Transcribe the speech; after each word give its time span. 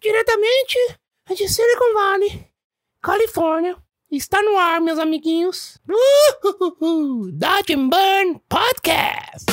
diretamente 0.00 0.78
de 1.28 1.48
Silicon 1.48 1.94
Valley, 1.94 2.52
Califórnia. 3.00 3.76
Está 4.10 4.42
no 4.42 4.58
ar, 4.58 4.80
meus 4.80 4.98
amiguinhos. 4.98 5.78
Uh, 5.88 7.30
Dodge 7.32 7.76
Burn 7.76 8.42
Podcast. 8.48 9.48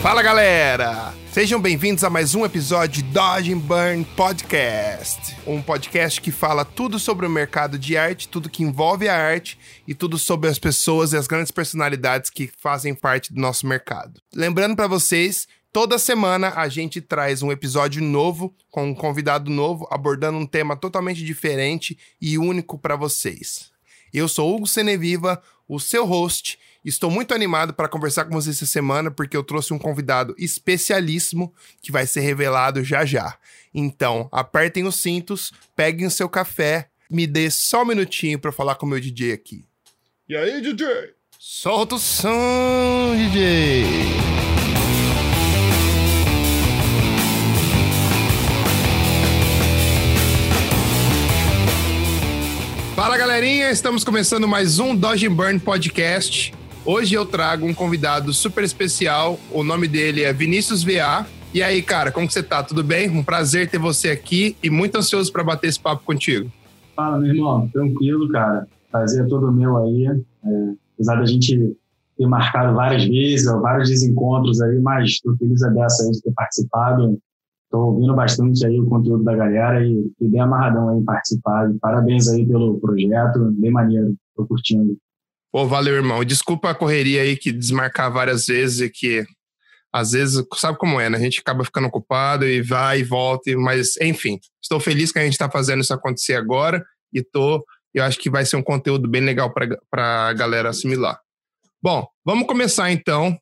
Fala 0.00 0.22
galera! 0.22 1.17
Sejam 1.38 1.60
bem-vindos 1.60 2.02
a 2.02 2.10
mais 2.10 2.34
um 2.34 2.44
episódio 2.44 3.00
de 3.00 3.12
Dodge 3.12 3.52
and 3.52 3.58
Burn 3.58 4.04
Podcast. 4.16 5.36
Um 5.46 5.62
podcast 5.62 6.20
que 6.20 6.32
fala 6.32 6.64
tudo 6.64 6.98
sobre 6.98 7.26
o 7.26 7.30
mercado 7.30 7.78
de 7.78 7.96
arte, 7.96 8.26
tudo 8.26 8.50
que 8.50 8.64
envolve 8.64 9.08
a 9.08 9.16
arte 9.16 9.56
e 9.86 9.94
tudo 9.94 10.18
sobre 10.18 10.50
as 10.50 10.58
pessoas 10.58 11.12
e 11.12 11.16
as 11.16 11.28
grandes 11.28 11.52
personalidades 11.52 12.28
que 12.28 12.50
fazem 12.58 12.92
parte 12.92 13.32
do 13.32 13.40
nosso 13.40 13.68
mercado. 13.68 14.20
Lembrando 14.34 14.74
para 14.74 14.88
vocês, 14.88 15.46
toda 15.72 15.96
semana 15.96 16.54
a 16.56 16.68
gente 16.68 17.00
traz 17.00 17.40
um 17.40 17.52
episódio 17.52 18.02
novo 18.02 18.52
com 18.68 18.88
um 18.88 18.94
convidado 18.94 19.48
novo 19.48 19.86
abordando 19.92 20.38
um 20.38 20.44
tema 20.44 20.74
totalmente 20.74 21.24
diferente 21.24 21.96
e 22.20 22.36
único 22.36 22.76
para 22.76 22.96
vocês. 22.96 23.70
Eu 24.12 24.26
sou 24.26 24.56
Hugo 24.56 24.66
Seneviva, 24.66 25.40
o 25.68 25.78
seu 25.78 26.04
host, 26.04 26.58
Estou 26.88 27.10
muito 27.10 27.34
animado 27.34 27.74
para 27.74 27.86
conversar 27.86 28.24
com 28.24 28.32
vocês 28.32 28.56
essa 28.56 28.64
semana 28.64 29.10
porque 29.10 29.36
eu 29.36 29.44
trouxe 29.44 29.74
um 29.74 29.78
convidado 29.78 30.34
especialíssimo 30.38 31.52
que 31.82 31.92
vai 31.92 32.06
ser 32.06 32.20
revelado 32.20 32.82
já 32.82 33.04
já. 33.04 33.36
Então, 33.74 34.26
apertem 34.32 34.86
os 34.86 34.96
cintos, 34.96 35.52
peguem 35.76 36.06
o 36.06 36.10
seu 36.10 36.30
café, 36.30 36.88
me 37.10 37.26
dê 37.26 37.50
só 37.50 37.82
um 37.82 37.84
minutinho 37.84 38.38
para 38.38 38.50
falar 38.50 38.76
com 38.76 38.86
o 38.86 38.88
meu 38.88 38.98
DJ 38.98 39.34
aqui. 39.34 39.66
E 40.26 40.34
aí, 40.34 40.62
DJ? 40.62 40.86
Solta 41.38 41.96
o 41.96 41.98
som, 41.98 43.14
DJ! 43.14 43.84
Fala 52.96 53.18
galerinha, 53.18 53.70
estamos 53.70 54.02
começando 54.02 54.48
mais 54.48 54.78
um 54.78 54.96
Dodge 54.96 55.28
Burn 55.28 55.60
Podcast. 55.60 56.57
Hoje 56.90 57.14
eu 57.14 57.26
trago 57.26 57.66
um 57.66 57.74
convidado 57.74 58.32
super 58.32 58.64
especial. 58.64 59.38
O 59.52 59.62
nome 59.62 59.86
dele 59.86 60.22
é 60.22 60.32
Vinícius 60.32 60.82
VA. 60.82 61.26
E 61.52 61.62
aí, 61.62 61.82
cara, 61.82 62.10
como 62.10 62.26
que 62.26 62.32
você 62.32 62.42
tá? 62.42 62.62
Tudo 62.62 62.82
bem? 62.82 63.10
Um 63.10 63.22
prazer 63.22 63.68
ter 63.68 63.76
você 63.76 64.08
aqui 64.08 64.56
e 64.62 64.70
muito 64.70 64.96
ansioso 64.96 65.30
para 65.30 65.44
bater 65.44 65.66
esse 65.66 65.78
papo 65.78 66.02
contigo. 66.02 66.50
Fala, 66.96 67.18
meu 67.18 67.34
irmão. 67.34 67.68
Tranquilo, 67.68 68.26
cara. 68.30 68.66
Prazer 68.90 69.26
é 69.26 69.28
todo 69.28 69.52
meu 69.52 69.76
aí. 69.76 70.06
É, 70.06 70.72
apesar 70.94 71.16
da 71.16 71.26
gente 71.26 71.76
ter 72.16 72.26
marcado 72.26 72.74
várias 72.74 73.04
vezes, 73.04 73.44
vários 73.60 73.90
desencontros 73.90 74.58
aí, 74.62 74.80
mas 74.80 75.10
estou 75.10 75.36
feliz 75.36 75.62
a 75.62 75.68
dessa 75.68 76.04
aí 76.04 76.12
de 76.12 76.22
ter 76.22 76.32
participado. 76.32 77.18
Estou 77.64 77.92
ouvindo 77.92 78.14
bastante 78.14 78.64
aí 78.64 78.80
o 78.80 78.86
conteúdo 78.86 79.24
da 79.24 79.36
galera 79.36 79.86
e, 79.86 80.10
e 80.18 80.26
bem 80.26 80.40
amarradão 80.40 80.88
aí 80.88 80.98
em 81.00 81.04
participar. 81.04 81.70
Parabéns 81.82 82.28
aí 82.30 82.46
pelo 82.46 82.80
projeto, 82.80 83.52
bem 83.58 83.70
maneiro. 83.70 84.16
Estou 84.30 84.46
curtindo. 84.46 84.96
Pô, 85.50 85.66
valeu, 85.66 85.94
irmão. 85.94 86.24
Desculpa 86.24 86.70
a 86.70 86.74
correria 86.74 87.22
aí 87.22 87.36
que 87.36 87.50
desmarcar 87.50 88.12
várias 88.12 88.46
vezes 88.46 88.80
e 88.80 88.90
que 88.90 89.24
às 89.92 90.12
vezes, 90.12 90.44
sabe 90.56 90.76
como 90.78 91.00
é, 91.00 91.08
né? 91.08 91.16
A 91.16 91.20
gente 91.20 91.40
acaba 91.40 91.64
ficando 91.64 91.88
ocupado 91.88 92.46
e 92.46 92.60
vai 92.60 93.00
e 93.00 93.04
volta, 93.04 93.50
mas 93.56 93.96
enfim, 93.96 94.38
estou 94.62 94.78
feliz 94.78 95.10
que 95.10 95.18
a 95.18 95.22
gente 95.22 95.32
está 95.32 95.50
fazendo 95.50 95.80
isso 95.80 95.94
acontecer 95.94 96.34
agora 96.34 96.84
e 97.12 97.22
tô, 97.22 97.64
eu 97.94 98.04
acho 98.04 98.18
que 98.18 98.28
vai 98.28 98.44
ser 98.44 98.56
um 98.56 98.62
conteúdo 98.62 99.08
bem 99.08 99.22
legal 99.22 99.52
para 99.90 100.28
a 100.28 100.32
galera 100.34 100.68
assimilar. 100.68 101.18
Bom, 101.82 102.06
vamos 102.24 102.46
começar 102.46 102.90
então, 102.90 103.36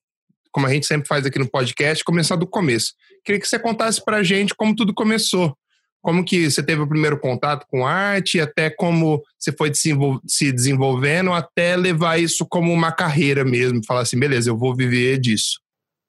como 0.52 0.66
a 0.66 0.72
gente 0.72 0.86
sempre 0.86 1.08
faz 1.08 1.26
aqui 1.26 1.38
no 1.38 1.50
podcast, 1.50 2.04
começar 2.04 2.36
do 2.36 2.46
começo. 2.46 2.92
Queria 3.24 3.40
que 3.40 3.48
você 3.48 3.58
contasse 3.58 4.02
para 4.04 4.18
a 4.18 4.22
gente 4.22 4.54
como 4.54 4.74
tudo 4.74 4.94
começou. 4.94 5.56
Como 6.02 6.24
que 6.24 6.48
você 6.48 6.62
teve 6.62 6.82
o 6.82 6.88
primeiro 6.88 7.18
contato 7.18 7.66
com 7.68 7.86
arte, 7.86 8.40
até 8.40 8.70
como 8.70 9.22
você 9.38 9.50
foi 9.52 9.72
se 9.74 10.52
desenvolvendo, 10.52 11.32
até 11.32 11.76
levar 11.76 12.18
isso 12.18 12.46
como 12.48 12.72
uma 12.72 12.92
carreira 12.92 13.44
mesmo, 13.44 13.84
falar 13.84 14.02
assim, 14.02 14.18
beleza, 14.18 14.48
eu 14.48 14.56
vou 14.56 14.74
viver 14.74 15.18
disso? 15.18 15.60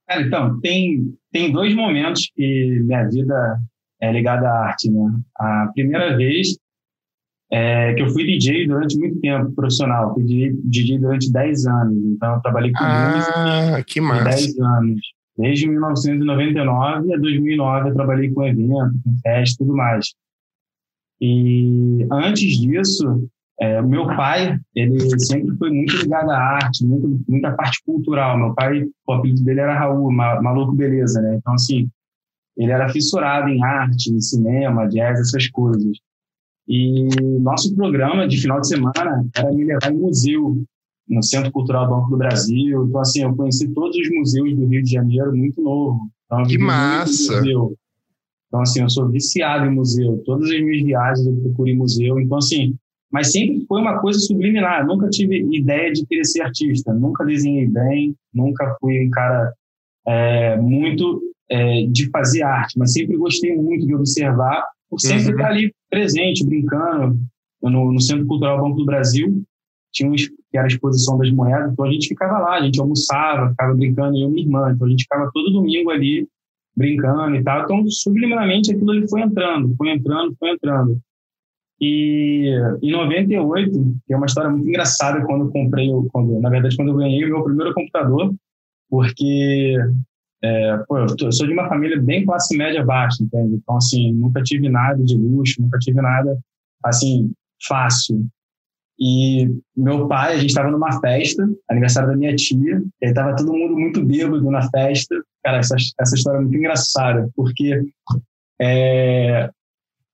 Cara, 0.07 0.21
então, 0.21 0.59
tem, 0.61 1.13
tem 1.31 1.51
dois 1.51 1.73
momentos 1.75 2.31
que 2.35 2.79
minha 2.83 3.03
vida 3.09 3.59
é 4.01 4.11
ligada 4.11 4.47
à 4.47 4.67
arte, 4.67 4.89
né? 4.89 5.11
A 5.35 5.71
primeira 5.73 6.15
vez 6.15 6.55
é 7.51 7.93
que 7.93 8.01
eu 8.01 8.09
fui 8.09 8.25
DJ 8.25 8.67
durante 8.67 8.97
muito 8.97 9.19
tempo, 9.19 9.51
profissional. 9.53 10.13
Fui 10.13 10.23
DJ 10.23 10.99
durante 10.99 11.31
10 11.31 11.65
anos. 11.65 12.05
Então, 12.05 12.35
eu 12.35 12.41
trabalhei 12.41 12.71
com 12.71 12.83
ah, 12.83 13.15
música 13.15 13.83
que 13.85 14.01
massa. 14.01 14.23
10 14.23 14.59
anos. 14.59 15.01
Desde 15.37 15.67
1999 15.67 17.13
a 17.13 17.17
2009 17.17 17.89
eu 17.89 17.93
trabalhei 17.93 18.31
com 18.31 18.43
evento, 18.43 18.93
com 19.03 19.17
festa 19.21 19.55
e 19.55 19.57
tudo 19.65 19.75
mais. 19.75 20.13
E 21.21 22.07
antes 22.11 22.59
disso, 22.59 23.29
é, 23.59 23.81
meu 23.81 24.07
pai, 24.07 24.59
ele 24.75 24.99
sempre 25.19 25.55
foi 25.57 25.71
muito 25.71 25.95
ligado 25.97 26.29
à 26.29 26.37
arte, 26.37 26.85
muito, 26.85 27.19
muita 27.27 27.51
parte 27.53 27.81
cultural. 27.83 28.37
Meu 28.37 28.53
pai, 28.53 28.83
o 29.07 29.13
apelido 29.13 29.43
dele 29.43 29.61
era 29.61 29.77
Raul, 29.77 30.11
maluco 30.11 30.73
beleza, 30.73 31.21
né? 31.21 31.35
Então, 31.35 31.53
assim, 31.53 31.89
ele 32.55 32.71
era 32.71 32.89
fissurado 32.89 33.49
em 33.49 33.63
arte, 33.63 34.11
em 34.11 34.21
cinema, 34.21 34.87
jazz, 34.87 35.19
essas 35.19 35.47
coisas. 35.49 35.97
E 36.67 37.07
nosso 37.39 37.75
programa 37.75 38.27
de 38.27 38.37
final 38.37 38.59
de 38.59 38.67
semana 38.67 39.25
era 39.35 39.51
me 39.51 39.63
levar 39.63 39.91
em 39.91 39.97
museu, 39.97 40.63
no 41.07 41.23
Centro 41.23 41.51
Cultural 41.51 41.89
Banco 41.89 42.09
do 42.09 42.17
Brasil. 42.17 42.85
Então, 42.85 43.01
assim, 43.01 43.21
eu 43.21 43.35
conheci 43.35 43.67
todos 43.73 43.95
os 43.95 44.09
museus 44.09 44.55
do 44.55 44.65
Rio 44.65 44.83
de 44.83 44.91
Janeiro 44.91 45.35
muito 45.35 45.61
novo. 45.61 46.09
Então, 46.25 46.43
que 46.43 46.57
massa! 46.57 47.41
Então, 48.47 48.61
assim, 48.61 48.81
eu 48.81 48.89
sou 48.89 49.09
viciado 49.09 49.65
em 49.65 49.73
museu. 49.73 50.21
Todas 50.25 50.49
as 50.49 50.61
minhas 50.61 50.83
viagens 50.83 51.25
eu 51.25 51.35
procuro 51.41 51.69
em 51.69 51.77
museu. 51.77 52.19
Então, 52.19 52.37
assim, 52.37 52.75
mas 53.11 53.31
sempre 53.31 53.65
foi 53.65 53.81
uma 53.81 53.99
coisa 53.99 54.19
subliminar. 54.19 54.85
nunca 54.85 55.09
tive 55.09 55.45
ideia 55.55 55.91
de 55.91 56.05
querer 56.05 56.25
ser 56.25 56.41
artista. 56.41 56.93
Nunca 56.93 57.25
desenhei 57.25 57.67
bem. 57.67 58.15
Nunca 58.33 58.75
fui 58.79 59.05
um 59.05 59.09
cara 59.09 59.53
é, 60.05 60.57
muito 60.57 61.21
é, 61.49 61.85
de 61.87 62.09
fazer 62.09 62.43
arte. 62.43 62.77
Mas 62.77 62.93
sempre 62.93 63.17
gostei 63.17 63.55
muito 63.55 63.85
de 63.85 63.95
observar, 63.95 64.63
por 64.89 64.99
sempre 64.99 65.27
uhum. 65.27 65.31
estar 65.31 65.47
ali 65.47 65.73
presente, 65.89 66.45
brincando. 66.45 67.19
No, 67.61 67.91
no 67.91 67.99
Centro 67.99 68.27
Cultural 68.27 68.61
Banco 68.61 68.77
do 68.77 68.85
Brasil, 68.85 69.43
tinha 69.91 70.11
que 70.15 70.57
era 70.57 70.65
a 70.65 70.67
exposição 70.67 71.17
das 71.17 71.31
moedas, 71.31 71.71
então 71.71 71.85
a 71.85 71.91
gente 71.91 72.07
ficava 72.07 72.39
lá, 72.39 72.55
a 72.55 72.61
gente 72.61 72.79
almoçava, 72.79 73.49
ficava 73.49 73.73
brincando, 73.73 74.17
eu 74.17 74.29
e 74.29 74.31
minha 74.31 74.45
irmã, 74.45 74.71
então 74.71 74.87
a 74.87 74.89
gente 74.89 75.03
ficava 75.03 75.29
todo 75.33 75.51
domingo 75.51 75.89
ali 75.89 76.27
brincando 76.75 77.35
e 77.35 77.43
tal, 77.43 77.63
então 77.63 77.85
subliminarmente 77.89 78.71
aquilo 78.71 78.91
ali 78.91 79.09
foi 79.09 79.21
entrando, 79.21 79.75
foi 79.75 79.89
entrando, 79.89 80.35
foi 80.39 80.51
entrando. 80.51 80.99
E 81.79 82.51
em 82.81 82.91
98, 82.91 83.71
tem 84.07 84.17
uma 84.17 84.25
história 84.25 84.49
muito 84.49 84.67
engraçada 84.67 85.23
quando 85.25 85.45
eu 85.45 85.51
comprei, 85.51 85.89
quando, 86.11 86.39
na 86.39 86.49
verdade, 86.49 86.75
quando 86.75 86.89
eu 86.89 86.97
ganhei 86.97 87.23
o 87.25 87.29
meu 87.29 87.43
primeiro 87.43 87.73
computador, 87.73 88.33
porque 88.89 89.75
é, 90.43 90.77
pô, 90.87 90.97
eu 90.99 91.31
sou 91.31 91.47
de 91.47 91.53
uma 91.53 91.67
família 91.67 91.99
bem 91.99 92.25
classe 92.25 92.55
média 92.55 92.83
baixa, 92.85 93.23
entende? 93.23 93.55
Então, 93.55 93.77
assim, 93.77 94.13
nunca 94.13 94.41
tive 94.43 94.69
nada 94.69 95.03
de 95.03 95.15
luxo, 95.15 95.61
nunca 95.61 95.79
tive 95.79 96.01
nada, 96.01 96.39
assim, 96.83 97.31
fácil. 97.67 98.25
E 98.99 99.47
meu 99.75 100.07
pai, 100.07 100.33
a 100.33 100.37
gente 100.37 100.49
estava 100.49 100.71
numa 100.71 100.99
festa, 100.99 101.47
aniversário 101.69 102.09
da 102.09 102.15
minha 102.15 102.35
tia, 102.35 102.81
e 103.01 103.05
aí 103.05 103.13
todo 103.13 103.53
mundo 103.53 103.77
muito 103.77 104.03
bêbado 104.03 104.49
na 104.49 104.67
festa. 104.69 105.15
Cara, 105.43 105.59
essa, 105.59 105.75
essa 105.99 106.15
história 106.15 106.37
é 106.37 106.41
muito 106.41 106.57
engraçada, 106.57 107.29
porque 107.35 107.79
é, 108.59 109.49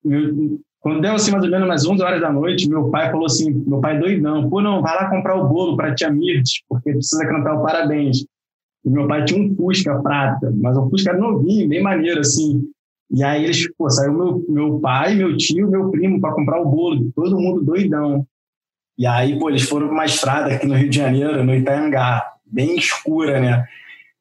meu, 0.04 0.60
quando 0.84 1.02
deu 1.02 1.14
assim 1.14 1.32
mais 1.32 1.46
ou 1.46 1.50
menos 1.50 1.66
umas 1.66 1.86
11 1.86 2.04
horas 2.04 2.22
da 2.22 2.32
noite, 2.32 2.68
meu 2.68 2.90
pai 2.90 3.10
falou 3.10 3.26
assim, 3.26 3.54
meu 3.66 3.80
pai 3.80 3.98
doidão, 3.98 4.50
pô, 4.50 4.62
não, 4.62 4.82
vai 4.82 4.94
lá 4.96 5.10
comprar 5.10 5.36
o 5.38 5.48
bolo 5.48 5.78
para 5.78 5.96
tia 5.96 6.12
Mirtes, 6.12 6.62
porque 6.68 6.92
precisa 6.92 7.26
cantar 7.26 7.56
o 7.56 7.64
parabéns. 7.64 8.26
E 8.84 8.90
meu 8.90 9.08
pai 9.08 9.24
tinha 9.24 9.42
um 9.42 9.56
Fusca 9.56 9.98
prata, 10.02 10.52
mas 10.54 10.76
um 10.76 10.90
Fusca 10.90 11.14
novinho, 11.14 11.70
bem 11.70 11.82
maneiro, 11.82 12.20
assim. 12.20 12.70
E 13.10 13.24
aí 13.24 13.46
eles, 13.46 13.66
pô, 13.78 13.90
saiu 13.90 14.14
meu, 14.14 14.46
meu 14.50 14.80
pai, 14.82 15.16
meu 15.16 15.38
tio, 15.38 15.70
meu 15.70 15.90
primo 15.90 16.20
para 16.20 16.36
comprar 16.36 16.60
o 16.60 16.70
bolo, 16.70 17.10
todo 17.16 17.40
mundo 17.40 17.64
doidão. 17.64 18.28
E 19.04 19.06
aí, 19.06 19.38
pô, 19.38 19.50
eles 19.50 19.64
foram 19.64 19.88
para 19.88 19.96
uma 19.96 20.06
estrada 20.06 20.54
aqui 20.54 20.66
no 20.66 20.76
Rio 20.76 20.90
de 20.90 20.96
Janeiro, 20.96 21.44
no 21.44 21.54
Itaiangá, 21.54 22.26
bem 22.46 22.78
escura, 22.78 23.38
né? 23.38 23.68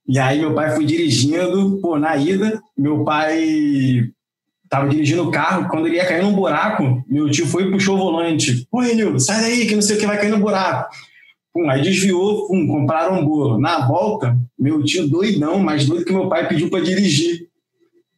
E 0.08 0.18
aí 0.18 0.40
meu 0.40 0.54
pai 0.54 0.74
foi 0.74 0.84
dirigindo, 0.84 1.78
pô, 1.80 2.00
na 2.00 2.16
ida, 2.16 2.60
meu 2.76 3.04
pai 3.04 4.10
tava 4.68 4.88
dirigindo 4.88 5.22
o 5.22 5.30
carro, 5.30 5.68
quando 5.68 5.86
ele 5.86 5.98
ia 5.98 6.04
cair 6.04 6.24
num 6.24 6.32
buraco, 6.32 7.00
meu 7.06 7.30
tio 7.30 7.46
foi 7.46 7.68
e 7.68 7.70
puxou 7.70 7.94
o 7.94 7.98
volante. 7.98 8.66
Pô, 8.68 8.82
Enil, 8.82 9.20
sai 9.20 9.42
daí 9.42 9.66
que 9.68 9.76
não 9.76 9.82
sei 9.82 9.98
o 9.98 10.00
que 10.00 10.06
vai 10.06 10.18
cair 10.18 10.32
no 10.32 10.40
buraco. 10.40 10.92
Pum, 11.54 11.70
aí 11.70 11.80
desviou, 11.80 12.48
pum, 12.48 12.66
compraram 12.66 13.20
um 13.20 13.24
bolo. 13.24 13.60
Na 13.60 13.86
volta, 13.86 14.36
meu 14.58 14.82
tio 14.82 15.06
doidão, 15.06 15.60
mais 15.60 15.86
doido 15.86 16.04
que 16.04 16.12
meu 16.12 16.28
pai 16.28 16.48
pediu 16.48 16.68
para 16.68 16.82
dirigir. 16.82 17.46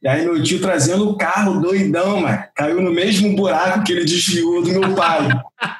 E 0.03 0.09
aí 0.09 0.25
meu 0.25 0.43
tio 0.43 0.63
trazendo 0.63 1.11
o 1.11 1.19
carro 1.19 1.61
doidão, 1.61 2.23
mano, 2.23 2.43
caiu 2.55 2.81
no 2.81 2.91
mesmo 2.91 3.37
buraco 3.37 3.85
que 3.85 3.93
ele 3.93 4.07
desviou 4.07 4.63
do 4.63 4.71
meu 4.71 4.95
pai. 4.95 5.29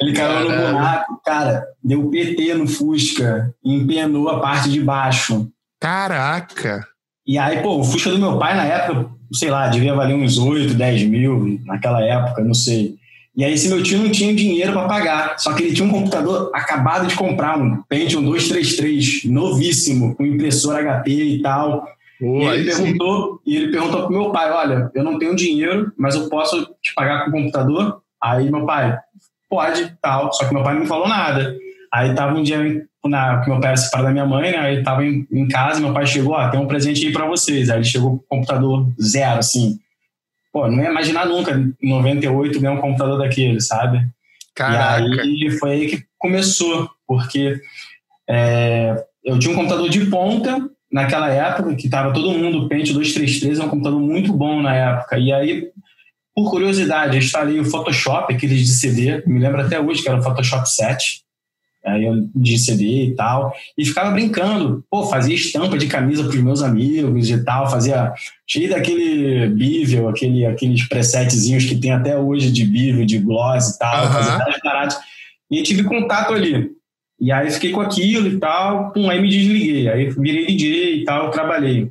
Ele 0.00 0.12
caiu 0.12 0.50
no 0.50 0.72
buraco, 0.72 1.20
cara, 1.24 1.66
deu 1.82 2.10
PT 2.10 2.54
no 2.54 2.66
Fusca, 2.66 3.54
empenou 3.64 4.28
a 4.28 4.40
parte 4.40 4.70
de 4.70 4.80
baixo. 4.80 5.48
Caraca! 5.80 6.86
E 7.26 7.38
aí, 7.38 7.62
pô, 7.62 7.78
o 7.78 7.84
Fusca 7.84 8.10
do 8.10 8.18
meu 8.18 8.38
pai 8.38 8.54
na 8.56 8.64
época, 8.64 9.10
sei 9.32 9.50
lá, 9.50 9.68
devia 9.68 9.94
valer 9.94 10.14
uns 10.14 10.38
8, 10.38 10.74
10 10.74 11.02
mil 11.04 11.60
naquela 11.64 12.02
época, 12.02 12.42
não 12.42 12.54
sei. 12.54 12.96
E 13.36 13.44
aí 13.44 13.52
esse 13.52 13.68
meu 13.68 13.82
tio 13.82 13.98
não 13.98 14.10
tinha 14.10 14.34
dinheiro 14.34 14.72
para 14.72 14.88
pagar, 14.88 15.38
só 15.38 15.52
que 15.52 15.62
ele 15.62 15.74
tinha 15.74 15.86
um 15.86 15.90
computador 15.90 16.50
acabado 16.54 17.06
de 17.06 17.14
comprar, 17.14 17.58
um 17.58 17.82
Pentium 17.82 18.22
233, 18.22 19.24
novíssimo, 19.26 20.16
com 20.16 20.24
impressora 20.24 21.02
HP 21.02 21.10
e 21.10 21.42
tal. 21.42 21.86
E, 22.18 22.24
ele 22.24 22.64
perguntou, 22.64 23.42
e 23.44 23.56
ele 23.56 23.70
perguntou 23.70 24.06
pro 24.06 24.16
meu 24.16 24.30
pai, 24.32 24.50
olha, 24.50 24.90
eu 24.94 25.04
não 25.04 25.18
tenho 25.18 25.36
dinheiro, 25.36 25.92
mas 25.98 26.14
eu 26.14 26.30
posso 26.30 26.64
te 26.82 26.94
pagar 26.94 27.24
com 27.24 27.30
o 27.30 27.32
computador? 27.32 28.00
Aí 28.22 28.50
meu 28.50 28.64
pai, 28.64 28.96
pode, 29.48 29.96
tal. 30.00 30.32
Só 30.32 30.46
que 30.46 30.54
meu 30.54 30.62
pai 30.62 30.74
não 30.74 30.82
me 30.82 30.86
falou 30.86 31.08
nada. 31.08 31.56
Aí 31.92 32.14
tava 32.14 32.36
um 32.36 32.42
dia, 32.42 32.58
na, 33.04 33.40
que 33.40 33.50
meu 33.50 33.60
pai 33.60 33.70
era 33.70 33.76
separado 33.76 34.08
da 34.08 34.12
minha 34.12 34.26
mãe, 34.26 34.50
né? 34.50 34.58
Aí 34.58 34.82
tava 34.82 35.04
em, 35.04 35.26
em 35.30 35.48
casa, 35.48 35.80
meu 35.80 35.92
pai 35.92 36.06
chegou, 36.06 36.34
ó, 36.34 36.48
tem 36.48 36.60
um 36.60 36.66
presente 36.66 37.06
aí 37.06 37.12
pra 37.12 37.26
vocês. 37.26 37.70
Aí 37.70 37.78
ele 37.78 37.84
chegou 37.84 38.10
com 38.10 38.16
o 38.16 38.38
computador 38.38 38.88
zero, 39.00 39.38
assim. 39.38 39.78
Pô, 40.52 40.68
não 40.68 40.82
ia 40.82 40.90
imaginar 40.90 41.26
nunca, 41.26 41.52
em 41.52 41.88
98, 41.88 42.60
ganhar 42.60 42.72
um 42.74 42.80
computador 42.80 43.18
daquele, 43.18 43.60
sabe? 43.60 44.06
Caraca. 44.54 45.04
E 45.04 45.20
aí 45.20 45.50
foi 45.58 45.70
aí 45.72 45.86
que 45.88 46.04
começou, 46.18 46.90
porque 47.06 47.60
é, 48.28 49.04
eu 49.24 49.38
tinha 49.38 49.52
um 49.52 49.56
computador 49.56 49.88
de 49.88 50.06
ponta 50.06 50.68
naquela 50.90 51.30
época, 51.30 51.74
que 51.74 51.86
estava 51.86 52.12
todo 52.12 52.30
mundo, 52.30 52.68
Pentium 52.68 52.94
233, 52.94 53.58
é 53.58 53.64
um 53.64 53.68
computador 53.68 54.00
muito 54.00 54.32
bom 54.32 54.62
na 54.62 54.74
época. 54.74 55.18
E 55.18 55.32
aí, 55.32 55.68
por 56.36 56.50
curiosidade, 56.50 57.16
eu 57.16 57.22
instalei 57.22 57.58
o 57.58 57.64
Photoshop, 57.64 58.32
aqueles 58.34 58.60
de 58.60 58.74
CD, 58.74 59.22
me 59.26 59.40
lembro 59.40 59.62
até 59.62 59.80
hoje 59.80 60.02
que 60.02 60.08
era 60.08 60.18
o 60.18 60.22
Photoshop 60.22 60.68
7, 60.68 61.22
aí 61.82 62.04
eu 62.04 62.28
de 62.34 62.58
CD 62.58 63.04
e 63.04 63.14
tal, 63.14 63.54
e 63.78 63.86
ficava 63.86 64.10
brincando, 64.10 64.84
pô, 64.90 65.06
fazia 65.06 65.34
estampa 65.34 65.78
de 65.78 65.86
camisa 65.86 66.24
para 66.24 66.36
os 66.36 66.42
meus 66.42 66.62
amigos 66.62 67.30
e 67.30 67.42
tal, 67.42 67.70
fazia 67.70 68.12
cheio 68.46 68.68
daquele 68.68 69.48
bevel, 69.48 70.10
aquele, 70.10 70.44
aqueles 70.44 70.86
presetzinhos 70.86 71.64
que 71.64 71.76
tem 71.76 71.92
até 71.92 72.18
hoje 72.18 72.52
de 72.52 72.66
bevel, 72.66 73.06
de 73.06 73.18
gloss 73.18 73.70
e 73.70 73.78
tal, 73.78 74.04
Aham. 74.04 74.12
fazia 74.12 74.36
várias 74.36 74.60
paradas. 74.60 74.98
E 75.50 75.62
tive 75.62 75.84
contato 75.84 76.34
ali. 76.34 76.70
E 77.18 77.32
aí 77.32 77.50
fiquei 77.50 77.70
com 77.70 77.80
aquilo 77.80 78.28
e 78.28 78.38
tal, 78.38 78.92
pum, 78.92 79.08
aí 79.08 79.22
me 79.22 79.30
desliguei. 79.30 79.88
Aí 79.88 80.10
virei 80.10 80.44
DJ 80.44 80.96
e 80.96 81.04
tal, 81.04 81.30
trabalhei. 81.30 81.90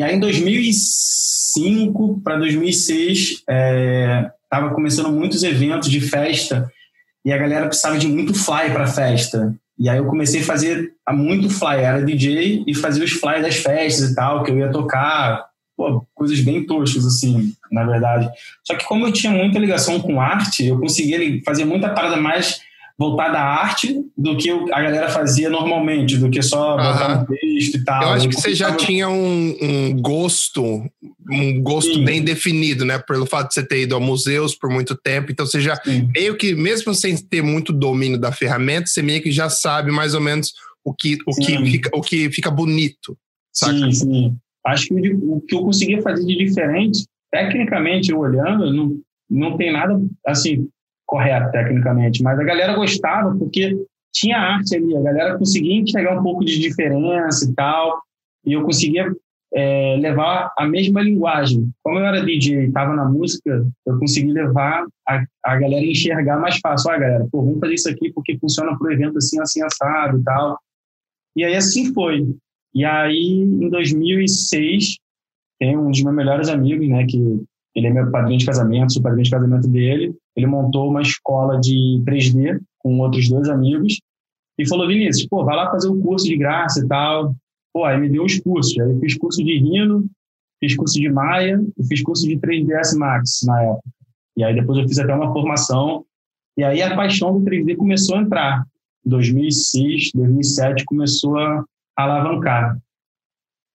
E 0.00 0.02
aí 0.02 0.16
em 0.16 0.18
2005 0.18 2.22
para 2.24 2.38
2006, 2.38 3.42
é, 3.46 4.30
tava 4.48 4.70
começando 4.70 5.12
muitos 5.12 5.42
eventos 5.42 5.90
de 5.90 6.00
festa 6.00 6.72
e 7.22 7.30
a 7.30 7.36
galera 7.36 7.66
precisava 7.66 7.98
de 7.98 8.08
muito 8.08 8.32
fly 8.32 8.70
para 8.72 8.86
festa. 8.86 9.54
E 9.78 9.90
aí 9.90 9.98
eu 9.98 10.06
comecei 10.06 10.40
a 10.40 10.44
fazer 10.44 10.94
muito 11.10 11.50
fly, 11.50 11.80
era 11.80 12.02
DJ 12.02 12.64
e 12.66 12.74
fazia 12.74 13.04
os 13.04 13.10
fly 13.10 13.42
das 13.42 13.56
festas 13.56 14.12
e 14.12 14.14
tal, 14.14 14.42
que 14.42 14.50
eu 14.50 14.56
ia 14.56 14.70
tocar, 14.70 15.44
pô, 15.76 16.06
coisas 16.14 16.40
bem 16.40 16.64
toscas 16.64 17.04
assim, 17.04 17.52
na 17.70 17.84
verdade. 17.84 18.26
Só 18.64 18.74
que 18.76 18.86
como 18.86 19.06
eu 19.06 19.12
tinha 19.12 19.30
muita 19.30 19.58
ligação 19.58 20.00
com 20.00 20.18
arte, 20.18 20.64
eu 20.64 20.80
conseguia 20.80 21.42
fazer 21.44 21.66
muita 21.66 21.90
parada 21.90 22.16
mais 22.16 22.62
voltada 23.00 23.38
à 23.38 23.62
arte 23.62 24.04
do 24.14 24.36
que 24.36 24.50
a 24.50 24.82
galera 24.82 25.08
fazia 25.08 25.48
normalmente, 25.48 26.18
do 26.18 26.28
que 26.28 26.42
só 26.42 26.76
botar 26.76 27.10
Aham. 27.10 27.22
um 27.22 27.24
texto 27.24 27.76
e 27.76 27.84
tal. 27.84 28.02
Eu 28.02 28.08
acho 28.10 28.28
que 28.28 28.34
você 28.34 28.54
já 28.54 28.76
tinha 28.76 29.08
um, 29.08 29.56
um 29.58 29.96
gosto, 30.02 30.84
um 31.30 31.62
gosto 31.62 31.94
Sim. 31.94 32.04
bem 32.04 32.22
definido, 32.22 32.84
né? 32.84 32.98
Pelo 32.98 33.24
fato 33.24 33.48
de 33.48 33.54
você 33.54 33.66
ter 33.66 33.84
ido 33.84 33.96
a 33.96 34.00
museus 34.00 34.54
por 34.54 34.68
muito 34.68 34.94
tempo. 34.94 35.32
Então 35.32 35.46
você 35.46 35.62
já 35.62 35.76
Sim. 35.76 36.10
meio 36.14 36.36
que, 36.36 36.54
mesmo 36.54 36.94
sem 36.94 37.16
ter 37.16 37.42
muito 37.42 37.72
domínio 37.72 38.18
da 38.18 38.32
ferramenta, 38.32 38.86
você 38.86 39.00
meio 39.00 39.22
que 39.22 39.32
já 39.32 39.48
sabe 39.48 39.90
mais 39.90 40.12
ou 40.12 40.20
menos 40.20 40.52
o 40.84 40.92
que, 40.92 41.16
o 41.26 41.34
que, 41.34 41.56
fica, 41.70 41.90
o 41.94 42.02
que 42.02 42.30
fica 42.30 42.50
bonito. 42.50 43.16
Saca? 43.50 43.72
Sim, 43.72 43.92
sim. 43.92 44.36
Acho 44.66 44.88
que 44.88 45.14
o 45.14 45.40
que 45.40 45.54
eu 45.54 45.62
conseguia 45.62 46.02
fazer 46.02 46.26
de 46.26 46.36
diferente, 46.36 47.06
tecnicamente, 47.32 48.12
olhando, 48.12 48.70
não, 48.70 49.00
não 49.30 49.56
tem 49.56 49.72
nada 49.72 49.98
assim 50.26 50.68
correto 51.10 51.50
tecnicamente, 51.50 52.22
mas 52.22 52.38
a 52.38 52.44
galera 52.44 52.76
gostava 52.76 53.36
porque 53.36 53.76
tinha 54.12 54.38
arte 54.38 54.76
ali, 54.76 54.96
a 54.96 55.02
galera 55.02 55.36
conseguia 55.36 55.80
enxergar 55.80 56.18
um 56.18 56.22
pouco 56.22 56.44
de 56.44 56.58
diferença 56.60 57.44
e 57.44 57.52
tal, 57.52 58.00
e 58.46 58.52
eu 58.52 58.62
conseguia 58.62 59.12
é, 59.52 59.96
levar 60.00 60.52
a 60.56 60.66
mesma 60.68 61.02
linguagem. 61.02 61.68
Como 61.82 61.98
eu 61.98 62.06
era 62.06 62.24
DJ 62.24 62.60
e 62.60 62.68
estava 62.68 62.94
na 62.94 63.04
música, 63.04 63.66
eu 63.84 63.98
consegui 63.98 64.32
levar 64.32 64.86
a, 65.08 65.24
a 65.44 65.56
galera 65.56 65.84
enxergar 65.84 66.38
mais 66.38 66.58
fácil. 66.58 66.90
Olha, 66.90 67.00
galera, 67.00 67.26
pô, 67.30 67.42
vamos 67.42 67.58
fazer 67.58 67.74
isso 67.74 67.90
aqui 67.90 68.12
porque 68.12 68.38
funciona 68.38 68.78
pro 68.78 68.92
evento 68.92 69.18
assim, 69.18 69.40
assim, 69.40 69.62
assado 69.64 70.20
e 70.20 70.22
tal. 70.22 70.58
E 71.36 71.44
aí 71.44 71.56
assim 71.56 71.92
foi. 71.92 72.24
E 72.72 72.84
aí, 72.84 73.42
em 73.42 73.68
2006, 73.68 74.96
tem 75.58 75.76
um 75.76 75.90
dos 75.90 76.02
meus 76.02 76.14
melhores 76.14 76.48
amigos, 76.48 76.88
né, 76.88 77.04
que 77.04 77.18
ele 77.74 77.86
é 77.88 77.90
meu 77.90 78.10
padrinho 78.10 78.38
de 78.38 78.46
casamento, 78.46 78.92
sou 78.92 79.02
padrinho 79.02 79.24
de 79.24 79.30
casamento 79.30 79.68
dele. 79.68 80.14
Ele 80.40 80.46
montou 80.46 80.88
uma 80.88 81.02
escola 81.02 81.60
de 81.60 82.02
3D 82.06 82.58
com 82.78 82.98
outros 82.98 83.28
dois 83.28 83.48
amigos 83.48 84.00
e 84.58 84.66
falou: 84.66 84.88
Vinícius, 84.88 85.26
pô, 85.28 85.44
vai 85.44 85.54
lá 85.54 85.70
fazer 85.70 85.88
o 85.88 86.00
curso 86.00 86.24
de 86.26 86.36
graça 86.36 86.80
e 86.80 86.88
tal. 86.88 87.34
Pô, 87.72 87.84
aí 87.84 88.00
me 88.00 88.08
deu 88.08 88.24
os 88.24 88.38
cursos. 88.40 88.76
Aí 88.78 88.90
eu 88.90 88.98
fiz 89.00 89.16
curso 89.18 89.44
de 89.44 89.58
Rhino, 89.58 90.06
fiz 90.58 90.74
curso 90.74 90.98
de 90.98 91.08
Maya 91.10 91.60
e 91.78 91.84
fiz 91.86 92.02
curso 92.02 92.26
de 92.26 92.36
3ds 92.38 92.96
Max 92.98 93.40
na 93.44 93.62
época. 93.62 93.82
E 94.36 94.42
aí 94.42 94.54
depois 94.54 94.78
eu 94.78 94.88
fiz 94.88 94.98
até 94.98 95.14
uma 95.14 95.32
formação. 95.32 96.04
E 96.56 96.64
aí 96.64 96.82
a 96.82 96.96
paixão 96.96 97.38
do 97.38 97.44
3D 97.44 97.76
começou 97.76 98.16
a 98.16 98.22
entrar. 98.22 98.64
Em 99.06 99.10
2006, 99.10 100.10
2007 100.14 100.84
começou 100.84 101.38
a 101.38 101.64
alavancar. 101.96 102.78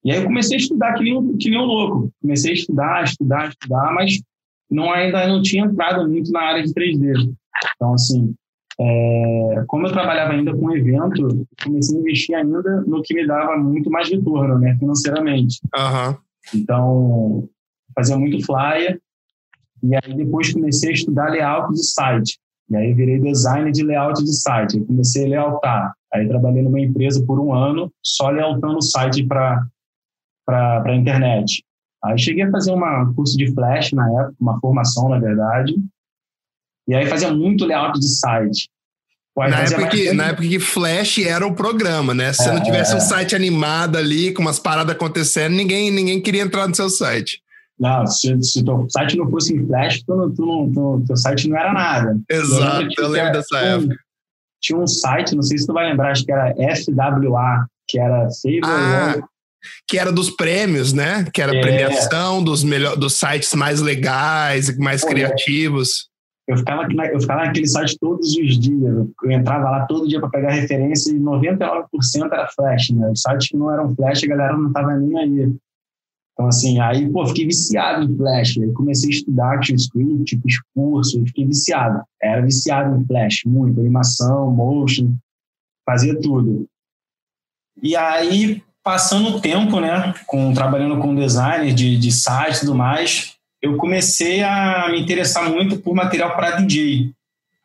E 0.04 0.12
aí 0.12 0.18
eu 0.18 0.26
comecei 0.26 0.58
a 0.58 0.60
estudar 0.60 0.94
que 0.94 1.04
nem, 1.04 1.18
um- 1.18 1.38
que 1.38 1.50
nem 1.50 1.60
um 1.60 1.66
louco. 1.66 2.12
Comecei 2.22 2.52
a 2.52 2.54
estudar, 2.54 3.04
estudar, 3.04 3.50
estudar, 3.50 3.94
mas 3.94 4.22
não, 4.70 4.92
ainda 4.92 5.28
não 5.28 5.42
tinha 5.42 5.66
entrado 5.66 6.08
muito 6.08 6.32
na 6.32 6.42
área 6.42 6.64
de 6.64 6.74
3D. 6.74 7.34
Então, 7.76 7.94
assim, 7.94 8.34
é, 8.80 9.64
como 9.68 9.88
eu 9.88 9.92
trabalhava 9.92 10.34
ainda 10.34 10.56
com 10.56 10.76
evento, 10.76 11.48
comecei 11.64 11.98
a 11.98 12.02
investir 12.02 12.36
ainda 12.36 12.82
no 12.82 13.02
que 13.02 13.14
me 13.14 13.26
dava 13.26 13.58
muito 13.58 13.90
mais 13.90 14.10
retorno, 14.10 14.60
né, 14.60 14.76
financeiramente. 14.78 15.60
Aham. 15.76 16.18
Então, 16.54 17.48
fazia 17.96 18.18
muito 18.18 18.46
flyer. 18.46 19.00
E 19.84 19.96
aí 19.96 20.16
depois 20.16 20.52
comecei 20.52 20.90
a 20.90 20.94
estudar 20.94 21.30
layout 21.30 21.74
de 21.74 21.84
site. 21.84 22.40
E 22.70 22.76
aí 22.76 22.94
virei 22.94 23.20
designer 23.20 23.72
de 23.72 23.84
layout 23.84 24.24
de 24.24 24.34
site. 24.34 24.78
Aí 24.78 24.86
comecei 24.86 25.26
a 25.26 25.30
layoutar. 25.30 25.94
Aí 26.14 26.28
trabalhei 26.28 26.64
numa 26.64 26.80
empresa 26.80 27.24
por 27.26 27.40
um 27.40 27.54
ano, 27.54 27.92
só 28.04 28.30
layoutando 28.30 28.78
o 28.78 28.82
site 28.82 29.26
para 29.26 29.62
a 30.48 30.96
internet. 30.96 31.64
Aí 32.06 32.18
cheguei 32.20 32.44
a 32.44 32.52
fazer 32.52 32.72
um 32.72 33.14
curso 33.14 33.38
de 33.38 33.52
Flash 33.54 33.92
na 33.92 34.08
época, 34.08 34.36
uma 34.40 34.60
formação, 34.60 35.10
na 35.10 35.20
verdade. 35.20 35.76
E 36.88 36.94
aí 36.94 37.06
fazia 37.08 37.32
muito 37.34 37.66
layout 37.66 38.00
de 38.00 38.08
site. 38.08 38.70
Aí 39.38 39.50
Na 39.52 39.60
época, 39.64 39.88
que, 39.90 40.14
na 40.14 40.28
época 40.28 40.48
que 40.48 40.60
Flash 40.60 41.20
era 41.20 41.46
o 41.46 41.54
programa, 41.54 42.14
né? 42.14 42.32
Se 42.32 42.44
você 42.44 42.52
não 42.52 42.60
É, 42.60 42.64
tivesse 42.64 42.94
é. 42.94 42.96
um 42.96 43.02
site 43.02 43.36
animado 43.36 43.98
ali, 43.98 44.32
com 44.34 44.42
umas 44.42 44.60
paradas 44.60 44.96
acontecendo, 44.96 45.54
ninguém, 45.54 45.92
ninguém 45.92 46.22
queria 46.22 46.42
entrar 46.44 46.68
no 46.68 46.76
seu 46.76 46.90
site. 46.90 47.42
Não, 47.78 48.08
se, 48.08 48.42
se 48.42 48.64
teu 48.64 48.88
site 48.90 49.18
não 49.18 49.30
fosse 49.30 49.54
em 49.54 49.66
Flash, 49.68 50.04
tu, 50.04 50.16
não- 50.16 50.32
tu, 50.34 50.46
não- 50.46 50.72
tu, 50.72 51.04
teu 51.08 51.18
site 51.18 51.50
não 51.50 51.58
era 51.58 51.74
nada. 51.74 52.18
Exato, 52.30 52.88
eu 52.98 53.10
lembro 53.10 53.34
dessa 53.34 53.48
tinha 53.60 53.72
época. 53.72 53.96
Tinha 54.62 54.80
um 54.80 54.88
site, 54.88 55.36
não 55.36 55.44
sei 55.44 55.58
se 55.58 55.68
tu 55.68 55.74
vai 55.74 55.90
lembrar, 55.90 56.12
acho 56.12 56.24
que 56.24 56.32
era 56.32 56.54
FWA, 56.76 57.68
que 57.88 58.00
era 58.00 58.30
Favor 58.42 58.64
Ah, 58.64 59.16
que 59.88 59.98
era 59.98 60.12
dos 60.12 60.30
prêmios, 60.30 60.94
né? 60.94 61.26
Que 61.34 61.42
era 61.42 61.56
É. 61.56 61.62
premiação 61.62 62.44
dos, 62.44 62.64
melhor, 62.64 62.96
dos 62.96 63.14
sites 63.14 63.54
mais 63.54 63.82
legais 63.82 64.70
e 64.70 64.78
mais 64.78 65.02
Pô, 65.02 65.08
criativos. 65.08 66.10
Eu 66.48 66.58
ficava, 66.58 66.84
eu 67.12 67.20
ficava 67.20 67.46
naquele 67.46 67.68
site 67.68 67.98
todos 68.00 68.36
os 68.36 68.60
dias. 68.60 69.08
Eu 69.24 69.32
entrava 69.32 69.70
lá 69.70 69.86
todo 69.88 70.08
dia 70.08 70.20
para 70.20 70.30
pegar 70.30 70.52
referência 70.52 71.12
e 71.12 71.20
99% 71.20 71.88
era 72.32 72.48
Flash, 72.50 72.92
né? 72.92 73.10
Os 73.12 73.22
sites 73.22 73.48
que 73.48 73.58
não 73.58 73.72
eram 73.72 73.96
Flash, 73.96 74.24
a 74.24 74.28
galera 74.28 74.56
não 74.56 74.72
tava 74.72 74.96
nem 74.96 75.18
aí. 75.18 75.56
Então, 76.34 76.48
assim, 76.48 76.80
aí, 76.82 77.10
pô, 77.10 77.26
fiquei 77.28 77.46
viciado 77.46 78.04
em 78.04 78.16
Flash. 78.16 78.58
Aí 78.58 78.72
comecei 78.74 79.10
a 79.10 79.14
estudar 79.14 79.54
ActionScript, 79.56 80.40
fiz 80.42 80.56
curso, 80.76 81.24
fiquei 81.26 81.46
viciado. 81.48 82.04
Era 82.22 82.42
viciado 82.42 82.96
em 82.96 83.06
Flash, 83.06 83.44
muito. 83.46 83.80
Animação, 83.80 84.52
motion, 84.52 85.16
fazia 85.86 86.20
tudo. 86.20 86.68
E 87.82 87.96
aí, 87.96 88.62
passando 88.86 89.30
o 89.30 89.42
tempo, 89.42 89.80
né, 89.80 90.14
com, 90.28 90.54
trabalhando 90.54 91.00
com 91.00 91.16
designer 91.16 91.74
de, 91.74 91.98
de 91.98 92.12
site 92.12 92.58
e 92.58 92.60
tudo 92.60 92.76
mais, 92.76 93.34
eu 93.60 93.78
comecei 93.78 94.44
a 94.44 94.90
me 94.92 95.02
interessar 95.02 95.50
muito 95.50 95.80
por 95.80 95.96
material 95.96 96.36
para 96.36 96.58
DJ. 96.58 97.10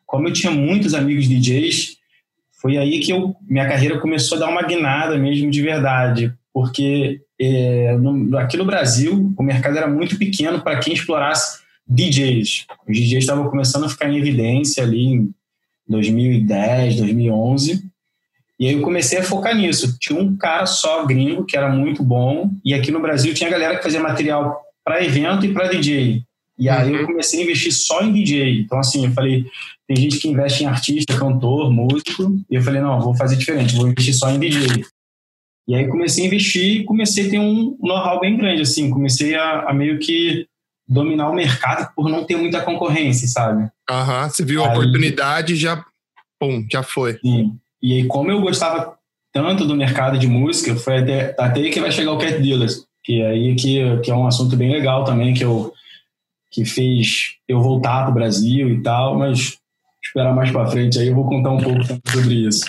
Como 0.03 0.27
eu 0.27 0.33
tinha 0.33 0.51
muitos 0.51 0.95
amigos 0.95 1.27
DJs, 1.27 1.97
foi 2.59 2.75
aí 2.75 2.99
que 2.99 3.11
eu, 3.11 3.35
minha 3.47 3.67
carreira 3.67 3.99
começou 3.99 4.35
a 4.35 4.41
dar 4.41 4.49
uma 4.49 4.63
guinada 4.63 5.15
mesmo 5.15 5.51
de 5.51 5.61
verdade, 5.61 6.33
porque 6.51 7.21
é, 7.39 7.95
no, 7.97 8.35
aqui 8.39 8.57
no 8.57 8.65
Brasil 8.65 9.31
o 9.37 9.43
mercado 9.43 9.77
era 9.77 9.87
muito 9.87 10.17
pequeno 10.17 10.61
para 10.61 10.79
quem 10.79 10.95
explorasse 10.95 11.61
DJs. 11.87 12.65
Os 12.89 12.97
DJs 12.97 13.23
estavam 13.23 13.47
começando 13.47 13.83
a 13.83 13.89
ficar 13.89 14.09
em 14.09 14.17
evidência 14.17 14.81
ali 14.81 15.05
em 15.05 15.35
2010, 15.87 16.95
2011. 16.95 17.90
E 18.61 18.67
aí 18.67 18.73
eu 18.75 18.81
comecei 18.83 19.17
a 19.17 19.23
focar 19.23 19.55
nisso. 19.57 19.97
Tinha 19.99 20.19
um 20.21 20.37
cara 20.37 20.67
só 20.67 21.03
gringo 21.03 21.43
que 21.45 21.57
era 21.57 21.67
muito 21.67 22.03
bom, 22.03 22.51
e 22.63 22.75
aqui 22.75 22.91
no 22.91 23.01
Brasil 23.01 23.33
tinha 23.33 23.49
galera 23.49 23.75
que 23.75 23.81
fazia 23.83 23.99
material 23.99 24.61
para 24.85 25.03
evento 25.03 25.43
e 25.47 25.51
para 25.51 25.67
DJ. 25.67 26.23
E 26.59 26.69
aí 26.69 26.93
eu 26.93 26.99
Uhum. 26.99 27.05
comecei 27.07 27.39
a 27.39 27.43
investir 27.43 27.71
só 27.73 28.03
em 28.03 28.13
DJ. 28.13 28.59
Então, 28.61 28.77
assim, 28.77 29.05
eu 29.07 29.11
falei, 29.13 29.45
tem 29.87 29.97
gente 29.97 30.19
que 30.19 30.27
investe 30.27 30.63
em 30.63 30.67
artista, 30.67 31.17
cantor, 31.17 31.71
músico, 31.73 32.39
e 32.47 32.53
eu 32.55 32.61
falei, 32.61 32.81
não, 32.81 33.01
vou 33.01 33.15
fazer 33.15 33.35
diferente, 33.35 33.75
vou 33.75 33.87
investir 33.87 34.13
só 34.13 34.29
em 34.29 34.37
DJ. 34.39 34.85
E 35.67 35.73
aí 35.73 35.87
comecei 35.87 36.23
a 36.23 36.27
investir 36.27 36.81
e 36.81 36.83
comecei 36.83 37.25
a 37.27 37.29
ter 37.31 37.39
um 37.39 37.75
know-how 37.81 38.19
bem 38.19 38.37
grande, 38.37 38.61
assim, 38.61 38.91
comecei 38.91 39.33
a, 39.33 39.61
a 39.69 39.73
meio 39.73 39.97
que 39.97 40.45
dominar 40.87 41.29
o 41.31 41.33
mercado 41.33 41.91
por 41.95 42.09
não 42.09 42.25
ter 42.25 42.35
muita 42.35 42.61
concorrência, 42.61 43.27
sabe? 43.27 43.69
Aham, 43.89 44.29
você 44.29 44.45
viu 44.45 44.63
a 44.63 44.67
Aí- 44.69 44.77
oportunidade 44.77 45.53
e 45.53 45.55
já. 45.55 45.83
Pum, 46.39 46.63
já 46.71 46.83
foi. 46.83 47.17
Sim. 47.19 47.57
E 47.81 47.93
aí, 47.93 48.07
como 48.07 48.31
eu 48.31 48.41
gostava 48.41 48.97
tanto 49.33 49.65
do 49.65 49.75
mercado 49.75 50.17
de 50.17 50.27
música, 50.27 50.75
foi 50.75 50.99
até, 50.99 51.35
até 51.37 51.61
aí 51.61 51.71
que 51.71 51.79
vai 51.79 51.91
chegar 51.91 52.11
o 52.11 52.17
Cat 52.17 52.39
Dealers, 52.39 52.85
que 53.03 53.21
é 53.21 53.27
aí 53.27 53.55
que, 53.55 53.97
que 54.01 54.11
é 54.11 54.15
um 54.15 54.27
assunto 54.27 54.55
bem 54.55 54.71
legal 54.71 55.03
também, 55.03 55.33
que, 55.33 55.43
eu, 55.43 55.73
que 56.51 56.65
fez 56.65 57.35
eu 57.47 57.61
voltar 57.61 58.03
para 58.03 58.11
o 58.11 58.13
Brasil 58.13 58.69
e 58.69 58.81
tal, 58.81 59.17
mas 59.17 59.57
esperar 60.03 60.35
mais 60.35 60.51
para 60.51 60.67
frente 60.67 60.99
aí 60.99 61.07
eu 61.07 61.15
vou 61.15 61.27
contar 61.27 61.51
um 61.51 61.61
pouco 61.61 61.81
sobre 62.11 62.47
isso. 62.47 62.65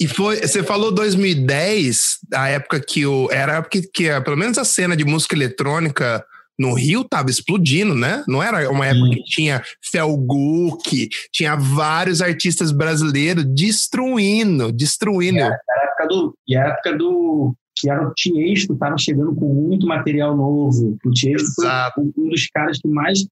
E 0.00 0.06
foi, 0.06 0.36
você 0.36 0.62
falou 0.62 0.92
2010, 0.92 2.18
a 2.32 2.48
época 2.48 2.80
que 2.80 3.04
o. 3.04 3.28
Era 3.32 3.54
a 3.54 3.56
época 3.56 3.80
que, 3.80 3.88
que 3.88 4.20
pelo 4.20 4.36
menos 4.36 4.56
a 4.56 4.64
cena 4.64 4.96
de 4.96 5.04
música 5.04 5.34
eletrônica 5.34 6.24
no 6.58 6.74
Rio 6.74 7.04
tava 7.04 7.30
explodindo, 7.30 7.94
né? 7.94 8.24
Não 8.26 8.42
era 8.42 8.70
uma 8.70 8.86
época 8.86 9.06
Sim. 9.06 9.10
que 9.14 9.22
tinha 9.24 9.62
Felguk, 9.92 11.08
tinha 11.32 11.54
vários 11.56 12.20
artistas 12.20 12.72
brasileiros 12.72 13.44
destruindo, 13.44 14.72
destruindo. 14.72 15.38
A 15.40 15.84
época 15.84 16.06
do, 16.08 16.34
e 16.46 16.56
a 16.56 16.66
época 16.68 16.96
do 16.96 17.54
que 17.80 17.88
era 17.88 18.08
o 18.08 18.12
Tiesto, 18.12 18.72
estava 18.72 18.96
chegando 18.98 19.34
com 19.36 19.54
muito 19.54 19.86
material 19.86 20.36
novo. 20.36 20.98
O 21.04 21.10
Tiesto 21.12 21.48
foi 21.54 21.64
Exato. 21.66 22.00
um 22.16 22.28
dos 22.28 22.46
caras 22.48 22.78
que 22.80 22.88
mais, 22.88 23.24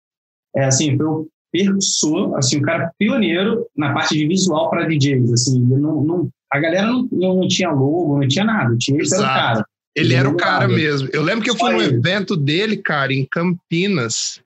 é, 0.55 0.65
assim, 0.67 0.97
foi 0.97 1.07
o 1.07 1.27
percussor, 1.53 2.37
assim, 2.37 2.59
o 2.59 2.63
cara 2.63 2.93
pioneiro 2.99 3.67
na 3.77 3.93
parte 3.93 4.15
de 4.15 4.27
visual 4.27 4.71
para 4.71 4.87
DJs, 4.87 5.33
assim, 5.33 5.61
não, 5.61 6.03
não- 6.05 6.29
a 6.53 6.61
galera 6.61 6.87
não, 6.87 7.09
não, 7.11 7.49
tinha 7.49 7.71
logo, 7.71 8.21
não 8.21 8.29
tinha 8.29 8.45
nada, 8.45 8.73
o 8.73 8.79
Tiesto 8.79 9.15
era 9.17 9.23
o 9.23 9.27
Exato. 9.27 9.41
cara. 9.55 9.67
Ele 9.97 10.15
era 10.15 10.29
o 10.29 10.37
cara 10.37 10.69
mesmo. 10.69 11.09
Eu 11.13 11.23
lembro 11.23 11.43
que 11.43 11.51
eu 11.51 11.57
fui 11.57 11.73
num 11.73 11.81
evento 11.81 12.37
dele, 12.37 12.77
cara, 12.77 13.13
em 13.15 13.25
Campinas, 13.25 14.41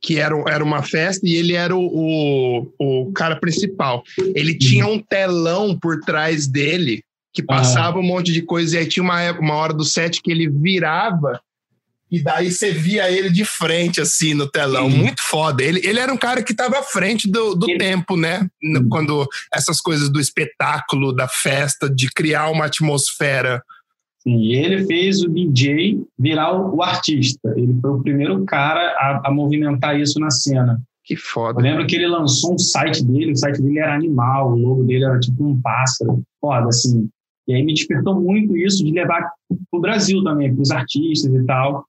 que 0.00 0.18
era, 0.18 0.34
era 0.48 0.62
uma 0.62 0.82
festa 0.82 1.26
e 1.26 1.34
ele 1.34 1.54
era 1.54 1.74
o, 1.74 2.70
o, 2.78 3.06
o 3.08 3.12
cara 3.12 3.36
principal. 3.36 4.04
Ele 4.34 4.56
tinha 4.56 4.86
um 4.86 5.00
telão 5.00 5.76
por 5.78 5.98
trás 6.00 6.46
dele 6.46 7.02
que 7.34 7.42
passava 7.42 7.98
um 7.98 8.02
monte 8.02 8.32
de 8.32 8.40
coisa 8.40 8.76
e 8.76 8.78
aí 8.78 8.86
tinha 8.86 9.02
uma, 9.02 9.32
uma 9.32 9.54
hora 9.54 9.74
do 9.74 9.84
set 9.84 10.22
que 10.22 10.30
ele 10.30 10.48
virava 10.48 11.40
e 12.10 12.22
daí 12.22 12.52
você 12.52 12.70
via 12.70 13.10
ele 13.10 13.30
de 13.30 13.44
frente, 13.44 14.00
assim, 14.00 14.32
no 14.32 14.48
telão. 14.48 14.84
Uhum. 14.84 14.96
Muito 14.96 15.22
foda. 15.22 15.62
Ele, 15.62 15.80
ele 15.84 15.98
era 15.98 16.12
um 16.12 16.16
cara 16.16 16.42
que 16.42 16.52
estava 16.52 16.78
à 16.78 16.82
frente 16.82 17.28
do, 17.28 17.54
do 17.54 17.68
Ele- 17.68 17.78
tempo, 17.78 18.16
né? 18.16 18.48
Uhum. 18.62 18.88
Quando 18.88 19.28
essas 19.52 19.80
coisas 19.80 20.08
do 20.08 20.20
espetáculo, 20.20 21.12
da 21.12 21.26
festa, 21.26 21.90
de 21.90 22.08
criar 22.10 22.48
uma 22.50 22.66
atmosfera. 22.66 23.62
Sim, 24.26 24.40
e 24.40 24.56
ele 24.56 24.84
fez 24.86 25.22
o 25.22 25.28
DJ 25.28 26.02
virar 26.18 26.52
o, 26.52 26.76
o 26.76 26.82
artista. 26.82 27.54
Ele 27.56 27.78
foi 27.80 27.90
o 27.90 28.02
primeiro 28.02 28.44
cara 28.44 28.80
a, 28.98 29.28
a 29.28 29.30
movimentar 29.30 29.98
isso 30.00 30.18
na 30.18 30.30
cena. 30.30 30.82
Que 31.04 31.14
Eu 31.14 31.18
foda. 31.18 31.62
lembro 31.62 31.86
que 31.86 31.94
ele 31.94 32.08
lançou 32.08 32.54
um 32.54 32.58
site 32.58 33.04
dele, 33.04 33.30
o 33.30 33.36
site 33.36 33.62
dele 33.62 33.78
era 33.78 33.94
animal, 33.94 34.52
o 34.52 34.56
logo 34.56 34.82
dele 34.82 35.04
era 35.04 35.20
tipo 35.20 35.44
um 35.46 35.60
pássaro, 35.60 36.24
foda, 36.40 36.68
assim. 36.68 37.08
E 37.46 37.54
aí 37.54 37.62
me 37.62 37.72
despertou 37.72 38.20
muito 38.20 38.56
isso 38.56 38.84
de 38.84 38.90
levar 38.90 39.30
pro 39.70 39.80
Brasil 39.80 40.24
também, 40.24 40.52
pros 40.52 40.72
artistas 40.72 41.32
e 41.32 41.44
tal. 41.44 41.84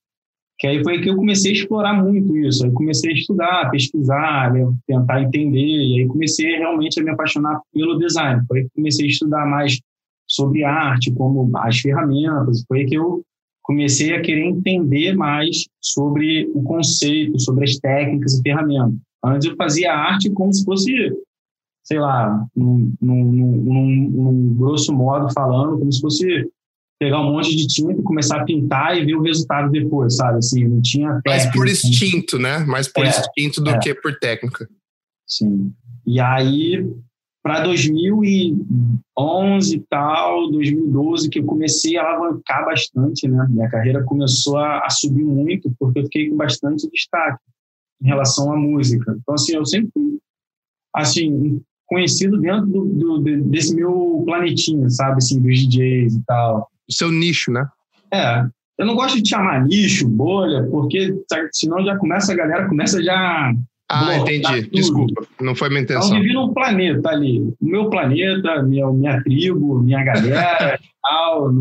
Que 0.59 0.67
aí 0.67 0.83
foi 0.83 1.01
que 1.01 1.09
eu 1.09 1.15
comecei 1.15 1.51
a 1.51 1.55
explorar 1.55 1.93
muito 1.95 2.37
isso. 2.37 2.63
Aí 2.63 2.71
comecei 2.71 3.11
a 3.11 3.15
estudar, 3.15 3.71
pesquisar, 3.71 4.53
né, 4.53 4.71
tentar 4.85 5.23
entender, 5.23 5.57
e 5.59 6.01
aí 6.01 6.07
comecei 6.07 6.55
realmente 6.57 6.99
a 6.99 7.03
me 7.03 7.09
apaixonar 7.09 7.59
pelo 7.73 7.97
design. 7.97 8.43
Foi 8.47 8.59
aí 8.59 8.63
que 8.65 8.75
comecei 8.75 9.07
a 9.07 9.09
estudar 9.09 9.45
mais 9.47 9.79
sobre 10.27 10.63
arte, 10.63 11.11
como 11.11 11.49
as 11.57 11.79
ferramentas. 11.79 12.63
Foi 12.67 12.85
que 12.85 12.95
eu 12.95 13.23
comecei 13.63 14.13
a 14.15 14.21
querer 14.21 14.45
entender 14.45 15.13
mais 15.15 15.65
sobre 15.81 16.49
o 16.53 16.63
conceito, 16.63 17.39
sobre 17.39 17.65
as 17.65 17.77
técnicas 17.77 18.33
e 18.39 18.41
ferramentas. 18.41 18.97
Antes 19.23 19.49
eu 19.49 19.55
fazia 19.55 19.93
arte 19.93 20.29
como 20.29 20.53
se 20.53 20.63
fosse, 20.63 20.93
sei 21.83 21.99
lá, 21.99 22.45
num, 22.55 22.93
num, 23.01 23.23
num, 23.25 24.09
num 24.09 24.55
grosso 24.55 24.93
modo 24.93 25.31
falando, 25.33 25.79
como 25.79 25.91
se 25.91 25.99
fosse 25.99 26.49
pegar 26.99 27.19
um 27.21 27.31
monte 27.33 27.55
de 27.55 27.67
tinta 27.67 27.93
e 27.99 28.03
começar 28.03 28.41
a 28.41 28.45
pintar 28.45 28.97
e 28.97 29.05
ver 29.05 29.15
o 29.15 29.21
resultado 29.21 29.69
depois, 29.69 30.15
sabe? 30.15 30.37
Assim, 30.39 30.65
não 30.67 30.81
tinha 30.81 31.09
Mais 31.25 31.43
técnica. 31.43 31.57
por 31.57 31.67
instinto, 31.67 32.39
né? 32.39 32.59
Mais 32.59 32.87
por 32.87 33.05
É, 33.05 33.09
instinto 33.09 33.61
do 33.61 33.69
é. 33.69 33.79
que 33.79 33.93
por 33.93 34.17
técnica. 34.17 34.67
Sim. 35.27 35.73
E 36.05 36.19
aí, 36.19 36.89
para 37.47 37.61
2011 37.63 39.75
e 39.75 39.79
tal, 39.89 40.51
2012, 40.51 41.29
que 41.29 41.39
eu 41.39 41.45
comecei 41.45 41.95
a 41.97 42.03
alavancar 42.03 42.65
bastante, 42.65 43.25
né? 43.25 43.47
Minha 43.49 43.69
carreira 43.69 44.03
começou 44.03 44.57
a, 44.57 44.79
a 44.85 44.89
subir 44.89 45.23
muito, 45.23 45.73
porque 45.79 45.99
eu 45.99 46.03
fiquei 46.03 46.29
com 46.29 46.35
bastante 46.35 46.89
destaque 46.91 47.39
em 48.01 48.07
relação 48.07 48.51
à 48.51 48.57
música. 48.57 49.15
Então, 49.17 49.33
assim, 49.33 49.55
eu 49.55 49.65
sempre 49.65 49.89
fui, 49.93 50.19
assim, 50.93 51.61
conhecido 51.85 52.37
dentro 52.37 52.65
do, 52.67 52.85
do- 52.85 53.23
de- 53.23 53.41
desse 53.43 53.73
meu 53.73 54.23
planetinho, 54.25 54.89
sabe? 54.89 55.19
Assim, 55.19 55.41
dos 55.41 55.57
DJs 55.67 56.15
e 56.15 56.23
tal. 56.25 56.69
O 56.89 56.93
seu 56.93 57.09
nicho, 57.09 57.49
né? 57.49 57.65
É, 58.13 58.45
eu 58.77 58.85
não 58.85 58.93
gosto 58.93 59.21
de 59.23 59.29
chamar 59.29 59.65
nicho, 59.65 60.05
bolha, 60.09 60.67
porque 60.69 61.15
senão 61.53 61.81
já 61.85 61.97
começa, 61.97 62.33
a 62.33 62.35
galera 62.35 62.67
começa 62.67 63.01
já 63.01 63.53
Ah, 63.89 64.05
tá 64.23 64.33
entendi. 64.33 64.69
Desculpa. 64.69 65.25
Não 65.41 65.55
foi 65.55 65.69
minha 65.69 65.81
Então, 65.81 65.97
intenção. 65.97 66.19
vivi 66.19 66.33
num 66.33 66.53
planeta 66.53 67.09
ali. 67.09 67.39
O 67.39 67.55
meu 67.61 67.89
planeta, 67.89 68.61
minha, 68.63 68.91
minha 68.91 69.23
tribo, 69.23 69.79
minha 69.81 70.03
galera 70.03 70.77
tal. 71.01 71.51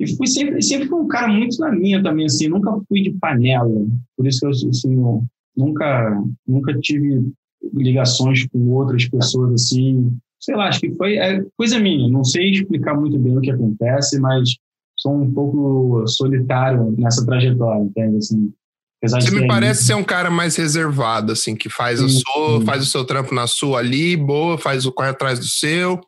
E 0.00 0.16
fui 0.16 0.26
sempre, 0.28 0.62
sempre 0.62 0.86
fui 0.88 1.00
um 1.00 1.08
cara 1.08 1.26
muito 1.26 1.58
na 1.58 1.72
minha 1.72 2.00
também, 2.02 2.26
assim. 2.26 2.48
Nunca 2.48 2.78
fui 2.88 3.02
de 3.02 3.10
panela. 3.12 3.68
Por 4.16 4.26
isso 4.26 4.40
que 4.40 4.46
eu, 4.46 4.50
assim, 4.50 4.94
eu 4.94 5.24
nunca, 5.56 6.22
nunca 6.46 6.78
tive 6.78 7.28
ligações 7.74 8.46
com 8.46 8.68
outras 8.70 9.08
pessoas, 9.08 9.52
assim. 9.54 10.16
Sei 10.40 10.54
lá, 10.54 10.68
acho 10.68 10.80
que 10.80 10.94
foi 10.94 11.16
é 11.16 11.44
coisa 11.56 11.80
minha. 11.80 12.08
Não 12.08 12.22
sei 12.22 12.50
explicar 12.52 12.94
muito 12.94 13.18
bem 13.18 13.36
o 13.36 13.40
que 13.40 13.50
acontece, 13.50 14.20
mas 14.20 14.54
sou 14.96 15.12
um 15.20 15.32
pouco 15.32 16.06
solitário 16.06 16.94
nessa 16.96 17.26
trajetória, 17.26 17.82
entende? 17.82 18.18
Assim, 18.18 18.52
apesar 18.98 19.20
Você 19.22 19.30
me 19.30 19.46
parece 19.46 19.84
ser 19.84 19.94
um 19.94 20.04
cara 20.04 20.30
mais 20.30 20.56
reservado, 20.56 21.32
assim, 21.32 21.54
que 21.56 21.68
faz 21.68 22.00
o 22.00 22.08
Sim, 22.08 22.20
seu, 22.20 22.60
sim. 22.60 22.64
faz 22.66 22.82
o 22.82 22.86
seu 22.86 23.04
trampo 23.04 23.34
na 23.34 23.46
sua 23.46 23.78
ali, 23.80 24.16
boa, 24.16 24.58
faz 24.58 24.84
o 24.86 24.92
corre 24.92 25.10
atrás 25.10 25.38
do 25.38 25.46
seu, 25.46 26.00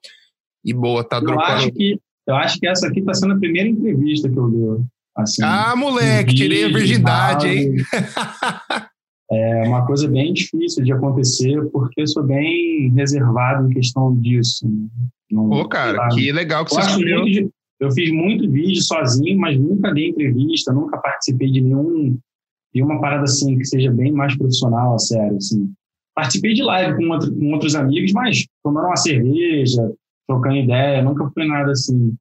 e 0.65 0.73
boa, 0.73 1.03
tá 1.05 1.19
Eu 1.19 1.29
acho 1.41 1.47
dropando. 1.47 1.73
que 1.73 1.99
eu 2.27 2.37
acho 2.37 2.59
que 2.61 2.67
essa 2.69 2.87
aqui 2.87 3.01
está 3.01 3.13
sendo 3.15 3.33
a 3.35 3.39
primeira 3.39 3.69
entrevista 3.69 4.29
que 4.29 4.39
eu 4.39 4.49
dou. 4.49 4.85
Assim, 5.17 5.43
Ah, 5.43 5.75
moleque, 5.75 6.35
tirei 6.35 6.65
a 6.65 6.69
virgindade, 6.69 7.49
hein? 7.49 7.75
É 9.33 9.63
uma 9.69 9.87
coisa 9.87 10.09
bem 10.09 10.33
difícil 10.33 10.83
de 10.83 10.93
acontecer, 10.93 11.65
porque 11.71 12.01
eu 12.03 12.07
sou 12.09 12.25
bem 12.25 12.93
reservado 12.97 13.71
em 13.71 13.75
questão 13.75 14.13
disso. 14.21 14.67
né? 14.69 14.89
Não- 15.31 15.49
Pô, 15.49 15.69
cara, 15.69 16.09
que 16.09 16.33
legal 16.33 16.65
que 16.65 16.73
eu, 16.73 16.75
você 16.75 16.81
acho 16.81 16.91
escolheu. 16.99 17.49
eu 17.79 17.91
fiz 17.93 18.11
muito 18.11 18.51
vídeo 18.51 18.83
sozinho, 18.83 19.39
mas 19.39 19.57
nunca 19.57 19.93
dei 19.95 20.09
entrevista, 20.09 20.73
nunca 20.73 20.99
participei 20.99 21.49
de 21.49 21.61
nenhum 21.61 22.19
de 22.75 22.83
uma 22.83 23.01
parada 23.01 23.25
assim 23.25 23.57
que 23.59 23.65
seja 23.65 23.91
bem 23.91 24.13
mais 24.13 24.37
profissional, 24.37 24.95
a 24.95 24.99
sério, 24.99 25.37
assim. 25.37 25.73
Participei 26.15 26.55
de 26.55 26.63
live 26.63 26.97
com, 26.97 27.09
outro- 27.11 27.35
com 27.35 27.53
outros 27.53 27.75
amigos, 27.75 28.13
mas 28.13 28.47
tomando 28.63 28.87
uma 28.87 28.97
cerveja, 28.97 29.93
trocando 30.29 30.57
ideia, 30.57 31.03
nunca 31.03 31.29
foi 31.31 31.47
nada 31.47 31.73
assim. 31.73 32.15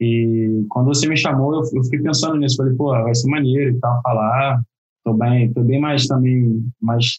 E 0.00 0.64
quando 0.68 0.86
você 0.86 1.08
me 1.08 1.16
chamou, 1.16 1.54
eu, 1.54 1.62
eu 1.74 1.84
fiquei 1.84 2.00
pensando 2.00 2.36
nisso, 2.36 2.56
falei, 2.56 2.74
pô, 2.74 2.90
vai 2.90 3.14
ser 3.14 3.28
maneiro 3.28 3.76
e 3.76 3.80
tal, 3.80 4.00
falar. 4.02 4.62
Tô 5.04 5.12
bem, 5.12 5.52
tô 5.52 5.62
bem 5.62 5.80
mais 5.80 6.06
também 6.06 6.64
mais 6.80 7.18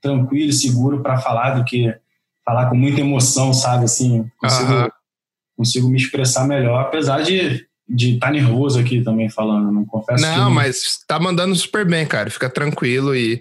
tranquilo 0.00 0.50
e 0.50 0.52
seguro 0.52 1.02
para 1.02 1.18
falar 1.18 1.58
do 1.58 1.64
que 1.64 1.94
falar 2.44 2.70
com 2.70 2.76
muita 2.76 3.00
emoção, 3.00 3.52
sabe? 3.52 3.84
Assim, 3.84 4.30
consigo, 4.38 4.72
consigo 5.56 5.88
me 5.88 5.96
expressar 5.96 6.46
melhor, 6.46 6.80
apesar 6.82 7.22
de 7.22 7.66
de 7.88 8.14
estar 8.14 8.30
nervoso 8.30 8.78
aqui 8.78 9.02
também 9.02 9.30
falando. 9.30 9.72
Não 9.72 9.84
confesso 9.84 10.22
que 10.22 10.30
Não, 10.30 10.50
mas 10.50 10.98
tá 11.06 11.18
mandando 11.18 11.54
super 11.56 11.86
bem, 11.86 12.06
cara. 12.06 12.30
Fica 12.30 12.50
tranquilo 12.50 13.16
e 13.16 13.40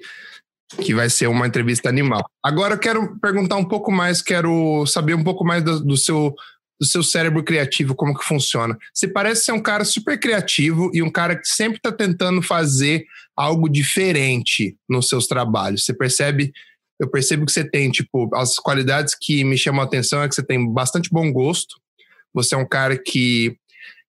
que 0.82 0.94
vai 0.94 1.10
ser 1.10 1.28
uma 1.28 1.48
entrevista 1.48 1.90
animal. 1.90 2.26
Agora 2.44 2.76
eu 2.76 2.80
quero 2.80 3.18
perguntar 3.20 3.58
um 3.58 3.66
pouco 3.66 3.92
mais, 3.92 4.22
quero 4.22 4.86
saber 4.86 5.14
um 5.14 5.24
pouco 5.24 5.44
mais 5.44 5.64
do, 5.64 5.80
do 5.80 5.98
seu 5.98 6.34
do 6.80 6.86
seu 6.86 7.02
cérebro 7.02 7.44
criativo, 7.44 7.96
como 7.96 8.16
que 8.16 8.24
funciona. 8.24 8.78
Você 8.94 9.08
parece 9.08 9.46
ser 9.46 9.52
um 9.52 9.60
cara 9.60 9.84
super 9.84 10.20
criativo 10.20 10.92
e 10.94 11.02
um 11.02 11.10
cara 11.10 11.36
que 11.36 11.48
sempre 11.48 11.78
está 11.78 11.92
tentando 11.92 12.40
fazer 12.40 13.04
algo 13.36 13.68
diferente 13.68 14.78
nos 14.88 15.10
seus 15.10 15.26
trabalhos. 15.26 15.84
Você 15.84 15.92
percebe, 15.92 16.52
eu 17.00 17.10
percebo 17.10 17.48
que 17.48 17.52
você 17.52 17.68
tem, 17.68 17.90
tipo, 17.90 18.30
as 18.36 18.58
qualidades 18.58 19.16
que 19.20 19.44
me 19.44 19.58
chamam 19.58 19.82
a 19.82 19.86
atenção 19.86 20.22
é 20.22 20.30
que 20.30 20.36
você 20.36 20.44
tem 20.44 20.72
bastante 20.72 21.10
bom 21.10 21.32
gosto. 21.32 21.76
Você 22.32 22.54
é 22.54 22.58
um 22.60 22.68
cara 22.68 22.96
que 22.96 23.58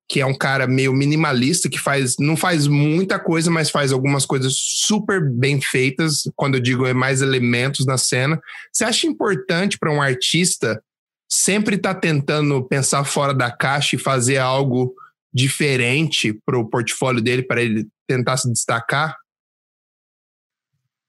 que 0.08 0.20
é 0.20 0.26
um 0.26 0.34
cara 0.34 0.66
meio 0.66 0.92
minimalista, 0.94 1.68
que 1.68 1.78
faz 1.78 2.16
não 2.18 2.36
faz 2.36 2.66
muita 2.66 3.18
coisa, 3.18 3.50
mas 3.50 3.70
faz 3.70 3.92
algumas 3.92 4.24
coisas 4.24 4.54
super 4.56 5.20
bem 5.20 5.60
feitas. 5.60 6.22
Quando 6.34 6.54
eu 6.54 6.60
digo 6.60 6.86
é 6.86 6.94
mais 6.94 7.20
elementos 7.20 7.84
na 7.84 7.98
cena. 7.98 8.40
Você 8.72 8.84
acha 8.84 9.06
importante 9.06 9.78
para 9.78 9.92
um 9.92 10.00
artista 10.00 10.82
sempre 11.30 11.76
estar 11.76 11.94
tá 11.94 12.00
tentando 12.00 12.62
pensar 12.64 13.04
fora 13.04 13.34
da 13.34 13.50
caixa 13.50 13.96
e 13.96 13.98
fazer 13.98 14.38
algo 14.38 14.94
diferente 15.32 16.32
para 16.32 16.58
o 16.58 16.68
portfólio 16.68 17.22
dele, 17.22 17.42
para 17.42 17.62
ele 17.62 17.86
tentar 18.06 18.38
se 18.38 18.50
destacar? 18.50 19.14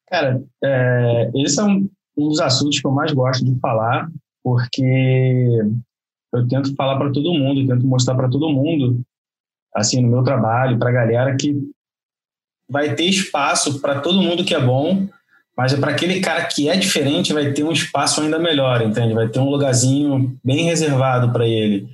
Cara, 0.09 0.43
é, 0.61 1.31
esse 1.35 1.57
é 1.59 1.63
um, 1.63 1.89
um 2.17 2.27
dos 2.27 2.41
assuntos 2.41 2.81
que 2.81 2.85
eu 2.85 2.91
mais 2.91 3.13
gosto 3.13 3.45
de 3.45 3.57
falar, 3.61 4.09
porque 4.43 5.61
eu 6.33 6.47
tento 6.47 6.75
falar 6.75 6.97
para 6.97 7.11
todo 7.11 7.33
mundo, 7.33 7.67
tento 7.67 7.85
mostrar 7.85 8.15
para 8.15 8.29
todo 8.29 8.49
mundo, 8.49 9.01
assim, 9.75 10.01
no 10.01 10.09
meu 10.09 10.23
trabalho, 10.23 10.77
para 10.77 10.89
a 10.89 10.93
galera 10.93 11.35
que 11.35 11.55
vai 12.69 12.93
ter 12.93 13.05
espaço 13.05 13.79
para 13.79 13.99
todo 13.99 14.21
mundo 14.21 14.45
que 14.45 14.53
é 14.53 14.61
bom, 14.61 15.07
mas 15.57 15.73
é 15.73 15.77
para 15.77 15.91
aquele 15.91 16.19
cara 16.19 16.45
que 16.45 16.69
é 16.69 16.77
diferente 16.77 17.33
vai 17.33 17.51
ter 17.51 17.63
um 17.63 17.71
espaço 17.71 18.21
ainda 18.21 18.37
melhor, 18.37 18.81
entende? 18.81 19.13
Vai 19.13 19.27
ter 19.27 19.39
um 19.39 19.49
lugarzinho 19.49 20.37
bem 20.43 20.65
reservado 20.65 21.33
para 21.33 21.47
ele. 21.47 21.89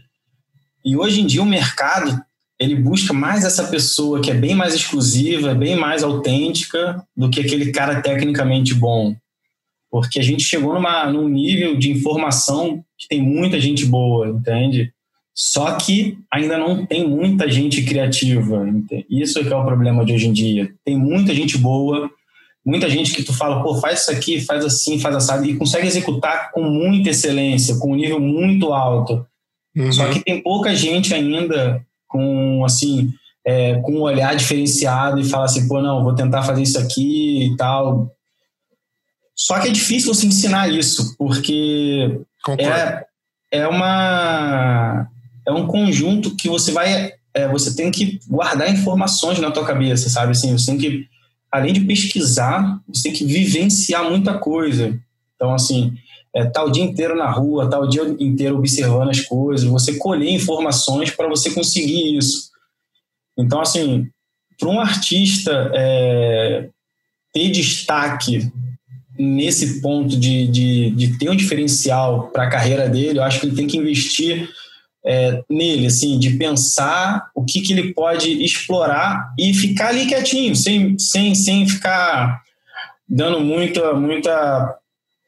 E 0.84 0.96
hoje 0.98 1.22
em 1.22 1.26
dia 1.26 1.42
o 1.42 1.46
mercado 1.46 2.22
ele 2.60 2.76
busca 2.76 3.14
mais 3.14 3.44
essa 3.44 3.66
pessoa 3.66 4.22
que 4.22 4.32
é 4.32 4.34
bem 4.34 4.54
mais 4.54 4.76
exclusiva, 4.76 5.56
bem 5.56 5.76
mais 5.76 6.04
autêntica 6.04 7.04
do 7.16 7.30
que 7.30 7.40
aquele 7.40 7.72
cara 7.72 8.02
tecnicamente 8.02 8.74
bom 8.74 9.16
porque 9.96 10.20
a 10.20 10.22
gente 10.22 10.44
chegou 10.44 10.74
numa, 10.74 11.10
num 11.10 11.30
nível 11.30 11.78
de 11.78 11.90
informação 11.90 12.84
que 12.98 13.08
tem 13.08 13.22
muita 13.22 13.62
gente 13.62 13.86
boa, 13.86 14.28
entende? 14.28 14.92
Só 15.34 15.72
que 15.78 16.18
ainda 16.30 16.58
não 16.58 16.86
tem 16.86 17.08
muita 17.08 17.50
gente 17.50 17.82
criativa. 17.82 18.68
Entende? 18.68 19.06
Isso 19.10 19.40
é 19.40 19.44
que 19.46 19.54
é 19.54 19.56
o 19.56 19.64
problema 19.64 20.04
de 20.04 20.12
hoje 20.12 20.28
em 20.28 20.34
dia. 20.34 20.70
Tem 20.84 20.98
muita 20.98 21.34
gente 21.34 21.58
boa, 21.58 22.12
muita 22.66 22.90
gente 22.90 23.14
que 23.14 23.24
tu 23.24 23.32
fala, 23.32 23.64
pô, 23.64 23.76
faz 23.76 24.02
isso 24.02 24.12
aqui, 24.12 24.42
faz 24.42 24.66
assim, 24.66 25.00
faz 25.00 25.16
assado, 25.16 25.46
e 25.46 25.56
consegue 25.56 25.88
executar 25.88 26.52
com 26.52 26.64
muita 26.64 27.12
excelência, 27.12 27.78
com 27.78 27.94
um 27.94 27.96
nível 27.96 28.20
muito 28.20 28.74
alto. 28.74 29.26
Uhum. 29.78 29.94
Só 29.94 30.10
que 30.10 30.20
tem 30.20 30.42
pouca 30.42 30.76
gente 30.76 31.14
ainda 31.14 31.82
com, 32.06 32.66
assim, 32.66 33.14
é, 33.48 33.76
com 33.76 33.94
um 33.94 34.02
olhar 34.02 34.36
diferenciado 34.36 35.22
e 35.22 35.24
fala 35.24 35.46
assim, 35.46 35.70
pô, 35.70 35.82
não, 35.82 36.04
vou 36.04 36.14
tentar 36.14 36.44
fazer 36.44 36.64
isso 36.64 36.78
aqui 36.78 37.46
e 37.46 37.56
tal. 37.56 38.12
Só 39.36 39.60
que 39.60 39.68
é 39.68 39.72
difícil 39.72 40.14
você 40.14 40.26
ensinar 40.26 40.70
isso, 40.70 41.16
porque 41.18 42.22
é, 42.58 43.06
é 43.52 43.68
uma 43.68 45.08
é 45.46 45.52
um 45.52 45.68
conjunto 45.68 46.36
que 46.36 46.48
você 46.48 46.72
vai 46.72 47.12
é, 47.34 47.48
você 47.50 47.76
tem 47.76 47.92
que 47.92 48.20
guardar 48.28 48.72
informações 48.72 49.40
na 49.40 49.52
tua 49.52 49.66
cabeça, 49.66 50.10
sabe? 50.10 50.32
Assim, 50.32 50.58
você 50.58 50.68
tem 50.68 50.78
que 50.78 51.08
além 51.52 51.74
de 51.74 51.82
pesquisar, 51.82 52.82
você 52.88 53.04
tem 53.04 53.14
que 53.14 53.26
vivenciar 53.26 54.10
muita 54.10 54.38
coisa. 54.38 54.98
Então, 55.36 55.54
assim, 55.54 55.94
é, 56.34 56.46
tá 56.46 56.64
o 56.64 56.70
dia 56.70 56.84
inteiro 56.84 57.16
na 57.16 57.30
rua, 57.30 57.70
tá 57.70 57.80
o 57.80 57.88
dia 57.88 58.04
inteiro 58.20 58.58
observando 58.58 59.10
as 59.10 59.22
coisas, 59.22 59.66
você 59.66 59.96
colher 59.96 60.30
informações 60.32 61.12
para 61.12 61.30
você 61.30 61.50
conseguir 61.52 62.18
isso. 62.18 62.52
Então, 63.38 63.62
assim, 63.62 64.08
para 64.58 64.70
um 64.70 64.80
artista 64.80 65.72
é, 65.74 66.70
ter 67.34 67.50
destaque 67.52 68.52
nesse 69.18 69.82
ponto 69.82 70.18
de, 70.18 70.48
de, 70.48 70.90
de 70.92 71.18
ter 71.18 71.30
um 71.30 71.36
diferencial 71.36 72.30
para 72.30 72.44
a 72.44 72.50
carreira 72.50 72.90
dele, 72.90 73.20
eu 73.20 73.24
acho 73.24 73.40
que 73.40 73.46
ele 73.48 73.56
tem 73.56 73.68
que 73.68 73.78
investir 73.78 74.50
é, 75.06 75.44
nele, 75.50 75.88
assim, 75.88 76.18
de 76.18 76.32
pensar 76.32 77.30
o 77.36 77.46
que, 77.46 77.62
que 77.62 77.74
ele 77.74 77.94
pode 77.94 78.44
explorar 78.44 79.34
e 79.40 79.54
ficar 79.54 79.90
ali 79.90 80.08
quietinho, 80.08 80.56
sem, 80.56 80.98
sem, 80.98 81.36
sem 81.36 81.68
ficar 81.68 82.42
dando 83.08 83.40
muita, 83.40 83.94
muita, 83.94 84.76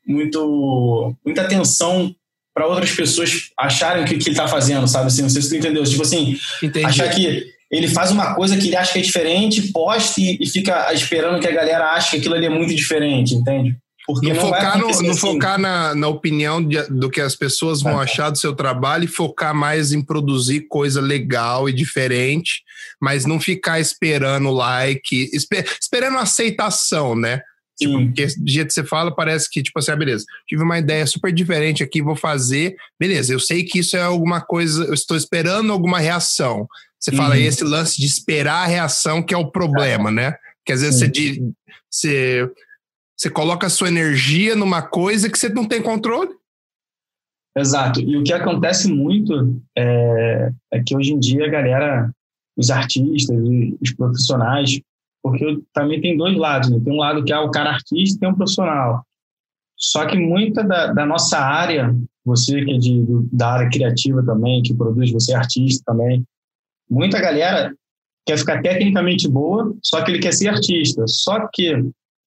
muito, 0.05 1.15
muita 1.23 1.41
atenção 1.43 2.13
para 2.53 2.65
outras 2.65 2.91
pessoas 2.91 3.51
acharem 3.55 4.03
o 4.03 4.07
que, 4.07 4.17
que 4.17 4.29
ele 4.29 4.31
está 4.31 4.47
fazendo, 4.47 4.87
sabe? 4.87 5.07
Assim, 5.07 5.21
não 5.21 5.29
sei 5.29 5.43
se 5.43 5.49
tu 5.49 5.55
entendeu. 5.55 5.83
Tipo 5.83 6.01
assim, 6.01 6.35
Entendi. 6.63 6.85
achar 6.85 7.07
que 7.09 7.45
ele 7.71 7.87
faz 7.87 8.11
uma 8.11 8.33
coisa 8.33 8.57
que 8.57 8.67
ele 8.67 8.75
acha 8.75 8.93
que 8.93 8.99
é 8.99 9.01
diferente, 9.01 9.71
poste 9.71 10.37
e 10.39 10.47
fica 10.47 10.91
esperando 10.93 11.39
que 11.39 11.47
a 11.47 11.51
galera 11.51 11.93
ache 11.93 12.11
que 12.11 12.17
aquilo 12.17 12.35
ali 12.35 12.45
é 12.45 12.49
muito 12.49 12.73
diferente, 12.73 13.35
entende? 13.35 13.75
Porque 14.07 14.27
não, 14.27 14.35
não 14.35 14.41
focar, 14.41 14.77
no, 14.77 14.83
não 14.85 14.89
assim. 14.89 15.17
focar 15.17 15.59
na, 15.59 15.93
na 15.93 16.07
opinião 16.07 16.63
de, 16.63 16.81
do 16.83 17.09
que 17.09 17.19
as 17.19 17.35
pessoas 17.35 17.81
vão 17.81 17.99
é. 17.99 18.05
achar 18.05 18.29
do 18.29 18.37
seu 18.37 18.55
trabalho 18.55 19.03
e 19.03 19.07
focar 19.07 19.53
mais 19.53 19.91
em 19.91 20.01
produzir 20.01 20.61
coisa 20.69 21.01
legal 21.01 21.67
e 21.67 21.73
diferente, 21.73 22.63
mas 23.01 23.25
não 23.25 23.37
ficar 23.37 23.81
esperando 23.81 24.49
like, 24.49 25.29
esper, 25.33 25.65
esperando 25.81 26.17
aceitação, 26.17 27.17
né? 27.17 27.41
Tipo, 27.77 28.05
porque 28.05 28.25
do 28.25 28.49
jeito 28.49 28.69
que 28.69 28.73
você 28.73 28.83
fala, 28.83 29.13
parece 29.13 29.47
que, 29.49 29.61
tipo 29.61 29.77
assim, 29.77 29.91
ah, 29.91 29.95
beleza, 29.95 30.25
tive 30.47 30.63
uma 30.63 30.79
ideia 30.79 31.05
super 31.05 31.31
diferente 31.31 31.83
aqui, 31.83 32.01
vou 32.01 32.15
fazer. 32.15 32.75
Beleza, 32.99 33.33
eu 33.33 33.39
sei 33.39 33.63
que 33.63 33.79
isso 33.79 33.95
é 33.95 34.01
alguma 34.01 34.41
coisa, 34.41 34.85
eu 34.85 34.93
estou 34.93 35.15
esperando 35.15 35.71
alguma 35.71 35.99
reação. 35.99 36.67
Você 36.99 37.11
uhum. 37.11 37.17
fala 37.17 37.35
aí 37.35 37.43
esse 37.43 37.63
lance 37.63 37.97
de 37.97 38.05
esperar 38.05 38.63
a 38.63 38.67
reação 38.67 39.21
que 39.21 39.33
é 39.33 39.37
o 39.37 39.51
problema, 39.51 40.11
né? 40.11 40.35
Que 40.65 40.73
às 40.73 40.81
vezes 40.81 40.99
você, 40.99 41.53
você, 41.89 42.51
você 43.15 43.29
coloca 43.29 43.67
a 43.67 43.69
sua 43.69 43.87
energia 43.87 44.55
numa 44.55 44.81
coisa 44.81 45.29
que 45.29 45.37
você 45.37 45.49
não 45.49 45.65
tem 45.65 45.81
controle. 45.81 46.31
Exato. 47.57 47.99
E 47.99 48.17
o 48.17 48.23
que 48.23 48.33
acontece 48.33 48.91
muito 48.91 49.59
é, 49.75 50.51
é 50.71 50.83
que 50.83 50.95
hoje 50.95 51.13
em 51.13 51.19
dia 51.19 51.45
a 51.45 51.49
galera, 51.49 52.11
os 52.55 52.69
artistas, 52.69 53.35
os 53.81 53.93
profissionais, 53.93 54.79
porque 55.23 55.59
também 55.73 55.99
tem 55.99 56.15
dois 56.15 56.37
lados, 56.37 56.69
né? 56.69 56.79
Tem 56.83 56.93
um 56.93 56.97
lado 56.97 57.23
que 57.23 57.33
é 57.33 57.39
o 57.39 57.49
cara 57.49 57.71
artista 57.71 58.17
e 58.17 58.19
tem 58.19 58.29
um 58.29 58.35
profissional. 58.35 59.03
Só 59.75 60.05
que 60.05 60.17
muita 60.17 60.63
da, 60.63 60.93
da 60.93 61.05
nossa 61.05 61.37
área, 61.37 61.95
você 62.25 62.63
que 62.63 62.71
é 62.71 62.77
de, 62.77 63.05
da 63.31 63.53
área 63.53 63.69
criativa 63.69 64.23
também, 64.23 64.61
que 64.61 64.73
produz, 64.73 65.11
você 65.11 65.33
é 65.33 65.35
artista 65.35 65.83
também, 65.85 66.23
muita 66.89 67.19
galera 67.19 67.73
quer 68.25 68.37
ficar 68.37 68.61
tecnicamente 68.61 69.27
boa, 69.27 69.73
só 69.81 70.03
que 70.03 70.11
ele 70.11 70.19
quer 70.19 70.33
ser 70.33 70.49
artista. 70.49 71.05
Só 71.07 71.47
que 71.53 71.81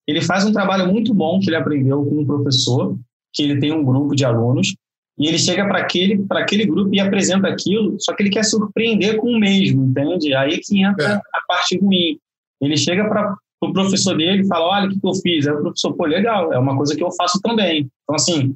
ele 0.06 0.22
faz 0.22 0.44
um 0.44 0.52
trabalho 0.52 0.90
muito 0.90 1.12
bom 1.12 1.38
que 1.38 1.48
ele 1.48 1.56
aprendeu 1.56 2.04
com 2.04 2.20
um 2.20 2.26
professor, 2.26 2.98
que 3.32 3.42
ele 3.42 3.60
tem 3.60 3.72
um 3.72 3.84
grupo 3.84 4.14
de 4.14 4.24
alunos, 4.24 4.74
e 5.18 5.26
ele 5.26 5.38
chega 5.38 5.66
para 5.66 5.80
aquele, 5.80 6.24
aquele 6.30 6.64
grupo 6.64 6.94
e 6.94 6.98
apresenta 6.98 7.48
aquilo, 7.48 7.96
só 8.00 8.14
que 8.14 8.22
ele 8.22 8.30
quer 8.30 8.44
surpreender 8.44 9.18
com 9.18 9.28
o 9.28 9.38
mesmo, 9.38 9.84
entende? 9.84 10.34
Aí 10.34 10.58
que 10.58 10.82
entra 10.82 11.04
é. 11.04 11.14
a 11.14 11.40
parte 11.46 11.78
ruim. 11.78 12.18
Ele 12.60 12.76
chega 12.76 13.06
para 13.06 13.32
o 13.32 13.36
pro 13.60 13.72
professor 13.74 14.16
dele 14.16 14.42
e 14.42 14.46
fala: 14.46 14.66
Olha 14.66 14.86
o 14.86 14.90
que, 14.90 14.98
que 14.98 15.06
eu 15.06 15.14
fiz. 15.14 15.46
Aí 15.46 15.52
o 15.52 15.60
professor, 15.60 15.92
pô, 15.92 16.06
legal, 16.06 16.52
é 16.52 16.58
uma 16.58 16.74
coisa 16.74 16.96
que 16.96 17.04
eu 17.04 17.12
faço 17.12 17.38
também. 17.42 17.90
Então, 18.02 18.16
assim, 18.16 18.54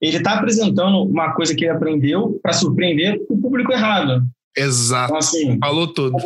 ele 0.00 0.16
está 0.16 0.38
apresentando 0.38 1.02
uma 1.02 1.34
coisa 1.34 1.54
que 1.54 1.64
ele 1.64 1.72
aprendeu 1.72 2.40
para 2.42 2.54
surpreender 2.54 3.20
o 3.28 3.38
público 3.38 3.70
errado. 3.70 4.24
Exato. 4.56 5.10
Então, 5.10 5.18
assim, 5.18 5.58
Falou 5.58 5.92
tudo. 5.92 6.16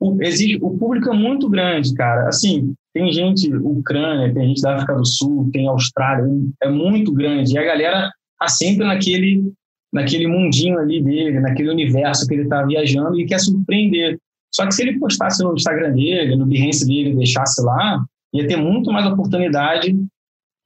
O, 0.00 0.22
existe, 0.22 0.58
o 0.60 0.76
público 0.76 1.10
é 1.10 1.16
muito 1.16 1.48
grande, 1.48 1.94
cara. 1.94 2.28
Assim, 2.28 2.74
tem 2.92 3.12
gente 3.12 3.52
Ucrânia, 3.54 4.32
tem 4.32 4.48
gente 4.48 4.62
da 4.62 4.74
África 4.74 4.94
do 4.94 5.06
Sul, 5.06 5.50
tem 5.52 5.66
Austrália, 5.66 6.24
é 6.62 6.68
muito 6.68 7.12
grande. 7.12 7.54
E 7.54 7.58
a 7.58 7.64
galera 7.64 8.10
tá 8.38 8.48
sempre 8.48 8.86
naquele, 8.86 9.52
naquele 9.92 10.26
mundinho 10.26 10.78
ali 10.78 11.02
dele, 11.02 11.40
naquele 11.40 11.70
universo 11.70 12.26
que 12.26 12.34
ele 12.34 12.48
tá 12.48 12.64
viajando 12.64 13.18
e 13.18 13.26
quer 13.26 13.40
surpreender. 13.40 14.18
Só 14.54 14.66
que 14.66 14.74
se 14.74 14.82
ele 14.82 14.98
postasse 14.98 15.42
no 15.42 15.54
Instagram 15.54 15.92
dele, 15.92 16.36
no 16.36 16.46
Behance 16.46 16.86
dele, 16.86 17.16
deixasse 17.16 17.60
lá, 17.62 18.04
ia 18.32 18.46
ter 18.46 18.56
muito 18.56 18.92
mais 18.92 19.06
oportunidade. 19.06 19.96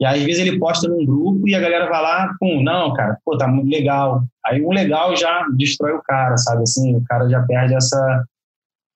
E 0.01 0.05
às 0.05 0.23
vezes 0.23 0.47
ele 0.47 0.59
posta 0.59 0.89
num 0.89 1.05
grupo 1.05 1.49
e 1.49 1.55
a 1.55 1.61
galera 1.61 1.89
vai 1.89 2.01
lá, 2.01 2.35
pum, 2.39 2.63
não, 2.63 2.93
cara, 2.93 3.19
pô, 3.25 3.37
tá 3.37 3.49
muito 3.49 3.69
legal. 3.69 4.25
Aí 4.47 4.63
o 4.63 4.71
legal 4.71 5.17
já 5.17 5.45
destrói 5.57 5.93
o 5.93 6.03
cara, 6.03 6.37
sabe? 6.37 6.63
Assim, 6.63 6.95
o 6.95 7.05
cara 7.05 7.29
já 7.29 7.43
perde 7.43 7.75
essa, 7.75 8.25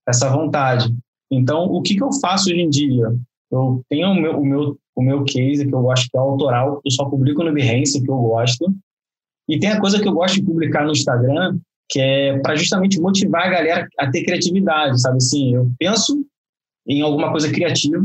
essa 0.09 0.29
vontade. 0.31 0.95
Então, 1.31 1.65
o 1.65 1.83
que, 1.83 1.97
que 1.97 2.03
eu 2.03 2.13
faço 2.21 2.51
hoje 2.51 2.61
em 2.61 2.71
dia? 2.71 3.07
Eu 3.51 3.83
tenho 3.89 4.11
o 4.11 4.15
meu, 4.15 4.39
o 4.39 4.45
meu, 4.45 4.79
o 4.95 5.03
meu 5.03 5.25
case, 5.25 5.67
que 5.67 5.75
eu 5.75 5.83
gosto 5.83 6.09
que 6.09 6.17
é 6.17 6.21
autoral, 6.21 6.81
eu 6.85 6.91
só 6.91 7.05
publico 7.07 7.43
no 7.43 7.53
Behance, 7.53 8.03
que 8.03 8.11
eu 8.11 8.19
gosto. 8.19 8.73
E 9.49 9.59
tem 9.59 9.71
a 9.71 9.81
coisa 9.81 10.01
que 10.01 10.07
eu 10.07 10.13
gosto 10.13 10.37
de 10.37 10.45
publicar 10.45 10.85
no 10.85 10.93
Instagram, 10.93 11.59
que 11.89 12.01
é 12.01 12.39
para 12.39 12.55
justamente 12.55 13.01
motivar 13.01 13.47
a 13.47 13.51
galera 13.51 13.89
a 13.99 14.11
ter 14.11 14.25
criatividade, 14.25 15.01
sabe? 15.01 15.17
Assim, 15.17 15.55
eu 15.55 15.71
penso 15.79 16.25
em 16.87 17.03
alguma 17.03 17.31
coisa 17.31 17.51
criativa, 17.51 18.03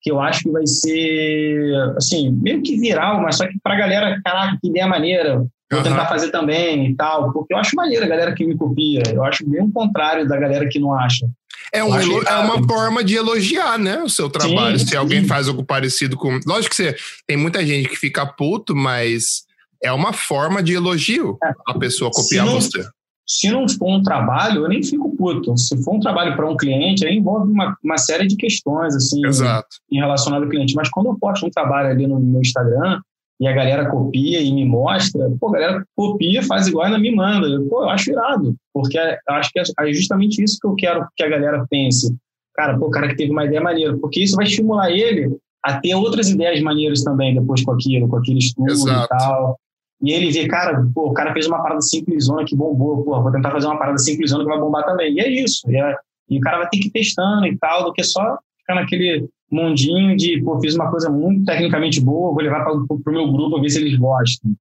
que 0.00 0.10
eu 0.10 0.20
acho 0.20 0.44
que 0.44 0.50
vai 0.50 0.66
ser, 0.66 1.74
assim, 1.96 2.30
meio 2.30 2.62
que 2.62 2.78
viral, 2.78 3.20
mas 3.20 3.36
só 3.36 3.46
que 3.46 3.58
para 3.62 3.74
a 3.74 3.78
galera, 3.78 4.20
caraca, 4.24 4.58
que 4.60 4.68
ideia 4.68 4.86
maneira, 4.86 5.44
vou 5.70 5.82
tentar 5.82 6.06
fazer 6.06 6.30
também 6.30 6.90
e 6.90 6.96
tal, 6.96 7.32
porque 7.32 7.54
eu 7.54 7.58
acho 7.58 7.76
maneiro 7.76 8.04
a 8.04 8.08
galera 8.08 8.34
que 8.34 8.46
me 8.46 8.56
copia. 8.56 9.02
Eu 9.12 9.24
acho 9.24 9.48
bem 9.48 9.62
o 9.62 9.70
contrário 9.70 10.26
da 10.26 10.38
galera 10.38 10.68
que 10.68 10.78
não 10.78 10.92
acha. 10.94 11.28
É, 11.72 11.84
um 11.84 11.94
é 11.94 12.36
uma 12.38 12.66
forma 12.66 13.04
de 13.04 13.14
elogiar, 13.14 13.78
né, 13.78 14.02
o 14.02 14.08
seu 14.08 14.28
trabalho. 14.28 14.78
Sim, 14.78 14.86
Se 14.86 14.96
alguém 14.96 15.24
faz 15.24 15.46
algo 15.46 15.62
parecido 15.62 16.16
com. 16.16 16.40
Lógico 16.46 16.70
que 16.70 16.76
você 16.76 16.96
tem 17.26 17.36
muita 17.36 17.64
gente 17.64 17.88
que 17.88 17.96
fica 17.96 18.26
puto, 18.26 18.74
mas 18.74 19.44
é 19.82 19.92
uma 19.92 20.12
forma 20.12 20.62
de 20.62 20.74
elogio 20.74 21.38
é. 21.44 21.52
a 21.68 21.78
pessoa 21.78 22.10
copiar 22.12 22.46
não, 22.46 22.54
você. 22.54 22.84
Se 23.32 23.48
não 23.48 23.68
for 23.68 23.88
um 23.88 24.02
trabalho, 24.02 24.64
eu 24.64 24.68
nem 24.68 24.82
fico 24.82 25.14
puto. 25.16 25.56
Se 25.56 25.80
for 25.84 25.94
um 25.94 26.00
trabalho 26.00 26.34
para 26.34 26.50
um 26.50 26.56
cliente, 26.56 27.06
aí 27.06 27.16
envolve 27.16 27.52
uma, 27.52 27.76
uma 27.80 27.96
série 27.96 28.26
de 28.26 28.34
questões 28.34 28.96
assim 28.96 29.24
Exato. 29.24 29.68
em 29.88 30.00
relacionado 30.00 30.42
ao 30.42 30.48
cliente. 30.48 30.74
Mas 30.74 30.88
quando 30.90 31.10
eu 31.10 31.16
posto 31.16 31.46
um 31.46 31.50
trabalho 31.50 31.90
ali 31.90 32.08
no 32.08 32.18
meu 32.18 32.40
Instagram, 32.40 33.00
e 33.38 33.46
a 33.46 33.52
galera 33.52 33.88
copia 33.88 34.40
e 34.40 34.52
me 34.52 34.64
mostra, 34.64 35.30
pô, 35.38 35.48
a 35.48 35.52
galera 35.52 35.84
copia, 35.94 36.42
faz 36.42 36.66
igual 36.66 36.86
e 36.86 36.88
ainda 36.88 36.98
me 36.98 37.14
manda. 37.14 37.46
Eu, 37.46 37.68
pô, 37.68 37.84
eu 37.84 37.90
acho 37.90 38.10
irado, 38.10 38.56
porque 38.74 38.98
eu 38.98 39.34
acho 39.34 39.50
que 39.52 39.60
é, 39.60 39.62
é 39.78 39.92
justamente 39.92 40.42
isso 40.42 40.58
que 40.60 40.66
eu 40.66 40.74
quero 40.74 41.06
que 41.16 41.22
a 41.22 41.28
galera 41.28 41.64
pense. 41.70 42.12
Cara, 42.56 42.76
pô, 42.76 42.86
o 42.86 42.90
cara 42.90 43.06
que 43.06 43.16
teve 43.16 43.30
uma 43.30 43.44
ideia 43.44 43.60
maneira, 43.60 43.96
porque 43.96 44.24
isso 44.24 44.34
vai 44.34 44.46
estimular 44.46 44.90
ele 44.90 45.38
a 45.64 45.78
ter 45.78 45.94
outras 45.94 46.28
ideias 46.28 46.60
maneiras 46.60 47.04
também 47.04 47.32
depois 47.32 47.62
com 47.62 47.70
aquilo, 47.70 48.08
com 48.08 48.16
aquele 48.16 48.40
estudo 48.40 48.72
Exato. 48.72 49.04
e 49.04 49.18
tal. 49.18 49.56
E 50.02 50.12
ele 50.12 50.30
vê, 50.30 50.48
cara, 50.48 50.82
pô, 50.94 51.08
o 51.08 51.12
cara 51.12 51.32
fez 51.32 51.46
uma 51.46 51.62
parada 51.62 51.82
simplesona 51.82 52.44
que 52.44 52.56
bombou, 52.56 53.04
pô, 53.04 53.22
vou 53.22 53.30
tentar 53.30 53.50
fazer 53.50 53.66
uma 53.66 53.78
parada 53.78 53.98
simplesona 53.98 54.42
que 54.42 54.50
vai 54.50 54.58
bombar 54.58 54.84
também. 54.84 55.14
E 55.14 55.20
é 55.20 55.28
isso. 55.28 55.70
E, 55.70 55.76
é, 55.76 55.94
e 56.28 56.38
o 56.38 56.40
cara 56.40 56.58
vai 56.58 56.68
ter 56.68 56.78
que 56.78 56.88
ir 56.88 56.90
testando 56.90 57.46
e 57.46 57.56
tal, 57.58 57.84
do 57.84 57.92
que 57.92 58.02
só 58.02 58.38
ficar 58.58 58.76
naquele 58.76 59.28
mundinho 59.50 60.16
de, 60.16 60.40
pô, 60.42 60.58
fiz 60.60 60.74
uma 60.74 60.90
coisa 60.90 61.10
muito 61.10 61.44
tecnicamente 61.44 62.00
boa, 62.00 62.32
vou 62.32 62.42
levar 62.42 62.64
para 62.64 62.72
o 62.72 63.00
meu 63.06 63.30
grupo 63.30 63.60
ver 63.60 63.68
se 63.68 63.80
eles 63.80 63.98
gostam. 63.98 64.52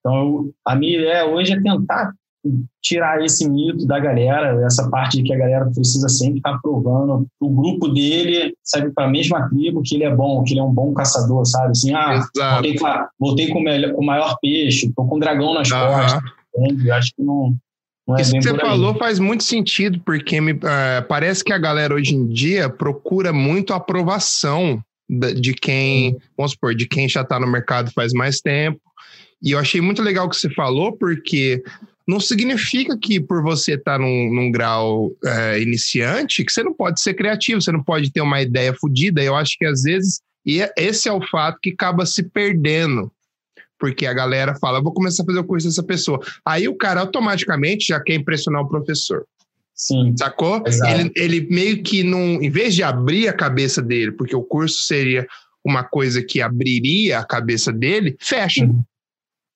Então, 0.00 0.50
a 0.66 0.74
minha 0.74 0.98
ideia 0.98 1.26
hoje 1.26 1.52
é 1.52 1.62
tentar 1.62 2.12
tirar 2.82 3.22
esse 3.22 3.48
mito 3.48 3.86
da 3.86 3.98
galera, 3.98 4.64
essa 4.66 4.88
parte 4.90 5.18
de 5.18 5.22
que 5.22 5.32
a 5.32 5.38
galera 5.38 5.70
precisa 5.70 6.08
sempre 6.08 6.38
estar 6.38 6.58
provando 6.60 7.26
o 7.40 7.50
grupo 7.50 7.88
dele, 7.88 8.54
sabe, 8.62 8.90
para 8.90 9.06
a 9.06 9.10
mesma 9.10 9.48
tribo 9.48 9.82
que 9.82 9.94
ele 9.94 10.04
é 10.04 10.14
bom, 10.14 10.42
que 10.42 10.52
ele 10.52 10.60
é 10.60 10.64
um 10.64 10.72
bom 10.72 10.92
caçador, 10.92 11.44
sabe? 11.46 11.70
Assim, 11.70 11.94
ah, 11.94 12.26
voltei 12.54 12.78
com, 12.78 12.86
a, 12.86 13.08
voltei 13.18 13.48
com, 13.48 13.58
o, 13.58 13.62
melhor, 13.62 13.92
com 13.92 14.02
o 14.02 14.06
maior 14.06 14.36
peixe, 14.40 14.92
tô 14.94 15.04
com 15.04 15.16
um 15.16 15.20
dragão 15.20 15.54
nas 15.54 15.70
uhum. 15.70 15.78
costas. 15.78 16.22
Entende? 16.54 16.90
Acho 16.90 17.14
que 17.14 17.22
não, 17.22 17.56
é 18.10 18.20
Isso 18.20 18.32
que 18.32 18.42
você 18.42 18.58
falou 18.58 18.94
faz 18.96 19.18
muito 19.18 19.44
sentido, 19.44 20.00
porque 20.04 20.40
me, 20.40 20.52
uh, 20.52 20.58
parece 21.08 21.44
que 21.44 21.52
a 21.52 21.58
galera 21.58 21.94
hoje 21.94 22.14
em 22.14 22.26
dia 22.26 22.68
procura 22.68 23.32
muito 23.32 23.72
aprovação 23.72 24.82
de 25.08 25.54
quem, 25.54 26.16
vamos 26.36 26.52
supor, 26.52 26.74
de 26.74 26.86
quem 26.86 27.08
já 27.08 27.20
está 27.20 27.38
no 27.38 27.46
mercado 27.46 27.92
faz 27.92 28.12
mais 28.12 28.40
tempo. 28.40 28.80
E 29.42 29.52
eu 29.52 29.58
achei 29.58 29.80
muito 29.80 30.02
legal 30.02 30.26
o 30.26 30.30
que 30.30 30.36
você 30.36 30.48
falou, 30.50 30.96
porque 30.96 31.62
não 32.12 32.20
significa 32.20 32.96
que 32.96 33.18
por 33.18 33.42
você 33.42 33.72
estar 33.72 33.92
tá 33.92 33.98
num, 33.98 34.32
num, 34.32 34.50
grau 34.50 35.06
uh, 35.06 35.58
iniciante, 35.60 36.44
que 36.44 36.52
você 36.52 36.62
não 36.62 36.74
pode 36.74 37.00
ser 37.00 37.14
criativo, 37.14 37.60
você 37.60 37.72
não 37.72 37.82
pode 37.82 38.12
ter 38.12 38.20
uma 38.20 38.40
ideia 38.42 38.74
fodida. 38.74 39.22
Eu 39.22 39.34
acho 39.34 39.56
que 39.58 39.64
às 39.64 39.82
vezes 39.82 40.20
e 40.44 40.60
é, 40.60 40.72
esse 40.76 41.08
é 41.08 41.12
o 41.12 41.26
fato 41.28 41.58
que 41.62 41.70
acaba 41.70 42.04
se 42.04 42.22
perdendo 42.22 43.10
porque 43.78 44.06
a 44.06 44.12
galera 44.12 44.54
fala, 44.60 44.80
vou 44.80 44.92
começar 44.92 45.24
a 45.24 45.26
fazer 45.26 45.40
o 45.40 45.44
curso 45.44 45.66
dessa 45.66 45.82
pessoa. 45.82 46.20
Aí 46.46 46.68
o 46.68 46.76
cara 46.76 47.00
automaticamente 47.00 47.88
já 47.88 47.98
quer 47.98 48.14
impressionar 48.14 48.62
o 48.62 48.68
professor. 48.68 49.26
Sim. 49.74 50.14
Sacou? 50.16 50.62
Ele, 50.66 51.10
ele 51.16 51.40
meio 51.50 51.82
que 51.82 52.04
não, 52.04 52.40
em 52.40 52.48
vez 52.48 52.76
de 52.76 52.84
abrir 52.84 53.26
a 53.26 53.32
cabeça 53.32 53.82
dele, 53.82 54.12
porque 54.12 54.36
o 54.36 54.42
curso 54.44 54.84
seria 54.84 55.26
uma 55.64 55.82
coisa 55.82 56.22
que 56.22 56.40
abriria 56.40 57.18
a 57.18 57.24
cabeça 57.24 57.72
dele, 57.72 58.16
fecha. 58.20 58.70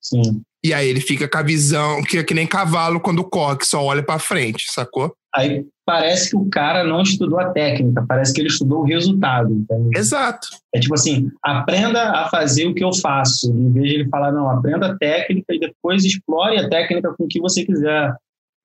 Sim. 0.01 0.43
E 0.65 0.73
aí 0.73 0.89
ele 0.89 1.01
fica 1.01 1.29
com 1.29 1.39
a 1.39 1.43
visão, 1.43 2.03
que 2.03 2.19
é 2.19 2.25
que 2.25 2.35
nem 2.35 2.47
cavalo 2.47 3.01
quando 3.01 3.23
corre, 3.25 3.59
que 3.59 3.67
só 3.67 3.83
olha 3.85 4.03
para 4.03 4.19
frente, 4.19 4.65
sacou? 4.69 5.15
Aí 5.35 5.65
parece 5.85 6.31
que 6.31 6.37
o 6.37 6.49
cara 6.49 6.83
não 6.83 7.03
estudou 7.03 7.39
a 7.39 7.51
técnica, 7.51 8.05
parece 8.09 8.33
que 8.33 8.41
ele 8.41 8.49
estudou 8.49 8.81
o 8.81 8.85
resultado. 8.85 9.53
Entende? 9.53 9.99
Exato. 9.99 10.49
É 10.75 10.81
tipo 10.81 10.95
assim, 10.95 11.31
aprenda 11.43 12.11
a 12.11 12.29
fazer 12.29 12.67
o 12.67 12.75
que 12.75 12.83
eu 12.83 12.93
faço, 12.95 13.53
em 13.53 13.73
vez 13.73 13.89
de 13.89 13.95
ele 13.97 14.09
falar, 14.09 14.33
não, 14.33 14.51
aprenda 14.51 14.89
a 14.89 14.97
técnica 14.97 15.55
e 15.55 15.61
depois 15.61 16.05
explore 16.05 16.59
a 16.59 16.69
técnica 16.69 17.15
com 17.17 17.25
o 17.25 17.29
que 17.29 17.41
você 17.41 17.65
quiser. 17.65 18.15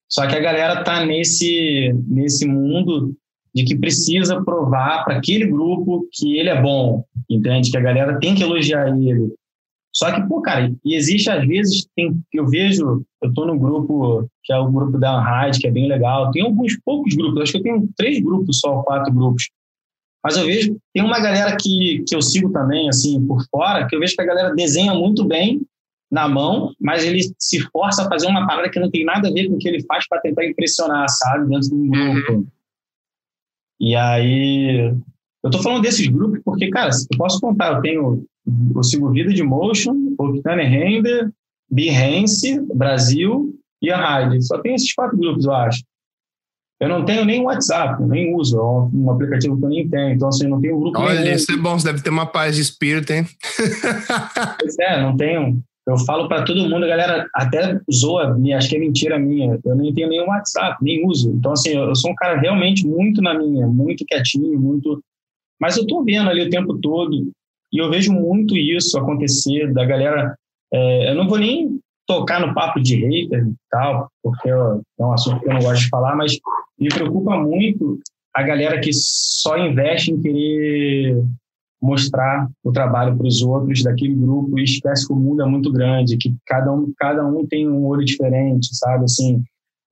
Só 0.09 0.25
que 0.27 0.35
a 0.35 0.39
galera 0.39 0.83
tá 0.83 1.05
nesse, 1.05 1.93
nesse 2.07 2.47
mundo 2.47 3.13
de 3.53 3.63
que 3.63 3.77
precisa 3.77 4.41
provar 4.41 5.03
para 5.03 5.17
aquele 5.17 5.45
grupo 5.45 6.07
que 6.11 6.37
ele 6.37 6.49
é 6.49 6.61
bom, 6.61 7.03
entende? 7.29 7.69
Que 7.69 7.77
a 7.77 7.81
galera 7.81 8.19
tem 8.19 8.33
que 8.33 8.43
elogiar 8.43 8.87
ele. 8.87 9.33
Só 9.93 10.11
que, 10.13 10.21
pô, 10.27 10.41
cara, 10.41 10.73
e 10.85 10.95
existe 10.95 11.29
às 11.29 11.45
vezes, 11.45 11.85
tem, 11.95 12.17
eu 12.33 12.47
vejo, 12.47 13.05
eu 13.21 13.33
tô 13.33 13.45
no 13.45 13.59
grupo, 13.59 14.29
que 14.43 14.53
é 14.53 14.57
o 14.57 14.71
grupo 14.71 14.97
da 14.97 15.19
Unhide, 15.19 15.59
que 15.59 15.67
é 15.67 15.71
bem 15.71 15.87
legal, 15.87 16.31
tem 16.31 16.43
alguns 16.43 16.77
poucos 16.83 17.13
grupos, 17.13 17.41
acho 17.41 17.51
que 17.51 17.57
eu 17.57 17.63
tenho 17.63 17.89
três 17.97 18.21
grupos 18.21 18.59
só, 18.59 18.81
quatro 18.83 19.13
grupos. 19.13 19.49
Mas 20.23 20.37
eu 20.37 20.45
vejo, 20.45 20.77
tem 20.93 21.03
uma 21.03 21.19
galera 21.19 21.57
que, 21.59 22.03
que 22.07 22.15
eu 22.15 22.21
sigo 22.21 22.51
também, 22.51 22.87
assim, 22.87 23.25
por 23.25 23.43
fora, 23.49 23.87
que 23.87 23.95
eu 23.95 23.99
vejo 23.99 24.15
que 24.15 24.21
a 24.21 24.25
galera 24.25 24.55
desenha 24.55 24.93
muito 24.93 25.25
bem 25.25 25.61
na 26.09 26.27
mão, 26.27 26.73
mas 26.79 27.03
ele 27.03 27.21
se 27.39 27.59
força 27.71 28.03
a 28.05 28.09
fazer 28.09 28.27
uma 28.27 28.45
parada 28.45 28.69
que 28.69 28.79
não 28.79 28.91
tem 28.91 29.03
nada 29.03 29.27
a 29.27 29.31
ver 29.31 29.47
com 29.47 29.55
o 29.55 29.57
que 29.57 29.67
ele 29.67 29.83
faz 29.83 30.07
para 30.07 30.21
tentar 30.21 30.45
impressionar, 30.45 31.09
sabe, 31.09 31.49
dentro 31.49 31.69
de 31.69 31.75
um 31.75 31.89
grupo. 31.89 32.31
Uhum. 32.33 32.47
E 33.79 33.95
aí, 33.95 34.93
eu 35.43 35.49
tô 35.49 35.61
falando 35.61 35.81
desses 35.81 36.07
grupos 36.07 36.39
porque, 36.45 36.69
cara, 36.69 36.89
eu 36.89 37.17
posso 37.17 37.39
contar, 37.41 37.73
eu 37.73 37.81
tenho 37.81 38.25
eu 38.75 38.83
sigo 38.83 39.11
Vida 39.11 39.33
de 39.33 39.43
Motion, 39.43 40.15
Octane 40.17 40.63
Render, 40.63 41.31
Behance, 41.69 42.59
Brasil 42.73 43.55
e 43.81 43.91
a 43.91 44.19
Ride. 44.19 44.45
Só 44.45 44.59
tem 44.59 44.75
esses 44.75 44.93
quatro 44.93 45.17
grupos, 45.17 45.45
eu 45.45 45.53
acho. 45.53 45.83
Eu 46.79 46.89
não 46.89 47.05
tenho 47.05 47.23
nem 47.23 47.43
WhatsApp, 47.43 48.03
nem 48.03 48.35
uso. 48.35 48.57
É 48.57 48.61
um 48.61 49.11
aplicativo 49.11 49.55
que 49.57 49.65
eu 49.65 49.69
nem 49.69 49.87
tenho. 49.87 50.15
Então, 50.15 50.29
assim, 50.29 50.45
eu 50.45 50.49
não 50.49 50.59
tenho 50.59 50.79
grupo 50.79 50.99
Olha, 50.99 51.21
nenhum. 51.21 51.35
isso 51.35 51.51
é 51.51 51.57
bom. 51.57 51.77
Você 51.77 51.85
deve 51.85 52.01
ter 52.01 52.09
uma 52.09 52.25
paz 52.25 52.55
de 52.55 52.63
espírito, 52.63 53.13
hein? 53.13 53.27
pois 54.59 54.79
é, 54.79 54.99
não 54.99 55.15
tenho. 55.15 55.61
Eu 55.87 55.97
falo 55.99 56.27
para 56.27 56.43
todo 56.43 56.67
mundo, 56.67 56.85
a 56.85 56.87
galera 56.87 57.27
até 57.35 57.79
zoa, 57.91 58.35
acho 58.55 58.69
que 58.69 58.75
é 58.75 58.79
mentira 58.79 59.19
minha. 59.19 59.59
Eu 59.63 59.75
nem 59.75 59.93
tenho 59.93 60.09
nenhum 60.09 60.27
WhatsApp, 60.27 60.77
nem 60.81 61.05
uso. 61.05 61.31
Então, 61.31 61.51
assim, 61.51 61.69
eu 61.69 61.95
sou 61.95 62.11
um 62.11 62.15
cara 62.15 62.39
realmente 62.39 62.85
muito 62.85 63.21
na 63.21 63.37
minha, 63.37 63.67
muito 63.67 64.03
quietinho, 64.05 64.59
muito. 64.59 65.03
Mas 65.59 65.77
eu 65.77 65.85
tô 65.85 66.03
vendo 66.03 66.29
ali 66.31 66.47
o 66.47 66.49
tempo 66.49 66.79
todo 66.79 67.31
e 67.71 67.81
eu 67.81 67.89
vejo 67.89 68.11
muito 68.11 68.55
isso 68.57 68.97
acontecer, 68.97 69.71
da 69.73 69.85
galera. 69.85 70.35
É, 70.73 71.11
eu 71.11 71.15
não 71.15 71.27
vou 71.27 71.37
nem 71.37 71.79
tocar 72.07 72.45
no 72.45 72.53
papo 72.53 72.81
de 72.81 72.95
hater 72.95 73.47
e 73.47 73.53
tal, 73.69 74.09
porque 74.21 74.49
é 74.49 74.55
um 74.99 75.13
assunto 75.13 75.39
que 75.39 75.49
eu 75.49 75.53
não 75.53 75.61
gosto 75.61 75.83
de 75.83 75.89
falar, 75.89 76.15
mas 76.15 76.37
me 76.79 76.89
preocupa 76.89 77.37
muito 77.37 77.99
a 78.33 78.43
galera 78.43 78.79
que 78.79 78.91
só 78.93 79.57
investe 79.57 80.11
em 80.11 80.21
querer 80.21 81.23
mostrar 81.81 82.47
o 82.63 82.71
trabalho 82.71 83.17
para 83.17 83.27
os 83.27 83.41
outros 83.41 83.83
daquele 83.83 84.13
grupo 84.13 84.59
e 84.59 84.63
esquece 84.63 85.07
que 85.07 85.13
o 85.13 85.15
mundo 85.15 85.41
é 85.41 85.45
muito 85.45 85.71
grande, 85.71 86.17
que 86.17 86.33
cada 86.45 86.71
um, 86.71 86.91
cada 86.97 87.25
um 87.25 87.45
tem 87.45 87.67
um 87.67 87.85
olho 87.85 88.05
diferente, 88.05 88.69
sabe? 88.75 89.05
Assim, 89.05 89.43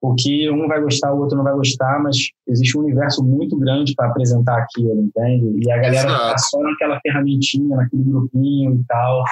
o 0.01 0.15
que 0.15 0.49
um 0.49 0.67
vai 0.67 0.81
gostar, 0.81 1.13
o 1.13 1.19
outro 1.19 1.37
não 1.37 1.43
vai 1.43 1.53
gostar, 1.53 2.01
mas 2.01 2.29
existe 2.47 2.77
um 2.77 2.81
universo 2.81 3.23
muito 3.23 3.57
grande 3.57 3.93
para 3.93 4.07
apresentar 4.07 4.57
aquilo, 4.57 5.01
entende? 5.01 5.65
E 5.65 5.71
a 5.71 5.77
galera 5.77 6.11
está 6.11 6.37
só 6.37 6.61
naquela 6.61 6.99
ferramentinha, 7.01 7.75
naquele 7.75 8.03
grupinho 8.03 8.75
e 8.75 8.83
tal. 8.87 9.23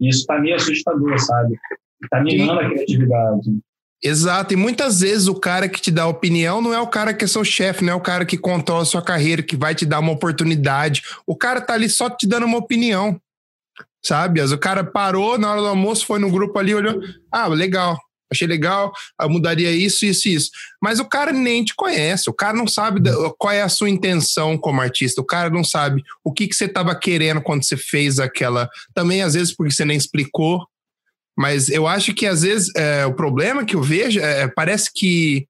E 0.00 0.08
isso 0.08 0.20
está 0.20 0.38
meio 0.38 0.56
assustador, 0.56 1.18
sabe? 1.18 1.58
Está 2.02 2.22
minando 2.22 2.60
a 2.60 2.68
criatividade. 2.68 3.58
Exato, 4.02 4.52
e 4.52 4.56
muitas 4.56 5.00
vezes 5.00 5.26
o 5.26 5.34
cara 5.34 5.68
que 5.68 5.80
te 5.80 5.90
dá 5.90 6.06
opinião 6.06 6.60
não 6.60 6.72
é 6.72 6.80
o 6.80 6.86
cara 6.86 7.14
que 7.14 7.24
é 7.24 7.28
seu 7.28 7.42
chefe, 7.44 7.82
não 7.82 7.94
é 7.94 7.96
o 7.96 8.00
cara 8.00 8.26
que 8.26 8.36
controla 8.36 8.82
a 8.82 8.86
sua 8.86 9.02
carreira, 9.02 9.42
que 9.42 9.56
vai 9.56 9.74
te 9.74 9.86
dar 9.86 10.00
uma 10.00 10.12
oportunidade. 10.12 11.02
O 11.26 11.34
cara 11.34 11.60
tá 11.60 11.74
ali 11.74 11.88
só 11.88 12.08
te 12.08 12.26
dando 12.26 12.44
uma 12.44 12.58
opinião, 12.58 13.18
sabe? 14.04 14.40
O 14.40 14.58
cara 14.58 14.84
parou 14.84 15.38
na 15.38 15.50
hora 15.50 15.60
do 15.60 15.66
almoço, 15.68 16.06
foi 16.06 16.18
no 16.18 16.30
grupo 16.30 16.58
ali, 16.58 16.74
olhou, 16.74 17.00
ah, 17.32 17.48
legal, 17.48 17.98
achei 18.30 18.46
legal, 18.46 18.92
eu 19.20 19.28
mudaria 19.28 19.70
isso, 19.70 20.04
isso, 20.04 20.28
isso. 20.28 20.50
Mas 20.82 20.98
o 20.98 21.04
cara 21.04 21.32
nem 21.32 21.64
te 21.64 21.74
conhece, 21.74 22.28
o 22.28 22.34
cara 22.34 22.56
não 22.56 22.66
sabe 22.66 23.00
qual 23.38 23.52
é 23.52 23.62
a 23.62 23.68
sua 23.68 23.90
intenção 23.90 24.58
como 24.58 24.80
artista, 24.80 25.20
o 25.20 25.24
cara 25.24 25.50
não 25.50 25.64
sabe 25.64 26.02
o 26.24 26.32
que, 26.32 26.46
que 26.46 26.54
você 26.54 26.64
estava 26.64 26.94
querendo 26.94 27.40
quando 27.40 27.64
você 27.64 27.76
fez 27.76 28.18
aquela. 28.18 28.68
Também, 28.94 29.22
às 29.22 29.34
vezes, 29.34 29.54
porque 29.54 29.72
você 29.72 29.84
nem 29.84 29.96
explicou. 29.96 30.66
Mas 31.38 31.68
eu 31.68 31.86
acho 31.86 32.14
que, 32.14 32.26
às 32.26 32.42
vezes, 32.42 32.74
é, 32.74 33.04
o 33.04 33.14
problema 33.14 33.64
que 33.64 33.76
eu 33.76 33.82
vejo 33.82 34.20
é 34.20 34.48
parece 34.48 34.90
que 34.94 35.46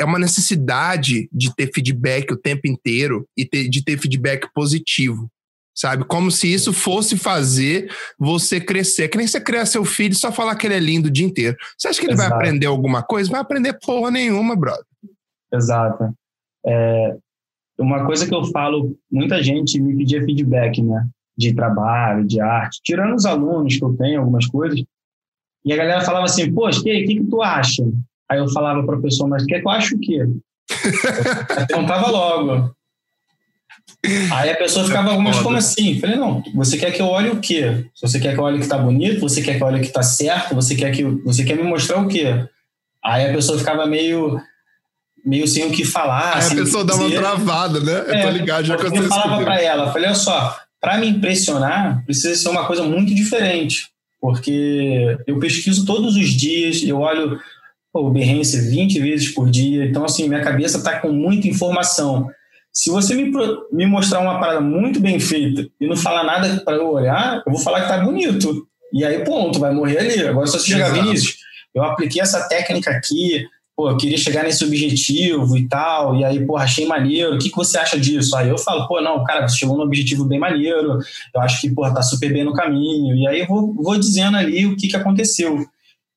é 0.00 0.04
uma 0.04 0.18
necessidade 0.18 1.28
de 1.32 1.54
ter 1.54 1.70
feedback 1.74 2.32
o 2.32 2.36
tempo 2.36 2.66
inteiro 2.66 3.28
e 3.36 3.44
ter, 3.44 3.68
de 3.68 3.84
ter 3.84 3.98
feedback 3.98 4.48
positivo 4.54 5.30
sabe? 5.78 6.04
Como 6.04 6.28
se 6.28 6.52
isso 6.52 6.72
fosse 6.72 7.16
fazer 7.16 7.88
você 8.18 8.60
crescer. 8.60 9.08
Que 9.08 9.16
nem 9.16 9.28
você 9.28 9.40
criar 9.40 9.64
seu 9.64 9.84
filho 9.84 10.12
e 10.12 10.16
só 10.16 10.32
falar 10.32 10.56
que 10.56 10.66
ele 10.66 10.74
é 10.74 10.80
lindo 10.80 11.06
o 11.06 11.10
dia 11.10 11.24
inteiro. 11.24 11.56
Você 11.78 11.86
acha 11.86 12.00
que 12.00 12.06
ele 12.06 12.14
Exato. 12.14 12.30
vai 12.30 12.38
aprender 12.38 12.66
alguma 12.66 13.00
coisa? 13.00 13.30
Vai 13.30 13.40
aprender 13.40 13.78
porra 13.84 14.10
nenhuma, 14.10 14.56
brother. 14.56 14.84
Exato. 15.54 16.12
É, 16.66 17.16
uma 17.78 18.04
coisa 18.04 18.26
que 18.26 18.34
eu 18.34 18.44
falo, 18.46 18.98
muita 19.10 19.40
gente 19.40 19.80
me 19.80 19.96
pedia 19.96 20.24
feedback, 20.24 20.82
né? 20.82 21.06
De 21.36 21.54
trabalho, 21.54 22.26
de 22.26 22.40
arte. 22.40 22.80
Tirando 22.82 23.14
os 23.14 23.24
alunos 23.24 23.76
que 23.76 23.84
eu 23.84 23.96
tenho, 23.96 24.20
algumas 24.20 24.46
coisas. 24.46 24.82
E 25.64 25.72
a 25.72 25.76
galera 25.76 26.00
falava 26.00 26.24
assim, 26.24 26.52
poxa, 26.52 26.80
o 26.80 26.82
que, 26.82 27.04
que, 27.04 27.14
que 27.20 27.24
tu 27.24 27.40
acha? 27.40 27.84
Aí 28.28 28.40
eu 28.40 28.48
falava 28.48 28.84
para 28.84 28.96
a 28.96 29.00
pessoa, 29.00 29.28
mas 29.28 29.44
quer 29.44 29.60
que 29.60 29.66
eu 29.66 29.70
acho 29.70 29.94
o 29.94 30.00
quê? 30.00 30.26
Eu 31.60 31.66
perguntava 31.66 32.10
logo. 32.10 32.77
Aí 34.32 34.50
a 34.50 34.56
pessoa 34.56 34.86
ficava, 34.86 35.18
mas 35.18 35.40
como 35.40 35.56
assim? 35.56 35.98
Falei, 36.00 36.16
não, 36.16 36.42
você 36.54 36.76
quer 36.76 36.92
que 36.92 37.02
eu 37.02 37.06
olhe 37.06 37.30
o 37.30 37.40
quê? 37.40 37.86
Você 38.00 38.20
quer 38.20 38.32
que 38.32 38.40
eu 38.40 38.44
olhe 38.44 38.60
que 38.60 38.68
tá 38.68 38.78
bonito? 38.78 39.20
Você 39.20 39.42
quer 39.42 39.56
que 39.56 39.62
eu 39.62 39.66
olhe 39.66 39.80
que 39.80 39.92
tá 39.92 40.02
certo? 40.02 40.54
Você 40.54 40.74
quer 40.74 40.92
que 40.92 41.02
você 41.02 41.44
quer 41.44 41.56
me 41.56 41.64
mostrar 41.64 41.98
o 42.00 42.08
quê? 42.08 42.46
Aí 43.04 43.28
a 43.28 43.32
pessoa 43.32 43.58
ficava 43.58 43.86
meio 43.86 44.40
meio 45.24 45.46
sem 45.46 45.64
o 45.66 45.70
que 45.70 45.84
falar. 45.84 46.36
Aí 46.36 46.46
a 46.46 46.54
pessoa 46.54 46.84
dá 46.84 46.94
uma 46.94 47.10
travada, 47.10 47.80
né? 47.80 48.04
É, 48.06 48.20
eu 48.20 48.26
tô 48.26 48.30
ligado, 48.30 48.64
já 48.64 48.74
aconteceu. 48.74 49.02
Eu 49.02 49.08
falava 49.08 49.44
para 49.44 49.60
ela, 49.60 49.92
falei, 49.92 50.08
olha 50.08 50.14
só, 50.14 50.56
para 50.80 50.96
me 50.98 51.08
impressionar, 51.08 52.02
precisa 52.04 52.34
ser 52.34 52.48
uma 52.48 52.66
coisa 52.66 52.84
muito 52.84 53.14
diferente, 53.14 53.88
porque 54.20 55.18
eu 55.26 55.38
pesquiso 55.38 55.84
todos 55.84 56.16
os 56.16 56.28
dias, 56.30 56.82
eu 56.82 57.00
olho 57.00 57.38
o 57.92 58.10
Behance 58.10 58.70
20 58.70 59.00
vezes 59.00 59.28
por 59.30 59.50
dia, 59.50 59.84
então 59.84 60.04
assim, 60.04 60.28
minha 60.28 60.42
cabeça 60.42 60.78
está 60.78 60.98
com 61.00 61.10
muita 61.10 61.48
informação. 61.48 62.30
Se 62.78 62.90
você 62.90 63.12
me, 63.12 63.32
me 63.72 63.86
mostrar 63.86 64.20
uma 64.20 64.38
parada 64.38 64.60
muito 64.60 65.00
bem 65.00 65.18
feita 65.18 65.68
e 65.80 65.86
não 65.88 65.96
falar 65.96 66.22
nada 66.22 66.60
para 66.60 66.76
eu 66.76 66.88
olhar, 66.92 67.42
eu 67.44 67.52
vou 67.52 67.60
falar 67.60 67.80
que 67.80 67.88
tá 67.88 67.98
bonito. 67.98 68.68
E 68.92 69.04
aí, 69.04 69.24
ponto, 69.24 69.58
vai 69.58 69.74
morrer 69.74 69.98
ali. 69.98 70.24
Agora, 70.24 70.46
se 70.46 70.52
você 70.52 70.74
chegar, 70.74 70.92
Vinícius, 70.92 71.38
eu 71.74 71.82
apliquei 71.82 72.22
essa 72.22 72.48
técnica 72.48 72.92
aqui, 72.92 73.44
pô, 73.76 73.90
eu 73.90 73.96
queria 73.96 74.16
chegar 74.16 74.44
nesse 74.44 74.64
objetivo 74.64 75.56
e 75.56 75.66
tal, 75.66 76.14
e 76.14 76.24
aí, 76.24 76.46
pô, 76.46 76.56
achei 76.56 76.86
maneiro, 76.86 77.34
o 77.34 77.38
que, 77.40 77.50
que 77.50 77.56
você 77.56 77.76
acha 77.78 77.98
disso? 77.98 78.36
Aí 78.36 78.48
eu 78.48 78.56
falo, 78.56 78.86
pô, 78.86 79.00
não, 79.00 79.24
cara, 79.24 79.48
você 79.48 79.58
chegou 79.58 79.76
num 79.76 79.82
objetivo 79.82 80.24
bem 80.24 80.38
maneiro, 80.38 81.00
eu 81.34 81.40
acho 81.40 81.60
que, 81.60 81.74
pô, 81.74 81.82
tá 81.92 82.00
super 82.00 82.32
bem 82.32 82.44
no 82.44 82.52
caminho, 82.52 83.16
e 83.16 83.26
aí 83.26 83.40
eu 83.40 83.48
vou, 83.48 83.74
vou 83.74 83.98
dizendo 83.98 84.36
ali 84.36 84.66
o 84.66 84.76
que, 84.76 84.86
que 84.86 84.96
aconteceu. 84.96 85.66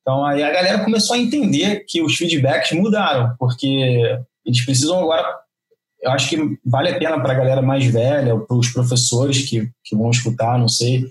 Então, 0.00 0.24
aí 0.24 0.44
a 0.44 0.52
galera 0.52 0.84
começou 0.84 1.16
a 1.16 1.18
entender 1.18 1.84
que 1.88 2.00
os 2.00 2.14
feedbacks 2.14 2.70
mudaram, 2.70 3.34
porque 3.36 4.16
eles 4.46 4.64
precisam 4.64 5.00
agora, 5.00 5.41
eu 6.02 6.10
acho 6.10 6.28
que 6.28 6.58
vale 6.64 6.90
a 6.90 6.98
pena 6.98 7.20
para 7.20 7.32
a 7.32 7.36
galera 7.36 7.62
mais 7.62 7.84
velha, 7.86 8.36
para 8.36 8.56
os 8.56 8.68
professores 8.68 9.48
que, 9.48 9.68
que 9.84 9.96
vão 9.96 10.10
escutar, 10.10 10.58
não 10.58 10.68
sei, 10.68 11.04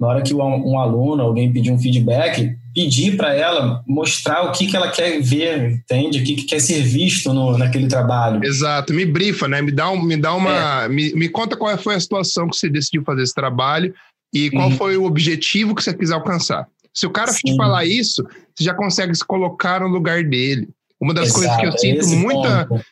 na 0.00 0.06
hora 0.06 0.22
que 0.22 0.32
um, 0.32 0.78
aluno, 0.78 1.22
alguém 1.22 1.52
pedir 1.52 1.72
um 1.72 1.78
feedback, 1.78 2.56
pedir 2.72 3.16
para 3.16 3.34
ela 3.34 3.82
mostrar 3.86 4.42
o 4.42 4.52
que, 4.52 4.68
que 4.68 4.76
ela 4.76 4.90
quer 4.90 5.20
ver, 5.20 5.72
entende? 5.72 6.20
O 6.20 6.24
que, 6.24 6.36
que 6.36 6.44
quer 6.44 6.60
ser 6.60 6.82
visto 6.82 7.32
no, 7.32 7.58
naquele 7.58 7.88
trabalho. 7.88 8.44
Exato, 8.44 8.94
me 8.94 9.04
brifa, 9.04 9.48
né? 9.48 9.60
Me 9.60 9.72
dá, 9.72 9.90
um, 9.90 10.00
me 10.00 10.16
dá 10.16 10.32
uma. 10.34 10.84
É. 10.84 10.88
Me, 10.88 11.12
me 11.14 11.28
conta 11.28 11.56
qual 11.56 11.76
foi 11.76 11.96
a 11.96 12.00
situação 12.00 12.48
que 12.48 12.56
você 12.56 12.68
decidiu 12.68 13.02
fazer 13.02 13.22
esse 13.22 13.34
trabalho 13.34 13.92
e 14.32 14.50
qual 14.50 14.68
uhum. 14.68 14.76
foi 14.76 14.96
o 14.96 15.04
objetivo 15.04 15.74
que 15.74 15.82
você 15.82 15.92
quis 15.92 16.12
alcançar. 16.12 16.68
Se 16.94 17.04
o 17.04 17.10
cara 17.10 17.32
Sim. 17.32 17.40
te 17.44 17.56
falar 17.56 17.84
isso, 17.84 18.22
você 18.54 18.64
já 18.64 18.74
consegue 18.74 19.14
se 19.16 19.24
colocar 19.24 19.80
no 19.80 19.88
lugar 19.88 20.22
dele. 20.22 20.68
Uma 21.00 21.12
das 21.12 21.28
Exato, 21.28 21.40
coisas 21.40 21.56
que 21.56 21.66
eu 21.66 22.00
sinto 22.00 22.16
muita. 22.16 22.66
Ponto 22.66 22.84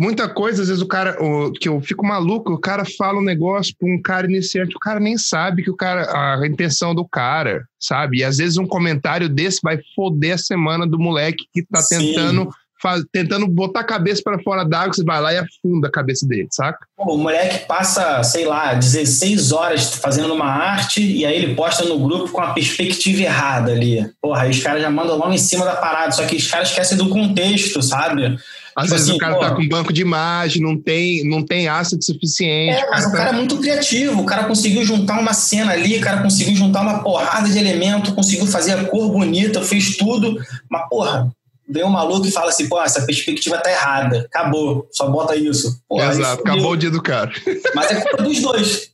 muita 0.00 0.26
coisa, 0.30 0.62
às 0.62 0.68
vezes 0.68 0.82
o 0.82 0.86
cara, 0.86 1.22
o, 1.22 1.52
que 1.52 1.68
eu 1.68 1.78
fico 1.82 2.06
maluco, 2.06 2.54
o 2.54 2.58
cara 2.58 2.86
fala 2.96 3.18
um 3.18 3.24
negócio 3.24 3.74
para 3.78 3.86
um 3.86 4.00
cara 4.00 4.26
iniciante, 4.26 4.74
o 4.74 4.80
cara 4.80 4.98
nem 4.98 5.18
sabe 5.18 5.62
que 5.62 5.70
o 5.70 5.76
cara, 5.76 6.40
a 6.40 6.46
intenção 6.46 6.94
do 6.94 7.06
cara, 7.06 7.64
sabe? 7.78 8.18
E 8.18 8.24
às 8.24 8.38
vezes 8.38 8.56
um 8.56 8.66
comentário 8.66 9.28
desse 9.28 9.60
vai 9.62 9.78
foder 9.94 10.34
a 10.34 10.38
semana 10.38 10.86
do 10.86 10.98
moleque 10.98 11.44
que 11.52 11.62
tá 11.62 11.82
Sim. 11.82 11.98
tentando 11.98 12.48
Faz, 12.82 13.04
tentando 13.12 13.46
botar 13.46 13.80
a 13.80 13.84
cabeça 13.84 14.22
para 14.24 14.42
fora 14.42 14.64
d'água, 14.64 14.94
você 14.94 15.04
vai 15.04 15.20
lá 15.20 15.34
e 15.34 15.36
afunda 15.36 15.88
a 15.88 15.90
cabeça 15.90 16.26
dele, 16.26 16.48
saca? 16.50 16.78
o 16.96 17.14
moleque 17.18 17.66
passa, 17.66 18.22
sei 18.22 18.46
lá, 18.46 18.72
16 18.72 19.52
horas 19.52 19.96
fazendo 19.96 20.32
uma 20.32 20.46
arte 20.46 21.02
e 21.02 21.26
aí 21.26 21.36
ele 21.36 21.54
posta 21.54 21.84
no 21.84 21.98
grupo 21.98 22.32
com 22.32 22.40
a 22.40 22.54
perspectiva 22.54 23.20
errada 23.20 23.72
ali. 23.72 24.10
Porra, 24.18 24.44
aí 24.44 24.50
os 24.50 24.62
caras 24.62 24.80
já 24.80 24.88
mandam 24.88 25.18
logo 25.18 25.30
em 25.30 25.36
cima 25.36 25.66
da 25.66 25.76
parada, 25.76 26.12
só 26.12 26.24
que 26.24 26.36
os 26.36 26.50
caras 26.50 26.70
esquecem 26.70 26.96
do 26.96 27.10
contexto, 27.10 27.82
sabe? 27.82 28.38
Às 28.80 28.86
tipo 28.86 28.94
vezes 28.94 29.08
assim, 29.08 29.16
o 29.16 29.20
cara 29.20 29.34
pô, 29.34 29.40
tá 29.40 29.54
com 29.54 29.68
banco 29.68 29.92
de 29.92 30.00
imagem, 30.00 30.62
não 30.62 30.76
tem, 30.76 31.24
não 31.28 31.44
tem 31.44 31.68
ácido 31.68 32.02
suficiente. 32.02 32.78
É, 32.78 32.90
mas 32.90 33.06
o 33.06 33.12
cara, 33.12 33.30
tá... 33.30 33.36
é 33.36 33.38
muito 33.38 33.58
criativo. 33.58 34.20
O 34.20 34.26
cara 34.26 34.44
conseguiu 34.44 34.84
juntar 34.84 35.20
uma 35.20 35.34
cena 35.34 35.72
ali, 35.72 35.98
o 35.98 36.00
cara 36.00 36.22
conseguiu 36.22 36.56
juntar 36.56 36.80
uma 36.80 37.02
porrada 37.02 37.48
de 37.48 37.58
elemento, 37.58 38.14
conseguiu 38.14 38.46
fazer 38.46 38.72
a 38.72 38.84
cor 38.84 39.10
bonita, 39.10 39.62
fez 39.62 39.96
tudo. 39.96 40.36
Mas, 40.70 40.88
porra, 40.88 41.30
vem 41.68 41.84
um 41.84 41.90
maluco 41.90 42.26
e 42.26 42.30
fala 42.30 42.48
assim, 42.48 42.68
pô, 42.68 42.80
essa 42.82 43.02
perspectiva 43.02 43.58
tá 43.58 43.70
errada. 43.70 44.26
Acabou, 44.32 44.88
só 44.90 45.08
bota 45.08 45.36
isso. 45.36 45.80
Porra, 45.88 46.10
Exato, 46.10 46.42
acabou 46.42 46.72
o 46.72 46.76
dia 46.76 46.90
do 46.90 47.02
cara. 47.02 47.30
Mas 47.74 47.90
é 47.90 48.00
culpa 48.00 48.22
dos 48.22 48.40
dois. 48.40 48.90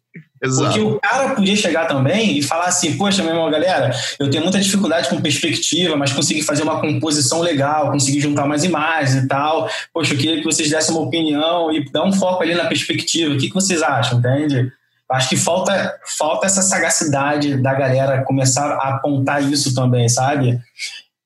Exato. 0.46 0.72
Porque 0.72 0.80
o 0.80 1.00
cara 1.00 1.35
podia 1.35 1.56
chegar 1.56 1.87
também 1.87 2.38
e 2.38 2.42
falar 2.42 2.66
assim, 2.66 2.96
poxa, 2.96 3.22
meu 3.22 3.32
irmão, 3.32 3.50
galera, 3.50 3.90
eu 4.18 4.30
tenho 4.30 4.42
muita 4.42 4.59
dificuldade 4.59 5.09
com 5.09 5.20
perspectiva, 5.20 5.96
mas 5.96 6.12
consegui 6.12 6.42
fazer 6.42 6.62
uma 6.62 6.80
composição 6.80 7.40
legal, 7.40 7.90
consegui 7.90 8.20
juntar 8.20 8.44
umas 8.44 8.64
imagens 8.64 9.24
e 9.24 9.26
tal. 9.26 9.68
Poxa, 9.92 10.14
eu 10.14 10.18
queria 10.18 10.38
que 10.38 10.44
vocês 10.44 10.70
dessem 10.70 10.94
uma 10.94 11.04
opinião 11.04 11.72
e 11.72 11.90
dar 11.90 12.04
um 12.04 12.12
foco 12.12 12.42
ali 12.42 12.54
na 12.54 12.66
perspectiva. 12.66 13.35
O 13.35 13.38
que, 13.38 13.48
que 13.48 13.54
vocês 13.54 13.82
acham, 13.82 14.18
entende? 14.18 14.72
Acho 15.11 15.28
que 15.28 15.37
falta, 15.37 15.94
falta 16.18 16.46
essa 16.46 16.62
sagacidade 16.62 17.56
da 17.62 17.72
galera 17.74 18.24
começar 18.24 18.72
a 18.72 18.94
apontar 18.94 19.42
isso 19.42 19.74
também, 19.74 20.09
sabe? 20.09 20.59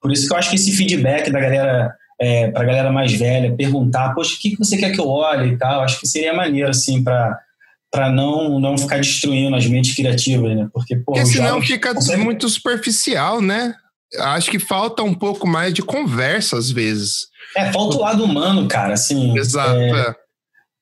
Por 0.01 0.13
isso 0.13 0.27
que 0.27 0.33
eu 0.33 0.37
acho 0.37 0.51
que 0.51 0.57
esse 0.57 0.73
feedback 0.73 1.31
da 1.31 1.41
galera, 1.41 1.95
é, 2.21 2.51
para 2.51 2.63
a 2.63 2.67
galera 2.67 2.93
mais 2.93 3.13
velha, 3.13 3.55
perguntar, 3.57 4.15
poxa, 4.15 4.35
o 4.35 4.39
que, 4.39 4.51
que 4.51 4.59
você 4.59 4.77
quer 4.77 4.93
que 4.93 5.01
eu 5.01 5.09
olhe 5.09 5.53
e 5.53 5.57
tal, 5.57 5.83
acho 5.83 5.99
que 5.99 6.07
seria 6.07 6.35
maneiro, 6.35 6.69
assim, 6.69 7.03
para 7.03 7.39
para 7.91 8.11
não, 8.11 8.61
não 8.61 8.79
ficar 8.79 8.99
destruindo 8.99 9.57
as 9.57 9.67
mentes 9.67 9.95
criativas, 9.95 10.57
né? 10.57 10.69
Porque, 10.73 10.97
pô, 10.97 11.13
Porque 11.13 11.27
senão 11.27 11.61
fica 11.61 11.95
consegue... 11.95 12.23
muito 12.23 12.49
superficial, 12.49 13.41
né? 13.41 13.75
Acho 14.19 14.51
que 14.51 14.59
falta 14.59 15.03
um 15.03 15.15
pouco 15.15 15.47
mais 15.47 15.75
de 15.75 15.83
conversa 15.83 16.57
às 16.57 16.71
vezes. 16.71 17.29
É, 17.57 17.73
falta 17.73 17.97
o 17.97 18.01
lado 18.01 18.25
humano, 18.25 18.69
cara, 18.69 18.95
assim. 18.95 19.37
Exato. 19.37 19.75
É, 19.77 19.91
é. 19.91 20.15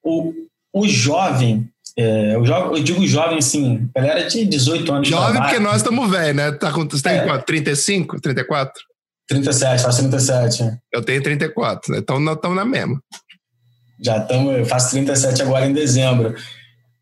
o, 0.04 0.32
o 0.72 0.86
jovem, 0.86 1.68
é, 1.98 2.34
eu, 2.34 2.44
eu, 2.44 2.82
digo 2.82 3.06
jovem, 3.06 3.38
assim, 3.38 3.88
galera 3.94 4.28
de 4.28 4.44
18 4.44 4.92
anos. 4.92 5.08
Jovem 5.08 5.40
porque 5.40 5.58
nós 5.58 5.76
estamos 5.78 6.10
velhos, 6.10 6.36
né? 6.36 6.52
Tá 6.52 6.72
com, 6.72 6.88
você 6.88 7.02
tem 7.02 7.18
é. 7.18 7.24
quanto? 7.24 7.44
35, 7.44 8.20
34? 8.20 8.82
37, 9.28 9.82
faço 9.82 9.98
37. 10.08 10.78
Eu 10.92 11.02
tenho 11.02 11.22
34, 11.22 11.92
né? 11.92 11.98
Então 11.98 12.18
nós 12.20 12.36
estamos 12.36 12.56
na 12.56 12.64
mesma. 12.64 13.00
Já 14.00 14.18
estamos, 14.18 14.56
eu 14.56 14.64
faço 14.64 14.90
37 14.90 15.42
agora 15.42 15.66
em 15.66 15.72
dezembro. 15.72 16.34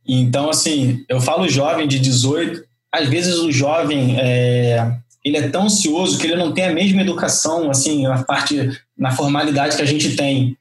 Então, 0.06 0.48
assim, 0.50 1.04
eu 1.08 1.20
falo 1.20 1.48
jovem 1.48 1.88
de 1.88 1.98
18, 1.98 2.62
às 2.92 3.08
vezes 3.08 3.36
o 3.38 3.50
jovem 3.50 4.16
é, 4.18 4.96
ele 5.24 5.36
é 5.36 5.48
tão 5.48 5.64
ansioso 5.64 6.18
que 6.18 6.26
ele 6.26 6.36
não 6.36 6.52
tem 6.52 6.64
a 6.64 6.72
mesma 6.72 7.02
educação, 7.02 7.68
assim, 7.70 8.04
na 8.04 8.22
parte, 8.22 8.70
na 8.96 9.10
formalidade 9.10 9.76
que 9.76 9.82
a 9.82 9.86
gente 9.86 10.14
tem. 10.14 10.56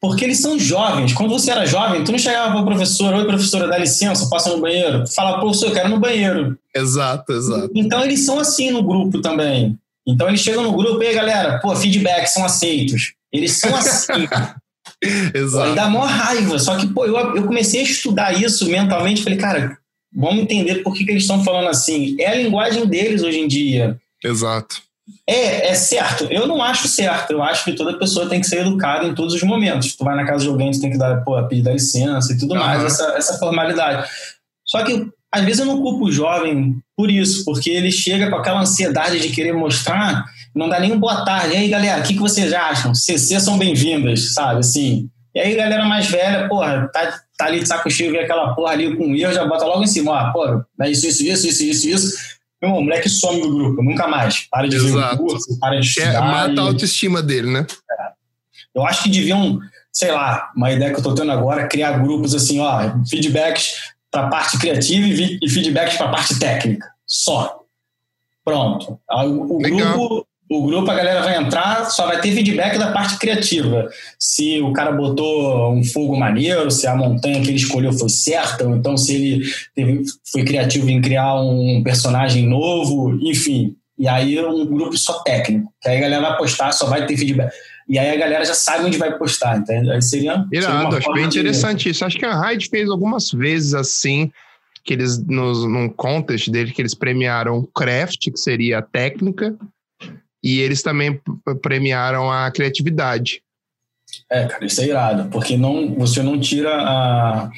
Porque 0.00 0.24
eles 0.24 0.40
são 0.40 0.58
jovens. 0.58 1.12
Quando 1.12 1.30
você 1.30 1.50
era 1.50 1.64
jovem, 1.64 2.04
tu 2.04 2.12
não 2.12 2.18
chegava 2.18 2.50
para 2.50 2.60
o 2.60 2.66
professor, 2.66 3.14
oi 3.14 3.24
professora, 3.24 3.68
dá 3.68 3.78
licença, 3.78 4.28
passa 4.28 4.50
no 4.50 4.60
banheiro. 4.60 5.04
Tu 5.04 5.14
falava, 5.14 5.40
professor, 5.40 5.68
eu 5.68 5.72
quero 5.72 5.88
no 5.88 6.00
banheiro. 6.00 6.58
Exato, 6.74 7.32
exato. 7.32 7.70
Então 7.74 8.04
eles 8.04 8.26
são 8.26 8.38
assim 8.38 8.70
no 8.70 8.82
grupo 8.82 9.22
também. 9.22 9.78
Então 10.06 10.28
eles 10.28 10.40
chegam 10.40 10.64
no 10.64 10.72
grupo, 10.72 11.02
e 11.02 11.06
aí 11.06 11.14
galera, 11.14 11.58
pô, 11.60 11.74
feedback 11.76 12.26
são 12.26 12.44
aceitos. 12.44 13.14
Eles 13.32 13.58
são 13.58 13.72
assim. 13.76 14.28
Exato. 15.34 15.70
Pô, 15.70 15.74
dá 15.74 15.88
maior 15.88 16.08
raiva. 16.08 16.58
Só 16.58 16.76
que, 16.76 16.86
pô, 16.86 17.04
eu, 17.04 17.16
eu 17.36 17.44
comecei 17.44 17.80
a 17.80 17.84
estudar 17.84 18.40
isso 18.40 18.68
mentalmente. 18.68 19.22
Falei, 19.22 19.38
cara, 19.38 19.78
vamos 20.14 20.42
entender 20.42 20.76
por 20.76 20.94
que, 20.94 21.04
que 21.04 21.10
eles 21.10 21.24
estão 21.24 21.42
falando 21.42 21.68
assim. 21.68 22.16
É 22.20 22.28
a 22.28 22.34
linguagem 22.34 22.86
deles 22.86 23.22
hoje 23.22 23.40
em 23.40 23.48
dia. 23.48 23.98
Exato. 24.24 24.80
É, 25.26 25.70
é 25.70 25.74
certo. 25.74 26.24
Eu 26.30 26.46
não 26.46 26.62
acho 26.62 26.86
certo. 26.86 27.32
Eu 27.32 27.42
acho 27.42 27.64
que 27.64 27.72
toda 27.72 27.98
pessoa 27.98 28.28
tem 28.28 28.40
que 28.40 28.46
ser 28.46 28.60
educada 28.60 29.06
em 29.06 29.14
todos 29.14 29.34
os 29.34 29.42
momentos. 29.42 29.96
Tu 29.96 30.04
vai 30.04 30.14
na 30.14 30.24
casa 30.24 30.44
de 30.44 30.48
alguém, 30.48 30.70
tu 30.70 30.80
tem 30.80 30.90
que 30.90 30.98
dar, 30.98 31.22
pô, 31.24 31.42
pedir 31.48 31.62
da 31.62 31.72
licença 31.72 32.32
e 32.32 32.38
tudo 32.38 32.54
uhum. 32.54 32.60
mais, 32.60 32.84
essa, 32.84 33.04
essa 33.16 33.38
formalidade. 33.38 34.08
Só 34.64 34.82
que, 34.84 35.08
às 35.32 35.44
vezes, 35.44 35.60
eu 35.60 35.66
não 35.66 35.80
culpo 35.80 36.06
o 36.06 36.12
jovem 36.12 36.76
por 36.96 37.10
isso, 37.10 37.44
porque 37.44 37.70
ele 37.70 37.90
chega 37.90 38.30
com 38.30 38.36
aquela 38.36 38.60
ansiedade 38.60 39.18
de 39.18 39.30
querer 39.30 39.52
mostrar 39.52 40.24
não 40.54 40.68
dá 40.68 40.78
nem 40.78 40.92
um 40.92 40.98
boa 40.98 41.24
tarde. 41.24 41.54
E 41.54 41.56
aí, 41.56 41.68
galera, 41.68 42.00
o 42.00 42.04
que, 42.04 42.14
que 42.14 42.20
vocês 42.20 42.52
acham? 42.52 42.94
CC 42.94 43.40
são 43.40 43.58
bem-vindas, 43.58 44.34
sabe? 44.34 44.60
Assim. 44.60 45.08
E 45.34 45.40
aí, 45.40 45.54
galera 45.54 45.84
mais 45.84 46.06
velha, 46.06 46.48
porra, 46.48 46.88
tá, 46.92 47.20
tá 47.38 47.46
ali 47.46 47.60
de 47.60 47.66
saco 47.66 47.90
cheio, 47.90 48.12
vê 48.12 48.20
aquela 48.20 48.54
porra 48.54 48.72
ali 48.72 48.94
com 48.94 49.14
erro, 49.14 49.32
já 49.32 49.46
bota 49.46 49.64
logo 49.64 49.82
em 49.82 49.86
cima, 49.86 50.12
ó, 50.12 50.32
porra, 50.32 50.66
é 50.82 50.90
isso, 50.90 51.06
isso, 51.06 51.24
isso, 51.24 51.46
isso, 51.48 51.64
isso, 51.64 51.88
isso. 51.88 52.16
Meu 52.60 52.68
irmão, 52.68 52.80
o 52.80 52.84
moleque 52.84 53.08
some 53.08 53.40
do 53.40 53.54
grupo, 53.54 53.82
nunca 53.82 54.06
mais. 54.06 54.46
Para 54.50 54.68
de 54.68 54.76
Exato. 54.76 55.16
ver 55.16 55.22
o 55.22 55.26
curso, 55.26 55.58
para 55.58 55.80
de 55.80 55.86
estudar. 55.86 56.14
É, 56.14 56.20
mata 56.20 56.52
e... 56.52 56.58
a 56.58 56.62
autoestima 56.62 57.22
dele, 57.22 57.50
né? 57.50 57.66
É. 57.90 58.12
Eu 58.74 58.86
acho 58.86 59.02
que 59.02 59.08
deviam, 59.08 59.58
sei 59.90 60.12
lá, 60.12 60.50
uma 60.54 60.70
ideia 60.70 60.92
que 60.92 61.00
eu 61.00 61.02
tô 61.02 61.14
tendo 61.14 61.32
agora, 61.32 61.66
criar 61.66 61.98
grupos 61.98 62.34
assim, 62.34 62.60
ó, 62.60 62.92
feedbacks 63.08 63.72
para 64.10 64.28
parte 64.28 64.58
criativa 64.58 65.06
e 65.42 65.48
feedbacks 65.48 65.96
para 65.96 66.08
parte 66.08 66.38
técnica. 66.38 66.86
Só. 67.06 67.62
Pronto. 68.44 69.00
O, 69.10 69.56
o 69.56 69.58
grupo 69.58 70.26
o 70.54 70.66
grupo, 70.66 70.90
a 70.90 70.94
galera 70.94 71.22
vai 71.22 71.36
entrar, 71.36 71.86
só 71.86 72.06
vai 72.06 72.20
ter 72.20 72.32
feedback 72.32 72.78
da 72.78 72.92
parte 72.92 73.18
criativa. 73.18 73.88
Se 74.18 74.60
o 74.60 74.72
cara 74.72 74.92
botou 74.92 75.72
um 75.72 75.84
fogo 75.84 76.18
maneiro, 76.18 76.70
se 76.70 76.86
a 76.86 76.94
montanha 76.94 77.40
que 77.40 77.48
ele 77.48 77.56
escolheu 77.56 77.92
foi 77.92 78.08
certa, 78.08 78.66
ou 78.66 78.76
então 78.76 78.96
se 78.96 79.14
ele 79.14 79.44
teve, 79.74 80.02
foi 80.30 80.44
criativo 80.44 80.88
em 80.90 81.00
criar 81.00 81.40
um 81.40 81.82
personagem 81.82 82.46
novo, 82.46 83.18
enfim. 83.22 83.74
e 83.98 84.08
aí 84.08 84.38
um 84.44 84.66
grupo 84.66 84.96
só 84.96 85.22
técnico. 85.22 85.72
Que 85.80 85.88
aí 85.88 85.98
a 85.98 86.00
galera 86.00 86.28
vai 86.28 86.36
postar, 86.38 86.72
só 86.72 86.86
vai 86.86 87.06
ter 87.06 87.16
feedback. 87.16 87.52
E 87.88 87.98
aí 87.98 88.10
a 88.10 88.16
galera 88.16 88.44
já 88.44 88.54
sabe 88.54 88.84
onde 88.84 88.96
vai 88.96 89.16
postar, 89.18 89.58
entendeu? 89.58 89.92
Aí 89.92 90.02
seria. 90.02 90.44
Irado, 90.52 90.96
acho 90.96 91.12
bem 91.12 91.26
interessante 91.26 91.88
isso. 91.88 92.04
Acho 92.04 92.18
que 92.18 92.24
a 92.24 92.34
Raid 92.34 92.68
fez 92.68 92.88
algumas 92.88 93.30
vezes 93.30 93.74
assim, 93.74 94.30
que 94.84 94.92
eles, 94.92 95.24
nos, 95.26 95.64
num 95.64 95.88
contest 95.88 96.48
dele, 96.48 96.72
que 96.72 96.82
eles 96.82 96.94
premiaram 96.94 97.68
craft, 97.74 98.30
que 98.30 98.36
seria 98.38 98.78
a 98.78 98.82
técnica, 98.82 99.56
e 100.42 100.60
eles 100.60 100.82
também 100.82 101.20
premiaram 101.60 102.30
a 102.30 102.50
criatividade. 102.50 103.42
É, 104.30 104.46
cara, 104.46 104.64
isso 104.64 104.80
é 104.80 104.86
irado, 104.86 105.28
porque 105.30 105.56
não, 105.56 105.94
você 105.94 106.22
não 106.22 106.38
tira 106.38 106.70
a, 106.74 107.50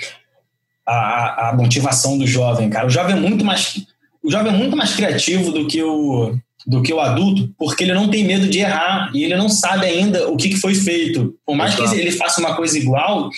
a, 0.87 1.49
a 1.51 1.57
motivação 1.57 2.19
do 2.19 2.27
jovem, 2.27 2.71
cara. 2.71 2.87
O 2.87 2.91
jovem 2.91 3.17
é 3.17 3.21
muito 3.21 3.45
mais 3.45 3.85
o 4.25 4.31
jovem 4.31 4.55
é 4.55 4.57
muito 4.57 4.75
mais 4.75 4.95
criativo 4.95 5.53
do 5.53 5.67
que 5.67 5.83
o, 5.83 6.35
do 6.67 6.83
que 6.83 6.95
o 6.95 7.01
adulto, 7.01 7.53
porque 7.59 7.85
ele 7.85 7.93
não 7.93 8.09
tem 8.09 8.25
medo 8.25 8.49
de 8.49 8.61
errar 8.61 9.11
e 9.15 9.23
ele 9.23 9.37
não 9.37 9.51
sabe 9.51 9.85
ainda 9.85 10.29
o 10.31 10.37
que, 10.37 10.49
que 10.49 10.57
foi 10.57 10.75
feito. 10.75 11.39
Por 11.45 11.55
mais 11.55 11.75
Exato. 11.75 11.91
que 11.91 12.01
ele 12.01 12.11
faça 12.11 12.41
uma 12.41 12.57
coisa 12.57 12.79
igual, 12.79 13.29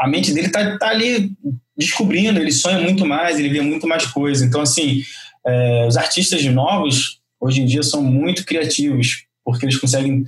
a 0.00 0.08
mente 0.08 0.32
dele 0.32 0.48
está 0.48 0.76
tá 0.78 0.88
ali 0.88 1.30
descobrindo, 1.76 2.40
ele 2.40 2.50
sonha 2.50 2.80
muito 2.80 3.06
mais, 3.06 3.38
ele 3.38 3.50
vê 3.50 3.60
muito 3.60 3.86
mais 3.86 4.04
coisa. 4.06 4.44
Então, 4.44 4.60
assim, 4.60 5.02
é, 5.46 5.86
os 5.86 5.96
artistas 5.96 6.44
novos, 6.46 7.20
hoje 7.42 7.60
em 7.60 7.66
dia, 7.66 7.82
são 7.82 8.02
muito 8.02 8.46
criativos, 8.46 9.26
porque 9.44 9.66
eles 9.66 9.76
conseguem 9.76 10.24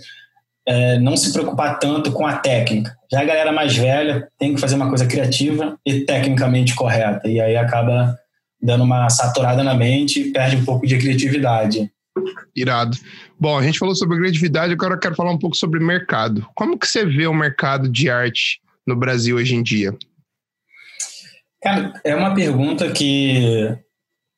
é, 0.67 0.99
não 0.99 1.17
se 1.17 1.33
preocupar 1.33 1.79
tanto 1.79 2.11
com 2.11 2.27
a 2.27 2.37
técnica. 2.37 2.97
Já 3.11 3.21
a 3.21 3.25
galera 3.25 3.53
mais 3.53 3.77
velha 3.77 4.29
tem 4.37 4.55
que 4.55 4.61
fazer 4.61 4.75
uma 4.75 4.89
coisa 4.89 5.07
criativa 5.07 5.79
e 5.87 6.01
tecnicamente 6.01 6.75
correta, 6.75 7.29
e 7.29 7.41
aí 7.41 7.57
acaba 7.57 8.19
dando 8.61 8.83
uma 8.83 9.09
saturada 9.09 9.63
na 9.63 9.75
mente 9.75 10.21
e 10.21 10.33
perde 10.33 10.57
um 10.57 10.65
pouco 10.65 10.87
de 10.87 10.99
criatividade. 10.99 11.89
Irado. 12.57 12.97
Bom, 13.39 13.59
a 13.59 13.63
gente 13.63 13.79
falou 13.79 13.95
sobre 13.95 14.19
criatividade, 14.19 14.73
agora 14.73 14.95
eu 14.95 14.99
quero 14.99 15.15
falar 15.15 15.31
um 15.31 15.39
pouco 15.39 15.57
sobre 15.57 15.79
mercado. 15.81 16.47
Como 16.55 16.79
que 16.79 16.89
você 16.89 17.05
vê 17.05 17.27
o 17.27 17.35
mercado 17.35 17.89
de 17.89 18.11
arte 18.11 18.61
no 18.87 18.97
Brasil 18.97 19.37
hoje 19.37 19.55
em 19.55 19.63
dia? 19.63 19.95
Cara, 21.63 21.93
é 22.05 22.15
uma 22.15 22.35
pergunta 22.35 22.91
que, 22.91 23.77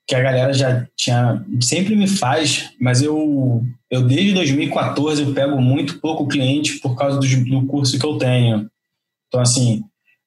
que 0.06 0.14
a 0.14 0.22
galera 0.22 0.52
já 0.52 0.86
tinha 0.96 1.44
sempre 1.60 1.96
me 1.96 2.06
faz, 2.06 2.70
mas 2.80 3.02
eu, 3.02 3.64
eu 3.90 4.06
desde 4.06 4.34
2014 4.34 5.22
eu 5.22 5.34
pego 5.34 5.60
muito 5.60 6.00
pouco 6.00 6.28
cliente 6.28 6.78
por 6.78 6.94
causa 6.96 7.18
do, 7.18 7.44
do 7.44 7.66
curso 7.66 7.98
que 7.98 8.06
eu 8.06 8.16
tenho. 8.16 8.70
Então, 9.26 9.40
assim, 9.40 9.82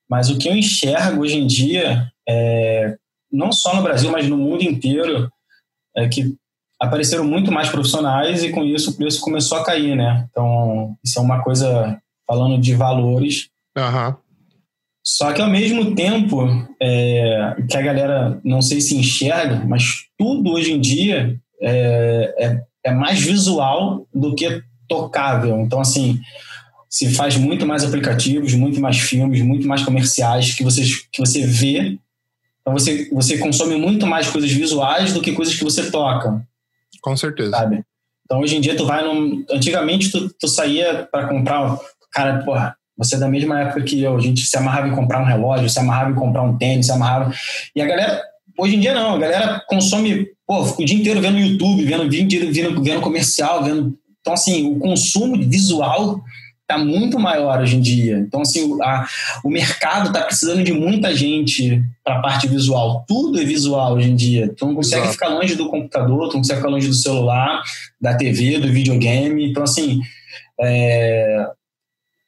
mas 0.10 0.30
o 0.30 0.38
que 0.38 0.50
eu 0.50 0.56
enxergo 0.56 1.22
hoje 1.22 1.38
em 1.38 1.48
dia 1.48 2.12
é 2.28 2.98
não 3.32 3.52
só 3.52 3.76
no 3.76 3.84
Brasil, 3.84 4.12
mas 4.12 4.28
no 4.28 4.38
mundo 4.38 4.63
inteiro, 4.63 5.32
é 5.96 6.08
que 6.08 6.36
apareceram 6.80 7.24
muito 7.24 7.52
mais 7.52 7.70
profissionais 7.70 8.44
e 8.44 8.52
com 8.52 8.63
isso 8.63 8.92
o 8.92 8.96
preço 8.96 9.22
começou 9.22 9.58
a 9.58 9.63
cair, 9.63 9.96
né? 9.96 10.28
Então, 10.30 10.98
isso 11.04 11.20
é 11.20 11.22
uma 11.22 11.44
coisa 11.44 12.02
falando 12.28 12.60
de 12.60 12.74
valores. 12.74 13.50
Uhum. 13.78 14.15
Só 15.17 15.34
que 15.34 15.41
ao 15.41 15.50
mesmo 15.50 15.95
tempo 15.95 16.48
é, 16.82 17.56
que 17.67 17.78
a 17.78 17.82
galera 17.82 18.39
não 18.43 18.62
sei 18.62 18.80
se 18.80 18.95
enxerga, 18.95 19.65
mas 19.65 20.06
tudo 20.17 20.52
hoje 20.52 20.72
em 20.72 20.80
dia 20.80 21.39
é, 21.62 22.36
é, 22.38 22.62
é 22.86 22.91
mais 22.91 23.19
visual 23.19 24.08
do 24.13 24.36
que 24.36 24.62
tocável. 24.88 25.60
Então, 25.62 25.80
assim, 25.80 26.19
se 26.89 27.10
faz 27.13 27.38
muito 27.38 27.65
mais 27.65 27.84
aplicativos, 27.84 28.54
muito 28.54 28.80
mais 28.80 28.98
filmes, 29.00 29.41
muito 29.41 29.67
mais 29.67 29.84
comerciais 29.84 30.54
que 30.54 30.63
você, 30.63 30.84
que 31.12 31.19
você 31.19 31.45
vê 31.45 31.98
então 32.69 32.74
você, 32.74 33.10
você 33.12 33.38
consome 33.38 33.76
muito 33.76 34.06
mais 34.06 34.28
coisas 34.28 34.52
visuais 34.52 35.13
do 35.13 35.22
que 35.22 35.32
coisas 35.32 35.56
que 35.56 35.63
você 35.63 35.89
toca. 35.89 36.45
Com 37.02 37.17
certeza. 37.17 37.52
Sabe? 37.52 37.84
Então 38.26 38.41
hoje 38.41 38.58
em 38.58 38.62
dia 38.62 38.78
tu 38.78 38.86
vai 38.86 39.04
num. 39.04 39.43
Antigamente 39.50 40.12
tu, 40.12 40.30
tu 40.30 40.48
saía 40.48 41.08
para 41.12 41.28
comprar. 41.28 41.80
Cara, 42.12 42.43
porra, 42.43 42.76
você 43.00 43.16
é 43.16 43.20
da 43.20 43.28
mesma 43.28 43.62
época 43.62 43.82
que 43.82 44.04
eu. 44.04 44.16
A 44.16 44.20
gente 44.20 44.42
se 44.42 44.56
amarrava 44.58 44.88
em 44.88 44.96
comprar 44.96 45.22
um 45.22 45.26
relógio, 45.26 45.70
se 45.70 45.80
amarrava 45.80 46.12
em 46.12 46.16
comprar 46.16 46.44
um 46.44 46.58
tênis, 46.58 46.86
se 46.86 46.92
amarrava. 46.92 47.34
E 47.76 47.82
a 47.82 47.86
galera. 47.86 48.22
Hoje 48.58 48.76
em 48.76 48.80
dia 48.82 48.94
não, 48.94 49.16
a 49.16 49.18
galera 49.18 49.64
consome 49.70 50.28
pô, 50.46 50.64
o 50.64 50.84
dia 50.84 50.98
inteiro 50.98 51.22
vendo 51.22 51.38
YouTube, 51.38 51.86
vendo 51.86 52.04
o 52.04 52.10
dia 52.10 52.24
inteiro 52.24 52.52
vendo, 52.52 52.84
vendo 52.84 53.02
comercial, 53.02 53.64
vendo. 53.64 53.96
Então, 54.20 54.34
assim, 54.34 54.76
o 54.76 54.80
consumo 54.80 55.38
visual 55.48 56.22
está 56.70 56.78
muito 56.78 57.20
maior 57.20 57.62
hoje 57.62 57.78
em 57.78 57.82
dia. 57.82 58.18
Então, 58.18 58.42
assim, 58.42 58.78
a, 58.82 59.08
o 59.44 59.50
mercado 59.50 60.08
está 60.08 60.22
precisando 60.22 60.64
de 60.64 60.74
muita 60.74 61.16
gente 61.16 61.82
para 62.04 62.18
a 62.18 62.22
parte 62.22 62.48
visual. 62.48 63.06
Tudo 63.08 63.40
é 63.40 63.46
visual 63.46 63.94
hoje 63.94 64.10
em 64.10 64.16
dia. 64.16 64.54
Tu 64.56 64.66
não 64.66 64.76
consegue 64.76 65.04
Exato. 65.04 65.14
ficar 65.14 65.30
longe 65.30 65.56
do 65.56 65.70
computador, 65.70 66.30
tu 66.30 66.34
não 66.34 66.42
consegue 66.42 66.60
ficar 66.60 66.70
longe 66.70 66.88
do 66.88 66.94
celular, 66.96 67.62
da 68.02 68.16
TV, 68.16 68.58
do 68.58 68.72
videogame. 68.74 69.50
Então, 69.50 69.64
assim, 69.64 70.00
é, 70.60 71.48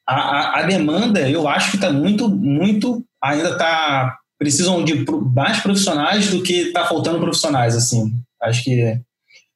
a, 0.06 0.14
a, 0.14 0.60
a, 0.60 0.62
demanda, 0.62 1.28
eu 1.28 1.48
acho 1.48 1.70
que 1.70 1.76
está 1.76 1.92
muito, 1.92 2.28
muito, 2.28 3.04
ainda 3.22 3.50
está 3.50 4.18
precisam 4.38 4.82
de 4.82 5.04
mais 5.34 5.60
profissionais 5.60 6.28
do 6.30 6.42
que 6.42 6.54
está 6.54 6.84
faltando 6.84 7.20
profissionais, 7.20 7.76
assim. 7.76 8.12
Acho 8.42 8.64
que 8.64 9.00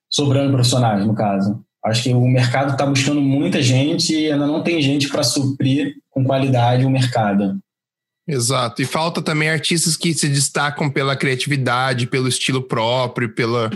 sobrando 0.09 0.53
profissionais, 0.53 1.05
no 1.05 1.13
caso. 1.13 1.61
Acho 1.85 2.05
que 2.05 2.15
o 2.15 2.27
mercado 2.29 2.73
está 2.73 2.87
buscando 2.87 3.21
muita 3.21 3.61
gente 3.61 4.15
e 4.15 4.31
ainda 4.31 4.47
não 4.47 4.63
tem 4.63 4.81
gente 4.81 5.09
para 5.09 5.25
suprir 5.25 5.97
com 6.09 6.25
qualidade 6.25 6.87
o 6.87 6.91
mercado. 6.91 7.59
Exato. 8.29 8.81
E 8.81 8.85
falta 8.85 9.21
também 9.21 9.49
artistas 9.49 9.97
que 9.97 10.15
se 10.15 10.29
destacam 10.29 10.89
pela 10.89 11.17
criatividade, 11.17 12.07
pelo 12.07 12.29
estilo 12.29 12.63
próprio, 12.63 13.35
pela. 13.35 13.71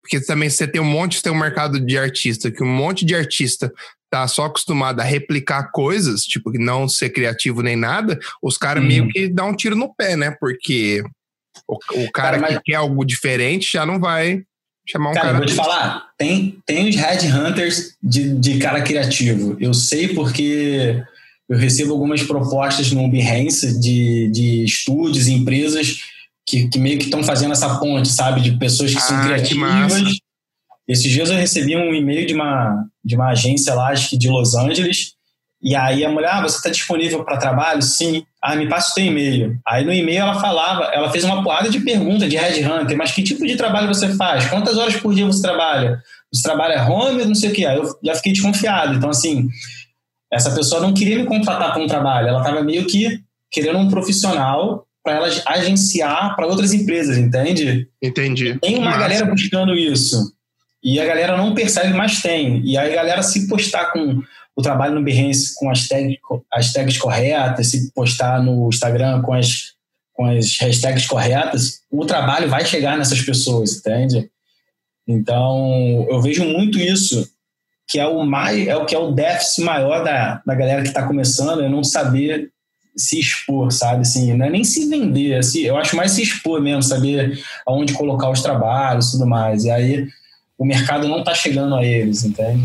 Porque 0.00 0.20
também 0.20 0.50
você 0.50 0.66
tem 0.66 0.80
um 0.80 0.84
monte, 0.84 1.16
você 1.16 1.22
tem 1.22 1.32
um 1.32 1.38
mercado 1.38 1.80
de 1.80 1.98
artista, 1.98 2.50
que 2.50 2.62
um 2.62 2.72
monte 2.72 3.04
de 3.04 3.14
artista 3.14 3.72
tá 4.14 4.28
só 4.28 4.44
acostumado 4.44 5.00
a 5.00 5.04
replicar 5.04 5.72
coisas, 5.72 6.22
tipo, 6.22 6.52
não 6.56 6.88
ser 6.88 7.10
criativo 7.10 7.62
nem 7.62 7.74
nada, 7.74 8.16
os 8.40 8.56
caras 8.56 8.84
hum. 8.84 8.86
meio 8.86 9.08
que 9.08 9.26
dão 9.26 9.48
um 9.48 9.56
tiro 9.56 9.74
no 9.74 9.92
pé, 9.92 10.16
né? 10.16 10.30
Porque 10.38 11.02
o, 11.66 11.74
o 11.74 12.12
cara, 12.12 12.38
cara 12.38 12.38
mas... 12.38 12.56
que 12.58 12.62
quer 12.66 12.76
algo 12.76 13.04
diferente 13.04 13.72
já 13.72 13.84
não 13.84 13.98
vai 13.98 14.44
chamar 14.88 15.10
um 15.10 15.14
cara. 15.14 15.26
Cara, 15.26 15.38
vou 15.38 15.46
te 15.46 15.54
falar, 15.54 16.10
tem, 16.16 16.58
tem 16.64 16.88
os 16.88 16.94
headhunters 16.94 17.96
de, 18.00 18.38
de 18.38 18.58
cara 18.58 18.82
criativo. 18.82 19.56
Eu 19.58 19.74
sei 19.74 20.14
porque 20.14 21.02
eu 21.48 21.58
recebo 21.58 21.92
algumas 21.92 22.22
propostas 22.22 22.92
no 22.92 23.10
Behance 23.10 23.80
de, 23.80 24.30
de 24.30 24.64
estúdios, 24.64 25.26
empresas 25.26 26.04
que, 26.46 26.68
que 26.68 26.78
meio 26.78 26.98
que 26.98 27.06
estão 27.06 27.24
fazendo 27.24 27.50
essa 27.50 27.80
ponte, 27.80 28.10
sabe? 28.10 28.42
De 28.42 28.56
pessoas 28.58 28.92
que 28.92 28.98
ah, 28.98 29.00
são 29.00 29.24
criativas. 29.24 30.02
Que 30.02 30.20
Esses 30.86 31.10
dias 31.10 31.30
eu 31.30 31.36
recebi 31.36 31.74
um 31.74 31.92
e-mail 31.92 32.24
de 32.26 32.34
uma, 32.34 32.86
de 33.04 33.16
uma 33.16 33.30
agência 33.30 33.74
lá, 33.74 33.88
acho 33.88 34.10
que 34.10 34.18
de 34.18 34.28
Los 34.28 34.54
Angeles, 34.54 35.14
e 35.64 35.74
aí 35.74 36.04
a 36.04 36.10
mulher, 36.10 36.30
ah, 36.30 36.42
você 36.42 36.56
está 36.56 36.68
disponível 36.68 37.24
para 37.24 37.38
trabalho? 37.38 37.80
Sim. 37.80 38.22
Ah, 38.42 38.54
me 38.54 38.68
passa 38.68 38.90
o 38.90 38.94
seu 38.94 39.04
e-mail. 39.04 39.58
Aí 39.66 39.82
no 39.82 39.94
e-mail 39.94 40.20
ela 40.20 40.38
falava, 40.38 40.84
ela 40.92 41.10
fez 41.10 41.24
uma 41.24 41.42
porrada 41.42 41.70
de 41.70 41.80
perguntas 41.80 42.28
de 42.28 42.36
headhunter, 42.36 42.94
mas 42.98 43.12
que 43.12 43.22
tipo 43.22 43.46
de 43.46 43.56
trabalho 43.56 43.88
você 43.88 44.14
faz? 44.14 44.46
Quantas 44.46 44.76
horas 44.76 44.96
por 44.96 45.14
dia 45.14 45.24
você 45.24 45.40
trabalha? 45.40 46.02
Você 46.30 46.42
trabalha 46.42 46.86
home, 46.86 47.24
não 47.24 47.34
sei 47.34 47.50
o 47.50 47.52
que. 47.54 47.64
Aí 47.64 47.78
eu 47.78 47.98
já 48.04 48.14
fiquei 48.14 48.32
desconfiado. 48.32 48.94
Então, 48.94 49.08
assim, 49.08 49.48
essa 50.30 50.54
pessoa 50.54 50.82
não 50.82 50.92
queria 50.92 51.16
me 51.16 51.24
contratar 51.24 51.72
para 51.72 51.82
um 51.82 51.86
trabalho, 51.86 52.28
ela 52.28 52.40
estava 52.40 52.62
meio 52.62 52.86
que 52.86 53.20
querendo 53.50 53.78
um 53.78 53.88
profissional 53.88 54.84
para 55.02 55.14
ela 55.14 55.28
agenciar 55.46 56.34
para 56.36 56.46
outras 56.46 56.74
empresas, 56.74 57.16
entende? 57.16 57.88
Entendi. 58.02 58.58
Tem 58.60 58.76
uma 58.76 58.86
Massa. 58.86 58.98
galera 58.98 59.26
buscando 59.26 59.74
isso. 59.74 60.32
E 60.84 61.00
a 61.00 61.06
galera 61.06 61.36
não 61.36 61.54
percebe, 61.54 61.94
mas 61.94 62.20
tem. 62.20 62.60
E 62.62 62.76
aí 62.76 62.92
a 62.92 62.96
galera 62.96 63.22
se 63.22 63.48
postar 63.48 63.86
com 63.86 64.22
o 64.54 64.62
trabalho 64.62 64.94
no 64.94 65.02
Behance 65.02 65.54
com 65.54 65.70
as, 65.70 65.88
tag, 65.88 66.18
as 66.52 66.72
tags 66.72 66.98
corretas, 66.98 67.68
se 67.68 67.90
postar 67.92 68.42
no 68.42 68.68
Instagram 68.68 69.22
com 69.22 69.32
as, 69.32 69.72
com 70.12 70.26
as 70.26 70.58
hashtags 70.60 71.06
corretas, 71.06 71.80
o 71.90 72.04
trabalho 72.04 72.48
vai 72.48 72.64
chegar 72.64 72.96
nessas 72.96 73.20
pessoas, 73.22 73.78
entende? 73.78 74.30
Então, 75.08 76.06
eu 76.08 76.20
vejo 76.20 76.44
muito 76.44 76.78
isso, 76.78 77.28
que 77.88 77.98
é 77.98 78.06
o 78.06 78.24
mais, 78.24 78.66
é 78.66 78.76
o 78.76 78.84
que 78.84 78.94
é 78.94 78.98
o 78.98 79.12
déficit 79.12 79.62
maior 79.62 80.04
da, 80.04 80.40
da 80.46 80.54
galera 80.54 80.82
que 80.82 80.88
está 80.88 81.06
começando, 81.06 81.62
é 81.62 81.68
não 81.68 81.82
saber 81.82 82.50
se 82.96 83.18
expor, 83.18 83.72
sabe? 83.72 84.02
Assim, 84.02 84.32
não 84.34 84.46
é 84.46 84.50
nem 84.50 84.62
se 84.64 84.88
vender, 84.88 85.34
assim, 85.34 85.60
eu 85.60 85.76
acho 85.76 85.96
mais 85.96 86.12
se 86.12 86.22
expor 86.22 86.60
mesmo, 86.60 86.82
saber 86.82 87.42
aonde 87.66 87.92
colocar 87.92 88.30
os 88.30 88.40
trabalhos 88.40 89.10
tudo 89.10 89.26
mais. 89.26 89.64
E 89.64 89.70
aí 89.70 90.08
o 90.58 90.64
mercado 90.64 91.08
não 91.08 91.18
está 91.18 91.34
chegando 91.34 91.74
a 91.74 91.84
eles, 91.84 92.24
entende? 92.24 92.62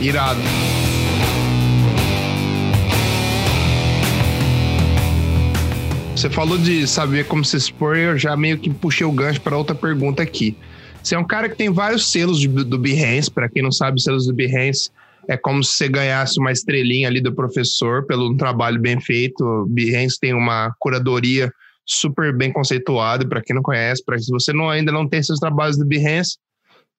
Irado. 0.00 0.40
Você 6.16 6.30
falou 6.30 6.56
de 6.56 6.86
saber 6.86 7.26
como 7.26 7.44
se 7.44 7.56
expor, 7.56 7.96
eu 7.96 8.16
já 8.16 8.36
meio 8.36 8.58
que 8.58 8.70
puxei 8.70 9.06
o 9.06 9.12
gancho 9.12 9.40
para 9.40 9.56
outra 9.56 9.74
pergunta 9.74 10.22
aqui. 10.22 10.56
Você 11.02 11.14
é 11.14 11.18
um 11.18 11.26
cara 11.26 11.48
que 11.48 11.56
tem 11.56 11.70
vários 11.70 12.10
selos 12.10 12.40
de, 12.40 12.48
do 12.48 12.78
Behance, 12.78 13.30
para 13.30 13.48
quem 13.48 13.62
não 13.62 13.70
sabe, 13.70 14.00
selos 14.00 14.26
do 14.26 14.32
Behance 14.32 14.90
é 15.28 15.36
como 15.36 15.62
se 15.62 15.72
você 15.72 15.88
ganhasse 15.88 16.38
uma 16.38 16.52
estrelinha 16.52 17.08
ali 17.08 17.20
do 17.20 17.34
professor 17.34 18.06
pelo 18.06 18.30
um 18.30 18.36
trabalho 18.36 18.80
bem 18.80 19.00
feito. 19.00 19.42
O 19.42 19.66
Behance 19.66 20.18
tem 20.20 20.34
uma 20.34 20.74
curadoria 20.78 21.50
super 21.86 22.34
bem 22.34 22.52
conceituada, 22.52 23.26
para 23.26 23.42
quem 23.42 23.54
não 23.54 23.62
conhece, 23.62 24.02
para 24.04 24.18
se 24.18 24.30
você 24.30 24.52
não, 24.52 24.70
ainda 24.70 24.90
não 24.90 25.08
tem 25.08 25.22
seus 25.22 25.38
trabalhos 25.38 25.76
do 25.76 25.84
Behance, 25.84 26.38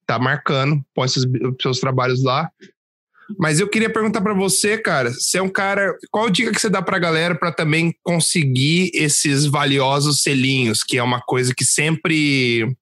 tá 0.06 0.18
marcando, 0.18 0.82
põe 0.94 1.08
seus, 1.08 1.26
seus 1.60 1.80
trabalhos 1.80 2.22
lá. 2.22 2.50
Mas 3.38 3.58
eu 3.58 3.68
queria 3.68 3.92
perguntar 3.92 4.20
para 4.20 4.34
você, 4.34 4.78
cara, 4.78 5.10
você 5.10 5.38
é 5.38 5.42
um 5.42 5.48
cara, 5.48 5.96
qual 6.10 6.30
dica 6.30 6.52
que 6.52 6.60
você 6.60 6.70
dá 6.70 6.80
pra 6.80 6.98
galera 6.98 7.34
para 7.34 7.50
também 7.50 7.92
conseguir 8.04 8.90
esses 8.94 9.46
valiosos 9.46 10.22
selinhos, 10.22 10.82
que 10.84 10.96
é 10.96 11.02
uma 11.02 11.20
coisa 11.20 11.52
que 11.54 11.64
sempre 11.64 12.76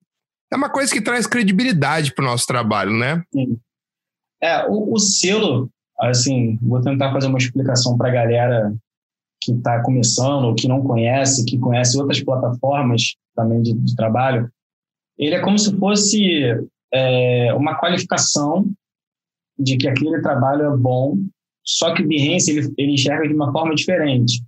é 0.52 0.56
uma 0.56 0.68
coisa 0.68 0.92
que 0.92 1.00
traz 1.00 1.26
credibilidade 1.26 2.14
pro 2.14 2.24
nosso 2.24 2.46
trabalho, 2.46 2.92
né? 2.92 3.24
Sim. 3.32 3.58
É, 4.42 4.66
o, 4.68 4.92
o 4.92 4.98
selo, 4.98 5.70
assim, 5.98 6.58
vou 6.60 6.80
tentar 6.80 7.12
fazer 7.12 7.26
uma 7.26 7.38
explicação 7.38 7.96
para 7.96 8.08
a 8.08 8.12
galera 8.12 8.74
que 9.42 9.52
está 9.52 9.82
começando 9.82 10.44
ou 10.44 10.54
que 10.54 10.68
não 10.68 10.82
conhece, 10.82 11.44
que 11.44 11.58
conhece 11.58 11.98
outras 11.98 12.22
plataformas 12.22 13.14
também 13.34 13.62
de, 13.62 13.72
de 13.72 13.96
trabalho. 13.96 14.50
Ele 15.18 15.34
é 15.34 15.40
como 15.40 15.58
se 15.58 15.76
fosse 15.76 16.54
é, 16.94 17.52
uma 17.54 17.74
qualificação 17.74 18.70
de 19.58 19.76
que 19.76 19.88
aquele 19.88 20.22
trabalho 20.22 20.72
é 20.72 20.76
bom, 20.76 21.16
só 21.64 21.92
que 21.92 22.02
o 22.02 22.06
Behance 22.06 22.50
ele, 22.50 22.72
ele 22.78 22.92
enxerga 22.92 23.26
de 23.26 23.34
uma 23.34 23.52
forma 23.52 23.74
diferente. 23.74 24.42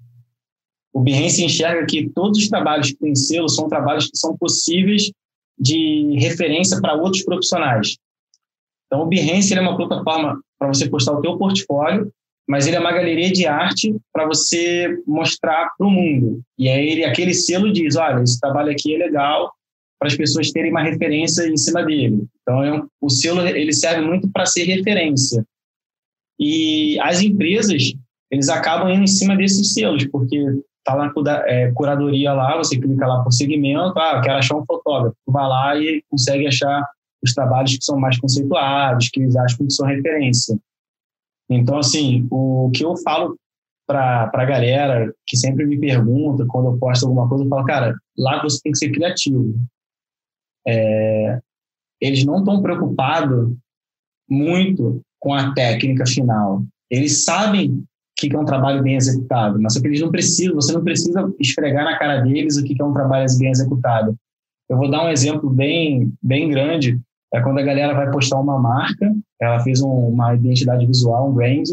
O 0.92 1.01
Behance 1.01 1.44
enxerga 1.44 1.84
que 1.86 2.09
todos 2.11 2.38
os 2.38 2.49
trabalhos 2.49 2.88
que 2.88 2.99
têm 2.99 3.14
selo 3.14 3.49
são 3.49 3.68
trabalhos 3.68 4.09
que 4.09 4.16
são 4.16 4.36
possíveis 4.36 5.11
de 5.59 6.16
referência 6.18 6.80
para 6.80 6.94
outros 6.94 7.24
profissionais. 7.24 7.97
Então, 8.86 9.03
o 9.03 9.07
Behance 9.07 9.53
é 9.53 9.61
uma 9.61 9.76
plataforma 9.76 10.40
para 10.59 10.68
você 10.68 10.88
postar 10.88 11.12
o 11.12 11.20
teu 11.20 11.36
portfólio, 11.36 12.11
mas 12.49 12.66
ele 12.66 12.76
é 12.76 12.80
uma 12.80 12.92
galeria 12.92 13.32
de 13.32 13.47
arte 13.47 13.94
para 14.12 14.26
você 14.26 14.97
mostrar 15.07 15.70
para 15.76 15.86
o 15.86 15.90
mundo. 15.90 16.40
E 16.57 16.68
aí 16.68 16.88
ele, 16.88 17.05
aquele 17.05 17.34
selo 17.34 17.72
diz, 17.72 17.97
olha, 17.97 18.22
esse 18.22 18.38
trabalho 18.38 18.70
aqui 18.70 18.94
é 18.94 18.99
legal 18.99 19.53
para 19.99 20.09
as 20.09 20.16
pessoas 20.16 20.51
terem 20.51 20.70
uma 20.70 20.82
referência 20.82 21.49
em 21.49 21.57
cima 21.57 21.84
dele. 21.84 22.26
Então, 22.42 22.62
é 22.62 22.72
um, 22.72 22.86
o 23.01 23.09
selo 23.09 23.40
ele 23.47 23.72
serve 23.72 24.03
muito 24.03 24.30
para 24.30 24.47
ser 24.47 24.64
referência. 24.64 25.44
E 26.38 26.99
as 27.01 27.20
empresas, 27.22 27.94
eles 28.30 28.49
acabam 28.49 28.90
indo 28.90 29.05
em 29.05 29.07
cima 29.07 29.36
desses 29.36 29.72
selos, 29.72 30.07
porque 30.07 30.38
tá 30.84 30.94
lá 30.94 31.12
é, 31.47 31.72
curadoria 31.72 32.32
lá, 32.32 32.57
você 32.57 32.78
clica 32.78 33.07
lá 33.07 33.22
por 33.24 33.32
segmento, 33.32 33.99
ah, 33.99 34.14
eu 34.16 34.20
quero 34.20 34.38
achar 34.38 34.57
um 34.57 34.64
fotógrafo, 34.64 35.16
vai 35.26 35.49
lá 35.49 35.76
e 35.76 36.03
consegue 36.09 36.47
achar 36.47 36.86
os 37.22 37.32
trabalhos 37.32 37.76
que 37.76 37.84
são 37.84 37.99
mais 37.99 38.18
conceituados, 38.20 39.09
que 39.09 39.20
eles 39.20 39.34
acham 39.34 39.66
que 39.66 39.72
são 39.72 39.86
referência. 39.86 40.57
Então, 41.51 41.78
assim, 41.78 42.26
o 42.30 42.70
que 42.72 42.84
eu 42.84 42.97
falo 42.99 43.36
para 43.86 44.30
a 44.32 44.44
galera 44.44 45.12
que 45.26 45.36
sempre 45.36 45.64
me 45.64 45.78
pergunta 45.78 46.44
quando 46.47 46.72
eu 46.72 46.78
posto 46.78 47.07
alguma 47.07 47.28
coisa, 47.28 47.44
eu 47.44 47.49
falo, 47.49 47.64
cara, 47.64 47.94
lá 48.18 48.42
você 48.42 48.61
tem 48.62 48.72
que 48.72 48.78
ser 48.78 48.90
criativo. 48.90 49.55
É, 50.67 51.41
eles 52.01 52.25
não 52.25 52.39
estão 52.39 52.62
preocupados 52.62 53.55
muito 54.29 55.01
com 55.21 55.35
a 55.35 55.53
técnica 55.55 56.05
final. 56.07 56.62
Eles 56.91 57.25
sabem 57.25 57.85
que 58.17 58.35
é 58.35 58.39
um 58.39 58.45
trabalho 58.45 58.83
bem 58.83 58.97
executado, 58.97 59.61
mas 59.61 59.75
só 59.75 59.81
que 59.81 59.89
eles 59.89 60.01
não 60.01 60.11
precisam, 60.11 60.55
você 60.55 60.73
não 60.73 60.83
precisa 60.83 61.33
esfregar 61.39 61.85
na 61.85 61.99
cara 61.99 62.21
deles 62.23 62.57
o 62.57 62.64
que 62.64 62.81
é 62.81 62.85
um 62.85 62.95
trabalho 62.95 63.27
bem 63.39 63.51
executado. 63.51 64.17
Eu 64.69 64.79
vou 64.79 64.91
dar 64.91 65.05
um 65.05 65.11
exemplo 65.11 65.51
bem, 65.51 66.12
bem 66.23 66.49
grande 66.49 66.99
é 67.33 67.41
quando 67.41 67.59
a 67.59 67.62
galera 67.62 67.95
vai 67.95 68.11
postar 68.11 68.41
uma 68.41 68.59
marca, 68.59 69.14
ela 69.41 69.61
fez 69.61 69.83
um, 69.83 69.91
uma 69.91 70.35
identidade 70.35 70.87
visual, 70.87 71.29
um 71.29 71.35
brand, 71.35 71.69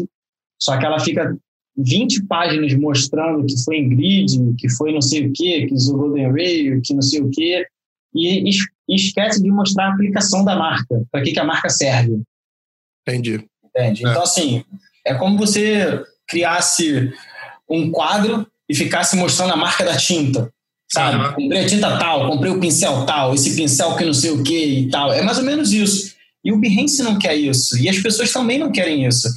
só 0.60 0.76
que 0.76 0.84
ela 0.84 1.00
fica 1.00 1.36
20 1.76 2.26
páginas 2.26 2.74
mostrando 2.74 3.46
que 3.46 3.64
foi 3.64 3.76
em 3.78 3.88
grid, 3.88 4.54
que 4.58 4.68
foi 4.68 4.92
não 4.92 5.00
sei 5.00 5.26
o 5.26 5.32
quê, 5.32 5.66
que 5.66 5.74
usou 5.74 5.98
Golden 5.98 6.32
Ray, 6.32 6.80
que 6.82 6.94
não 6.94 7.02
sei 7.02 7.20
o 7.22 7.30
quê, 7.30 7.66
e, 8.14 8.48
e 8.48 8.94
esquece 8.94 9.42
de 9.42 9.50
mostrar 9.50 9.86
a 9.86 9.92
aplicação 9.92 10.44
da 10.44 10.56
marca, 10.56 11.02
para 11.10 11.22
que, 11.22 11.32
que 11.32 11.40
a 11.40 11.44
marca 11.44 11.68
serve. 11.68 12.22
Entendi. 13.06 13.44
Entende? 13.64 14.06
É. 14.06 14.10
Então, 14.10 14.22
assim, 14.22 14.64
é 15.06 15.14
como 15.14 15.36
você 15.36 16.02
criasse 16.26 17.12
um 17.68 17.90
quadro 17.90 18.46
e 18.68 18.74
ficasse 18.74 19.16
mostrando 19.16 19.52
a 19.52 19.56
marca 19.56 19.84
da 19.84 19.96
tinta 19.96 20.50
sabe? 20.94 21.24
Uhum. 21.24 21.32
Comprei 21.32 21.60
a 21.60 21.66
tinta 21.66 21.98
tal, 21.98 22.30
comprei 22.30 22.52
o 22.52 22.60
pincel 22.60 23.04
tal, 23.04 23.34
esse 23.34 23.56
pincel 23.56 23.96
que 23.96 24.04
não 24.04 24.14
sei 24.14 24.30
o 24.30 24.42
que 24.42 24.64
e 24.64 24.90
tal. 24.90 25.12
É 25.12 25.22
mais 25.22 25.38
ou 25.38 25.44
menos 25.44 25.72
isso. 25.72 26.14
E 26.44 26.52
o 26.52 26.58
Behance 26.58 27.02
não 27.02 27.18
quer 27.18 27.34
isso. 27.34 27.76
E 27.78 27.88
as 27.88 27.98
pessoas 27.98 28.32
também 28.32 28.58
não 28.58 28.70
querem 28.70 29.06
isso. 29.06 29.28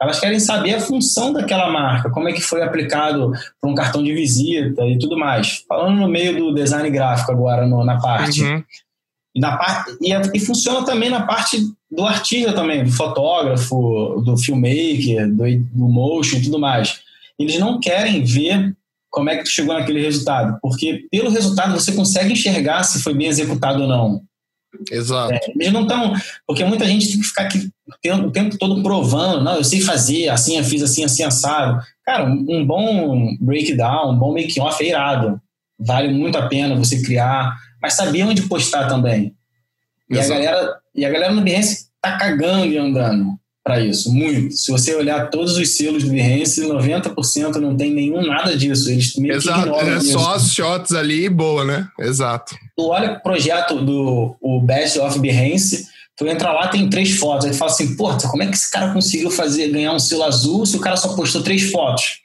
Elas 0.00 0.20
querem 0.20 0.40
saber 0.40 0.74
a 0.74 0.80
função 0.80 1.32
daquela 1.32 1.70
marca, 1.70 2.10
como 2.10 2.28
é 2.28 2.32
que 2.32 2.40
foi 2.40 2.62
aplicado 2.62 3.32
para 3.60 3.70
um 3.70 3.74
cartão 3.74 4.02
de 4.02 4.12
visita 4.12 4.84
e 4.84 4.98
tudo 4.98 5.16
mais. 5.16 5.64
Falando 5.68 6.00
no 6.00 6.08
meio 6.08 6.36
do 6.36 6.54
design 6.54 6.88
gráfico 6.90 7.32
agora, 7.32 7.66
no, 7.66 7.84
na 7.84 8.00
parte. 8.00 8.42
Uhum. 8.42 8.62
E, 9.34 9.40
na 9.40 9.56
parte 9.56 9.96
e, 10.00 10.12
e, 10.12 10.40
funciona 10.40 10.84
também 10.84 11.10
na 11.10 11.22
parte 11.22 11.58
do 11.90 12.04
artista 12.04 12.52
também, 12.52 12.84
do 12.84 12.92
fotógrafo, 12.92 14.22
do 14.24 14.36
filmmaker, 14.36 15.28
do, 15.28 15.44
do 15.72 15.88
motion 15.88 16.38
e 16.38 16.42
tudo 16.42 16.58
mais. 16.58 17.00
Eles 17.38 17.58
não 17.58 17.80
querem 17.80 18.22
ver 18.22 18.74
como 19.10 19.30
é 19.30 19.36
que 19.36 19.44
tu 19.44 19.50
chegou 19.50 19.74
naquele 19.74 20.00
resultado? 20.00 20.58
Porque 20.60 21.06
pelo 21.10 21.30
resultado 21.30 21.72
você 21.72 21.92
consegue 21.92 22.32
enxergar 22.32 22.82
se 22.82 23.00
foi 23.00 23.14
bem 23.14 23.28
executado 23.28 23.82
ou 23.82 23.88
não. 23.88 24.22
Exato. 24.90 25.32
É, 25.32 25.40
eles 25.54 25.72
não 25.72 25.82
estão. 25.82 26.14
Porque 26.46 26.64
muita 26.64 26.86
gente 26.86 27.08
tem 27.08 27.20
que 27.20 27.26
ficar 27.26 27.44
aqui 27.44 27.70
o 28.10 28.30
tempo 28.30 28.58
todo 28.58 28.82
provando, 28.82 29.42
não, 29.42 29.56
eu 29.56 29.64
sei 29.64 29.80
fazer, 29.80 30.28
assim, 30.28 30.56
eu 30.58 30.64
fiz 30.64 30.82
assim, 30.82 31.04
assim, 31.04 31.22
assado. 31.22 31.82
Cara, 32.04 32.24
um 32.24 32.64
bom 32.66 33.36
breakdown, 33.40 34.12
um 34.12 34.18
bom 34.18 34.32
make-off 34.32 34.82
é 34.82 34.88
irado. 34.88 35.40
Vale 35.78 36.12
muito 36.12 36.38
a 36.38 36.46
pena 36.48 36.76
você 36.76 37.02
criar, 37.02 37.56
mas 37.80 37.94
saber 37.94 38.24
onde 38.24 38.42
postar 38.42 38.88
também. 38.88 39.34
E 40.10 40.18
a 40.18 40.26
galera, 40.26 40.78
e 40.94 41.04
a 41.04 41.10
galera 41.10 41.32
no 41.32 41.42
Behance 41.42 41.88
tá 42.00 42.16
cagando 42.16 42.66
e 42.66 42.78
andando 42.78 43.38
para 43.64 43.80
isso, 43.80 44.12
muito. 44.12 44.54
Se 44.54 44.70
você 44.70 44.94
olhar 44.94 45.30
todos 45.30 45.56
os 45.56 45.76
selos 45.76 46.04
do 46.04 46.10
Behance, 46.10 46.60
90% 46.60 47.56
não 47.56 47.74
tem 47.74 47.94
nenhum 47.94 48.20
nada 48.20 48.54
disso. 48.54 48.90
Eles 48.90 49.16
meio 49.16 49.36
Exato, 49.36 49.72
que 49.72 49.88
é 49.88 50.00
só 50.00 50.34
as 50.34 50.52
shots 50.52 50.92
ali 50.92 51.24
e 51.24 51.30
boa, 51.30 51.64
né? 51.64 51.88
Exato. 51.98 52.54
Tu 52.76 52.84
olha 52.84 53.12
o 53.12 53.20
projeto 53.22 53.80
do 53.80 54.36
o 54.38 54.60
Best 54.60 54.98
of 54.98 55.18
Behance, 55.18 55.86
tu 56.14 56.26
entra 56.26 56.52
lá, 56.52 56.68
tem 56.68 56.90
três 56.90 57.12
fotos. 57.12 57.46
Aí 57.46 57.52
tu 57.52 57.56
fala 57.56 57.70
assim, 57.70 57.96
pô, 57.96 58.14
como 58.28 58.42
é 58.42 58.46
que 58.48 58.54
esse 58.54 58.70
cara 58.70 58.92
conseguiu 58.92 59.30
fazer, 59.30 59.68
ganhar 59.68 59.92
um 59.92 59.98
selo 59.98 60.24
azul 60.24 60.66
se 60.66 60.76
o 60.76 60.80
cara 60.80 60.98
só 60.98 61.16
postou 61.16 61.42
três 61.42 61.70
fotos? 61.70 62.18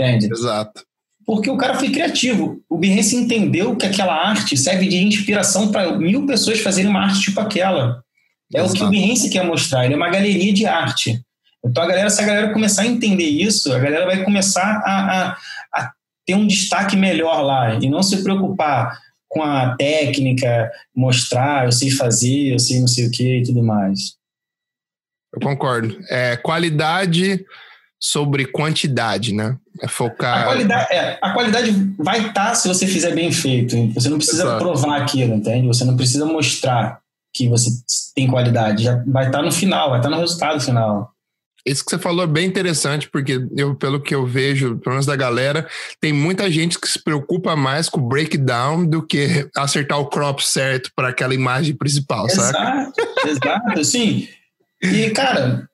Entende? 0.00 0.32
Exato. 0.32 0.82
Porque 1.26 1.50
o 1.50 1.58
cara 1.58 1.74
foi 1.74 1.90
criativo. 1.90 2.62
O 2.70 2.78
Behance 2.78 3.14
entendeu 3.14 3.76
que 3.76 3.84
aquela 3.84 4.14
arte 4.14 4.56
serve 4.56 4.88
de 4.88 4.96
inspiração 4.96 5.70
para 5.70 5.94
mil 5.96 6.24
pessoas 6.26 6.60
fazerem 6.60 6.90
uma 6.90 7.04
arte 7.04 7.20
tipo 7.20 7.40
aquela. 7.40 8.03
É 8.54 8.60
Exato. 8.60 8.74
o 8.74 8.76
que 8.76 8.84
o 8.84 8.90
Behance 8.90 9.28
quer 9.30 9.44
mostrar, 9.44 9.84
ele 9.84 9.94
é 9.94 9.96
uma 9.96 10.10
galeria 10.10 10.52
de 10.52 10.64
arte. 10.64 11.20
Então, 11.64 11.82
a 11.82 11.86
galera, 11.86 12.10
se 12.10 12.22
a 12.22 12.26
galera 12.26 12.52
começar 12.52 12.82
a 12.82 12.86
entender 12.86 13.24
isso, 13.24 13.72
a 13.72 13.78
galera 13.78 14.06
vai 14.06 14.22
começar 14.22 14.82
a, 14.84 15.32
a, 15.32 15.36
a 15.72 15.92
ter 16.26 16.34
um 16.34 16.46
destaque 16.46 16.96
melhor 16.96 17.40
lá 17.40 17.74
e 17.74 17.88
não 17.88 18.02
se 18.02 18.22
preocupar 18.22 18.98
com 19.28 19.42
a 19.42 19.74
técnica, 19.76 20.70
mostrar, 20.94 21.64
eu 21.64 21.72
sei 21.72 21.90
fazer, 21.90 22.52
eu 22.52 22.58
sei 22.58 22.80
não 22.80 22.86
sei 22.86 23.06
o 23.06 23.10
que 23.10 23.38
e 23.38 23.42
tudo 23.42 23.64
mais. 23.64 24.14
Eu 25.34 25.40
concordo. 25.40 25.98
É 26.08 26.36
qualidade 26.36 27.44
sobre 27.98 28.44
quantidade, 28.46 29.34
né? 29.34 29.56
É 29.82 29.88
focar. 29.88 30.42
A 30.42 30.44
qualidade, 30.44 30.92
é, 30.92 31.18
a 31.20 31.32
qualidade 31.32 31.72
vai 31.98 32.18
estar 32.18 32.50
tá 32.50 32.54
se 32.54 32.68
você 32.68 32.86
fizer 32.86 33.12
bem 33.12 33.32
feito. 33.32 33.88
Você 33.94 34.08
não 34.08 34.18
precisa 34.18 34.44
Exato. 34.44 34.62
provar 34.62 35.00
aquilo, 35.00 35.34
entende? 35.34 35.66
Você 35.66 35.84
não 35.84 35.96
precisa 35.96 36.24
mostrar 36.26 37.00
que 37.34 37.48
você 37.48 37.70
tem 38.14 38.28
qualidade. 38.28 38.84
Já 38.84 39.02
vai 39.06 39.26
estar 39.26 39.42
no 39.42 39.50
final, 39.50 39.90
vai 39.90 39.98
estar 39.98 40.08
no 40.08 40.18
resultado 40.18 40.60
final. 40.60 41.10
Isso 41.66 41.82
que 41.82 41.90
você 41.90 41.98
falou 41.98 42.24
é 42.24 42.26
bem 42.26 42.46
interessante, 42.46 43.08
porque 43.08 43.40
eu, 43.56 43.74
pelo 43.74 43.98
que 43.98 44.14
eu 44.14 44.26
vejo, 44.26 44.76
pelo 44.76 44.96
menos 44.96 45.06
da 45.06 45.16
galera, 45.16 45.66
tem 45.98 46.12
muita 46.12 46.50
gente 46.50 46.78
que 46.78 46.86
se 46.86 47.02
preocupa 47.02 47.56
mais 47.56 47.88
com 47.88 48.00
o 48.00 48.06
breakdown 48.06 48.84
do 48.84 49.02
que 49.02 49.48
acertar 49.56 49.98
o 49.98 50.06
crop 50.06 50.40
certo 50.40 50.90
para 50.94 51.08
aquela 51.08 51.34
imagem 51.34 51.74
principal, 51.74 52.26
exato, 52.26 52.52
sabe? 52.52 52.92
Exato, 53.26 53.84
sim. 53.84 54.28
E, 54.82 55.08
cara, 55.10 55.66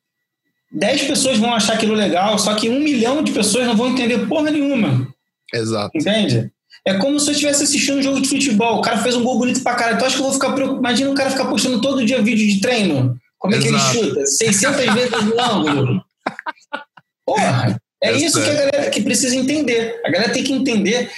10 0.71 1.03
pessoas 1.09 1.39
vão 1.39 1.53
achar 1.53 1.75
aquilo 1.75 1.95
legal, 1.95 2.39
só 2.39 2.55
que 2.55 2.69
um 2.69 2.79
milhão 2.79 3.25
de 3.25 3.33
pessoas 3.33 3.67
não 3.67 3.77
vão 3.77 3.89
entender 3.89 4.29
porra 4.29 4.53
nenhuma. 4.53 5.13
Exato. 5.53 5.91
Entende? 5.99 6.53
É 6.87 6.95
como 6.95 7.21
se 7.21 7.29
eu 7.29 7.33
estivesse 7.33 7.63
assistindo 7.63 7.99
um 7.99 8.03
jogo 8.03 8.21
de 8.21 8.29
futebol. 8.29 8.79
O 8.79 8.83
cara 8.83 8.99
fez 8.99 9.15
um 9.15 9.23
gol 9.23 9.39
bonito 9.39 9.63
pra 9.63 9.75
caralho. 9.75 9.99
Tu 9.99 10.05
acha 10.05 10.15
que 10.15 10.21
eu 10.21 10.25
vou 10.25 10.33
ficar 10.33 10.53
preocupado? 10.53 10.81
Imagina 10.81 11.11
o 11.11 11.15
cara 11.15 11.31
ficar 11.31 11.45
postando 11.47 11.81
todo 11.81 12.05
dia 12.05 12.23
vídeo 12.23 12.47
de 12.47 12.61
treino. 12.61 13.19
Como 13.39 13.55
é 13.55 13.59
Exato. 13.59 13.93
que 13.93 13.99
ele 13.99 14.09
chuta? 14.09 14.27
600 14.27 14.95
vezes 14.95 15.25
no 15.25 15.41
ângulo. 15.41 16.05
Porra, 17.25 17.81
é 18.03 18.13
isso 18.13 18.43
que 18.43 18.51
a 18.51 18.55
galera 18.55 18.91
que 18.91 19.03
precisa 19.03 19.37
entender. 19.37 20.01
A 20.05 20.11
galera 20.11 20.33
tem 20.33 20.43
que 20.43 20.53
entender 20.53 21.11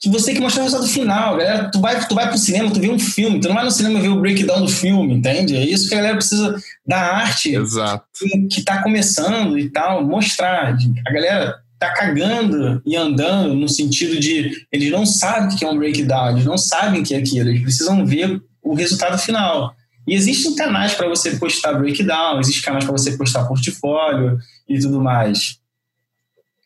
que 0.00 0.10
você 0.10 0.26
tem 0.26 0.34
que 0.34 0.40
mostrar 0.40 0.62
o 0.62 0.64
resultado 0.64 0.90
final. 0.90 1.36
Galera, 1.36 1.70
tu 1.70 1.80
vai, 1.80 2.06
tu 2.06 2.14
vai 2.14 2.28
pro 2.28 2.36
cinema, 2.36 2.70
tu 2.70 2.78
vê 2.80 2.90
um 2.90 2.98
filme, 2.98 3.40
tu 3.40 3.48
não 3.48 3.54
vai 3.54 3.64
no 3.64 3.70
cinema 3.70 4.00
ver 4.00 4.08
o 4.08 4.20
breakdown 4.20 4.60
do 4.60 4.68
filme, 4.68 5.14
entende? 5.14 5.56
É 5.56 5.64
isso 5.64 5.88
que 5.88 5.94
a 5.94 5.98
galera 5.98 6.16
precisa 6.16 6.56
da 6.86 6.98
arte 6.98 7.54
Exato. 7.54 8.04
que, 8.18 8.48
que 8.48 8.62
tá 8.62 8.82
começando 8.82 9.58
e 9.58 9.70
tal, 9.70 10.04
mostrar. 10.04 10.76
A 11.06 11.12
galera 11.12 11.63
tá 11.84 11.94
cagando 11.94 12.82
e 12.86 12.96
andando 12.96 13.54
no 13.54 13.68
sentido 13.68 14.18
de 14.18 14.66
eles 14.72 14.90
não 14.90 15.04
sabem 15.04 15.48
o 15.48 15.58
que 15.58 15.64
é 15.64 15.70
um 15.70 15.76
breakdown, 15.76 16.30
eles 16.30 16.44
não 16.44 16.56
sabem 16.56 17.00
o 17.00 17.04
que 17.04 17.14
é 17.14 17.18
aquilo, 17.18 17.48
eles 17.48 17.62
precisam 17.62 18.04
ver 18.06 18.42
o 18.62 18.74
resultado 18.74 19.18
final. 19.18 19.74
E 20.06 20.14
existem 20.14 20.54
canais 20.54 20.94
para 20.94 21.08
você 21.08 21.36
postar 21.36 21.74
breakdown, 21.74 22.40
existem 22.40 22.62
canais 22.62 22.84
para 22.84 22.92
você 22.92 23.16
postar 23.16 23.46
portfólio 23.46 24.38
e 24.68 24.78
tudo 24.78 25.00
mais. 25.00 25.58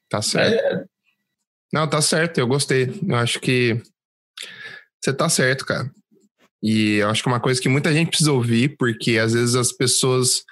Tá 0.08 0.22
certo. 0.22 0.54
É... 0.54 0.84
Não, 1.72 1.88
tá 1.88 2.00
certo, 2.00 2.38
eu 2.38 2.46
gostei. 2.46 2.98
Eu 3.06 3.16
acho 3.16 3.40
que 3.40 3.80
você 5.00 5.12
tá 5.12 5.28
certo, 5.28 5.66
cara. 5.66 5.90
E 6.62 6.94
eu 6.94 7.08
acho 7.08 7.22
que 7.22 7.28
é 7.28 7.32
uma 7.32 7.40
coisa 7.40 7.60
que 7.60 7.68
muita 7.68 7.92
gente 7.92 8.08
precisa 8.08 8.32
ouvir, 8.32 8.76
porque 8.76 9.18
às 9.18 9.32
vezes 9.32 9.54
as 9.54 9.70
pessoas 9.70 10.42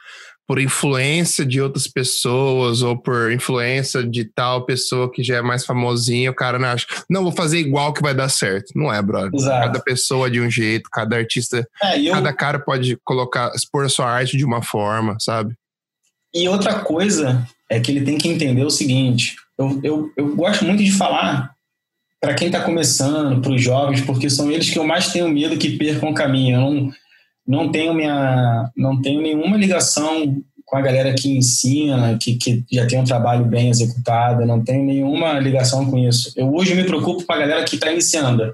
por 0.47 0.61
influência 0.61 1.45
de 1.45 1.61
outras 1.61 1.89
pessoas 1.89 2.83
ou 2.83 2.97
por 2.97 3.33
influência 3.33 4.05
de 4.05 4.25
tal 4.25 4.65
pessoa 4.65 5.11
que 5.11 5.23
já 5.23 5.37
é 5.37 5.43
mais 5.43 5.67
famosinha, 5.67 6.31
o 6.31 6.35
cara 6.35 6.59
não 6.59 6.69
acha, 6.69 6.87
não, 7.11 7.23
vou 7.25 7.33
fazer 7.33 7.59
igual 7.59 7.93
que 7.93 8.03
vai 8.03 8.15
dar 8.15 8.29
certo. 8.29 8.73
Não 8.77 8.93
é, 8.93 9.03
brother. 9.03 9.31
Exato. 9.35 9.67
Cada 9.67 9.81
pessoa 9.81 10.31
de 10.31 10.41
um 10.41 10.51
jeito, 10.51 10.89
cada 10.91 11.17
artista, 11.17 11.67
é, 11.83 12.01
eu... 12.01 12.13
cada 12.13 12.33
cara 12.33 12.59
pode 12.59 12.97
colocar, 13.05 13.53
expor 13.55 13.85
a 13.85 13.89
sua 13.89 14.07
arte 14.07 14.37
de 14.37 14.45
uma 14.45 14.63
forma, 14.63 15.17
sabe? 15.19 15.55
E 16.33 16.49
outra 16.49 16.81
coisa 16.81 17.47
é 17.71 17.81
que 17.81 17.91
ele 17.91 18.05
tem 18.05 18.19
que 18.19 18.29
entender 18.29 18.65
o 18.65 18.71
seguinte: 18.71 19.37
eu, 19.59 19.81
eu, 19.83 20.13
eu 20.17 20.37
gosto 20.37 20.65
muito 20.65 20.85
de 20.85 20.93
falar 20.93 21.51
para 22.21 22.35
quem 22.35 22.49
está 22.49 22.61
começando, 22.61 23.41
para 23.41 23.53
os 23.53 23.63
jovens, 23.63 24.01
porque 24.01 24.29
são 24.31 24.51
eles 24.51 24.71
que 24.71 24.79
eu 24.79 24.87
mais 24.87 25.13
tenho 25.13 25.29
medo 25.29 25.59
que 25.59 25.77
percam 25.77 26.11
o 26.11 26.15
caminho. 26.15 26.57
Eu 26.57 26.61
não 26.61 26.93
não 27.47 27.71
tenho 27.71 27.95
minha 27.95 28.71
não 28.77 29.01
tenho 29.01 29.21
nenhuma 29.21 29.57
ligação 29.57 30.43
com 30.65 30.77
a 30.77 30.83
galera 30.83 31.15
que 31.15 31.31
ensina, 31.31 32.19
que, 32.21 32.35
que 32.35 32.65
já 32.73 32.87
tem 32.87 32.99
um 32.99 33.05
trabalho 33.05 33.45
bem 33.45 33.71
executado, 33.71 34.45
não 34.45 34.65
tenho 34.65 34.85
nenhuma 34.85 35.39
ligação 35.39 35.89
com 35.89 35.97
isso. 35.97 36.33
Eu 36.37 36.53
hoje 36.53 36.75
me 36.75 36.83
preocupo 36.83 37.25
com 37.25 37.33
a 37.33 37.39
galera 37.39 37.65
que 37.65 37.77
está 37.77 37.91
iniciando. 37.93 38.53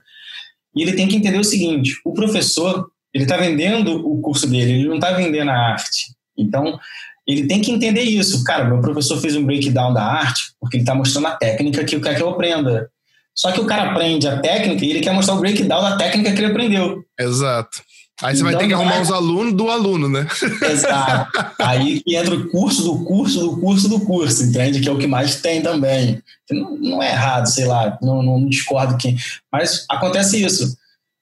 E 0.76 0.82
ele 0.82 0.92
tem 0.92 1.08
que 1.08 1.16
entender 1.16 1.38
o 1.38 1.44
seguinte: 1.44 1.96
o 2.04 2.12
professor 2.12 2.86
ele 3.14 3.24
está 3.24 3.36
vendendo 3.36 4.06
o 4.06 4.20
curso 4.20 4.46
dele, 4.46 4.72
ele 4.72 4.88
não 4.88 4.96
está 4.96 5.12
vendendo 5.12 5.50
a 5.50 5.56
arte. 5.56 6.14
Então 6.36 6.78
ele 7.26 7.46
tem 7.46 7.62
que 7.62 7.70
entender 7.70 8.02
isso. 8.02 8.44
Cara, 8.44 8.64
meu 8.64 8.80
professor 8.80 9.18
fez 9.18 9.34
um 9.34 9.44
breakdown 9.44 9.94
da 9.94 10.02
arte 10.02 10.52
porque 10.60 10.76
ele 10.76 10.82
está 10.82 10.94
mostrando 10.94 11.28
a 11.28 11.36
técnica 11.36 11.84
que 11.84 11.96
eu 11.96 12.00
quero 12.00 12.16
que 12.16 12.22
eu 12.22 12.28
aprenda. 12.28 12.90
Só 13.34 13.50
que 13.52 13.60
o 13.60 13.66
cara 13.66 13.90
aprende 13.90 14.28
a 14.28 14.38
técnica 14.38 14.84
e 14.84 14.90
ele 14.90 15.00
quer 15.00 15.14
mostrar 15.14 15.34
o 15.34 15.40
breakdown 15.40 15.82
da 15.82 15.96
técnica 15.96 16.32
que 16.32 16.38
ele 16.38 16.50
aprendeu. 16.50 17.02
Exato. 17.18 17.82
Aí 18.20 18.36
você 18.36 18.42
então, 18.42 18.52
vai 18.52 18.60
ter 18.60 18.68
que 18.68 18.74
arrumar 18.74 18.92
vai... 18.92 19.02
os 19.02 19.10
alunos 19.10 19.54
do 19.54 19.70
aluno, 19.70 20.08
né? 20.08 20.26
Exato. 20.70 21.54
Aí 21.58 22.00
que 22.00 22.14
entra 22.14 22.34
o 22.34 22.48
curso 22.50 22.82
do 22.84 23.04
curso 23.04 23.40
do 23.40 23.60
curso 23.60 23.88
do 23.88 24.00
curso, 24.00 24.44
entende? 24.44 24.80
Que 24.80 24.88
é 24.88 24.92
o 24.92 24.98
que 24.98 25.06
mais 25.06 25.40
tem 25.40 25.62
também. 25.62 26.22
Não, 26.50 26.76
não 26.76 27.02
é 27.02 27.10
errado, 27.10 27.46
sei 27.46 27.64
lá, 27.64 27.98
não, 28.02 28.22
não 28.22 28.46
discordo 28.48 28.96
que. 28.96 29.16
Mas 29.50 29.84
acontece 29.88 30.44
isso. 30.44 30.76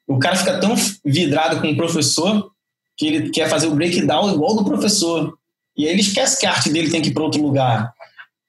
O 0.07 0.19
cara 0.19 0.37
fica 0.37 0.59
tão 0.59 0.75
vidrado 1.05 1.61
com 1.61 1.71
o 1.71 1.77
professor 1.77 2.51
que 2.97 3.07
ele 3.07 3.31
quer 3.31 3.49
fazer 3.49 3.69
o 3.69 3.75
breakdown 3.75 4.35
igual 4.35 4.57
do 4.57 4.65
professor. 4.65 5.35
E 5.77 5.87
aí 5.87 5.93
ele 5.93 6.03
esquece 6.03 6.39
que 6.39 6.47
a 6.47 6.51
arte 6.51 6.71
dele 6.71 6.91
tem 6.91 7.01
que 7.01 7.09
ir 7.09 7.15
para 7.15 7.23
outro 7.23 7.41
lugar. 7.41 7.95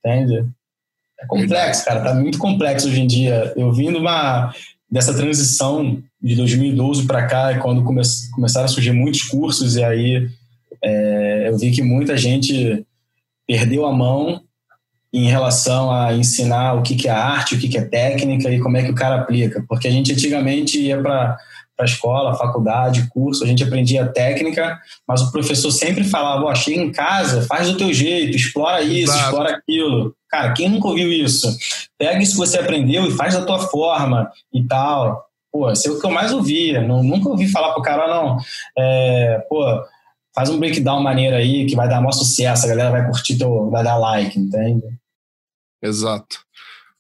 Entende? 0.04 0.46
É 1.20 1.26
complexo, 1.28 1.86
cara. 1.86 2.02
Tá 2.02 2.14
muito 2.16 2.38
complexo 2.38 2.88
hoje 2.88 3.00
em 3.00 3.08
dia. 3.08 3.54
Eu 3.56 3.72
vim 3.72 3.92
de 3.92 3.98
uma 3.98 4.54
dessa 4.92 5.14
transição 5.14 6.02
de 6.22 6.36
2012 6.36 7.08
para 7.08 7.26
cá, 7.26 7.52
é 7.52 7.58
quando 7.58 7.84
come, 7.84 8.02
começaram 8.34 8.66
a 8.66 8.70
surgir 8.70 8.92
muitos 8.92 9.22
cursos, 9.24 9.76
e 9.76 9.84
aí 9.84 10.30
é, 10.84 11.48
eu 11.48 11.58
vi 11.58 11.72
que 11.72 11.82
muita 11.82 12.18
gente 12.18 12.86
perdeu 13.48 13.86
a 13.86 13.94
mão 13.94 14.42
em 15.14 15.28
relação 15.28 15.92
a 15.92 16.14
ensinar 16.14 16.74
o 16.74 16.82
que, 16.82 16.96
que 16.96 17.08
é 17.08 17.12
arte, 17.12 17.56
o 17.56 17.60
que, 17.60 17.68
que 17.68 17.78
é 17.78 17.84
técnica 17.84 18.50
e 18.50 18.60
como 18.60 18.78
é 18.78 18.84
que 18.84 18.92
o 18.92 18.96
cara 18.96 19.16
aplica. 19.16 19.64
Porque 19.68 19.88
a 19.88 19.92
gente 19.92 20.12
antigamente 20.14 20.80
ia 20.80 21.02
para 21.02 21.38
a 21.82 21.86
escola, 21.86 22.36
faculdade, 22.36 23.08
curso, 23.10 23.44
a 23.44 23.48
gente 23.48 23.64
aprendia 23.64 24.08
técnica, 24.08 24.80
mas 25.08 25.22
o 25.22 25.32
professor 25.32 25.72
sempre 25.72 26.04
falava: 26.04 26.46
oh, 26.46 26.56
chega 26.56 26.82
em 26.82 26.92
casa, 26.92 27.42
faz 27.44 27.70
do 27.70 27.78
teu 27.78 27.94
jeito, 27.94 28.36
explora 28.36 28.82
isso, 28.82 29.12
Exato. 29.12 29.24
explora 29.24 29.56
aquilo. 29.56 30.16
Cara, 30.30 30.54
quem 30.54 30.70
nunca 30.70 30.88
ouviu 30.88 31.12
isso? 31.12 31.56
Pega 31.98 32.22
isso 32.22 32.34
que 32.34 32.38
você 32.38 32.58
aprendeu 32.58 33.06
e 33.06 33.12
faz 33.12 33.34
da 33.34 33.46
tua 33.46 33.60
forma 33.60 34.32
e 34.54 34.66
tal. 34.66 35.26
Pô, 35.52 35.70
isso 35.70 35.90
é 35.90 35.92
o 35.92 36.00
que 36.00 36.06
eu 36.06 36.12
mais 36.12 36.32
ouvia. 36.32 36.82
Não, 36.82 37.04
nunca 37.04 37.28
ouvi 37.28 37.48
falar 37.48 37.74
pro 37.74 37.82
cara, 37.82 38.08
não. 38.08 38.38
É, 38.78 39.46
pô, 39.50 39.66
faz 40.34 40.50
um 40.50 40.58
breakdown 40.58 41.04
maneiro 41.04 41.36
aí 41.36 41.66
que 41.66 41.76
vai 41.76 41.90
dar 41.90 42.00
maior 42.00 42.14
sucesso, 42.14 42.66
a 42.66 42.70
galera 42.70 42.92
vai 42.92 43.06
curtir, 43.06 43.38
teu, 43.38 43.70
vai 43.70 43.84
dar 43.84 43.98
like, 43.98 44.40
entende? 44.40 44.84
Exato. 45.82 46.40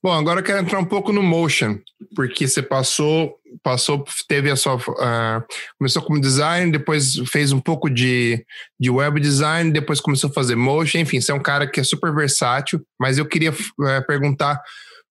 Bom, 0.04 0.12
agora 0.12 0.40
eu 0.40 0.44
quero 0.44 0.60
entrar 0.60 0.80
um 0.80 0.86
pouco 0.86 1.14
no 1.14 1.22
motion, 1.22 1.78
porque 2.16 2.48
você 2.48 2.62
passou, 2.62 3.40
passou, 3.64 4.04
teve 4.28 4.50
a 4.50 4.56
sua, 4.56 4.76
uh, 4.76 5.44
começou 5.78 6.02
como 6.02 6.22
design, 6.22 6.72
depois 6.72 7.16
fez 7.32 7.52
um 7.52 7.60
pouco 7.60 7.90
de, 7.90 8.44
de 8.80 8.90
web 8.90 9.20
design, 9.20 9.72
depois 9.72 10.00
começou 10.00 10.30
a 10.30 10.34
fazer 10.34 10.56
motion, 10.56 11.00
enfim, 11.00 11.20
você 11.20 11.32
é 11.32 11.36
um 11.36 11.42
cara 11.42 11.70
que 11.70 11.80
é 11.80 11.84
super 11.84 12.14
versátil, 12.14 12.82
mas 13.00 13.18
eu 13.18 13.26
queria 13.26 13.52
uh, 13.52 14.06
perguntar 14.08 14.62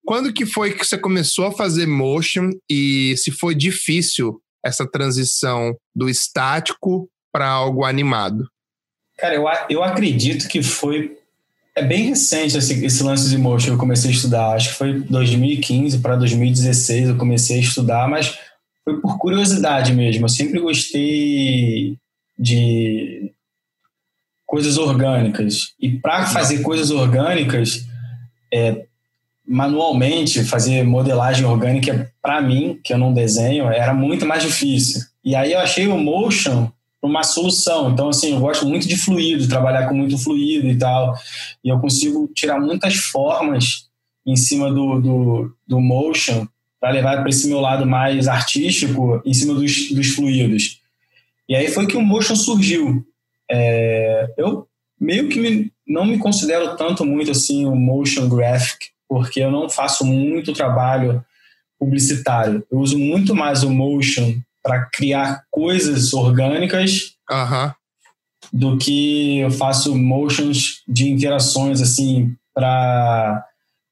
quando 0.05 0.32
que 0.32 0.47
foi 0.47 0.72
que 0.72 0.84
você 0.84 0.99
começou 0.99 1.47
a 1.47 1.53
fazer 1.53 1.86
motion 1.86 2.51
e 2.70 3.14
se 3.16 3.30
foi 3.30 3.55
difícil 3.55 4.41
essa 4.64 4.86
transição 4.86 5.74
do 5.95 6.09
estático 6.09 7.09
para 7.32 7.49
algo 7.49 7.84
animado? 7.84 8.49
Cara, 9.18 9.34
eu, 9.34 9.45
eu 9.68 9.84
acredito 9.84 10.49
que 10.49 10.62
foi 10.62 11.20
é 11.77 11.83
bem 11.83 12.09
recente 12.09 12.57
esse, 12.57 12.85
esse 12.85 13.03
lance 13.03 13.29
de 13.29 13.39
motion 13.39 13.73
eu 13.73 13.79
comecei 13.79 14.11
a 14.11 14.14
estudar. 14.14 14.55
Acho 14.55 14.71
que 14.71 14.75
foi 14.75 15.01
2015 15.01 15.99
para 15.99 16.16
2016 16.16 17.11
eu 17.11 17.16
comecei 17.16 17.59
a 17.59 17.61
estudar, 17.61 18.09
mas 18.09 18.39
foi 18.85 19.01
por 19.01 19.18
curiosidade 19.18 19.93
mesmo. 19.93 20.25
Eu 20.25 20.29
sempre 20.29 20.61
gostei 20.61 21.97
de 22.39 23.33
coisas 24.47 24.79
orgânicas. 24.79 25.75
E 25.79 25.91
para 25.91 26.27
fazer 26.27 26.61
coisas 26.61 26.91
orgânicas, 26.91 27.87
é, 28.53 28.85
manualmente, 29.47 30.43
fazer 30.43 30.83
modelagem 30.83 31.45
orgânica, 31.45 32.12
para 32.21 32.41
mim, 32.41 32.81
que 32.83 32.93
eu 32.93 32.99
não 32.99 33.14
desenho, 33.14 33.66
era 33.68 33.95
muito 33.95 34.27
mais 34.27 34.43
difícil. 34.43 35.03
E 35.25 35.37
aí 35.37 35.53
eu 35.53 35.61
achei 35.61 35.87
o 35.87 35.97
motion 35.97 36.71
uma 37.03 37.23
solução. 37.23 37.91
Então, 37.91 38.09
assim, 38.09 38.33
eu 38.33 38.41
gosto 38.41 38.67
muito 38.67 38.87
de 38.87 38.97
fluido, 38.97 39.49
trabalhar 39.49 39.89
com 39.89 39.95
muito 39.95 40.19
fluido 40.19 40.67
e 40.67 40.77
tal. 40.77 41.15
E 41.65 41.69
eu 41.69 41.79
consigo 41.81 42.29
tirar 42.35 42.61
muitas 42.61 42.97
formas 42.97 43.89
em 44.27 44.37
cima 44.37 44.71
do, 44.71 45.01
do, 45.01 45.57
do 45.67 45.81
motion 45.81 46.47
para 46.81 46.91
levar 46.91 47.21
para 47.21 47.29
esse 47.29 47.49
meu 47.49 47.61
lado 47.61 47.87
mais 47.87 48.29
artístico 48.29 49.21
em 49.25 49.35
cima 49.35 49.55
dos, 49.55 49.91
dos 49.93 50.09
fluidos. 50.09 50.81
E 51.49 51.55
aí 51.55 51.69
foi 51.69 51.87
que 51.87 51.97
o 51.97 52.03
motion 52.03 52.37
surgiu. 52.37 53.05
É, 53.51 54.33
eu 54.39 54.67
meio 54.99 55.29
que 55.29 55.41
me, 55.41 55.73
não 55.87 56.05
me 56.05 56.19
considero 56.19 56.77
tanto 56.77 57.05
muito 57.05 57.31
assim 57.31 57.67
o 57.67 57.75
motion 57.75 58.29
graphic, 58.29 58.89
porque 59.09 59.41
eu 59.41 59.51
não 59.51 59.69
faço 59.69 60.05
muito 60.05 60.53
trabalho 60.53 61.25
publicitário. 61.79 62.65
Eu 62.71 62.79
uso 62.79 62.99
muito 62.99 63.35
mais 63.35 63.63
o 63.63 63.71
motion 63.71 64.39
para 64.63 64.87
criar 64.93 65.43
coisas 65.51 66.13
orgânicas 66.13 67.13
do 68.53 68.77
que 68.77 69.39
eu 69.39 69.51
faço 69.51 69.97
motions 69.97 70.83
de 70.89 71.09
interações 71.09 71.81
assim 71.81 72.35
para 72.55 73.45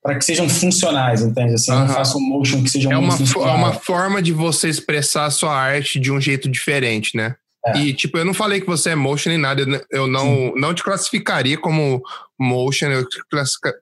para 0.03 0.17
que 0.17 0.25
sejam 0.25 0.49
funcionais, 0.49 1.21
entende? 1.21 1.55
Assim, 1.55 1.73
eu 1.73 1.81
não 1.81 1.89
faço 1.89 2.17
um 2.17 2.21
motion 2.21 2.63
que 2.63 2.71
seja 2.71 2.91
é 2.91 2.97
uma, 2.97 3.15
é 3.15 3.51
uma 3.51 3.73
forma 3.75 4.23
de 4.23 4.33
você 4.33 4.69
expressar 4.69 5.27
a 5.27 5.31
sua 5.31 5.55
arte 5.55 5.99
de 5.99 6.11
um 6.11 6.21
jeito 6.21 6.49
diferente, 6.49 7.17
né? 7.17 7.35
É. 7.75 7.79
E, 7.79 7.95
tipo, 7.95 8.19
eu 8.19 8.25
não 8.25 8.35
falei 8.35 8.61
que 8.61 8.67
você 8.67 8.91
é 8.91 8.95
motion 8.95 9.31
nem 9.31 9.39
nada, 9.39 9.65
eu 9.91 10.07
não, 10.07 10.53
não 10.55 10.75
te 10.75 10.83
classificaria 10.83 11.59
como 11.59 12.03
motion, 12.39 12.87
eu 12.87 13.09
te 13.09 13.19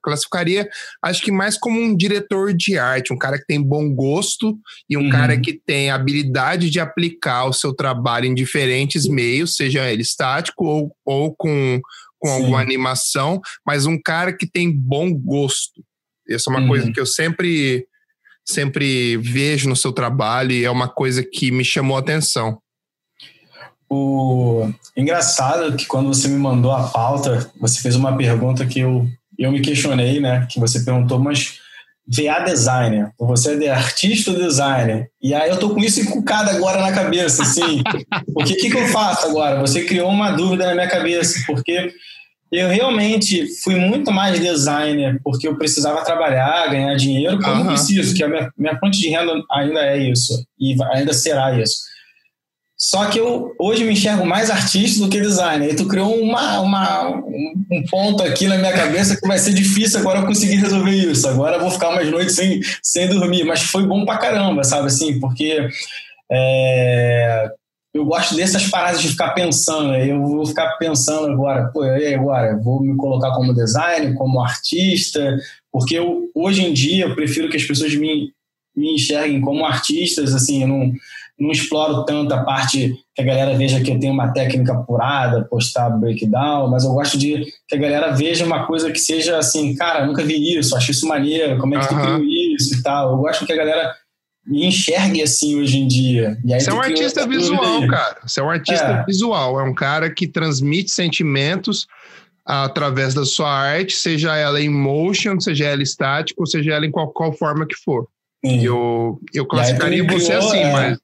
classificaria, 0.01 0.67
acho 1.03 1.21
que 1.21 1.31
mais 1.31 1.57
como 1.57 1.79
um 1.79 1.95
diretor 1.95 2.53
de 2.53 2.77
arte, 2.77 3.13
um 3.13 3.17
cara 3.17 3.37
que 3.37 3.45
tem 3.45 3.61
bom 3.61 3.93
gosto 3.93 4.57
e 4.89 4.97
um 4.97 5.03
uhum. 5.03 5.09
cara 5.09 5.39
que 5.39 5.53
tem 5.53 5.91
habilidade 5.91 6.69
de 6.69 6.79
aplicar 6.79 7.45
o 7.45 7.53
seu 7.53 7.73
trabalho 7.73 8.25
em 8.25 8.33
diferentes 8.33 9.07
meios, 9.07 9.55
seja 9.55 9.89
ele 9.89 10.01
estático 10.01 10.65
ou, 10.65 10.95
ou 11.05 11.35
com, 11.35 11.79
com 12.17 12.29
alguma 12.29 12.59
animação, 12.59 13.39
mas 13.65 13.85
um 13.85 13.99
cara 14.01 14.33
que 14.33 14.47
tem 14.47 14.71
bom 14.71 15.13
gosto. 15.13 15.83
Essa 16.27 16.49
é 16.49 16.51
uma 16.51 16.61
uhum. 16.61 16.67
coisa 16.67 16.91
que 16.91 16.99
eu 16.99 17.05
sempre 17.05 17.85
sempre 18.49 19.17
vejo 19.17 19.67
no 19.67 19.75
seu 19.75 19.91
trabalho 19.91 20.53
e 20.53 20.63
é 20.63 20.71
uma 20.71 20.87
coisa 20.87 21.21
que 21.21 21.51
me 21.51 21.65
chamou 21.65 21.97
a 21.97 21.99
atenção. 21.99 22.61
O 23.89 24.69
engraçado 24.95 25.75
que 25.75 25.85
quando 25.85 26.07
você 26.07 26.27
me 26.27 26.37
mandou 26.37 26.71
a 26.71 26.83
pauta, 26.83 27.49
você 27.59 27.79
fez 27.79 27.95
uma 27.95 28.17
pergunta 28.17 28.65
que 28.65 28.79
eu, 28.79 29.07
eu 29.37 29.51
me 29.51 29.61
questionei, 29.61 30.19
né? 30.19 30.45
Que 30.49 30.59
você 30.59 30.81
perguntou, 30.81 31.19
mas 31.19 31.59
VA 32.07 32.39
designer, 32.39 33.11
você 33.19 33.53
é 33.53 33.57
de 33.57 33.67
artista 33.67 34.31
ou 34.31 34.37
designer? 34.37 35.09
E 35.21 35.33
aí 35.33 35.49
eu 35.49 35.57
tô 35.57 35.71
com 35.71 35.79
isso 35.79 35.99
encucado 35.99 36.49
agora 36.49 36.81
na 36.81 36.91
cabeça, 36.91 37.43
assim. 37.43 37.81
o 38.33 38.43
que, 38.43 38.55
que, 38.55 38.69
que 38.69 38.77
eu 38.77 38.87
faço 38.87 39.27
agora? 39.27 39.59
Você 39.59 39.83
criou 39.83 40.09
uma 40.09 40.31
dúvida 40.31 40.65
na 40.65 40.73
minha 40.73 40.87
cabeça, 40.87 41.39
porque 41.45 41.93
eu 42.49 42.69
realmente 42.69 43.45
fui 43.61 43.75
muito 43.75 44.09
mais 44.09 44.39
designer 44.39 45.19
porque 45.21 45.47
eu 45.47 45.57
precisava 45.57 46.03
trabalhar, 46.05 46.69
ganhar 46.69 46.95
dinheiro, 46.95 47.39
como 47.41 47.61
uhum. 47.61 47.67
preciso, 47.67 48.15
que 48.15 48.23
a 48.23 48.29
minha, 48.29 48.49
minha 48.57 48.79
fonte 48.79 48.99
de 48.99 49.09
renda 49.09 49.33
ainda 49.51 49.81
é 49.81 49.97
isso, 49.97 50.45
e 50.57 50.75
ainda 50.93 51.13
será 51.13 51.59
isso. 51.59 51.79
Só 52.79 53.09
que 53.09 53.19
eu 53.19 53.55
hoje 53.59 53.83
me 53.83 53.93
enxergo 53.93 54.23
mais 54.23 54.51
artista 54.51 55.03
do 55.03 55.09
que 55.09 55.19
designer. 55.19 55.73
E 55.73 55.75
tu 55.75 55.87
criou 55.87 56.15
uma, 56.21 56.59
uma, 56.59 57.09
um 57.09 57.83
ponto 57.89 58.21
aqui 58.21 58.47
na 58.47 58.57
minha 58.57 58.71
cabeça 58.71 59.19
que 59.19 59.27
vai 59.27 59.39
ser 59.39 59.53
difícil 59.53 59.99
agora 59.99 60.19
eu 60.19 60.25
conseguir 60.27 60.57
resolver 60.57 60.91
isso. 60.91 61.27
Agora 61.27 61.55
eu 61.55 61.59
vou 61.59 61.71
ficar 61.71 61.89
umas 61.89 62.07
noites 62.07 62.35
sem, 62.35 62.61
sem 62.83 63.09
dormir. 63.09 63.43
Mas 63.45 63.63
foi 63.63 63.83
bom 63.87 64.05
pra 64.05 64.19
caramba, 64.19 64.63
sabe 64.63 64.87
assim? 64.87 65.19
Porque 65.19 65.67
é, 66.31 67.49
eu 67.95 68.05
gosto 68.05 68.35
dessas 68.35 68.67
paradas 68.67 69.01
de 69.01 69.09
ficar 69.09 69.31
pensando. 69.31 69.95
Eu 69.95 70.21
vou 70.21 70.45
ficar 70.45 70.77
pensando 70.77 71.31
agora, 71.31 71.71
pô, 71.73 71.83
e 71.83 72.13
agora? 72.13 72.57
Vou 72.57 72.79
me 72.79 72.95
colocar 72.95 73.31
como 73.31 73.55
designer, 73.55 74.13
como 74.13 74.39
artista? 74.39 75.35
Porque 75.71 75.97
eu, 75.97 76.29
hoje 76.35 76.63
em 76.63 76.73
dia 76.73 77.05
eu 77.05 77.15
prefiro 77.15 77.49
que 77.49 77.57
as 77.57 77.63
pessoas 77.63 77.95
me, 77.95 78.31
me 78.75 78.93
enxerguem 78.93 79.41
como 79.41 79.65
artistas, 79.65 80.35
assim, 80.35 80.61
eu 80.61 80.67
não 80.67 80.93
não 81.39 81.51
exploro 81.51 82.03
tanto 82.03 82.33
a 82.33 82.43
parte 82.43 82.95
que 83.13 83.21
a 83.21 83.25
galera 83.25 83.55
veja 83.55 83.81
que 83.81 83.91
eu 83.91 83.99
tenho 83.99 84.13
uma 84.13 84.33
técnica 84.33 84.73
apurada, 84.73 85.45
postar 85.45 85.89
breakdown, 85.91 86.69
mas 86.69 86.83
eu 86.83 86.91
gosto 86.91 87.17
de 87.17 87.45
que 87.67 87.75
a 87.75 87.79
galera 87.79 88.11
veja 88.11 88.45
uma 88.45 88.65
coisa 88.65 88.91
que 88.91 88.99
seja 88.99 89.37
assim, 89.37 89.75
cara, 89.75 90.05
nunca 90.05 90.23
vi 90.23 90.57
isso, 90.57 90.75
acho 90.75 90.91
isso 90.91 91.07
maneiro, 91.07 91.59
como 91.59 91.75
é 91.75 91.79
que 91.79 91.93
uhum. 91.93 91.99
tu 91.99 92.05
criou 92.05 92.23
isso 92.23 92.75
e 92.75 92.83
tal. 92.83 93.11
Eu 93.11 93.17
gosto 93.17 93.45
que 93.45 93.53
a 93.53 93.57
galera 93.57 93.93
me 94.45 94.65
enxergue 94.65 95.21
assim 95.21 95.59
hoje 95.59 95.77
em 95.77 95.87
dia. 95.87 96.37
Você 96.43 96.69
é 96.69 96.73
um 96.73 96.81
artista 96.81 97.27
visual, 97.27 97.85
cara. 97.89 98.17
Você 98.25 98.39
é 98.39 98.43
um 98.43 98.49
artista 98.49 98.85
é. 98.85 99.05
visual, 99.05 99.59
é 99.59 99.63
um 99.63 99.73
cara 99.73 100.09
que 100.09 100.27
transmite 100.27 100.89
sentimentos 100.89 101.85
através 102.45 103.13
da 103.13 103.25
sua 103.25 103.51
arte, 103.51 103.93
seja 103.93 104.35
ela 104.35 104.61
em 104.61 104.69
motion, 104.69 105.39
seja 105.39 105.65
ela 105.65 105.83
estática, 105.83 106.39
ou 106.41 106.47
seja 106.47 106.73
ela 106.73 106.85
em 106.85 106.91
qual, 106.91 107.09
qual 107.09 107.33
forma 107.33 107.67
que 107.67 107.75
for. 107.75 108.07
Sim. 108.43 108.63
Eu, 108.63 109.19
eu 109.33 109.45
classificaria 109.45 110.03
você 110.03 110.27
criou, 110.27 110.47
assim, 110.47 110.59
é, 110.59 110.71
mas 110.71 110.97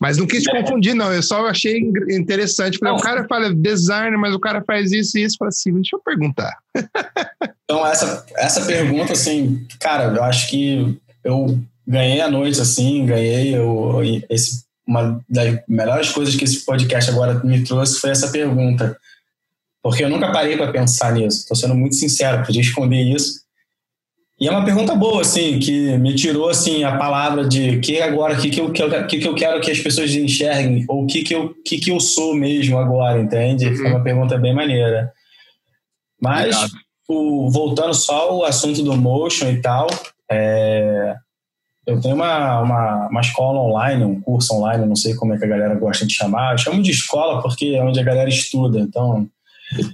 mas 0.00 0.16
não 0.16 0.26
quis 0.26 0.42
te 0.42 0.50
confundir, 0.50 0.94
não. 0.94 1.12
Eu 1.12 1.22
só 1.22 1.46
achei 1.46 1.78
interessante. 2.08 2.78
Falei, 2.78 2.94
o 2.94 3.02
cara 3.02 3.28
fala 3.28 3.54
designer, 3.54 4.16
mas 4.16 4.34
o 4.34 4.40
cara 4.40 4.64
faz 4.66 4.92
isso 4.92 5.18
e 5.18 5.24
isso. 5.24 5.36
Falei 5.38 5.50
assim, 5.50 5.74
deixa 5.74 5.94
eu 5.94 6.00
perguntar. 6.00 6.56
então, 7.64 7.86
essa, 7.86 8.24
essa 8.34 8.64
pergunta, 8.64 9.12
assim, 9.12 9.66
cara, 9.78 10.04
eu 10.04 10.24
acho 10.24 10.48
que 10.48 10.98
eu 11.22 11.58
ganhei 11.86 12.22
a 12.22 12.30
noite, 12.30 12.58
assim, 12.58 13.04
ganhei 13.04 13.54
eu, 13.54 14.00
esse, 14.30 14.64
uma 14.86 15.20
das 15.28 15.58
melhores 15.68 16.08
coisas 16.08 16.34
que 16.34 16.44
esse 16.44 16.64
podcast 16.64 17.10
agora 17.10 17.34
me 17.44 17.62
trouxe 17.62 18.00
foi 18.00 18.08
essa 18.08 18.28
pergunta. 18.28 18.96
Porque 19.82 20.02
eu 20.02 20.08
nunca 20.08 20.32
parei 20.32 20.56
para 20.56 20.72
pensar 20.72 21.12
nisso. 21.12 21.40
Estou 21.40 21.56
sendo 21.56 21.74
muito 21.74 21.94
sincero, 21.96 22.44
podia 22.44 22.62
esconder 22.62 23.02
isso. 23.02 23.42
E 24.40 24.48
é 24.48 24.50
uma 24.50 24.64
pergunta 24.64 24.94
boa, 24.94 25.20
assim, 25.20 25.58
que 25.58 25.98
me 25.98 26.14
tirou, 26.14 26.48
assim, 26.48 26.82
a 26.82 26.96
palavra 26.96 27.46
de 27.46 27.78
que 27.80 28.00
agora, 28.00 28.32
o 28.32 28.40
que, 28.40 28.48
que, 28.48 28.58
eu, 28.58 28.72
que, 28.72 29.18
que 29.18 29.28
eu 29.28 29.34
quero 29.34 29.60
que 29.60 29.70
as 29.70 29.78
pessoas 29.78 30.14
enxerguem, 30.14 30.86
ou 30.88 31.04
o 31.04 31.06
que, 31.06 31.22
que, 31.22 31.34
eu, 31.34 31.54
que, 31.62 31.78
que 31.78 31.90
eu 31.90 32.00
sou 32.00 32.34
mesmo 32.34 32.78
agora, 32.78 33.20
entende? 33.20 33.68
Uhum. 33.68 33.76
Foi 33.76 33.86
uma 33.88 34.02
pergunta 34.02 34.38
bem 34.38 34.54
maneira. 34.54 35.12
Mas, 36.18 36.56
o, 37.06 37.50
voltando 37.50 37.92
só 37.92 38.30
ao 38.30 38.44
assunto 38.44 38.82
do 38.82 38.96
motion 38.96 39.50
e 39.50 39.60
tal, 39.60 39.88
é, 40.30 41.14
eu 41.86 42.00
tenho 42.00 42.14
uma, 42.14 42.60
uma, 42.60 43.08
uma 43.08 43.20
escola 43.20 43.60
online, 43.60 44.04
um 44.04 44.22
curso 44.22 44.54
online, 44.54 44.86
não 44.86 44.96
sei 44.96 45.14
como 45.14 45.34
é 45.34 45.38
que 45.38 45.44
a 45.44 45.48
galera 45.48 45.74
gosta 45.74 46.06
de 46.06 46.14
chamar, 46.14 46.52
eu 46.52 46.58
chamo 46.58 46.82
de 46.82 46.90
escola 46.90 47.42
porque 47.42 47.74
é 47.74 47.82
onde 47.82 48.00
a 48.00 48.04
galera 48.04 48.28
estuda, 48.30 48.78
então 48.80 49.28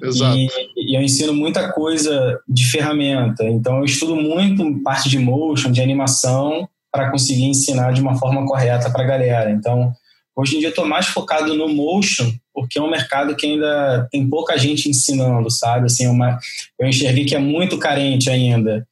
Exato. 0.02 0.36
E, 0.36 0.48
e, 0.76 0.96
eu 0.96 1.02
ensino 1.02 1.34
muita 1.34 1.72
coisa 1.72 2.40
de 2.48 2.64
ferramenta. 2.64 3.44
Então, 3.44 3.78
eu 3.78 3.84
estudo 3.84 4.16
muito 4.16 4.82
parte 4.82 5.08
de 5.08 5.18
motion, 5.18 5.70
de 5.70 5.80
animação, 5.80 6.68
para 6.90 7.10
conseguir 7.10 7.44
ensinar 7.44 7.92
de 7.92 8.00
uma 8.00 8.16
forma 8.16 8.46
correta 8.46 8.90
para 8.90 9.02
a 9.02 9.06
galera. 9.06 9.50
Então, 9.50 9.92
hoje 10.34 10.56
em 10.56 10.58
dia, 10.58 10.68
eu 10.68 10.70
estou 10.70 10.86
mais 10.86 11.06
focado 11.06 11.54
no 11.54 11.68
motion, 11.68 12.32
porque 12.54 12.78
é 12.78 12.82
um 12.82 12.90
mercado 12.90 13.36
que 13.36 13.46
ainda 13.46 14.08
tem 14.10 14.28
pouca 14.28 14.56
gente 14.56 14.88
ensinando, 14.88 15.50
sabe? 15.50 15.86
Assim, 15.86 16.06
é 16.06 16.10
uma, 16.10 16.38
eu 16.78 16.88
enxerguei 16.88 17.26
que 17.26 17.34
é 17.34 17.38
muito 17.38 17.78
carente 17.78 18.30
ainda. 18.30 18.86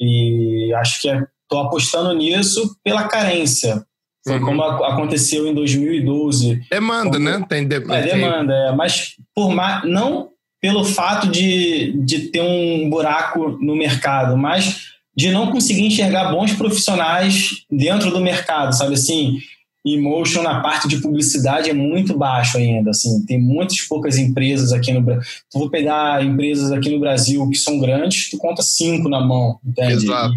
E 0.00 0.72
acho 0.74 1.00
que 1.00 1.08
estou 1.08 1.62
é, 1.62 1.66
apostando 1.66 2.12
nisso 2.14 2.76
pela 2.84 3.08
carência. 3.08 3.84
Foi 4.26 4.38
uhum. 4.38 4.44
como 4.44 4.62
aconteceu 4.62 5.46
em 5.46 5.54
2012. 5.54 6.62
Demanda, 6.70 7.18
né? 7.18 7.44
Tem, 7.48 7.66
de, 7.68 7.76
é, 7.76 8.02
demanda, 8.02 8.54
é. 8.54 8.72
Mas 8.72 9.16
por 9.34 9.50
mais, 9.50 9.84
não 9.84 10.30
pelo 10.64 10.82
fato 10.82 11.28
de, 11.28 11.92
de 12.04 12.30
ter 12.30 12.40
um 12.40 12.88
buraco 12.88 13.50
no 13.60 13.76
mercado, 13.76 14.34
mas 14.34 14.94
de 15.14 15.30
não 15.30 15.50
conseguir 15.50 15.82
enxergar 15.82 16.32
bons 16.32 16.54
profissionais 16.54 17.64
dentro 17.70 18.10
do 18.10 18.18
mercado, 18.18 18.74
sabe 18.74 18.94
assim? 18.94 19.38
Emotion 19.84 20.42
na 20.42 20.60
parte 20.60 20.88
de 20.88 21.02
publicidade 21.02 21.68
é 21.68 21.74
muito 21.74 22.16
baixo 22.16 22.56
ainda, 22.56 22.90
assim, 22.90 23.22
tem 23.26 23.38
muitas 23.38 23.82
poucas 23.82 24.16
empresas 24.16 24.72
aqui 24.72 24.90
no 24.90 25.02
Brasil. 25.02 25.22
Tu 25.50 25.58
vou 25.58 25.68
pegar 25.68 26.24
empresas 26.24 26.72
aqui 26.72 26.88
no 26.88 26.98
Brasil 26.98 27.46
que 27.50 27.58
são 27.58 27.78
grandes, 27.78 28.30
tu 28.30 28.38
conta 28.38 28.62
cinco 28.62 29.06
na 29.06 29.20
mão, 29.20 29.60
entende? 29.62 30.06
Exato. 30.06 30.34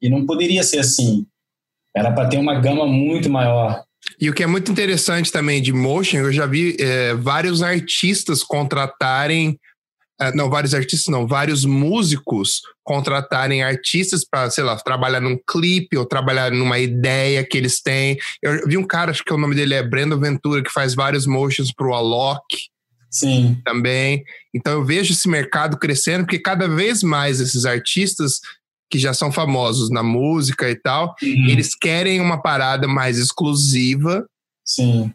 E, 0.00 0.06
e 0.06 0.08
não 0.08 0.24
poderia 0.24 0.62
ser 0.62 0.78
assim. 0.78 1.26
Era 1.96 2.10
para 2.12 2.28
ter 2.28 2.38
uma 2.38 2.58
gama 2.60 2.86
muito 2.86 3.30
maior. 3.30 3.84
E 4.20 4.28
o 4.28 4.34
que 4.34 4.42
é 4.42 4.46
muito 4.46 4.70
interessante 4.70 5.30
também 5.30 5.62
de 5.62 5.72
motion, 5.72 6.18
eu 6.18 6.32
já 6.32 6.46
vi 6.46 6.76
é, 6.78 7.14
vários 7.14 7.62
artistas 7.62 8.42
contratarem, 8.42 9.58
é, 10.20 10.32
não, 10.34 10.50
vários 10.50 10.74
artistas 10.74 11.12
não, 11.12 11.26
vários 11.26 11.64
músicos 11.64 12.60
contratarem 12.82 13.62
artistas 13.62 14.24
para, 14.24 14.50
sei 14.50 14.62
lá, 14.62 14.76
trabalhar 14.76 15.20
num 15.20 15.38
clipe 15.48 15.96
ou 15.96 16.04
trabalhar 16.04 16.50
numa 16.52 16.78
ideia 16.78 17.44
que 17.44 17.56
eles 17.56 17.80
têm. 17.80 18.18
Eu 18.42 18.66
vi 18.66 18.76
um 18.76 18.86
cara, 18.86 19.10
acho 19.10 19.24
que 19.24 19.32
o 19.32 19.38
nome 19.38 19.54
dele 19.54 19.74
é 19.74 19.82
Brendo 19.82 20.18
Ventura, 20.18 20.62
que 20.62 20.72
faz 20.72 20.94
vários 20.94 21.26
motions 21.26 21.72
para 21.72 21.88
o 21.88 21.94
Alok. 21.94 22.42
Sim. 23.10 23.60
Também. 23.64 24.24
Então 24.52 24.72
eu 24.72 24.84
vejo 24.84 25.12
esse 25.12 25.28
mercado 25.28 25.78
crescendo, 25.78 26.24
porque 26.24 26.38
cada 26.38 26.66
vez 26.66 27.02
mais 27.02 27.40
esses 27.40 27.64
artistas 27.64 28.40
que 28.94 28.98
já 29.00 29.12
são 29.12 29.32
famosos 29.32 29.90
na 29.90 30.04
música 30.04 30.70
e 30.70 30.76
tal, 30.76 31.16
uhum. 31.20 31.48
eles 31.48 31.74
querem 31.74 32.20
uma 32.20 32.40
parada 32.40 32.86
mais 32.86 33.18
exclusiva. 33.18 34.24
Sim. 34.64 35.12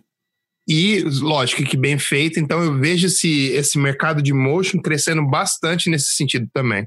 E, 0.68 1.02
lógico, 1.22 1.64
que 1.64 1.78
bem 1.78 1.98
feito. 1.98 2.42
Então, 2.42 2.62
eu 2.62 2.78
vejo 2.78 3.08
esse, 3.08 3.52
esse 3.52 3.80
mercado 3.80 4.22
de 4.22 4.34
motion 4.34 4.82
crescendo 4.82 5.26
bastante 5.26 5.90
nesse 5.90 6.14
sentido 6.14 6.46
também. 6.54 6.86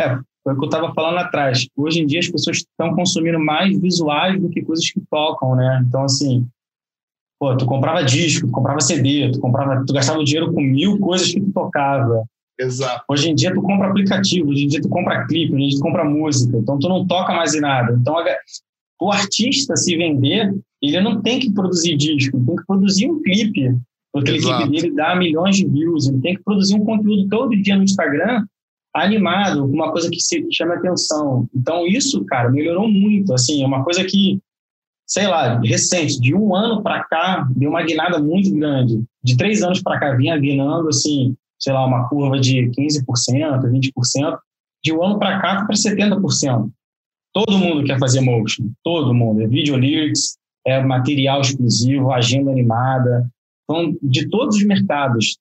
É, 0.00 0.18
foi 0.42 0.52
o 0.52 0.58
que 0.58 0.64
eu 0.64 0.68
estava 0.68 0.92
falando 0.92 1.18
atrás. 1.18 1.64
Hoje 1.76 2.00
em 2.00 2.06
dia, 2.06 2.18
as 2.18 2.28
pessoas 2.28 2.56
estão 2.56 2.92
consumindo 2.96 3.38
mais 3.38 3.80
visuais 3.80 4.40
do 4.40 4.50
que 4.50 4.62
coisas 4.62 4.90
que 4.90 5.00
tocam, 5.08 5.54
né? 5.54 5.80
Então, 5.86 6.02
assim, 6.02 6.44
pô, 7.38 7.56
tu 7.56 7.66
comprava 7.66 8.02
disco, 8.02 8.48
tu 8.48 8.52
comprava 8.52 8.80
CD, 8.80 9.30
tu, 9.30 9.38
comprava, 9.38 9.84
tu 9.86 9.92
gastava 9.92 10.24
dinheiro 10.24 10.52
com 10.52 10.60
mil 10.60 10.98
coisas 10.98 11.32
que 11.32 11.40
tu 11.40 11.52
tocava. 11.52 12.24
Exato. 12.60 13.04
Hoje 13.08 13.30
em 13.30 13.34
dia 13.34 13.54
tu 13.54 13.62
compra 13.62 13.88
aplicativo, 13.88 14.50
hoje 14.50 14.64
em 14.64 14.68
dia 14.68 14.82
tu 14.82 14.88
compra 14.88 15.26
clipe, 15.26 15.54
hoje 15.54 15.64
em 15.64 15.68
dia 15.68 15.78
tu 15.78 15.82
compra 15.82 16.04
música, 16.04 16.56
então 16.58 16.78
tu 16.78 16.88
não 16.88 17.06
toca 17.06 17.32
mais 17.32 17.54
em 17.54 17.60
nada. 17.60 17.96
Então 17.98 18.14
o 19.00 19.10
artista 19.10 19.76
se 19.76 19.96
vender, 19.96 20.54
ele 20.82 21.00
não 21.00 21.22
tem 21.22 21.38
que 21.38 21.52
produzir 21.52 21.96
disco, 21.96 22.36
ele 22.36 22.46
tem 22.46 22.56
que 22.56 22.66
produzir 22.66 23.10
um 23.10 23.22
clipe. 23.22 23.74
Porque 24.12 24.32
Exato. 24.32 24.64
clipe 24.64 24.82
dele 24.82 24.94
dá 24.94 25.16
milhões 25.16 25.56
de 25.56 25.66
views, 25.66 26.08
ele 26.08 26.20
tem 26.20 26.36
que 26.36 26.42
produzir 26.42 26.74
um 26.74 26.84
conteúdo 26.84 27.28
todo 27.28 27.56
dia 27.56 27.76
no 27.76 27.84
Instagram 27.84 28.44
animado, 28.92 29.64
uma 29.64 29.92
coisa 29.92 30.10
que 30.10 30.20
se 30.20 30.44
chama 30.52 30.74
atenção. 30.74 31.48
Então 31.54 31.86
isso, 31.86 32.24
cara, 32.24 32.50
melhorou 32.50 32.88
muito, 32.88 33.32
assim, 33.32 33.62
é 33.62 33.66
uma 33.66 33.84
coisa 33.84 34.04
que 34.04 34.40
sei 35.10 35.26
lá, 35.26 35.58
recente, 35.58 36.20
de 36.20 36.32
um 36.32 36.54
ano 36.54 36.84
para 36.84 37.02
cá, 37.02 37.48
deu 37.56 37.70
uma 37.70 37.82
guinada 37.82 38.20
muito 38.20 38.54
grande. 38.54 39.02
De 39.24 39.36
três 39.36 39.60
anos 39.60 39.82
para 39.82 39.98
cá, 39.98 40.14
vinha 40.14 40.38
guinando, 40.38 40.88
assim, 40.88 41.34
sei 41.60 41.72
lá, 41.72 41.84
uma 41.84 42.08
curva 42.08 42.38
de 42.40 42.70
15%, 42.70 43.04
20%, 43.62 44.38
de 44.82 44.92
um 44.92 45.04
ano 45.04 45.18
para 45.18 45.40
cá 45.40 45.64
para 45.64 45.74
70%. 45.74 46.70
Todo 47.32 47.58
mundo 47.58 47.84
quer 47.84 47.98
fazer 47.98 48.20
motion, 48.20 48.70
todo 48.82 49.14
mundo. 49.14 49.42
É 49.42 49.46
video 49.46 49.76
lyrics, 49.76 50.36
é 50.66 50.82
material 50.82 51.40
exclusivo, 51.40 52.10
agenda 52.10 52.50
animada. 52.50 53.28
Então, 53.64 53.96
de 54.02 54.28
todos 54.28 54.56
os 54.56 54.64
mercados, 54.64 55.38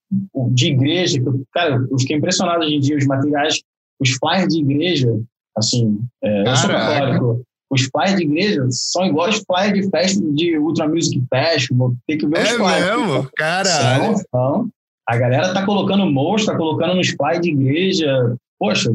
de 0.51 0.67
igreja, 0.67 1.19
cara, 1.51 1.83
eu 1.89 1.99
fiquei 1.99 2.17
impressionado 2.17 2.63
hoje 2.63 2.75
em 2.75 2.79
dia, 2.79 2.97
os 2.97 3.07
materiais, 3.07 3.61
os 3.99 4.11
flyers 4.11 4.53
de 4.53 4.59
igreja, 4.59 5.19
assim, 5.57 5.99
é, 6.23 6.47
eu 6.47 6.55
sou 6.55 6.69
católico, 6.69 7.41
os 7.71 7.85
flyers 7.85 8.15
de 8.17 8.23
igreja 8.23 8.67
são 8.69 9.05
iguais 9.05 9.35
aos 9.35 9.43
flyers 9.45 9.73
de 9.73 9.89
festa 9.89 10.21
de 10.33 10.57
Ultra 10.59 10.87
Music 10.87 11.23
Festival, 11.27 11.95
tem 12.05 12.17
que 12.19 12.27
ver 12.27 12.37
é 12.37 12.43
os 12.43 12.49
flyers. 12.51 12.85
É 12.85 12.97
mesmo? 12.97 13.29
Caralho. 13.35 14.03
São, 14.03 14.25
são. 14.31 14.69
A 15.09 15.17
galera 15.17 15.51
tá 15.51 15.65
colocando 15.65 16.05
monstro, 16.05 16.51
tá 16.51 16.57
colocando 16.57 16.93
nos 16.93 17.15
pais 17.15 17.41
de 17.41 17.49
igreja. 17.49 18.37
Poxa, 18.59 18.91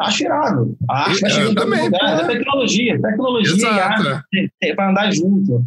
acho 0.00 0.24
irado. 0.24 0.76
A 0.90 1.04
arte 1.04 1.20
vai 1.20 1.54
todo 1.54 1.64
lugar. 1.64 2.24
É 2.24 2.26
tecnologia. 2.26 3.00
Tecnologia 3.00 3.54
Exato. 3.54 4.02
e 4.32 4.40
arte 4.40 4.74
vai 4.74 4.90
andar 4.90 5.12
junto. 5.12 5.64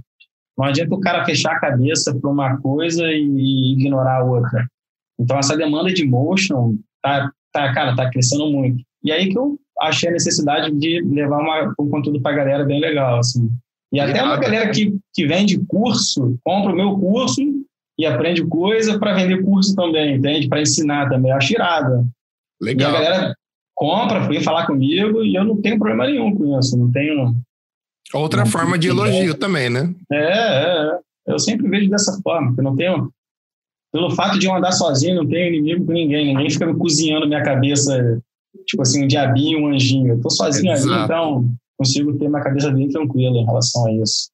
Não 0.58 0.66
adianta 0.66 0.94
o 0.94 1.00
cara 1.00 1.24
fechar 1.24 1.54
a 1.54 1.60
cabeça 1.62 2.14
para 2.14 2.30
uma 2.30 2.58
coisa 2.58 3.06
e 3.14 3.72
ignorar 3.72 4.18
a 4.18 4.24
outra. 4.26 4.68
Então, 5.18 5.40
essa 5.40 5.56
demanda 5.56 5.94
de 5.94 6.06
motion 6.06 6.76
tá, 7.02 7.32
tá, 7.54 7.74
cara, 7.74 7.96
tá 7.96 8.10
crescendo 8.10 8.52
muito. 8.52 8.84
E 9.02 9.10
aí 9.10 9.30
que 9.30 9.38
eu 9.38 9.58
achei 9.80 10.10
a 10.10 10.12
necessidade 10.12 10.70
de 10.78 11.02
levar 11.02 11.40
uma, 11.40 11.74
um 11.80 11.90
conteúdo 11.90 12.22
para 12.22 12.34
a 12.34 12.36
galera 12.36 12.66
bem 12.66 12.82
legal, 12.82 13.20
assim. 13.20 13.50
E 13.94 14.02
até 14.02 14.22
uma 14.22 14.36
galera 14.36 14.70
que, 14.70 14.98
que 15.14 15.26
vende 15.26 15.58
curso, 15.66 16.38
compra 16.44 16.74
o 16.74 16.76
meu 16.76 17.00
curso 17.00 17.42
e 18.02 18.06
aprende 18.06 18.44
coisa 18.48 18.98
para 18.98 19.14
vender 19.14 19.44
curso 19.44 19.76
também, 19.76 20.16
entende? 20.16 20.50
Para 20.50 20.62
ensinar 20.62 21.08
também. 21.08 21.32
Eu 21.32 21.38
acho 21.38 21.54
irado. 21.54 22.10
Legal. 22.60 22.92
E 22.92 22.96
a 22.96 23.00
galera 23.00 23.36
compra, 23.76 24.28
vem 24.28 24.42
falar 24.42 24.66
comigo 24.66 25.24
e 25.24 25.36
eu 25.36 25.44
não 25.44 25.62
tenho 25.62 25.78
problema 25.78 26.08
nenhum 26.08 26.36
com 26.36 26.60
isso. 26.60 26.76
Não 26.76 26.92
tenho. 26.92 27.36
Outra 28.12 28.44
não 28.44 28.52
forma 28.52 28.76
de 28.76 28.88
elogio 28.88 29.36
também, 29.36 29.70
né? 29.70 29.94
É, 30.12 30.18
é, 30.18 30.88
é. 30.88 31.00
Eu 31.28 31.38
sempre 31.38 31.70
vejo 31.70 31.92
dessa 31.92 32.20
forma, 32.24 32.48
porque 32.48 32.62
eu 32.62 32.64
não 32.64 32.76
tenho. 32.76 33.12
Pelo 33.94 34.10
fato 34.10 34.40
de 34.40 34.48
eu 34.48 34.56
andar 34.56 34.72
sozinho, 34.72 35.18
não 35.18 35.28
tenho 35.28 35.54
inimigo 35.54 35.86
com 35.86 35.92
ninguém. 35.92 36.26
Ninguém 36.26 36.50
fica 36.50 36.66
me 36.66 36.76
cozinhando 36.76 37.28
minha 37.28 37.44
cabeça, 37.44 38.20
tipo 38.66 38.82
assim, 38.82 39.04
um 39.04 39.08
diabinho, 39.08 39.60
um 39.60 39.68
anjinho. 39.68 40.14
Eu 40.14 40.22
tô 40.22 40.30
sozinho 40.32 40.74
Exato. 40.74 40.92
ali, 40.92 41.04
então 41.04 41.54
consigo 41.78 42.18
ter 42.18 42.30
minha 42.30 42.42
cabeça 42.42 42.72
bem 42.72 42.90
tranquila 42.90 43.38
em 43.38 43.46
relação 43.46 43.86
a 43.86 43.92
isso. 43.92 44.32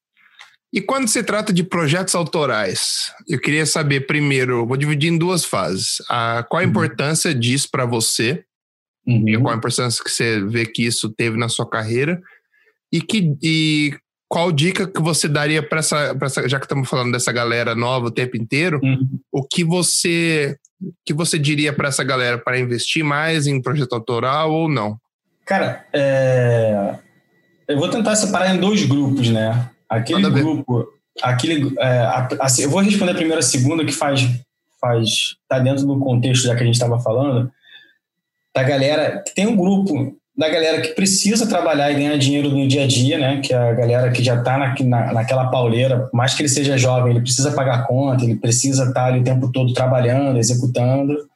E 0.72 0.80
quando 0.82 1.08
se 1.08 1.22
trata 1.22 1.52
de 1.52 1.62
projetos 1.64 2.14
autorais, 2.14 3.12
eu 3.26 3.40
queria 3.40 3.64
saber 3.64 4.06
primeiro, 4.06 4.66
vou 4.66 4.76
dividir 4.76 5.10
em 5.10 5.16
duas 5.18 5.44
fases. 5.44 5.96
A, 6.10 6.44
qual 6.48 6.60
a 6.60 6.64
Uhum. 6.64 6.70
importância 6.70 7.34
disso 7.34 7.68
para 7.70 7.86
você? 7.86 8.44
E 9.06 9.34
Uhum. 9.36 9.42
qual 9.42 9.54
a 9.54 9.56
importância 9.56 10.04
que 10.04 10.10
você 10.10 10.40
vê 10.44 10.66
que 10.66 10.84
isso 10.84 11.08
teve 11.08 11.38
na 11.38 11.48
sua 11.48 11.68
carreira? 11.68 12.20
E, 12.92 13.00
que, 13.00 13.34
e 13.42 13.96
qual 14.28 14.52
dica 14.52 14.86
que 14.86 15.00
você 15.00 15.26
daria 15.26 15.62
para 15.62 15.78
essa, 15.78 16.14
pra 16.14 16.26
essa, 16.26 16.46
já 16.46 16.58
que 16.58 16.66
estamos 16.66 16.86
falando 16.88 17.12
dessa 17.12 17.32
galera 17.32 17.74
nova 17.74 18.06
o 18.08 18.10
tempo 18.10 18.36
inteiro, 18.36 18.78
Uhum. 18.82 19.18
o 19.32 19.42
que 19.42 19.64
você 19.64 20.56
que 21.04 21.12
você 21.12 21.36
diria 21.40 21.72
para 21.72 21.88
essa 21.88 22.04
galera 22.04 22.38
para 22.38 22.56
investir 22.56 23.02
mais 23.02 23.48
em 23.48 23.60
projeto 23.60 23.94
autoral 23.94 24.52
ou 24.52 24.68
não? 24.68 24.96
Cara, 25.44 25.84
é, 25.92 26.94
eu 27.66 27.76
vou 27.78 27.88
tentar 27.90 28.14
separar 28.14 28.54
em 28.54 28.60
dois 28.60 28.84
grupos, 28.84 29.28
né? 29.28 29.68
Aquele 29.88 30.20
Manda 30.22 30.34
ver. 30.34 30.42
grupo, 30.42 30.86
aquele, 31.22 31.74
é, 31.78 31.86
a- 32.00 32.28
assim, 32.40 32.62
eu 32.62 32.70
vou 32.70 32.80
responder 32.80 33.14
primeiro 33.14 33.38
a 33.38 33.42
segunda 33.42 33.84
que 33.84 33.92
faz, 33.92 34.28
faz, 34.80 35.36
tá 35.48 35.58
dentro 35.58 35.86
do 35.86 35.98
contexto 35.98 36.44
já 36.44 36.54
que 36.54 36.62
a 36.62 36.66
gente 36.66 36.74
estava 36.74 36.98
falando, 37.00 37.50
da 38.54 38.62
galera 38.62 39.22
que 39.26 39.34
tem 39.34 39.46
um 39.46 39.56
grupo 39.56 40.16
da 40.36 40.48
galera 40.48 40.80
que 40.80 40.90
precisa 40.90 41.48
trabalhar 41.48 41.90
e 41.90 41.94
ganhar 41.94 42.16
dinheiro 42.16 42.48
no 42.50 42.68
dia 42.68 42.84
a 42.84 42.86
dia, 42.86 43.18
né? 43.18 43.40
Que 43.40 43.52
é 43.52 43.56
a 43.56 43.72
galera 43.72 44.08
que 44.12 44.22
já 44.22 44.36
está 44.36 44.56
na, 44.56 44.72
na, 44.84 45.12
naquela 45.12 45.48
pauleira, 45.50 46.08
mais 46.12 46.32
que 46.32 46.42
ele 46.42 46.48
seja 46.48 46.78
jovem, 46.78 47.10
ele 47.10 47.20
precisa 47.20 47.50
pagar 47.50 47.88
conta, 47.88 48.22
ele 48.22 48.36
precisa 48.36 48.84
estar 48.84 49.06
ali 49.06 49.18
o 49.18 49.24
tempo 49.24 49.50
todo 49.50 49.72
trabalhando, 49.72 50.38
executando. 50.38 51.28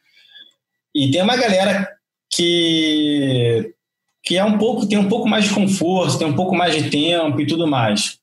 E 0.95 1.11
tem 1.11 1.21
uma 1.21 1.37
galera 1.37 1.89
que 2.31 3.75
que 4.23 4.39
é 4.39 4.45
um 4.45 4.57
pouco 4.57 4.87
tem 4.87 4.99
um 4.99 5.09
pouco 5.09 5.29
mais 5.29 5.47
de 5.47 5.51
conforto, 5.53 6.19
tem 6.19 6.29
um 6.29 6.37
pouco 6.37 6.55
mais 6.55 6.73
de 6.77 6.89
tempo 6.89 7.41
e 7.41 7.47
tudo 7.47 7.67
mais. 7.67 8.19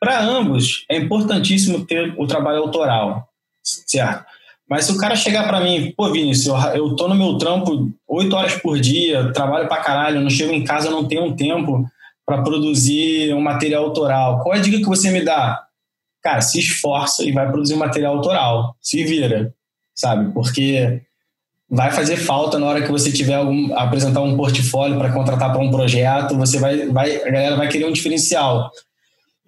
Para 0.00 0.20
ambos 0.20 0.86
é 0.88 0.96
importantíssimo 0.96 1.84
ter 1.84 2.14
o 2.16 2.26
trabalho 2.26 2.62
autoral, 2.62 3.28
certo? 3.62 4.24
Mas 4.68 4.84
se 4.86 4.92
o 4.92 4.96
cara 4.96 5.14
chegar 5.14 5.46
para 5.46 5.60
mim, 5.60 5.92
pô, 5.96 6.10
Vinícius, 6.10 6.56
eu, 6.74 6.94
tô 6.96 7.08
no 7.08 7.14
meu 7.14 7.36
trampo 7.36 7.90
oito 8.08 8.34
horas 8.34 8.54
por 8.54 8.78
dia, 8.78 9.32
trabalho 9.32 9.68
pra 9.68 9.78
caralho, 9.78 10.20
não 10.20 10.30
chego 10.30 10.52
em 10.52 10.64
casa, 10.64 10.88
não 10.88 11.06
tenho 11.06 11.34
tempo 11.34 11.84
para 12.24 12.42
produzir 12.42 13.34
um 13.34 13.40
material 13.40 13.84
autoral. 13.84 14.40
Qual 14.40 14.54
é 14.54 14.58
a 14.58 14.62
dica 14.62 14.78
que 14.78 14.84
você 14.84 15.10
me 15.10 15.24
dá? 15.24 15.60
Cara, 16.22 16.40
se 16.40 16.60
esforça 16.60 17.24
e 17.24 17.32
vai 17.32 17.48
produzir 17.48 17.74
um 17.74 17.78
material 17.78 18.16
autoral. 18.16 18.76
Se 18.80 19.02
vira, 19.02 19.52
sabe? 19.92 20.32
Porque 20.32 21.02
vai 21.68 21.90
fazer 21.90 22.16
falta 22.16 22.58
na 22.58 22.66
hora 22.66 22.82
que 22.82 22.92
você 22.92 23.10
tiver 23.10 23.34
algum 23.34 23.74
apresentar 23.76 24.20
um 24.20 24.36
portfólio 24.36 24.98
para 24.98 25.12
contratar 25.12 25.52
para 25.52 25.60
um 25.60 25.70
projeto, 25.70 26.36
você 26.36 26.58
vai, 26.58 26.86
vai 26.86 27.16
a 27.16 27.30
galera 27.30 27.56
vai 27.56 27.68
querer 27.68 27.86
um 27.86 27.92
diferencial. 27.92 28.70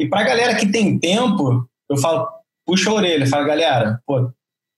E 0.03 0.09
para 0.09 0.21
a 0.21 0.25
galera 0.25 0.57
que 0.57 0.67
tem 0.67 0.99
tempo, 0.99 1.65
eu 1.89 1.97
falo, 1.97 2.29
puxa 2.67 2.91
a 2.91 2.95
orelha, 2.95 3.27
fala, 3.27 3.45
galera, 3.45 4.01
pô, 4.05 4.33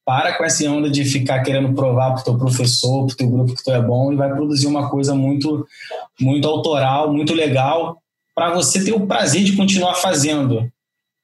para 0.04 0.34
com 0.34 0.44
essa 0.44 0.68
onda 0.68 0.90
de 0.90 1.02
ficar 1.02 1.42
querendo 1.42 1.72
provar 1.72 2.12
pro 2.12 2.24
teu 2.24 2.36
professor, 2.36 3.06
pro 3.06 3.16
teu 3.16 3.28
grupo 3.28 3.54
que 3.54 3.64
tu 3.64 3.72
é 3.72 3.80
bom 3.80 4.12
e 4.12 4.16
vai 4.16 4.30
produzir 4.30 4.66
uma 4.66 4.90
coisa 4.90 5.14
muito 5.14 5.66
muito 6.20 6.46
autoral, 6.46 7.10
muito 7.10 7.32
legal 7.32 8.02
para 8.34 8.52
você 8.52 8.84
ter 8.84 8.92
o 8.92 9.06
prazer 9.06 9.44
de 9.44 9.56
continuar 9.56 9.94
fazendo. 9.94 10.70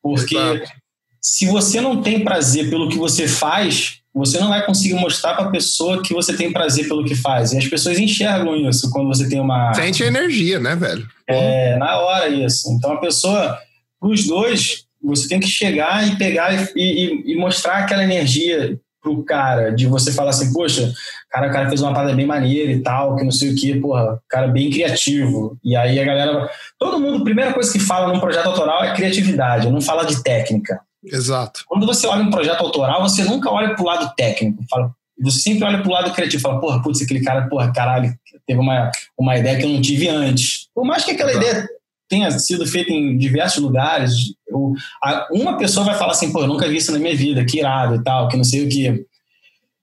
Porque 0.03 0.37
Exato. 0.37 0.73
se 1.21 1.47
você 1.47 1.79
não 1.79 2.01
tem 2.01 2.25
prazer 2.25 2.71
pelo 2.71 2.89
que 2.89 2.97
você 2.97 3.29
faz, 3.29 4.01
você 4.15 4.39
não 4.39 4.49
vai 4.49 4.65
conseguir 4.65 4.95
mostrar 4.95 5.35
para 5.35 5.47
a 5.47 5.51
pessoa 5.51 6.03
que 6.03 6.15
você 6.15 6.37
tem 6.37 6.53
prazer 6.53 6.89
pelo 6.89 7.05
que 7.05 7.15
faz. 7.15 7.53
E 7.53 7.59
as 7.59 7.67
pessoas 7.67 7.99
enxergam 7.99 8.57
isso 8.57 8.91
quando 8.91 9.09
você 9.09 9.29
tem 9.29 9.41
uma. 9.41 9.75
Sente 9.75 10.03
a 10.03 10.07
energia, 10.07 10.59
né, 10.59 10.75
velho? 10.75 11.07
É, 11.27 11.77
na 11.77 11.99
hora 11.99 12.29
isso. 12.29 12.73
Então 12.73 12.93
a 12.93 12.99
pessoa, 12.99 13.59
os 14.01 14.27
dois, 14.27 14.85
você 15.03 15.29
tem 15.29 15.41
que 15.41 15.49
chegar 15.49 16.07
e 16.07 16.17
pegar 16.17 16.53
e, 16.55 16.69
e, 16.77 17.33
e 17.33 17.37
mostrar 17.37 17.79
aquela 17.79 18.05
energia 18.05 18.79
pro 19.03 19.25
cara, 19.25 19.71
de 19.71 19.87
você 19.87 20.13
falar 20.13 20.31
assim, 20.31 20.53
poxa, 20.53 20.93
cara, 21.31 21.49
o 21.49 21.53
cara 21.53 21.69
fez 21.69 21.81
uma 21.81 21.93
parada 21.93 22.15
bem 22.15 22.27
maneira 22.27 22.71
e 22.71 22.83
tal, 22.83 23.17
que 23.17 23.25
não 23.25 23.31
sei 23.31 23.51
o 23.51 23.57
que, 23.57 23.81
porra, 23.81 24.21
cara 24.29 24.49
bem 24.49 24.71
criativo. 24.71 25.57
E 25.65 25.75
aí 25.75 25.99
a 25.99 26.05
galera. 26.05 26.51
Todo 26.79 27.01
mundo, 27.01 27.23
a 27.23 27.25
primeira 27.25 27.53
coisa 27.53 27.73
que 27.73 27.79
fala 27.79 28.13
num 28.13 28.21
projeto 28.21 28.47
autoral 28.47 28.85
é 28.85 28.95
criatividade, 28.95 29.71
não 29.71 29.81
fala 29.81 30.05
de 30.05 30.23
técnica. 30.23 30.81
Exato. 31.03 31.65
Quando 31.67 31.87
você 31.87 32.07
olha 32.07 32.23
um 32.23 32.31
projeto 32.31 32.61
autoral, 32.61 33.01
você 33.03 33.25
nunca 33.25 33.51
olha 33.51 33.75
pro 33.75 33.87
lado 33.87 34.13
técnico. 34.15 34.63
Fala, 34.69 34.95
você 35.19 35.39
sempre 35.39 35.65
olha 35.65 35.83
pro 35.83 35.93
lado 35.93 36.13
criativo. 36.13 36.43
Fala, 36.43 36.61
porra, 36.61 36.83
putz, 36.83 37.01
aquele 37.01 37.23
cara, 37.23 37.49
porra, 37.49 37.73
caralho, 37.73 38.13
teve 38.47 38.61
uma, 38.61 38.91
uma 39.19 39.39
ideia 39.39 39.57
que 39.57 39.65
eu 39.65 39.71
não 39.71 39.81
tive 39.81 40.09
antes. 40.09 40.69
Por 40.75 40.85
mais 40.85 41.05
que 41.05 41.13
aquela 41.13 41.31
Exato. 41.31 41.47
ideia 41.47 41.69
tenha 42.11 42.31
sido 42.33 42.67
feita 42.67 42.93
em 42.93 43.17
diversos 43.17 43.63
lugares, 43.63 44.13
eu, 44.49 44.75
a- 45.03 45.29
uma 45.33 45.57
pessoa 45.57 45.87
vai 45.87 45.97
falar 45.97 46.11
assim, 46.13 46.33
pô, 46.33 46.41
eu 46.41 46.49
nunca 46.49 46.69
vi 46.69 46.77
isso 46.77 46.93
na 46.93 46.99
minha 46.99 47.17
vida, 47.17 47.45
que 47.45 47.59
irado 47.61 47.95
e 47.95 48.03
tal, 48.03 48.29
que 48.29 48.37
não 48.37 48.45
sei 48.45 48.67
o 48.67 48.69
que. 48.69 49.07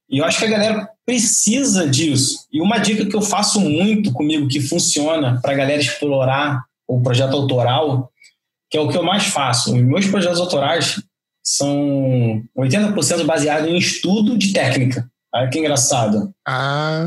E 0.09 0.17
eu 0.19 0.25
acho 0.25 0.37
que 0.37 0.45
a 0.45 0.49
galera 0.49 0.89
precisa 1.05 1.87
disso. 1.87 2.45
E 2.51 2.61
uma 2.61 2.77
dica 2.77 3.05
que 3.05 3.15
eu 3.15 3.21
faço 3.21 3.59
muito 3.61 4.11
comigo, 4.11 4.47
que 4.47 4.59
funciona 4.59 5.39
para 5.41 5.53
a 5.53 5.55
galera 5.55 5.81
explorar 5.81 6.61
o 6.87 7.01
projeto 7.01 7.33
autoral, 7.35 8.11
que 8.69 8.77
é 8.77 8.81
o 8.81 8.89
que 8.89 8.97
eu 8.97 9.03
mais 9.03 9.23
faço. 9.25 9.73
Os 9.73 9.81
meus 9.81 10.05
projetos 10.07 10.39
autorais 10.39 11.01
são 11.41 12.43
80% 12.57 13.23
baseados 13.25 13.69
em 13.69 13.77
estudo 13.77 14.37
de 14.37 14.51
técnica. 14.51 15.09
Olha 15.33 15.49
que 15.49 15.59
engraçado. 15.59 16.31
Ah, 16.47 17.05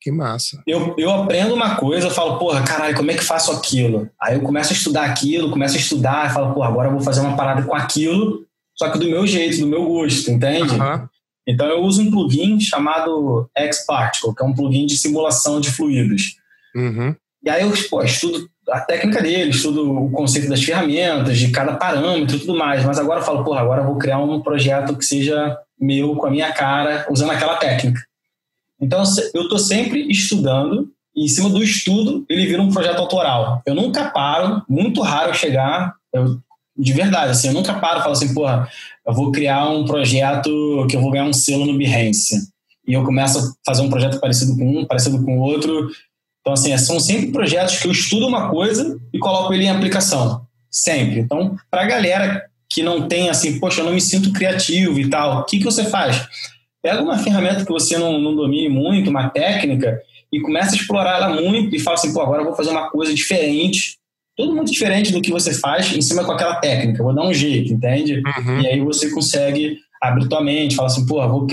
que 0.00 0.10
massa. 0.10 0.62
Eu, 0.66 0.94
eu 0.96 1.10
aprendo 1.10 1.54
uma 1.54 1.76
coisa, 1.76 2.06
eu 2.06 2.10
falo, 2.10 2.38
porra, 2.38 2.62
caralho, 2.62 2.96
como 2.96 3.10
é 3.10 3.14
que 3.14 3.24
faço 3.24 3.52
aquilo? 3.52 4.08
Aí 4.20 4.34
eu 4.34 4.40
começo 4.40 4.72
a 4.72 4.76
estudar 4.76 5.04
aquilo, 5.04 5.50
começo 5.50 5.76
a 5.76 5.80
estudar, 5.80 6.30
e 6.30 6.32
falo, 6.32 6.54
porra, 6.54 6.68
agora 6.68 6.88
eu 6.88 6.92
vou 6.92 7.02
fazer 7.02 7.20
uma 7.20 7.36
parada 7.36 7.62
com 7.62 7.74
aquilo, 7.74 8.46
só 8.76 8.90
que 8.90 8.98
do 8.98 9.08
meu 9.08 9.26
jeito, 9.26 9.60
do 9.60 9.66
meu 9.66 9.84
gosto, 9.84 10.30
entende? 10.30 10.74
Então 11.46 11.66
eu 11.66 11.82
uso 11.82 12.02
um 12.02 12.10
plugin 12.10 12.58
chamado 12.60 13.50
X-Particle, 13.56 14.34
que 14.34 14.42
é 14.42 14.46
um 14.46 14.54
plugin 14.54 14.86
de 14.86 14.96
simulação 14.96 15.60
de 15.60 15.70
fluidos. 15.70 16.36
Uhum. 16.74 17.14
E 17.42 17.50
aí 17.50 17.62
eu 17.62 17.72
pô, 17.90 18.02
estudo 18.02 18.48
a 18.70 18.80
técnica 18.80 19.22
dele, 19.22 19.50
estudo 19.50 20.04
o 20.04 20.10
conceito 20.10 20.48
das 20.48 20.62
ferramentas, 20.62 21.38
de 21.38 21.50
cada 21.50 21.74
parâmetro 21.76 22.36
e 22.36 22.40
tudo 22.40 22.56
mais. 22.56 22.84
Mas 22.84 22.98
agora 22.98 23.20
eu 23.20 23.24
falo, 23.24 23.44
porra, 23.44 23.60
agora 23.60 23.82
eu 23.82 23.86
vou 23.86 23.98
criar 23.98 24.18
um 24.18 24.40
projeto 24.40 24.96
que 24.96 25.04
seja 25.04 25.58
meu, 25.78 26.14
com 26.16 26.26
a 26.26 26.30
minha 26.30 26.52
cara, 26.52 27.06
usando 27.10 27.32
aquela 27.32 27.56
técnica. 27.56 28.00
Então 28.80 29.02
eu 29.34 29.42
estou 29.42 29.58
sempre 29.58 30.10
estudando, 30.10 30.88
e 31.14 31.24
em 31.24 31.28
cima 31.28 31.48
do 31.48 31.62
estudo 31.62 32.24
ele 32.28 32.46
vira 32.46 32.62
um 32.62 32.72
projeto 32.72 32.98
autoral. 32.98 33.62
Eu 33.66 33.74
nunca 33.74 34.10
paro, 34.10 34.62
muito 34.68 35.02
raro 35.02 35.34
chegar, 35.34 35.94
eu, 36.12 36.38
de 36.76 36.92
verdade, 36.92 37.32
assim, 37.32 37.48
eu 37.48 37.54
nunca 37.54 37.74
paro 37.74 38.00
e 38.00 38.02
falo 38.02 38.12
assim, 38.12 38.32
porra, 38.32 38.68
eu 39.06 39.12
vou 39.12 39.30
criar 39.32 39.68
um 39.68 39.84
projeto 39.84 40.86
que 40.88 40.96
eu 40.96 41.00
vou 41.00 41.10
ganhar 41.10 41.24
um 41.24 41.32
selo 41.32 41.66
no 41.66 41.76
Behance. 41.76 42.48
E 42.86 42.94
eu 42.94 43.04
começo 43.04 43.38
a 43.38 43.42
fazer 43.64 43.82
um 43.82 43.90
projeto 43.90 44.18
parecido 44.18 44.56
com 44.56 44.80
um, 44.80 44.84
parecido 44.86 45.22
com 45.22 45.38
o 45.38 45.42
outro, 45.42 45.90
então, 46.40 46.52
assim, 46.52 46.76
são 46.78 46.98
sempre 46.98 47.32
projetos 47.32 47.78
que 47.78 47.86
eu 47.86 47.92
estudo 47.92 48.26
uma 48.26 48.50
coisa 48.50 48.98
e 49.12 49.18
coloco 49.18 49.52
ele 49.52 49.64
em 49.64 49.70
aplicação. 49.70 50.42
Sempre. 50.70 51.20
Então, 51.20 51.56
para 51.70 51.82
a 51.82 51.86
galera 51.86 52.44
que 52.68 52.82
não 52.82 53.08
tem, 53.08 53.28
assim, 53.28 53.58
poxa, 53.58 53.80
eu 53.80 53.84
não 53.84 53.92
me 53.92 54.00
sinto 54.00 54.32
criativo 54.32 54.98
e 54.98 55.10
tal, 55.10 55.40
o 55.40 55.44
que, 55.44 55.58
que 55.58 55.64
você 55.64 55.84
faz? 55.84 56.26
Pega 56.82 57.02
uma 57.02 57.18
ferramenta 57.18 57.64
que 57.64 57.72
você 57.72 57.98
não, 57.98 58.18
não 58.18 58.34
domine 58.34 58.68
muito, 58.68 59.10
uma 59.10 59.28
técnica, 59.28 60.00
e 60.32 60.40
começa 60.40 60.72
a 60.72 60.76
explorar 60.76 61.16
ela 61.16 61.28
muito 61.40 61.74
e 61.74 61.80
fala 61.80 61.96
assim, 61.96 62.12
pô, 62.12 62.20
agora 62.20 62.40
eu 62.40 62.46
vou 62.46 62.54
fazer 62.54 62.70
uma 62.70 62.88
coisa 62.88 63.12
diferente, 63.12 63.98
tudo 64.36 64.54
muito 64.54 64.70
diferente 64.70 65.12
do 65.12 65.20
que 65.20 65.30
você 65.30 65.52
faz 65.52 65.92
em 65.94 66.00
cima 66.00 66.24
com 66.24 66.32
aquela 66.32 66.56
técnica. 66.56 67.02
Vou 67.02 67.14
dar 67.14 67.26
um 67.26 67.34
jeito, 67.34 67.72
entende? 67.72 68.22
Uhum. 68.38 68.60
E 68.60 68.66
aí 68.68 68.80
você 68.80 69.10
consegue 69.10 69.76
abrir 70.00 70.28
tua 70.28 70.42
mente, 70.42 70.76
falar 70.76 70.86
assim, 70.86 71.04
porra, 71.04 71.28
vou... 71.28 71.46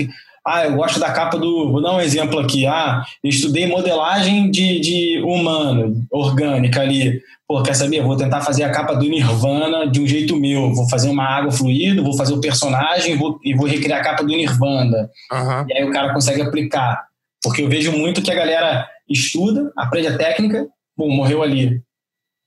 Ah, 0.48 0.64
eu 0.64 0.74
gosto 0.74 0.98
da 0.98 1.12
capa 1.12 1.36
do. 1.36 1.70
Vou 1.70 1.82
dar 1.82 1.94
um 1.94 2.00
exemplo 2.00 2.38
aqui. 2.38 2.66
Ah, 2.66 3.04
eu 3.22 3.28
estudei 3.28 3.66
modelagem 3.66 4.50
de, 4.50 4.80
de 4.80 5.22
humano, 5.22 6.06
orgânica 6.10 6.80
ali. 6.80 7.20
Pô, 7.46 7.62
quer 7.62 7.74
saber? 7.74 8.02
Vou 8.02 8.16
tentar 8.16 8.40
fazer 8.40 8.62
a 8.62 8.70
capa 8.70 8.94
do 8.94 9.08
Nirvana 9.08 9.86
de 9.86 10.00
um 10.00 10.06
jeito 10.06 10.36
meu. 10.36 10.72
Vou 10.74 10.88
fazer 10.88 11.10
uma 11.10 11.24
água 11.24 11.52
fluida, 11.52 12.02
vou 12.02 12.16
fazer 12.16 12.32
o 12.32 12.40
personagem 12.40 13.16
vou, 13.16 13.38
e 13.44 13.54
vou 13.54 13.66
recriar 13.66 14.00
a 14.00 14.02
capa 14.02 14.22
do 14.22 14.28
Nirvana. 14.28 15.10
Aham. 15.30 15.66
E 15.68 15.76
aí 15.76 15.84
o 15.84 15.92
cara 15.92 16.14
consegue 16.14 16.40
aplicar. 16.40 17.06
Porque 17.42 17.62
eu 17.62 17.68
vejo 17.68 17.92
muito 17.92 18.22
que 18.22 18.30
a 18.30 18.34
galera 18.34 18.88
estuda, 19.08 19.70
aprende 19.76 20.08
a 20.08 20.16
técnica, 20.16 20.66
bom, 20.96 21.10
morreu 21.10 21.42
ali. 21.42 21.80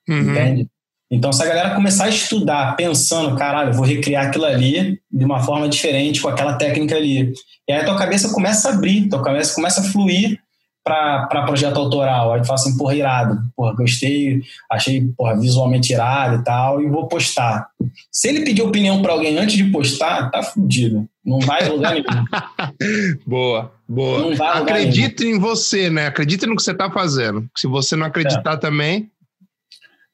Uhum. 0.10 0.32
Entende? 0.32 0.68
Então, 1.12 1.34
se 1.34 1.43
a 1.43 1.45
galera 1.45 1.76
começar 1.76 2.05
a 2.05 2.09
estudar 2.09 2.76
pensando, 2.78 3.36
caralho, 3.36 3.74
vou 3.74 3.86
recriar 3.86 4.28
aquilo 4.28 4.45
ali 4.45 4.97
de 5.12 5.26
uma 5.26 5.41
forma 5.41 5.68
diferente 5.68 6.22
com 6.22 6.30
aquela 6.30 6.53
técnica 6.53 6.95
ali. 6.95 7.34
E 7.68 7.74
aí 7.74 7.82
a 7.82 7.86
tua 7.86 7.97
cabeça 7.97 8.34
começa 8.34 8.70
a 8.70 8.74
abrir, 8.74 9.09
tua 9.09 9.22
cabeça 9.22 9.53
começa 9.53 9.82
a 9.82 9.84
fluir 9.84 10.39
para 10.84 11.43
projeto 11.45 11.78
autoral. 11.78 12.34
Aí 12.34 12.41
tu 12.41 12.47
fala 12.47 12.59
assim, 12.59 12.78
porra, 12.78 12.95
irado, 12.95 13.39
porra, 13.55 13.76
gostei, 13.76 14.41
achei 14.72 15.01
porra, 15.18 15.38
visualmente 15.38 15.91
irado 15.91 16.41
e 16.41 16.43
tal, 16.45 16.82
e 16.82 16.89
vou 16.89 17.07
postar. 17.07 17.68
Se 18.09 18.30
ele 18.30 18.45
pedir 18.45 18.62
opinião 18.62 19.01
para 19.01 19.12
alguém 19.12 19.38
antes 19.38 19.55
de 19.55 19.66
postar, 19.66 20.32
tá 20.32 20.41
fudido. 20.41 21.07
Não 21.26 21.39
vai 21.39 21.68
lugar 21.68 21.93
nenhum. 21.93 22.05
boa, 23.28 23.72
boa. 23.88 24.20
Não 24.20 24.36
vai 24.36 24.62
Acredita 24.62 25.26
em 25.26 25.38
você, 25.38 25.89
né? 25.89 26.07
Acredita 26.07 26.47
no 26.47 26.55
que 26.55 26.64
você 26.64 26.74
tá 26.74 26.89
fazendo. 26.89 27.45
Se 27.55 27.68
você 27.68 27.97
não 27.97 28.07
acreditar 28.07 28.53
é. 28.53 28.57
também. 28.57 29.12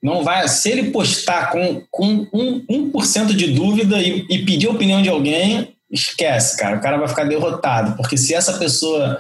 Não 0.02 0.24
vai. 0.24 0.48
Se 0.48 0.70
ele 0.70 0.92
postar 0.92 1.52
com, 1.52 1.84
com 1.90 2.28
um, 2.34 2.92
1% 2.92 3.34
de 3.34 3.54
dúvida 3.54 4.00
e, 4.00 4.26
e 4.30 4.46
pedir 4.46 4.68
opinião 4.68 5.02
de 5.02 5.10
alguém, 5.10 5.76
esquece, 5.92 6.58
cara. 6.58 6.78
O 6.78 6.82
cara 6.82 6.98
vai 6.98 7.08
ficar 7.08 7.24
derrotado. 7.24 7.96
Porque 7.96 8.18
se 8.18 8.34
essa 8.34 8.58
pessoa 8.58 9.20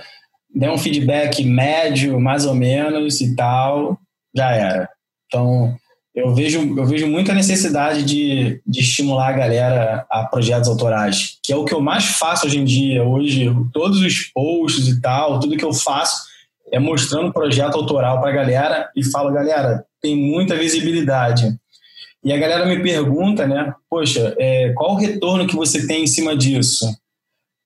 der 0.53 0.71
um 0.71 0.77
feedback 0.77 1.43
médio, 1.43 2.19
mais 2.19 2.45
ou 2.45 2.53
menos 2.53 3.21
e 3.21 3.35
tal, 3.35 3.97
já 4.35 4.51
era. 4.51 4.89
Então, 5.27 5.75
eu 6.15 6.33
vejo, 6.33 6.75
eu 6.75 6.85
vejo 6.85 7.07
muita 7.07 7.33
necessidade 7.33 8.03
de, 8.03 8.61
de 8.65 8.79
estimular 8.79 9.29
a 9.29 9.37
galera 9.37 10.05
a 10.09 10.23
projetos 10.25 10.67
autorais, 10.67 11.37
que 11.43 11.53
é 11.53 11.55
o 11.55 11.65
que 11.65 11.73
eu 11.73 11.81
mais 11.81 12.05
faço 12.05 12.47
hoje 12.47 12.59
em 12.59 12.65
dia. 12.65 13.03
Hoje, 13.03 13.53
todos 13.71 14.01
os 14.01 14.31
posts 14.33 14.87
e 14.87 15.01
tal, 15.01 15.39
tudo 15.39 15.57
que 15.57 15.65
eu 15.65 15.73
faço 15.73 16.25
é 16.71 16.79
mostrando 16.79 17.31
projeto 17.31 17.75
autoral 17.75 18.19
para 18.19 18.29
a 18.29 18.33
galera 18.33 18.89
e 18.95 19.03
falo, 19.03 19.31
galera, 19.31 19.85
tem 20.01 20.15
muita 20.15 20.55
visibilidade. 20.55 21.57
E 22.23 22.33
a 22.33 22.37
galera 22.37 22.65
me 22.65 22.81
pergunta, 22.81 23.47
né, 23.47 23.73
poxa, 23.89 24.35
é, 24.37 24.73
qual 24.73 24.93
o 24.93 24.97
retorno 24.97 25.47
que 25.47 25.55
você 25.55 25.87
tem 25.87 26.03
em 26.03 26.07
cima 26.07 26.35
disso? 26.35 26.85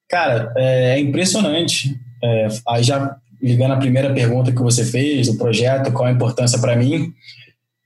Cara, 0.09 0.51
é, 0.55 0.95
é 0.95 0.99
impressionante. 0.99 1.97
É, 2.23 2.47
aí 2.67 2.83
já 2.83 3.15
ligando 3.41 3.73
a 3.73 3.77
primeira 3.77 4.13
pergunta 4.13 4.51
que 4.51 4.61
você 4.61 4.85
fez, 4.85 5.27
o 5.27 5.37
projeto, 5.37 5.91
qual 5.91 6.05
a 6.05 6.11
importância 6.11 6.59
para 6.59 6.75
mim, 6.75 7.11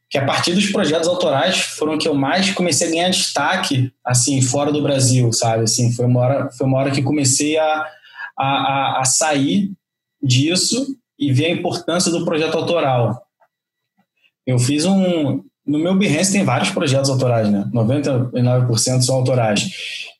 que 0.09 0.17
a 0.17 0.25
partir 0.25 0.53
dos 0.53 0.69
projetos 0.69 1.07
autorais 1.07 1.57
foram 1.57 1.97
que 1.97 2.07
eu 2.07 2.13
mais 2.13 2.51
comecei 2.51 2.87
a 2.87 2.91
ganhar 2.91 3.09
destaque, 3.09 3.91
assim, 4.03 4.41
fora 4.41 4.71
do 4.71 4.81
Brasil, 4.81 5.31
sabe? 5.31 5.63
Assim, 5.63 5.91
foi 5.91 6.05
uma 6.05 6.19
hora, 6.19 6.51
foi 6.51 6.67
uma 6.67 6.77
hora 6.77 6.91
que 6.91 7.01
comecei 7.01 7.57
a, 7.57 7.87
a, 8.37 8.99
a 9.01 9.05
sair 9.05 9.71
disso 10.21 10.95
e 11.17 11.31
ver 11.31 11.45
a 11.45 11.51
importância 11.51 12.11
do 12.11 12.25
projeto 12.25 12.57
autoral. 12.57 13.24
Eu 14.45 14.59
fiz 14.59 14.85
um... 14.85 15.43
No 15.65 15.79
meu 15.79 15.95
Behance 15.95 16.31
tem 16.31 16.43
vários 16.43 16.69
projetos 16.69 17.09
autorais, 17.09 17.49
né? 17.49 17.67
99% 17.73 19.01
são 19.01 19.15
autorais. 19.15 19.71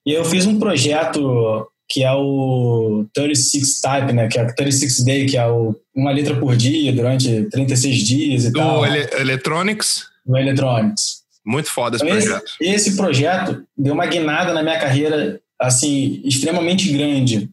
E 0.05 0.11
eu 0.11 0.26
fiz 0.26 0.45
um 0.45 0.57
projeto 0.57 1.67
que 1.88 2.03
é 2.03 2.11
o 2.11 3.05
36 3.13 3.80
Type, 3.80 4.13
né? 4.13 4.28
Que 4.28 4.39
é 4.39 4.43
o 4.43 4.55
36 4.55 5.03
Day, 5.03 5.26
que 5.26 5.38
é 5.38 5.47
o, 5.47 5.76
uma 5.95 6.11
letra 6.11 6.36
por 6.36 6.55
dia 6.55 6.91
durante 6.91 7.43
36 7.49 7.97
dias 7.97 8.45
e 8.45 8.51
Do 8.51 8.59
tal. 8.59 8.80
Do 8.80 8.86
ele 8.86 9.07
Electronics? 9.19 10.05
Do 10.26 10.38
Electronics. 10.38 11.23
Muito 11.45 11.69
foda 11.71 11.95
esse 11.95 12.05
então, 12.05 12.17
projeto. 12.17 12.51
Esse, 12.59 12.89
esse, 12.89 12.97
projeto 12.97 13.63
deu 13.78 13.93
uma 13.93 14.07
guinada 14.07 14.51
na 14.51 14.63
minha 14.63 14.80
carreira, 14.80 15.39
assim, 15.59 16.21
extremamente 16.26 16.91
grande. 16.91 17.49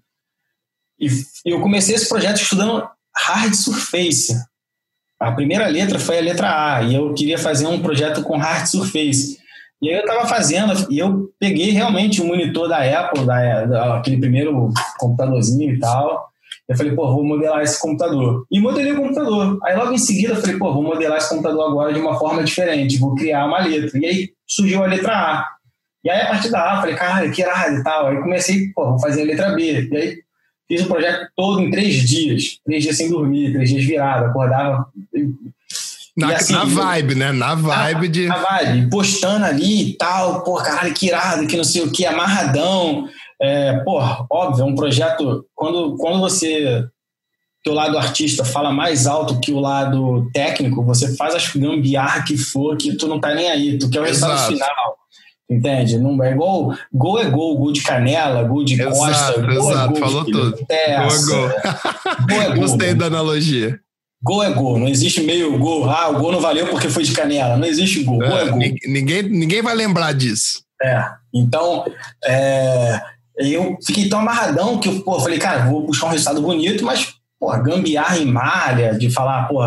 E 0.98 1.08
eu 1.44 1.60
comecei 1.60 1.94
esse 1.94 2.08
projeto 2.08 2.40
estudando 2.40 2.88
Hard 3.14 3.54
Surface. 3.54 4.34
A 5.22 5.30
primeira 5.30 5.68
letra 5.68 6.00
foi 6.00 6.18
a 6.18 6.22
letra 6.22 6.48
A, 6.76 6.82
e 6.82 6.96
eu 6.96 7.14
queria 7.14 7.38
fazer 7.38 7.66
um 7.66 7.80
projeto 7.80 8.22
com 8.22 8.36
Hard 8.36 8.66
Surface. 8.66 9.38
E 9.80 9.88
aí 9.88 9.94
eu 9.94 10.00
estava 10.00 10.26
fazendo, 10.26 10.72
e 10.90 10.98
eu 10.98 11.30
peguei 11.38 11.70
realmente 11.70 12.20
o 12.20 12.26
monitor 12.26 12.68
da 12.68 12.78
Apple, 12.78 13.24
da, 13.24 13.64
da, 13.64 13.96
aquele 13.98 14.18
primeiro 14.18 14.70
computadorzinho 14.98 15.74
e 15.74 15.78
tal. 15.78 16.28
Eu 16.68 16.76
falei, 16.76 16.92
pô, 16.92 17.06
vou 17.12 17.24
modelar 17.24 17.62
esse 17.62 17.80
computador. 17.80 18.44
E 18.50 18.60
modelei 18.60 18.92
o 18.92 18.96
computador. 18.96 19.58
Aí 19.64 19.76
logo 19.76 19.92
em 19.92 19.98
seguida 19.98 20.34
eu 20.34 20.40
falei, 20.40 20.56
pô, 20.56 20.72
vou 20.72 20.82
modelar 20.82 21.18
esse 21.18 21.28
computador 21.28 21.70
agora 21.70 21.92
de 21.92 22.00
uma 22.00 22.18
forma 22.18 22.42
diferente, 22.42 22.98
vou 22.98 23.14
criar 23.14 23.46
uma 23.46 23.60
letra. 23.60 23.96
E 24.00 24.06
aí 24.06 24.30
surgiu 24.46 24.82
a 24.82 24.86
letra 24.86 25.12
A. 25.12 25.48
E 26.04 26.10
aí 26.10 26.20
a 26.20 26.26
partir 26.26 26.50
da 26.50 26.68
A, 26.68 26.74
eu 26.74 26.80
falei, 26.80 26.94
cara, 26.96 27.30
que 27.30 27.42
irado 27.42 27.76
e 27.76 27.82
tal. 27.84 28.08
Aí 28.08 28.20
comecei, 28.20 28.72
pô, 28.74 28.90
vou 28.90 29.00
fazer 29.00 29.22
a 29.22 29.26
letra 29.26 29.52
B. 29.52 29.88
E 29.88 29.96
aí 29.96 30.18
fiz 30.72 30.82
o 30.84 30.88
projeto 30.88 31.28
todo 31.36 31.60
em 31.60 31.70
três 31.70 32.08
dias. 32.08 32.58
Três 32.64 32.82
dias 32.82 32.96
sem 32.96 33.10
dormir, 33.10 33.52
três 33.52 33.68
dias 33.68 33.84
virado. 33.84 34.26
Acordava 34.26 34.86
na, 36.16 36.34
assim, 36.34 36.52
na 36.52 36.64
vibe, 36.64 37.14
né? 37.14 37.32
Na 37.32 37.54
vibe 37.54 38.08
de. 38.08 38.26
Na 38.26 38.36
vibe, 38.36 38.90
postando 38.90 39.44
ali 39.44 39.90
e 39.90 39.96
tal, 39.96 40.42
pô, 40.42 40.54
caralho, 40.56 40.94
que 40.94 41.06
irado, 41.06 41.46
que 41.46 41.56
não 41.56 41.64
sei 41.64 41.82
o 41.82 41.90
que, 41.90 42.06
amarradão. 42.06 43.08
É, 43.40 43.78
pô, 43.80 44.00
óbvio, 44.30 44.62
é 44.62 44.66
um 44.66 44.74
projeto. 44.74 45.44
Quando, 45.54 45.96
quando 45.96 46.20
você. 46.20 46.84
Teu 47.64 47.74
lado 47.74 47.96
artista 47.96 48.44
fala 48.44 48.72
mais 48.72 49.06
alto 49.06 49.38
que 49.38 49.52
o 49.52 49.60
lado 49.60 50.28
técnico, 50.32 50.84
você 50.84 51.14
faz 51.14 51.32
as 51.32 51.48
gambiarra 51.54 52.24
que 52.24 52.36
for, 52.36 52.76
que 52.76 52.96
tu 52.96 53.06
não 53.06 53.20
tá 53.20 53.32
nem 53.36 53.48
aí, 53.48 53.78
tu 53.78 53.88
quer 53.88 54.00
o 54.00 54.04
resultado 54.04 54.32
Exato. 54.32 54.52
final. 54.52 54.96
Entende? 55.52 55.98
Não 55.98 56.22
é 56.22 56.34
gol, 56.34 56.74
gol 56.92 57.20
é 57.20 57.28
gol, 57.28 57.58
gol 57.58 57.72
de 57.72 57.82
canela, 57.82 58.42
gol 58.42 58.64
de 58.64 58.74
exato, 58.74 58.96
costa, 58.96 59.40
gol 59.40 59.70
exato, 59.70 59.96
é 59.96 60.00
gol, 60.00 60.08
falou 60.08 60.24
tudo. 60.24 60.66
Terça, 60.66 61.26
gol 61.26 61.36
é 61.36 61.50
gol. 61.50 62.28
gol, 62.28 62.42
é 62.42 62.46
gol 62.46 62.56
Gostei 62.62 62.94
da 62.94 63.06
analogia. 63.06 63.78
Gol 64.22 64.42
é 64.42 64.52
gol, 64.52 64.78
não 64.78 64.88
existe 64.88 65.20
meio 65.22 65.58
gol. 65.58 65.90
Ah, 65.90 66.08
o 66.08 66.18
gol 66.18 66.30
não 66.32 66.40
valeu 66.40 66.68
porque 66.68 66.88
foi 66.88 67.02
de 67.02 67.12
canela. 67.12 67.56
Não 67.56 67.66
existe 67.66 68.04
gol. 68.04 68.18
Gol 68.18 68.38
é, 68.38 68.42
é 68.42 68.48
gol. 68.48 68.58
Ninguém, 68.58 69.22
ninguém 69.24 69.62
vai 69.62 69.74
lembrar 69.74 70.12
disso. 70.12 70.62
É. 70.80 71.04
Então, 71.34 71.84
é, 72.24 73.00
eu 73.36 73.76
fiquei 73.84 74.08
tão 74.08 74.20
amarradão 74.20 74.78
que 74.78 74.88
eu 74.88 75.20
falei, 75.20 75.38
cara, 75.38 75.66
vou 75.66 75.86
buscar 75.86 76.06
um 76.06 76.10
resultado 76.10 76.40
bonito, 76.40 76.84
mas, 76.84 77.14
pô, 77.38 77.50
gambiarra 77.58 78.18
em 78.18 78.26
malha, 78.26 78.94
de 78.94 79.10
falar, 79.10 79.48
pô, 79.48 79.60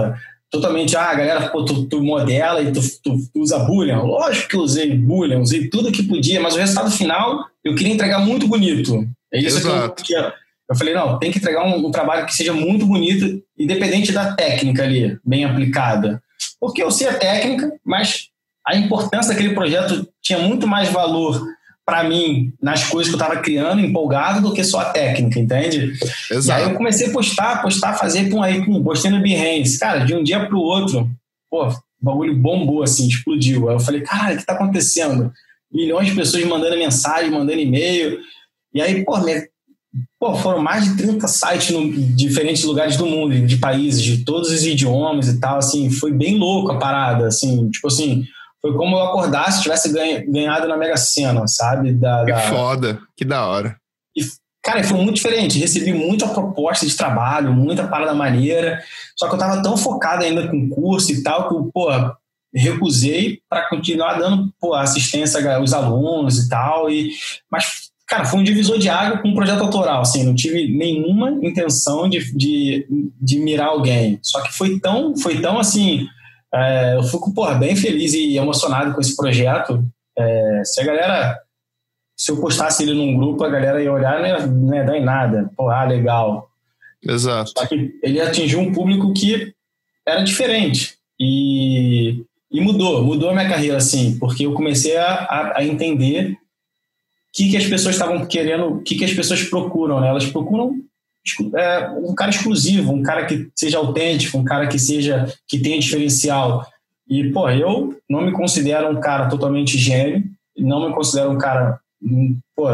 totalmente, 0.55 0.95
ah, 0.95 1.13
galera, 1.13 1.49
pô, 1.49 1.63
tu, 1.63 1.85
tu 1.85 2.03
modela 2.03 2.61
e 2.61 2.71
tu, 2.71 2.79
tu, 3.03 3.17
tu, 3.33 3.41
usa 3.41 3.59
Boolean. 3.59 4.01
Lógico 4.01 4.49
que 4.49 4.55
eu 4.55 4.61
usei 4.61 4.95
Boolean, 4.95 5.39
usei 5.39 5.69
tudo 5.69 5.91
que 5.91 6.03
podia, 6.03 6.39
mas 6.39 6.55
o 6.55 6.59
resultado 6.59 6.91
final 6.91 7.45
eu 7.63 7.75
queria 7.75 7.93
entregar 7.93 8.19
muito 8.19 8.47
bonito. 8.47 9.07
É 9.33 9.39
isso 9.39 9.57
Exato. 9.57 10.03
que 10.03 10.13
eu, 10.13 10.31
eu 10.69 10.75
falei, 10.75 10.93
não, 10.93 11.19
tem 11.19 11.31
que 11.31 11.37
entregar 11.37 11.65
um, 11.65 11.85
um, 11.85 11.91
trabalho 11.91 12.25
que 12.25 12.33
seja 12.33 12.53
muito 12.53 12.85
bonito, 12.85 13.41
independente 13.57 14.11
da 14.11 14.33
técnica 14.33 14.83
ali, 14.83 15.17
bem 15.23 15.45
aplicada. 15.45 16.21
Porque 16.59 16.81
eu 16.81 16.89
sei 16.89 17.07
a 17.07 17.13
técnica, 17.13 17.71
mas 17.85 18.29
a 18.65 18.75
importância 18.75 19.33
daquele 19.33 19.53
projeto 19.53 20.07
tinha 20.21 20.39
muito 20.39 20.65
mais 20.65 20.89
valor 20.89 21.45
para 21.85 22.03
mim 22.03 22.51
nas 22.61 22.85
coisas 22.85 23.13
que 23.13 23.15
eu 23.15 23.23
estava 23.23 23.41
criando, 23.41 23.79
empolgado, 23.79 24.41
do 24.41 24.53
que 24.53 24.63
só 24.63 24.79
a 24.79 24.85
técnica, 24.85 25.39
entende? 25.39 25.93
Exato. 26.31 26.47
E 26.47 26.63
aí 26.63 26.69
eu 26.69 26.75
comecei 26.75 27.07
a 27.07 27.11
postar, 27.11 27.61
postar, 27.61 27.93
fazer, 27.93 28.29
pum, 28.29 28.41
aí, 28.41 28.65
pum, 28.65 28.83
postei 28.83 29.11
no 29.11 29.21
Behance. 29.21 29.79
Cara, 29.79 29.99
de 29.99 30.15
um 30.15 30.23
dia 30.23 30.45
para 30.45 30.55
o 30.55 30.61
outro, 30.61 31.09
pô, 31.49 31.67
o 31.67 31.75
bagulho 32.01 32.35
bombou, 32.35 32.81
assim, 32.81 33.07
explodiu. 33.07 33.69
Aí 33.69 33.75
eu 33.75 33.79
falei, 33.79 34.01
cara, 34.01 34.31
o 34.31 34.35
que 34.35 34.41
está 34.41 34.53
acontecendo? 34.53 35.31
Milhões 35.71 36.07
de 36.07 36.15
pessoas 36.15 36.43
mandando 36.45 36.77
mensagem, 36.77 37.29
mandando 37.29 37.59
e-mail. 37.59 38.19
E 38.73 38.81
aí, 38.81 39.05
pô, 39.05 39.17
minha 39.19 39.47
Pô, 40.19 40.35
foram 40.35 40.61
mais 40.61 40.83
de 40.83 40.97
30 40.97 41.27
sites 41.27 41.69
em 41.71 42.15
diferentes 42.15 42.63
lugares 42.63 42.97
do 42.97 43.05
mundo, 43.05 43.45
de 43.45 43.57
países, 43.57 44.03
de 44.03 44.25
todos 44.25 44.51
os 44.51 44.65
idiomas 44.65 45.27
e 45.27 45.39
tal, 45.39 45.57
assim, 45.57 45.89
foi 45.89 46.11
bem 46.11 46.37
louco 46.37 46.71
a 46.71 46.79
parada, 46.79 47.27
assim, 47.27 47.69
tipo 47.69 47.87
assim, 47.87 48.25
foi 48.65 48.73
como 48.73 48.95
eu 48.95 49.03
acordasse 49.03 49.57
se 49.57 49.63
tivesse 49.63 49.93
ganhado 50.27 50.67
na 50.67 50.75
Mega 50.75 50.97
Sena, 50.97 51.47
sabe? 51.47 51.93
Da, 51.93 52.25
que 52.25 52.31
da... 52.31 52.39
foda, 52.39 52.99
que 53.15 53.23
da 53.23 53.45
hora. 53.45 53.77
E, 54.17 54.21
cara, 54.63 54.83
foi 54.83 54.97
muito 54.97 55.17
diferente, 55.17 55.59
recebi 55.59 55.93
muita 55.93 56.27
proposta 56.27 56.83
de 56.83 56.97
trabalho, 56.97 57.53
muita 57.53 57.85
parada 57.87 58.15
maneira, 58.15 58.81
só 59.15 59.27
que 59.29 59.35
eu 59.35 59.39
tava 59.39 59.61
tão 59.61 59.77
focado 59.77 60.23
ainda 60.23 60.47
com 60.47 60.67
curso 60.67 61.11
e 61.11 61.21
tal, 61.21 61.47
que 61.47 61.71
pô, 61.71 61.89
recusei 62.51 63.39
para 63.47 63.69
continuar 63.69 64.15
dando 64.15 64.51
pô, 64.59 64.73
assistência 64.73 65.55
aos 65.55 65.71
alunos 65.71 66.39
e 66.39 66.49
tal, 66.49 66.89
e, 66.89 67.11
mas 67.51 67.85
Cara, 68.07 68.23
foi 68.23 68.39
um 68.39 68.43
divisor 68.43 68.77
de 68.77 68.87
água 68.87 69.17
com 69.17 69.29
um 69.29 69.33
projeto 69.33 69.61
autoral, 69.61 70.01
assim, 70.01 70.23
não 70.23 70.35
tive 70.35 70.67
nenhuma 70.77 71.31
intenção 71.43 72.07
de, 72.07 72.19
de, 72.35 72.85
de 73.19 73.39
mirar 73.39 73.69
alguém. 73.69 74.19
Só 74.21 74.43
que 74.43 74.53
foi 74.53 74.79
tão, 74.79 75.17
foi 75.17 75.41
tão 75.41 75.57
assim, 75.57 76.05
é, 76.55 76.95
eu 76.95 77.03
fico, 77.03 77.33
porra, 77.33 77.55
bem 77.55 77.75
feliz 77.75 78.13
e 78.13 78.37
emocionado 78.37 78.93
com 78.93 79.01
esse 79.01 79.15
projeto. 79.15 79.83
É, 80.17 80.61
se 80.63 80.79
a 80.79 80.85
galera, 80.85 81.39
se 82.15 82.31
eu 82.31 82.39
postasse 82.39 82.83
ele 82.83 82.93
num 82.93 83.17
grupo, 83.17 83.43
a 83.43 83.49
galera 83.49 83.83
ia 83.83 83.91
olhar, 83.91 84.19
não 84.19 84.27
ia, 84.27 84.47
não 84.47 84.75
ia 84.75 84.83
dar 84.85 84.97
em 84.97 85.03
nada. 85.03 85.51
Pô, 85.57 85.69
ah, 85.69 85.83
legal. 85.83 86.49
Exato. 87.03 87.51
Só 87.57 87.65
que 87.65 87.99
ele 88.01 88.21
atingiu 88.21 88.59
um 88.59 88.71
público 88.71 89.11
que 89.13 89.53
era 90.07 90.23
diferente. 90.23 90.95
E, 91.19 92.23
e 92.49 92.61
mudou, 92.61 93.03
mudou 93.03 93.31
a 93.31 93.33
minha 93.33 93.49
carreira, 93.49 93.75
assim, 93.75 94.17
porque 94.17 94.45
eu 94.45 94.53
comecei 94.53 94.95
a, 94.95 95.13
a, 95.13 95.59
a 95.59 95.65
entender 95.65 96.37
que, 97.33 97.49
que 97.49 97.57
as 97.57 97.65
pessoas 97.65 97.95
estavam 97.95 98.25
querendo, 98.25 98.67
o 98.67 98.81
que, 98.81 98.95
que 98.95 99.03
as 99.03 99.13
pessoas 99.13 99.43
procuram, 99.43 99.99
né? 99.99 100.07
Elas 100.07 100.25
procuram 100.25 100.81
é, 101.55 101.89
um 101.89 102.13
cara 102.13 102.31
exclusivo, 102.31 102.91
um 102.91 103.03
cara 103.03 103.25
que 103.25 103.49
seja 103.55 103.77
autêntico, 103.77 104.37
um 104.37 104.43
cara 104.43 104.67
que 104.67 104.77
seja 104.77 105.31
que 105.47 105.59
tenha 105.59 105.79
diferencial. 105.79 106.65
E, 107.07 107.31
pô, 107.31 107.49
eu 107.49 107.95
não 108.09 108.21
me 108.21 108.31
considero 108.31 108.89
um 108.89 108.99
cara 108.99 109.27
totalmente 109.27 109.77
gênio, 109.77 110.23
não 110.57 110.87
me 110.87 110.95
considero 110.95 111.31
um 111.31 111.37
cara, 111.37 111.79
hum, 112.01 112.37
pô, 112.55 112.67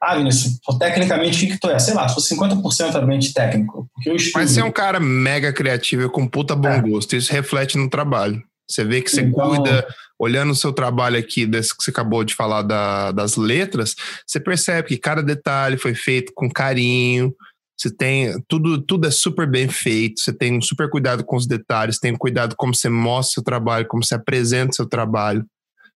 ah, 0.00 0.16
Vinícius, 0.16 0.60
tecnicamente 0.78 1.44
o 1.44 1.48
que, 1.48 1.58
tu 1.58 1.68
é? 1.68 1.78
Sei 1.78 1.92
lá, 1.92 2.08
sou 2.08 2.22
50% 2.22 3.04
mente 3.04 3.32
técnico. 3.32 3.88
Porque 3.92 4.08
eu 4.08 4.14
estudo. 4.14 4.40
Mas 4.40 4.52
você 4.52 4.60
é 4.60 4.64
um 4.64 4.70
cara 4.70 5.00
mega 5.00 5.52
criativo 5.52 6.04
e 6.04 6.08
com 6.08 6.26
puta 6.26 6.54
bom 6.54 6.68
é. 6.68 6.80
gosto. 6.80 7.16
Isso 7.16 7.32
reflete 7.32 7.76
no 7.76 7.90
trabalho. 7.90 8.40
Você 8.68 8.84
vê 8.84 9.00
que 9.00 9.10
você 9.10 9.22
então... 9.22 9.48
cuida, 9.48 9.86
olhando 10.18 10.52
o 10.52 10.56
seu 10.56 10.72
trabalho 10.72 11.18
aqui, 11.18 11.46
desse 11.46 11.76
que 11.76 11.82
você 11.82 11.90
acabou 11.90 12.22
de 12.22 12.34
falar 12.34 12.62
da, 12.62 13.10
das 13.10 13.36
letras, 13.36 13.96
você 14.26 14.38
percebe 14.38 14.88
que 14.88 14.98
cada 14.98 15.22
detalhe 15.22 15.76
foi 15.76 15.94
feito 15.94 16.32
com 16.32 16.48
carinho. 16.48 17.34
Você 17.78 17.94
tem 17.94 18.34
tudo, 18.48 18.82
tudo 18.82 19.06
é 19.06 19.10
super 19.10 19.48
bem 19.48 19.68
feito. 19.68 20.20
Você 20.20 20.32
tem 20.32 20.58
um 20.58 20.60
super 20.60 20.90
cuidado 20.90 21.24
com 21.24 21.36
os 21.36 21.46
detalhes, 21.46 21.98
tem 21.98 22.16
cuidado 22.16 22.56
como 22.56 22.74
você 22.74 22.88
mostra 22.88 23.30
o 23.30 23.34
seu 23.34 23.42
trabalho, 23.42 23.86
como 23.86 24.04
você 24.04 24.14
apresenta 24.14 24.72
o 24.72 24.74
seu 24.74 24.86
trabalho. 24.86 25.46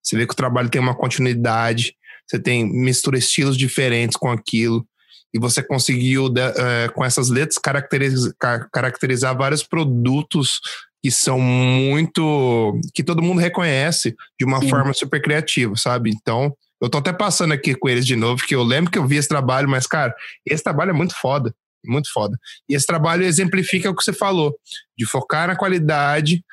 Você 0.03 0.17
vê 0.17 0.27
que 0.27 0.33
o 0.33 0.37
trabalho 0.37 0.69
tem 0.69 0.81
uma 0.81 0.95
continuidade 0.95 1.95
você 2.33 2.39
tem 2.39 2.67
mistura 2.67 3.19
estilos 3.19 3.57
diferentes 3.57 4.17
com 4.17 4.31
aquilo, 4.31 4.87
e 5.35 5.39
você 5.39 5.63
conseguiu, 5.63 6.27
uh, 6.27 6.93
com 6.95 7.05
essas 7.05 7.29
letras, 7.29 7.59
caracterizar, 7.59 8.69
caracterizar 8.71 9.37
vários 9.37 9.63
produtos 9.63 10.61
que 11.03 11.11
são 11.11 11.41
muito. 11.41 12.79
que 12.95 13.03
todo 13.03 13.23
mundo 13.23 13.41
reconhece 13.41 14.15
de 14.39 14.45
uma 14.45 14.61
Sim. 14.61 14.69
forma 14.69 14.93
super 14.93 15.21
criativa, 15.21 15.75
sabe? 15.77 16.11
Então, 16.11 16.55
eu 16.81 16.89
tô 16.89 16.99
até 16.99 17.13
passando 17.13 17.53
aqui 17.53 17.75
com 17.75 17.89
eles 17.89 18.07
de 18.07 18.15
novo, 18.15 18.43
que 18.47 18.55
eu 18.55 18.63
lembro 18.63 18.91
que 18.91 18.99
eu 18.99 19.07
vi 19.07 19.17
esse 19.17 19.29
trabalho, 19.29 19.69
mas, 19.69 19.87
cara, 19.87 20.15
esse 20.47 20.63
trabalho 20.63 20.91
é 20.91 20.95
muito 20.95 21.15
foda. 21.19 21.55
Muito 21.85 22.13
foda. 22.13 22.37
E 22.69 22.75
esse 22.75 22.87
trabalho 22.87 23.25
exemplifica 23.25 23.91
o 23.91 23.95
que 23.95 24.05
você 24.05 24.13
falou, 24.13 24.55
de 24.97 25.07
focar 25.07 25.49
na 25.49 25.57
qualidade, 25.57 26.45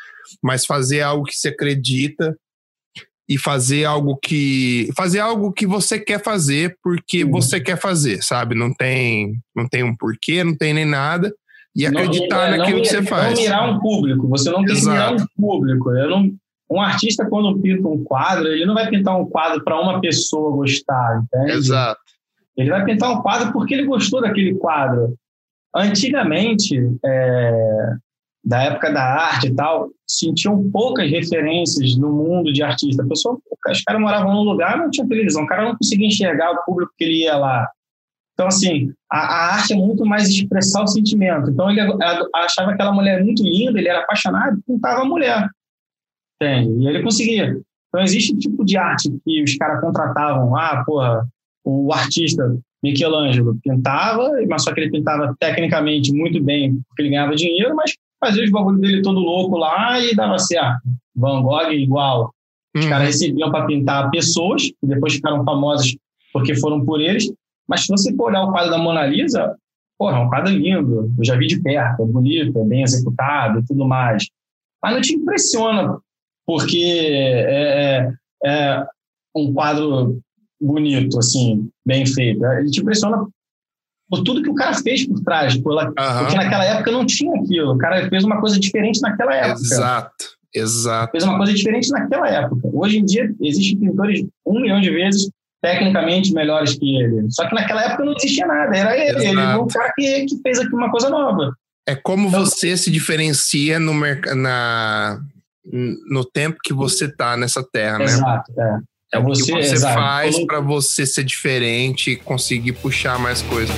mas 0.41 0.65
fazer 0.65 1.01
algo 1.01 1.25
que 1.25 1.35
você 1.35 1.49
acredita 1.49 2.37
e 3.27 3.37
fazer 3.37 3.85
algo 3.85 4.17
que 4.17 4.89
fazer 4.97 5.19
algo 5.19 5.53
que 5.53 5.67
você 5.67 5.99
quer 5.99 6.23
fazer 6.23 6.75
porque 6.83 7.23
uhum. 7.23 7.31
você 7.31 7.59
quer 7.59 7.79
fazer, 7.79 8.23
sabe? 8.23 8.55
Não 8.55 8.73
tem 8.73 9.33
não 9.55 9.67
tem 9.67 9.83
um 9.83 9.95
porquê, 9.95 10.43
não 10.43 10.55
tem 10.55 10.73
nem 10.73 10.85
nada 10.85 11.31
e 11.75 11.85
acreditar 11.85 12.51
não, 12.51 12.57
naquilo 12.57 12.77
não, 12.77 12.83
que 12.83 12.89
você 12.89 13.03
faz. 13.03 13.35
Não 13.35 13.43
mirar 13.43 13.69
um 13.69 13.79
público, 13.79 14.27
você 14.27 14.49
não 14.49 14.65
tem 14.65 14.75
que 14.75 14.85
mirar 14.85 15.13
um 15.13 15.25
público. 15.37 15.91
Eu 15.91 16.09
não, 16.09 16.31
um 16.69 16.81
artista 16.81 17.25
quando 17.27 17.59
pinta 17.59 17.87
um 17.87 18.03
quadro, 18.03 18.47
ele 18.47 18.65
não 18.65 18.73
vai 18.73 18.89
pintar 18.89 19.15
um 19.15 19.25
quadro 19.25 19.63
para 19.63 19.79
uma 19.79 20.01
pessoa 20.01 20.51
gostar, 20.55 21.23
entende? 21.23 21.51
Exato. 21.53 22.01
Ele 22.59 22.69
vai 22.69 22.83
pintar 22.83 23.11
um 23.11 23.21
quadro 23.21 23.53
porque 23.53 23.73
ele 23.73 23.85
gostou 23.85 24.21
daquele 24.21 24.53
quadro. 24.55 25.15
Antigamente, 25.73 26.77
é, 27.05 27.93
da 28.43 28.63
época 28.63 28.91
da 28.91 29.01
arte 29.01 29.47
e 29.47 29.55
tal, 29.55 29.89
sentiam 30.05 30.69
poucas 30.69 31.09
referências 31.09 31.95
no 31.95 32.11
mundo 32.11 32.51
de 32.51 32.61
artista. 32.61 33.01
A 33.01 33.07
pessoa, 33.07 33.39
os 33.69 33.81
caras 33.83 34.01
moravam 34.01 34.33
num 34.33 34.43
lugar, 34.43 34.77
não 34.77 34.89
tinha 34.89 35.07
televisão, 35.07 35.43
o 35.43 35.47
cara 35.47 35.63
não 35.63 35.77
conseguia 35.77 36.07
enxergar 36.07 36.51
o 36.51 36.65
público 36.65 36.91
que 36.97 37.03
ele 37.05 37.23
ia 37.23 37.37
lá. 37.37 37.69
Então, 38.33 38.47
assim, 38.47 38.91
a, 39.09 39.19
a 39.19 39.55
arte 39.55 39.73
é 39.73 39.75
muito 39.75 40.05
mais 40.05 40.27
expressar 40.27 40.83
o 40.83 40.87
sentimento. 40.87 41.49
Então, 41.49 41.69
ele 41.69 41.81
achava 42.35 42.71
aquela 42.71 42.91
mulher 42.91 43.23
muito 43.23 43.41
linda, 43.43 43.79
ele 43.79 43.87
era 43.87 43.99
apaixonado, 43.99 44.61
pintava 44.67 45.01
a 45.01 45.05
mulher. 45.05 45.49
Entende? 46.41 46.83
E 46.83 46.87
ele 46.87 47.03
conseguia. 47.03 47.61
Então, 47.87 48.03
existe 48.03 48.33
um 48.33 48.37
tipo 48.37 48.65
de 48.65 48.77
arte 48.77 49.09
que 49.23 49.43
os 49.43 49.55
caras 49.55 49.81
contratavam. 49.81 50.55
Ah, 50.55 50.83
porra, 50.85 51.27
o 51.63 51.91
artista 51.93 52.57
Michelangelo 52.83 53.57
pintava, 53.63 54.31
mas 54.47 54.63
só 54.63 54.73
que 54.73 54.79
ele 54.81 54.91
pintava 54.91 55.35
tecnicamente 55.39 56.13
muito 56.13 56.41
bem, 56.41 56.79
porque 56.87 57.01
ele 57.01 57.09
ganhava 57.09 57.35
dinheiro, 57.35 57.75
mas 57.75 57.93
fazia 58.19 58.43
os 58.43 58.51
bagulho 58.51 58.79
dele 58.79 59.01
todo 59.01 59.19
louco 59.19 59.57
lá 59.57 59.99
e 59.99 60.15
dava 60.15 60.37
certo. 60.39 60.81
Van 61.15 61.41
Gogh 61.41 61.71
igual. 61.71 62.33
Os 62.75 62.83
uhum. 62.83 62.89
caras 62.89 63.07
recebiam 63.07 63.51
para 63.51 63.65
pintar 63.65 64.09
pessoas, 64.11 64.63
que 64.63 64.87
depois 64.87 65.13
ficaram 65.13 65.43
famosas 65.43 65.95
porque 66.31 66.55
foram 66.55 66.85
por 66.85 67.01
eles. 67.01 67.31
Mas 67.67 67.81
se 67.81 67.87
você 67.87 68.15
for 68.15 68.29
olhar 68.29 68.43
o 68.43 68.51
quadro 68.51 68.71
da 68.71 68.77
Mona 68.77 69.05
Lisa, 69.05 69.55
porra, 69.97 70.17
é 70.17 70.19
um 70.19 70.29
quadro 70.29 70.51
lindo. 70.51 71.11
Eu 71.17 71.23
já 71.23 71.35
vi 71.35 71.47
de 71.47 71.61
perto, 71.61 72.03
é 72.03 72.05
bonito, 72.05 72.57
é 72.57 72.63
bem 72.63 72.83
executado 72.83 73.59
e 73.59 73.65
tudo 73.65 73.87
mais. 73.87 74.27
Mas 74.81 74.93
não 74.93 75.01
te 75.01 75.13
impressiona, 75.15 75.97
porque 76.45 76.81
é, 76.81 78.07
é, 78.43 78.45
é 78.45 78.85
um 79.35 79.53
quadro 79.53 80.19
bonito, 80.59 81.19
assim, 81.19 81.69
bem 81.85 82.05
feito. 82.05 82.43
Ele 82.45 82.69
te 82.69 82.81
impressiona 82.81 83.25
por 84.09 84.23
tudo 84.23 84.41
que 84.41 84.49
o 84.49 84.55
cara 84.55 84.73
fez 84.73 85.05
por 85.05 85.21
trás, 85.21 85.55
por 85.57 85.73
uhum. 85.73 85.93
porque 85.93 86.35
naquela 86.35 86.65
época 86.65 86.91
não 86.91 87.05
tinha 87.05 87.33
aquilo. 87.39 87.73
O 87.73 87.77
cara 87.77 88.09
fez 88.09 88.23
uma 88.23 88.39
coisa 88.39 88.59
diferente 88.59 88.99
naquela 89.01 89.35
época. 89.35 89.61
Exato, 89.61 90.25
exato. 90.53 91.11
Fez 91.11 91.23
uma 91.23 91.37
coisa 91.37 91.53
diferente 91.53 91.89
naquela 91.89 92.27
época. 92.27 92.69
Hoje 92.73 92.97
em 92.97 93.05
dia, 93.05 93.31
existem 93.39 93.77
pintores 93.77 94.25
um 94.45 94.59
milhão 94.59 94.81
de 94.81 94.89
vezes 94.89 95.29
tecnicamente 95.61 96.33
melhores 96.33 96.77
que 96.77 96.95
ele. 96.97 97.29
Só 97.29 97.47
que 97.47 97.53
naquela 97.53 97.83
época 97.83 98.05
não 98.05 98.13
existia 98.13 98.47
nada, 98.47 98.75
era 98.75 98.97
ele. 98.97 99.27
Ele 99.27 99.41
o 99.55 99.67
cara 99.67 99.93
que, 99.95 100.25
que 100.25 100.41
fez 100.41 100.59
aqui 100.59 100.73
uma 100.73 100.89
coisa 100.89 101.09
nova. 101.09 101.53
É 101.87 101.95
como 101.95 102.27
então, 102.27 102.45
você 102.45 102.77
se 102.77 102.89
diferencia 102.91 103.79
no, 103.79 103.93
na, 104.35 105.19
no 106.09 106.23
tempo 106.23 106.57
que 106.63 106.73
você 106.73 107.05
está 107.05 107.35
nessa 107.35 107.63
terra, 107.63 108.03
exato, 108.03 108.53
né? 108.55 108.63
Exato, 108.63 108.83
é. 108.85 108.89
É 109.11 109.17
o 109.17 109.25
que 109.25 109.41
você 109.41 109.73
exato. 109.73 109.95
faz 109.95 110.45
para 110.45 110.59
você 110.59 111.03
ser 111.03 111.23
diferente 111.23 112.11
e 112.11 112.15
conseguir 112.15 112.73
puxar 112.73 113.17
mais 113.17 113.41
coisas. 113.41 113.75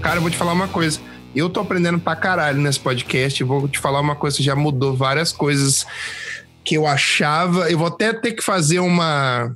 Cara, 0.00 0.18
eu 0.18 0.22
vou 0.22 0.30
te 0.30 0.36
falar 0.36 0.52
uma 0.52 0.68
coisa. 0.68 1.00
Eu 1.34 1.50
tô 1.50 1.58
aprendendo 1.58 1.98
pra 1.98 2.14
caralho 2.14 2.60
nesse 2.60 2.78
podcast. 2.78 3.42
Vou 3.42 3.66
te 3.66 3.80
falar 3.80 4.00
uma 4.00 4.14
coisa, 4.14 4.40
já 4.40 4.54
mudou 4.54 4.94
várias 4.94 5.32
coisas 5.32 5.84
que 6.64 6.76
eu 6.76 6.86
achava. 6.86 7.68
Eu 7.68 7.78
vou 7.78 7.88
até 7.88 8.12
ter 8.12 8.30
que 8.30 8.42
fazer 8.42 8.78
uma. 8.78 9.52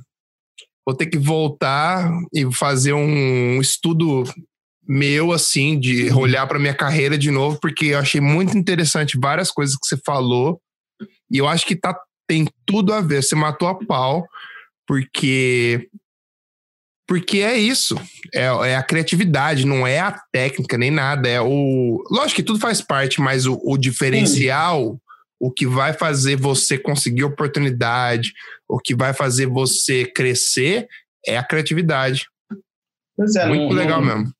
Vou 0.85 0.93
ter 0.93 1.05
que 1.05 1.17
voltar 1.17 2.11
e 2.33 2.45
fazer 2.53 2.91
um 2.91 3.61
estudo 3.61 4.25
meu, 4.87 5.31
assim, 5.31 5.79
de 5.79 6.11
olhar 6.11 6.47
para 6.47 6.59
minha 6.59 6.73
carreira 6.73 7.17
de 7.17 7.31
novo, 7.31 7.59
porque 7.59 7.87
eu 7.87 7.99
achei 7.99 8.19
muito 8.19 8.57
interessante 8.57 9.17
várias 9.19 9.51
coisas 9.51 9.75
que 9.75 9.85
você 9.85 9.97
falou. 10.05 10.59
E 11.29 11.37
eu 11.37 11.47
acho 11.47 11.65
que 11.65 11.75
tá, 11.75 11.97
tem 12.27 12.47
tudo 12.65 12.93
a 12.93 13.01
ver. 13.01 13.23
Você 13.23 13.35
matou 13.35 13.67
a 13.67 13.75
pau, 13.75 14.27
porque. 14.87 15.87
Porque 17.07 17.39
é 17.39 17.57
isso. 17.57 17.99
É, 18.33 18.43
é 18.43 18.75
a 18.75 18.83
criatividade, 18.83 19.65
não 19.65 19.85
é 19.85 19.99
a 19.99 20.17
técnica 20.31 20.77
nem 20.77 20.91
nada. 20.91 21.27
É 21.27 21.41
o. 21.41 22.03
Lógico 22.09 22.37
que 22.37 22.43
tudo 22.43 22.59
faz 22.59 22.81
parte, 22.81 23.19
mas 23.19 23.45
o, 23.45 23.59
o 23.63 23.77
diferencial. 23.77 24.93
Sim 24.93 25.11
o 25.43 25.49
que 25.49 25.65
vai 25.65 25.91
fazer 25.91 26.35
você 26.35 26.77
conseguir 26.77 27.23
oportunidade, 27.23 28.31
o 28.69 28.77
que 28.77 28.93
vai 28.93 29.11
fazer 29.11 29.47
você 29.47 30.05
crescer 30.05 30.87
é 31.25 31.35
a 31.35 31.43
criatividade. 31.43 32.27
Pois 33.17 33.35
é, 33.35 33.47
Muito 33.47 33.73
não, 33.73 33.81
legal 33.81 34.01
não, 34.01 34.19
mesmo 34.19 34.33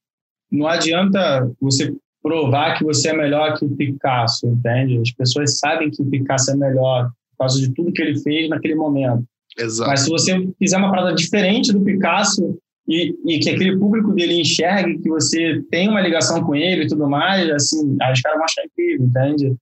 não 0.51 0.67
adianta 0.67 1.49
você 1.59 1.93
provar 2.21 2.77
que 2.77 2.83
você 2.83 3.09
é 3.09 3.13
melhor 3.13 3.57
que 3.57 3.65
o 3.65 3.75
Picasso, 3.75 4.47
entende? 4.47 4.99
As 4.99 5.11
pessoas 5.11 5.57
sabem 5.57 5.89
que 5.89 6.01
o 6.01 6.05
Picasso 6.05 6.51
é 6.51 6.55
melhor 6.55 7.09
por 7.31 7.45
causa 7.45 7.59
de 7.59 7.73
tudo 7.73 7.91
que 7.91 8.01
ele 8.01 8.19
fez 8.19 8.49
naquele 8.49 8.75
momento. 8.75 9.23
Exato. 9.57 9.89
Mas 9.89 10.01
se 10.01 10.09
você 10.09 10.47
fizer 10.57 10.77
uma 10.77 10.91
parada 10.91 11.15
diferente 11.15 11.73
do 11.73 11.81
Picasso 11.81 12.57
e, 12.87 13.15
e, 13.25 13.39
que 13.39 13.49
aquele 13.49 13.77
público 13.77 14.13
dele 14.13 14.39
enxergue 14.41 14.99
que 14.99 15.09
você 15.09 15.61
tem 15.69 15.89
uma 15.89 16.01
ligação 16.01 16.43
com 16.43 16.55
ele 16.55 16.83
e 16.83 16.87
tudo 16.87 17.09
mais, 17.09 17.49
assim, 17.49 17.97
aí 18.01 18.13
os 18.13 18.21
caras 18.21 18.37
vão 18.37 18.45
achar 18.45 18.63
incrível, 18.65 19.05
entende? 19.07 19.55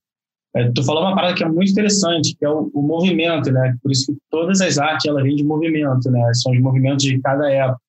É, 0.54 0.70
tu 0.72 0.82
falou 0.82 1.02
uma 1.02 1.14
parada 1.14 1.34
que 1.34 1.44
é 1.44 1.48
muito 1.48 1.70
interessante, 1.70 2.34
que 2.36 2.44
é 2.44 2.50
o, 2.50 2.70
o, 2.74 2.82
movimento, 2.82 3.52
né? 3.52 3.76
Por 3.82 3.92
isso 3.92 4.12
que 4.12 4.18
todas 4.30 4.60
as 4.60 4.78
artes, 4.78 5.06
ela 5.06 5.22
vêm 5.22 5.36
de 5.36 5.44
movimento, 5.44 6.10
né? 6.10 6.28
São 6.34 6.52
os 6.52 6.60
movimentos 6.60 7.04
de 7.04 7.20
cada 7.20 7.50
época. 7.50 7.80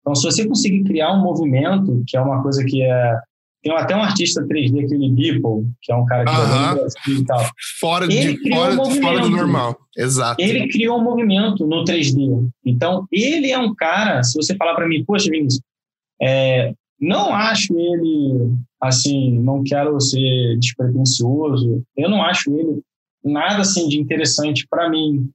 Então, 0.00 0.14
se 0.14 0.24
você 0.24 0.46
conseguir 0.46 0.84
criar 0.84 1.12
um 1.12 1.22
movimento, 1.22 2.02
que 2.06 2.16
é 2.16 2.20
uma 2.20 2.42
coisa 2.42 2.64
que 2.64 2.82
é. 2.82 3.20
Tem 3.60 3.72
até 3.72 3.96
um 3.96 4.02
artista 4.02 4.40
3D, 4.46 4.84
aquele 4.84 5.10
Beeple, 5.10 5.66
que 5.82 5.90
é 5.90 5.96
um 5.96 6.06
cara 6.06 6.24
que 6.24 6.30
uh 6.30 6.36
-huh. 6.36 7.20
e 7.20 7.24
tal. 7.24 7.44
Fora, 7.80 8.06
de, 8.06 8.38
fora, 8.48 8.72
um 8.80 8.90
fora 9.02 9.20
do 9.20 9.30
normal. 9.30 9.76
Exato. 9.96 10.40
Ele 10.40 10.68
criou 10.68 11.00
um 11.00 11.02
movimento 11.02 11.66
no 11.66 11.84
3D. 11.84 12.48
Então, 12.64 13.04
ele 13.10 13.50
é 13.50 13.58
um 13.58 13.74
cara, 13.74 14.22
se 14.22 14.40
você 14.40 14.54
falar 14.54 14.76
para 14.76 14.86
mim, 14.86 15.04
poxa, 15.04 15.28
Vinícius, 15.28 15.60
é, 16.22 16.72
não 17.00 17.34
acho 17.34 17.76
ele, 17.76 18.54
assim, 18.80 19.40
não 19.40 19.64
quero 19.64 20.00
ser 20.00 20.56
despretensioso, 20.58 21.82
eu 21.96 22.08
não 22.08 22.22
acho 22.22 22.52
ele 22.56 22.80
nada 23.24 23.62
assim 23.62 23.88
de 23.88 23.98
interessante 23.98 24.66
para 24.68 24.88
mim 24.88 25.28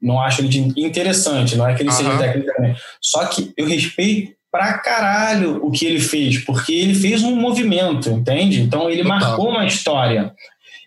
não 0.00 0.20
acho 0.20 0.40
ele 0.40 0.72
interessante, 0.76 1.56
não 1.56 1.68
é 1.68 1.74
que 1.74 1.82
ele 1.82 1.90
uhum. 1.90 1.96
seja 1.96 2.18
tecnicamente. 2.18 2.80
Só 3.00 3.26
que 3.26 3.52
eu 3.56 3.66
respeito 3.66 4.32
pra 4.50 4.78
caralho 4.78 5.64
o 5.64 5.70
que 5.70 5.84
ele 5.86 6.00
fez, 6.00 6.38
porque 6.38 6.72
ele 6.72 6.94
fez 6.94 7.22
um 7.22 7.36
movimento, 7.36 8.10
entende? 8.10 8.60
Então 8.60 8.90
ele 8.90 9.02
Total. 9.02 9.18
marcou 9.18 9.50
uma 9.50 9.66
história. 9.66 10.32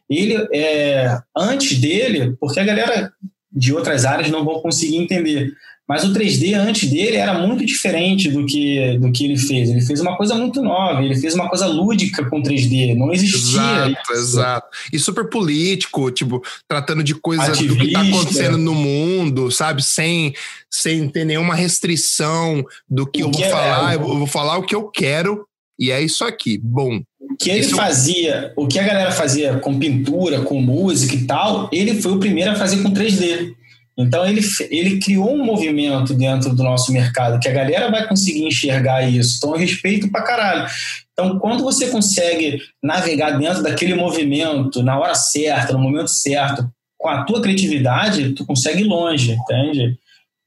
Ele, 0.09 0.35
é, 0.53 1.17
antes 1.35 1.79
dele, 1.79 2.35
porque 2.39 2.59
a 2.59 2.65
galera 2.65 3.11
de 3.51 3.73
outras 3.73 4.03
áreas 4.03 4.29
não 4.29 4.43
vão 4.43 4.59
conseguir 4.59 4.97
entender, 4.97 5.53
Mas 5.87 6.03
o 6.05 6.13
3D 6.13 6.53
antes 6.55 6.89
dele 6.89 7.17
era 7.17 7.33
muito 7.45 7.65
diferente 7.65 8.29
do 8.31 8.45
que, 8.45 8.97
do 8.99 9.11
que 9.11 9.25
ele 9.25 9.37
fez. 9.37 9.69
Ele 9.69 9.81
fez 9.81 9.99
uma 9.99 10.15
coisa 10.15 10.33
muito 10.33 10.61
nova, 10.61 11.03
ele 11.03 11.15
fez 11.15 11.33
uma 11.35 11.49
coisa 11.49 11.67
lúdica 11.67 12.23
com 12.29 12.41
3D. 12.41 12.95
Não 12.95 13.11
existia. 13.11 13.59
Exato, 13.59 13.91
isso. 14.01 14.13
exato. 14.13 14.67
E 14.93 14.97
super 14.99 15.29
político, 15.29 16.09
tipo, 16.09 16.41
tratando 16.69 17.03
de 17.03 17.13
coisas 17.15 17.57
do 17.59 17.75
que 17.75 17.91
tá 17.91 17.99
Ativista. 17.99 18.17
acontecendo 18.21 18.57
no 18.57 18.73
mundo, 18.73 19.51
sabe? 19.51 19.83
Sem, 19.83 20.33
sem 20.71 21.09
ter 21.09 21.25
nenhuma 21.25 21.53
restrição 21.53 22.63
do 22.89 23.05
que 23.05 23.21
O 23.21 23.27
eu 23.27 23.31
vou 23.31 23.37
que 23.41 23.43
é- 23.43 23.49
falar. 23.49 23.93
Eu 23.95 23.99
vou 24.17 24.27
falar 24.27 24.57
o 24.57 24.63
que 24.63 24.73
eu 24.75 24.83
quero 24.89 25.45
e 25.79 25.91
é 25.91 26.01
isso 26.01 26.23
aqui. 26.23 26.57
Bom. 26.63 27.01
O 27.19 27.35
que 27.37 27.49
ele 27.49 27.59
Isso- 27.61 27.75
fazia, 27.75 28.53
o 28.55 28.67
que 28.67 28.77
a 28.77 28.83
galera 28.83 29.11
fazia 29.11 29.57
com 29.59 29.77
pintura, 29.79 30.41
com 30.41 30.61
música 30.61 31.15
e 31.15 31.25
tal, 31.25 31.69
ele 31.71 32.01
foi 32.01 32.11
o 32.11 32.19
primeiro 32.19 32.51
a 32.51 32.55
fazer 32.55 32.81
com 32.83 32.91
3D. 32.91 33.53
Então 33.97 34.25
ele, 34.25 34.41
ele 34.69 34.99
criou 34.99 35.33
um 35.33 35.45
movimento 35.45 36.13
dentro 36.13 36.55
do 36.55 36.63
nosso 36.63 36.91
mercado 36.91 37.39
que 37.39 37.47
a 37.47 37.53
galera 37.53 37.91
vai 37.91 38.07
conseguir 38.07 38.45
enxergar 38.45 39.07
isso. 39.07 39.37
Então 39.37 39.51
eu 39.51 39.59
respeito 39.59 40.09
pra 40.11 40.23
caralho. 40.23 40.67
Então 41.11 41.37
quando 41.39 41.63
você 41.63 41.87
consegue 41.87 42.59
navegar 42.81 43.37
dentro 43.37 43.61
daquele 43.61 43.93
movimento 43.93 44.81
na 44.81 44.99
hora 44.99 45.15
certa, 45.15 45.73
no 45.73 45.79
momento 45.79 46.09
certo, 46.09 46.67
com 46.97 47.09
a 47.09 47.23
tua 47.23 47.41
criatividade, 47.41 48.31
tu 48.31 48.45
consegue 48.45 48.81
ir 48.81 48.87
longe, 48.87 49.33
entende? 49.33 49.97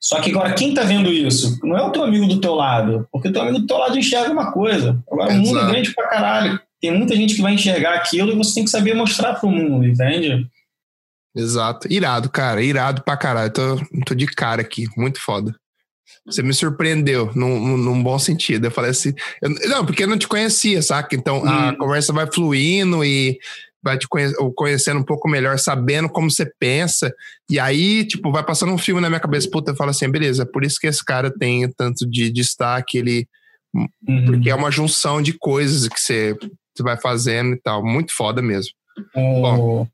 Só 0.00 0.20
que 0.20 0.30
agora, 0.30 0.52
quem 0.52 0.72
tá 0.72 0.82
vendo 0.82 1.10
isso? 1.10 1.58
Não 1.62 1.76
é 1.76 1.82
o 1.82 1.90
teu 1.90 2.04
amigo 2.04 2.26
do 2.26 2.40
teu 2.40 2.54
lado, 2.54 3.08
porque 3.10 3.28
o 3.28 3.32
teu 3.32 3.42
amigo 3.42 3.58
do 3.58 3.66
teu 3.66 3.76
lado 3.76 3.98
enxerga 3.98 4.30
uma 4.30 4.52
coisa. 4.52 5.02
Agora, 5.10 5.32
o 5.32 5.34
mundo 5.34 5.48
é 5.48 5.60
Exato. 5.60 5.72
grande 5.72 5.94
pra 5.94 6.08
caralho. 6.08 6.60
Tem 6.80 6.96
muita 6.96 7.16
gente 7.16 7.34
que 7.34 7.42
vai 7.42 7.54
enxergar 7.54 7.94
aquilo 7.94 8.32
e 8.32 8.36
você 8.36 8.54
tem 8.54 8.64
que 8.64 8.70
saber 8.70 8.94
mostrar 8.94 9.34
pro 9.34 9.50
mundo, 9.50 9.86
entende? 9.86 10.46
Exato. 11.36 11.86
Irado, 11.92 12.30
cara. 12.30 12.62
Irado 12.62 13.02
pra 13.02 13.16
caralho. 13.16 13.52
Tô, 13.52 13.76
tô 14.06 14.14
de 14.14 14.26
cara 14.26 14.62
aqui. 14.62 14.86
Muito 14.96 15.20
foda. 15.20 15.54
Você 16.24 16.42
me 16.42 16.52
surpreendeu 16.54 17.30
num, 17.34 17.76
num- 17.76 18.02
bom 18.02 18.18
sentido. 18.18 18.66
Eu 18.66 18.70
falei 18.70 18.90
assim. 18.90 19.12
eu- 19.42 19.50
não, 19.68 19.84
porque 19.84 20.04
eu 20.04 20.08
não 20.08 20.18
te 20.18 20.26
conhecia, 20.26 20.80
saca? 20.82 21.14
Então 21.14 21.44
a 21.46 21.70
Hum. 21.70 21.76
conversa 21.76 22.12
vai 22.12 22.26
fluindo 22.32 23.04
e 23.04 23.38
vai 23.82 23.96
te 23.98 24.08
conhe- 24.08 24.32
conhecendo 24.56 24.98
um 24.98 25.04
pouco 25.04 25.28
melhor, 25.28 25.58
sabendo 25.58 26.08
como 26.08 26.28
você 26.30 26.50
pensa. 26.58 27.12
E 27.48 27.60
aí, 27.60 28.04
tipo, 28.04 28.32
vai 28.32 28.42
passando 28.44 28.72
um 28.72 28.78
filme 28.78 29.00
na 29.00 29.08
minha 29.08 29.20
cabeça. 29.20 29.48
Puta, 29.50 29.70
eu 29.70 29.76
falo 29.76 29.90
assim, 29.90 30.08
beleza, 30.10 30.44
por 30.44 30.64
isso 30.64 30.80
que 30.80 30.88
esse 30.88 31.04
cara 31.04 31.30
tem 31.30 31.70
tanto 31.76 32.08
de 32.08 32.30
destaque, 32.30 32.98
ele. 32.98 33.28
Uhum. 34.08 34.24
Porque 34.24 34.50
é 34.50 34.54
uma 34.54 34.70
junção 34.70 35.20
de 35.22 35.34
coisas 35.34 35.86
que 35.86 36.00
você, 36.00 36.34
você 36.74 36.82
vai 36.82 36.96
fazendo 36.96 37.52
e 37.54 37.60
tal. 37.60 37.84
Muito 37.84 38.12
foda 38.16 38.40
mesmo. 38.42 38.72
O- 39.14 39.86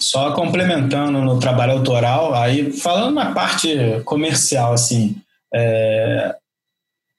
Só 0.00 0.32
complementando 0.32 1.20
no 1.20 1.38
trabalho 1.38 1.72
autoral, 1.72 2.34
aí 2.34 2.72
falando 2.72 3.14
na 3.14 3.32
parte 3.32 3.68
comercial, 4.04 4.72
assim, 4.72 5.16
é, 5.54 6.34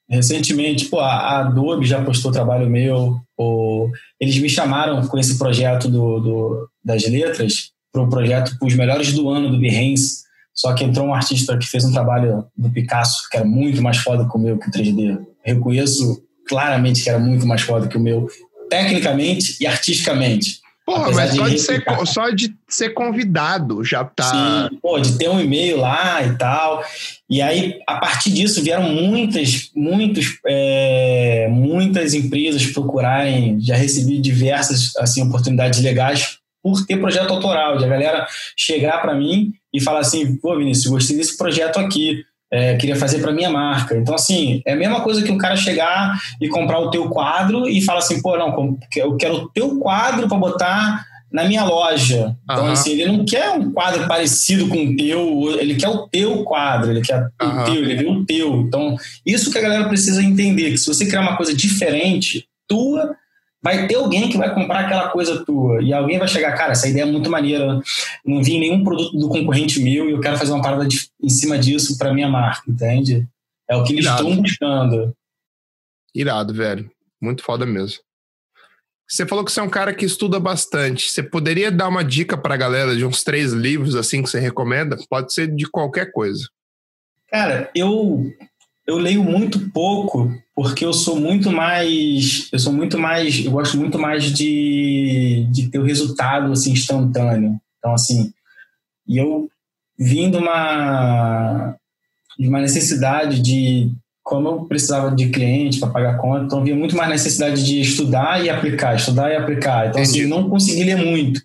recentemente, 0.08 0.86
pô, 0.86 0.98
a 1.00 1.38
Adobe 1.40 1.86
já 1.86 2.02
postou 2.02 2.32
trabalho 2.32 2.68
meu, 2.68 3.20
o- 3.38 3.88
eles 4.18 4.36
me 4.38 4.48
chamaram 4.48 5.06
com 5.06 5.18
esse 5.18 5.38
projeto 5.38 5.88
do, 5.88 6.20
do- 6.20 6.68
das 6.84 7.06
letras 7.06 7.70
para 7.92 8.02
o 8.02 8.08
projeto 8.08 8.56
os 8.62 8.74
melhores 8.74 9.12
do 9.12 9.28
ano 9.28 9.50
do 9.50 9.58
Behance, 9.58 10.22
só 10.54 10.72
que 10.74 10.84
entrou 10.84 11.06
um 11.06 11.14
artista 11.14 11.56
que 11.56 11.66
fez 11.66 11.84
um 11.84 11.92
trabalho 11.92 12.44
do 12.56 12.70
Picasso 12.70 13.28
que 13.30 13.36
era 13.36 13.46
muito 13.46 13.80
mais 13.82 13.98
foda 13.98 14.28
que 14.28 14.36
o 14.36 14.40
meu, 14.40 14.58
que 14.58 14.68
o 14.68 14.70
3D. 14.72 15.18
Reconheço 15.44 16.22
claramente 16.48 17.02
que 17.02 17.08
era 17.08 17.18
muito 17.18 17.46
mais 17.46 17.62
foda 17.62 17.86
que 17.88 17.96
o 17.96 18.00
meu, 18.00 18.26
tecnicamente 18.68 19.56
e 19.60 19.66
artisticamente. 19.66 20.60
Porra, 20.90 21.12
mas 21.12 21.36
só 21.36 21.48
de, 21.48 21.58
ser, 21.58 21.84
só 22.04 22.30
de 22.30 22.54
ser 22.68 22.90
convidado 22.90 23.84
já 23.84 24.04
tá. 24.04 24.68
Sim, 24.68 24.78
pô, 24.82 24.98
de 24.98 25.16
ter 25.16 25.28
um 25.28 25.38
e-mail 25.38 25.78
lá 25.78 26.20
e 26.24 26.36
tal. 26.36 26.84
E 27.28 27.40
aí, 27.40 27.78
a 27.86 27.98
partir 28.00 28.30
disso, 28.30 28.60
vieram 28.60 28.82
muitas, 28.82 29.70
muitos, 29.74 30.38
é, 30.44 31.46
muitas 31.48 32.12
empresas 32.12 32.66
procurarem. 32.66 33.60
Já 33.60 33.76
recebi 33.76 34.20
diversas 34.20 34.96
assim, 34.96 35.22
oportunidades 35.22 35.80
legais 35.80 36.38
por 36.60 36.84
ter 36.84 36.96
projeto 36.96 37.32
autoral, 37.32 37.78
de 37.78 37.84
a 37.84 37.88
galera 37.88 38.26
chegar 38.56 39.00
para 39.00 39.14
mim 39.14 39.52
e 39.72 39.80
falar 39.80 40.00
assim: 40.00 40.36
pô, 40.38 40.56
Vinícius, 40.56 40.92
gostei 40.92 41.16
desse 41.16 41.36
projeto 41.36 41.78
aqui. 41.78 42.24
É, 42.52 42.76
queria 42.76 42.96
fazer 42.96 43.20
para 43.20 43.32
minha 43.32 43.50
marca. 43.50 43.96
Então, 43.96 44.14
assim, 44.14 44.60
é 44.66 44.72
a 44.72 44.76
mesma 44.76 45.00
coisa 45.02 45.22
que 45.22 45.30
um 45.30 45.38
cara 45.38 45.56
chegar 45.56 46.20
e 46.40 46.48
comprar 46.48 46.80
o 46.80 46.90
teu 46.90 47.08
quadro 47.08 47.68
e 47.68 47.80
falar 47.82 48.00
assim, 48.00 48.20
pô, 48.20 48.36
não, 48.36 48.78
eu 48.96 49.16
quero 49.16 49.34
o 49.34 49.48
teu 49.50 49.78
quadro 49.78 50.28
para 50.28 50.38
botar 50.38 51.06
na 51.32 51.44
minha 51.44 51.64
loja. 51.64 52.36
Então, 52.44 52.64
Aham. 52.64 52.72
assim, 52.72 52.90
ele 52.90 53.06
não 53.06 53.24
quer 53.24 53.50
um 53.50 53.70
quadro 53.70 54.08
parecido 54.08 54.68
com 54.68 54.84
o 54.84 54.96
teu, 54.96 55.60
ele 55.60 55.76
quer 55.76 55.88
o 55.88 56.08
teu 56.08 56.42
quadro, 56.42 56.90
ele 56.90 57.02
quer 57.02 57.30
Aham. 57.40 57.62
o 57.62 57.64
teu, 57.64 57.74
ele 57.76 57.94
vê 57.94 58.06
o 58.06 58.24
teu. 58.24 58.60
Então, 58.62 58.96
isso 59.24 59.50
que 59.50 59.58
a 59.58 59.62
galera 59.62 59.88
precisa 59.88 60.22
entender, 60.22 60.72
que 60.72 60.78
se 60.78 60.86
você 60.86 61.06
criar 61.06 61.20
uma 61.20 61.36
coisa 61.36 61.54
diferente, 61.54 62.46
tua, 62.66 63.14
vai 63.62 63.86
ter 63.86 63.96
alguém 63.96 64.28
que 64.28 64.38
vai 64.38 64.54
comprar 64.54 64.80
aquela 64.80 65.08
coisa 65.10 65.44
tua. 65.44 65.82
E 65.82 65.92
alguém 65.92 66.18
vai 66.18 66.28
chegar, 66.28 66.52
cara, 66.56 66.72
essa 66.72 66.88
ideia 66.88 67.02
é 67.02 67.06
muito 67.06 67.30
maneira, 67.30 67.80
não 68.24 68.42
vi 68.42 68.58
nenhum 68.58 68.82
produto 68.82 69.16
do 69.18 69.28
concorrente 69.28 69.80
meu 69.82 70.08
e 70.08 70.12
eu 70.12 70.20
quero 70.20 70.36
fazer 70.38 70.52
uma 70.52 70.62
parada 70.62 70.86
de- 70.86 71.08
em 71.22 71.28
cima 71.28 71.58
disso 71.58 71.96
para 71.98 72.12
minha 72.14 72.28
marca, 72.28 72.62
entende? 72.70 73.26
É 73.68 73.76
o 73.76 73.84
que 73.84 73.92
eles 73.92 74.04
Irado. 74.04 74.22
estão 74.28 74.42
buscando. 74.42 75.14
Irado, 76.14 76.54
velho. 76.54 76.90
Muito 77.20 77.42
foda 77.42 77.64
mesmo. 77.66 77.98
Você 79.08 79.26
falou 79.26 79.44
que 79.44 79.50
você 79.50 79.60
é 79.60 79.62
um 79.62 79.68
cara 79.68 79.92
que 79.92 80.04
estuda 80.04 80.38
bastante. 80.38 81.10
Você 81.10 81.22
poderia 81.22 81.70
dar 81.70 81.88
uma 81.88 82.04
dica 82.04 82.36
pra 82.38 82.56
galera 82.56 82.96
de 82.96 83.04
uns 83.04 83.22
três 83.24 83.52
livros 83.52 83.94
assim 83.96 84.22
que 84.22 84.30
você 84.30 84.38
recomenda? 84.40 84.96
Pode 85.08 85.32
ser 85.34 85.48
de 85.54 85.68
qualquer 85.68 86.12
coisa. 86.12 86.48
Cara, 87.28 87.70
eu 87.74 88.32
eu 88.90 88.98
leio 88.98 89.22
muito 89.22 89.70
pouco 89.70 90.32
porque 90.54 90.84
eu 90.84 90.92
sou 90.92 91.18
muito 91.18 91.50
mais 91.50 92.48
eu 92.52 92.58
sou 92.58 92.72
muito 92.72 92.98
mais 92.98 93.44
eu 93.44 93.52
gosto 93.52 93.76
muito 93.78 93.98
mais 93.98 94.24
de, 94.24 95.46
de 95.50 95.68
ter 95.68 95.78
o 95.78 95.84
resultado 95.84 96.52
assim 96.52 96.72
instantâneo. 96.72 97.60
Então 97.78 97.94
assim, 97.94 98.32
e 99.06 99.16
eu 99.16 99.48
vim 99.98 100.30
de 100.30 100.36
uma 100.36 101.76
de 102.38 102.48
uma 102.48 102.60
necessidade 102.60 103.40
de 103.40 103.90
como 104.22 104.48
eu 104.48 104.64
precisava 104.64 105.14
de 105.14 105.28
cliente 105.28 105.80
para 105.80 105.90
pagar 105.90 106.18
conta, 106.18 106.44
então 106.44 106.60
havia 106.60 106.76
muito 106.76 106.96
mais 106.96 107.10
necessidade 107.10 107.64
de 107.64 107.80
estudar 107.80 108.44
e 108.44 108.48
aplicar, 108.48 108.94
estudar 108.94 109.30
e 109.30 109.36
aplicar. 109.36 109.88
Então 109.88 110.00
assim, 110.00 110.20
Entendi. 110.20 110.26
não 110.26 110.48
consegui 110.48 110.84
ler 110.84 110.96
muito, 110.96 111.40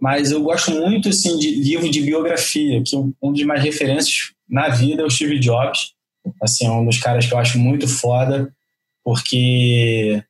mas 0.00 0.30
eu 0.30 0.42
gosto 0.42 0.70
muito 0.70 1.08
assim 1.08 1.38
de 1.38 1.54
livro 1.62 1.90
de 1.90 2.00
biografia, 2.02 2.82
que 2.82 2.96
um 2.96 3.12
um 3.22 3.32
dos 3.32 3.42
mais 3.44 3.62
referências 3.62 4.32
na 4.48 4.68
vida 4.68 5.02
é 5.02 5.04
o 5.06 5.10
Steve 5.10 5.38
Jobs. 5.38 5.93
Assim, 6.42 6.66
é 6.66 6.70
um 6.70 6.84
dos 6.84 6.98
caras 6.98 7.26
que 7.26 7.34
eu 7.34 7.38
acho 7.38 7.58
muito 7.58 7.86
foda, 7.86 8.52
porque 9.04 10.22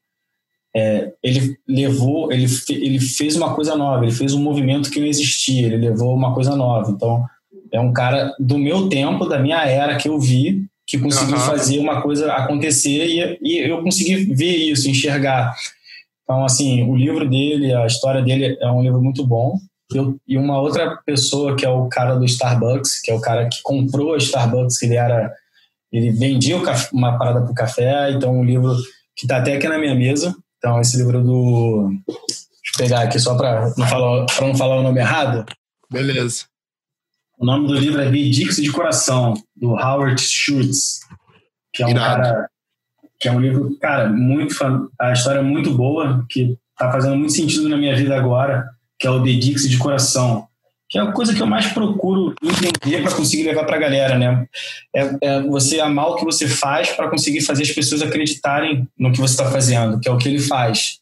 é, 0.75 1.13
ele 1.23 1.57
levou, 1.69 2.33
ele, 2.33 2.47
ele 2.69 3.01
fez 3.01 3.37
uma 3.37 3.55
coisa 3.55 3.77
nova, 3.77 4.05
ele 4.05 4.13
fez 4.13 4.35
um 4.35 4.43
movimento 4.43 4.91
que 4.91 4.99
não 5.01 5.07
existia, 5.07 5.67
ele 5.67 5.77
levou 5.77 6.15
uma 6.15 6.35
coisa 6.35 6.57
nova. 6.57 6.91
Então, 6.91 7.25
é 7.73 7.81
um 7.81 7.93
cara 7.93 8.35
do 8.39 8.59
meu 8.59 8.89
tempo, 8.89 9.27
da 9.27 9.39
minha 9.39 9.65
era 9.65 9.97
que 9.97 10.09
eu 10.09 10.19
vi, 10.19 10.65
que 10.87 10.99
conseguiu 10.99 11.37
Aham. 11.37 11.47
fazer 11.47 11.79
uma 11.79 12.03
coisa 12.03 12.33
acontecer 12.33 13.07
e, 13.07 13.39
e 13.43 13.59
eu 13.59 13.83
consegui 13.83 14.17
ver 14.35 14.57
isso, 14.57 14.91
enxergar. 14.91 15.55
Então, 16.25 16.45
assim, 16.45 16.83
o 16.89 16.97
livro 16.97 17.29
dele, 17.29 17.73
a 17.73 17.87
história 17.87 18.23
dele 18.23 18.57
é 18.61 18.71
um 18.71 18.83
livro 18.83 19.01
muito 19.01 19.25
bom. 19.27 19.59
Eu- 19.95 20.17
e 20.27 20.37
uma 20.37 20.61
outra 20.61 20.97
pessoa 21.07 21.55
que 21.57 21.65
é 21.65 21.69
o 21.69 21.89
cara 21.89 22.17
do 22.17 22.25
Starbucks, 22.25 23.01
que 23.03 23.11
é 23.11 23.15
o 23.15 23.21
cara 23.21 23.49
que 23.49 23.61
comprou 23.63 24.15
a 24.15 24.19
Starbucks, 24.19 24.79
que 24.79 24.87
ele 24.87 24.97
era 24.97 25.33
ele 25.97 26.11
vendia 26.11 26.57
o 26.57 26.63
caf- 26.63 26.91
uma 26.93 27.17
parada 27.19 27.41
para 27.43 27.51
o 27.53 27.55
café, 27.55 28.11
então 28.11 28.39
um 28.39 28.45
livro 28.45 28.75
que 29.17 29.25
está 29.27 29.37
até 29.39 29.55
aqui 29.55 29.69
na 29.69 29.79
minha 29.79 29.95
mesa. 29.95 30.35
Então, 30.59 30.81
esse 30.81 30.97
livro 30.97 31.23
do. 31.23 31.91
Deixa 32.09 32.73
eu 32.75 32.79
pegar 32.79 33.01
aqui 33.03 33.19
só 33.21 33.37
para 33.37 33.73
não, 33.77 33.87
falar- 33.87 34.27
pra 34.27 34.47
não 34.47 34.55
falar 34.57 34.77
o 34.81 34.83
nome 34.83 34.99
errado. 35.01 35.45
Beleza. 35.91 36.45
O 37.39 37.45
nome 37.47 37.67
do 37.69 37.75
livro 37.75 38.01
é 38.01 38.09
Bidix 38.11 38.57
de 38.57 38.71
Coração, 38.73 39.35
do 39.57 39.71
Howard 39.73 40.21
Schultz, 40.21 41.01
que 41.73 41.83
é 41.83 41.87
um 41.87 41.91
Irado. 41.91 42.23
cara. 42.23 42.49
que 43.21 43.29
é 43.29 43.33
um 43.33 43.41
livro, 43.41 43.77
cara, 43.79 44.09
muito. 44.09 44.55
A 45.01 45.13
história 45.13 45.39
é 45.39 45.43
muito 45.43 45.75
boa, 45.75 46.25
que 46.29 46.59
está 46.73 46.91
fazendo 46.93 47.17
muito 47.17 47.33
sentido 47.33 47.69
na 47.69 47.77
minha 47.77 47.95
vida 47.97 48.17
agora, 48.17 48.67
que 48.99 49.07
é 49.07 49.11
o 49.11 49.19
Dedix 49.21 49.69
de 49.69 49.79
Coração. 49.79 50.47
Que 50.89 50.99
é 50.99 51.03
a 51.03 51.13
coisa 51.13 51.35
que 51.35 51.41
eu 51.41 51.47
mais 51.47 51.67
procuro 51.69 52.35
entender 52.43 53.03
para 53.03 53.15
conseguir 53.15 53.45
levar 53.45 53.65
para 53.65 53.77
a 53.77 53.81
galera, 53.81 54.19
né? 54.19 54.47
É, 54.95 55.17
é 55.21 55.43
você 55.43 55.81
amar 55.81 56.09
o 56.09 56.17
que 56.17 56.25
você 56.25 56.47
faz 56.47 56.91
para 56.91 57.09
conseguir 57.09 57.41
fazer 57.41 57.63
as 57.63 57.73
pessoas 57.73 58.03
acreditarem 58.03 58.87
no 58.99 59.13
que 59.13 59.21
você 59.21 59.35
está 59.35 59.51
fazendo, 59.51 59.99
que 59.99 60.09
é 60.09 60.13
o 60.13 60.19
que 60.19 60.29
ele 60.29 60.39
faz. 60.39 61.01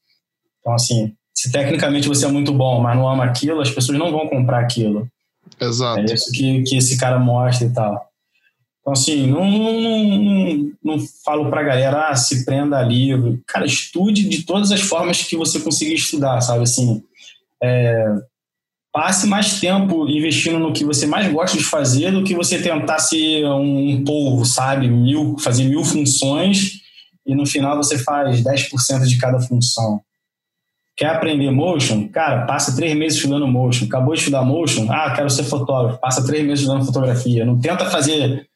Então, 0.60 0.72
assim, 0.74 1.12
se 1.34 1.50
tecnicamente 1.50 2.08
você 2.08 2.24
é 2.24 2.28
muito 2.28 2.52
bom, 2.52 2.80
mas 2.80 2.96
não 2.96 3.08
ama 3.08 3.24
aquilo, 3.24 3.60
as 3.60 3.70
pessoas 3.70 3.98
não 3.98 4.12
vão 4.12 4.28
comprar 4.28 4.60
aquilo. 4.60 5.08
Exato. 5.60 6.00
É 6.00 6.04
isso 6.04 6.30
que, 6.32 6.62
que 6.62 6.76
esse 6.76 6.96
cara 6.96 7.18
mostra 7.18 7.66
e 7.66 7.70
tal. 7.70 8.12
Então, 8.80 8.92
assim, 8.92 9.28
não, 9.28 9.44
não, 9.44 9.72
não, 9.80 10.72
não 10.82 11.06
falo 11.24 11.48
pra 11.48 11.62
galera, 11.62 12.08
ah, 12.08 12.16
se 12.16 12.44
prenda 12.44 12.78
a 12.78 12.82
livro. 12.82 13.40
Cara, 13.46 13.64
estude 13.64 14.28
de 14.28 14.42
todas 14.42 14.72
as 14.72 14.80
formas 14.80 15.22
que 15.22 15.36
você 15.36 15.60
conseguir 15.60 15.94
estudar, 15.94 16.40
sabe? 16.40 16.64
Assim, 16.64 17.02
é, 17.62 18.06
passe 18.92 19.26
mais 19.26 19.58
tempo 19.58 20.06
investindo 20.08 20.58
no 20.58 20.72
que 20.72 20.84
você 20.84 21.06
mais 21.06 21.32
gosta 21.32 21.56
de 21.56 21.64
fazer 21.64 22.12
do 22.12 22.22
que 22.22 22.34
você 22.34 22.60
tentar 22.60 22.98
ser 22.98 23.46
um 23.46 24.04
polvo, 24.04 24.44
sabe? 24.44 24.88
Mil, 24.88 25.36
fazer 25.38 25.64
mil 25.64 25.82
funções 25.82 26.82
e 27.26 27.34
no 27.34 27.46
final 27.46 27.76
você 27.76 27.98
faz 27.98 28.42
10% 28.42 29.06
de 29.06 29.16
cada 29.16 29.40
função. 29.40 30.00
Quer 30.94 31.06
aprender 31.06 31.50
motion? 31.50 32.06
Cara, 32.08 32.44
passa 32.44 32.76
três 32.76 32.94
meses 32.94 33.16
estudando 33.16 33.48
motion. 33.48 33.86
Acabou 33.86 34.12
de 34.12 34.20
estudar 34.20 34.42
motion? 34.42 34.86
Ah, 34.90 35.14
quero 35.14 35.30
ser 35.30 35.44
fotógrafo. 35.44 35.98
Passa 35.98 36.24
três 36.26 36.44
meses 36.44 36.60
estudando 36.60 36.84
fotografia. 36.84 37.46
Não 37.46 37.58
tenta 37.58 37.88
fazer 37.88 38.46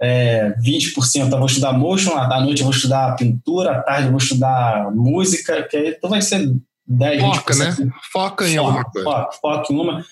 é, 0.00 0.52
20%. 0.58 1.30
Eu 1.30 1.38
vou 1.38 1.46
estudar 1.46 1.72
motion, 1.72 2.16
à 2.16 2.40
noite 2.40 2.60
eu 2.60 2.66
vou 2.66 2.74
estudar 2.74 3.14
pintura, 3.14 3.72
à 3.72 3.82
tarde 3.82 4.06
eu 4.06 4.10
vou 4.10 4.18
estudar 4.18 4.90
música, 4.92 5.62
que 5.62 5.76
aí 5.76 5.92
tu 5.92 6.08
vai 6.08 6.20
ser 6.20 6.52
10, 6.86 7.20
Foca, 7.20 7.54
20%. 7.54 7.78
né? 7.78 7.92
Foca 8.12 8.48
em 8.48 8.56
alguma 8.56 8.84
coisa. 8.84 9.04
Foca, 9.10 9.32
foca 9.40 9.72
em 9.72 9.76
uma. 9.76 10.04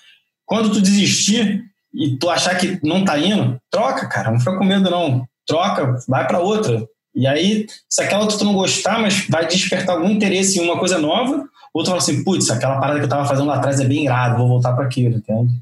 Quando 0.45 0.71
tu 0.71 0.81
desistir 0.81 1.63
e 1.93 2.17
tu 2.17 2.29
achar 2.29 2.55
que 2.55 2.79
não 2.83 3.03
tá 3.05 3.17
indo, 3.17 3.59
troca, 3.71 4.07
cara. 4.07 4.31
Não 4.31 4.39
fica 4.39 4.57
com 4.57 4.65
medo, 4.65 4.89
não. 4.89 5.27
Troca, 5.45 5.97
vai 6.07 6.27
para 6.27 6.39
outra. 6.39 6.87
E 7.13 7.25
aí, 7.25 7.65
se 7.89 8.01
aquela 8.01 8.23
outra 8.23 8.37
tu 8.37 8.43
não 8.43 8.53
gostar, 8.53 8.99
mas 8.99 9.25
vai 9.29 9.47
despertar 9.47 9.95
algum 9.95 10.09
interesse 10.09 10.59
em 10.59 10.63
uma 10.63 10.77
coisa 10.77 10.97
nova, 10.97 11.47
ou 11.73 11.83
tu 11.83 11.87
fala 11.87 11.99
assim, 11.99 12.23
putz, 12.23 12.49
aquela 12.49 12.79
parada 12.79 12.99
que 12.99 13.05
eu 13.05 13.09
tava 13.09 13.25
fazendo 13.25 13.47
lá 13.47 13.55
atrás 13.55 13.79
é 13.79 13.85
bem 13.85 14.03
irado, 14.03 14.37
vou 14.37 14.47
voltar 14.47 14.73
para 14.73 14.85
aquilo, 14.85 15.15
entende? 15.17 15.53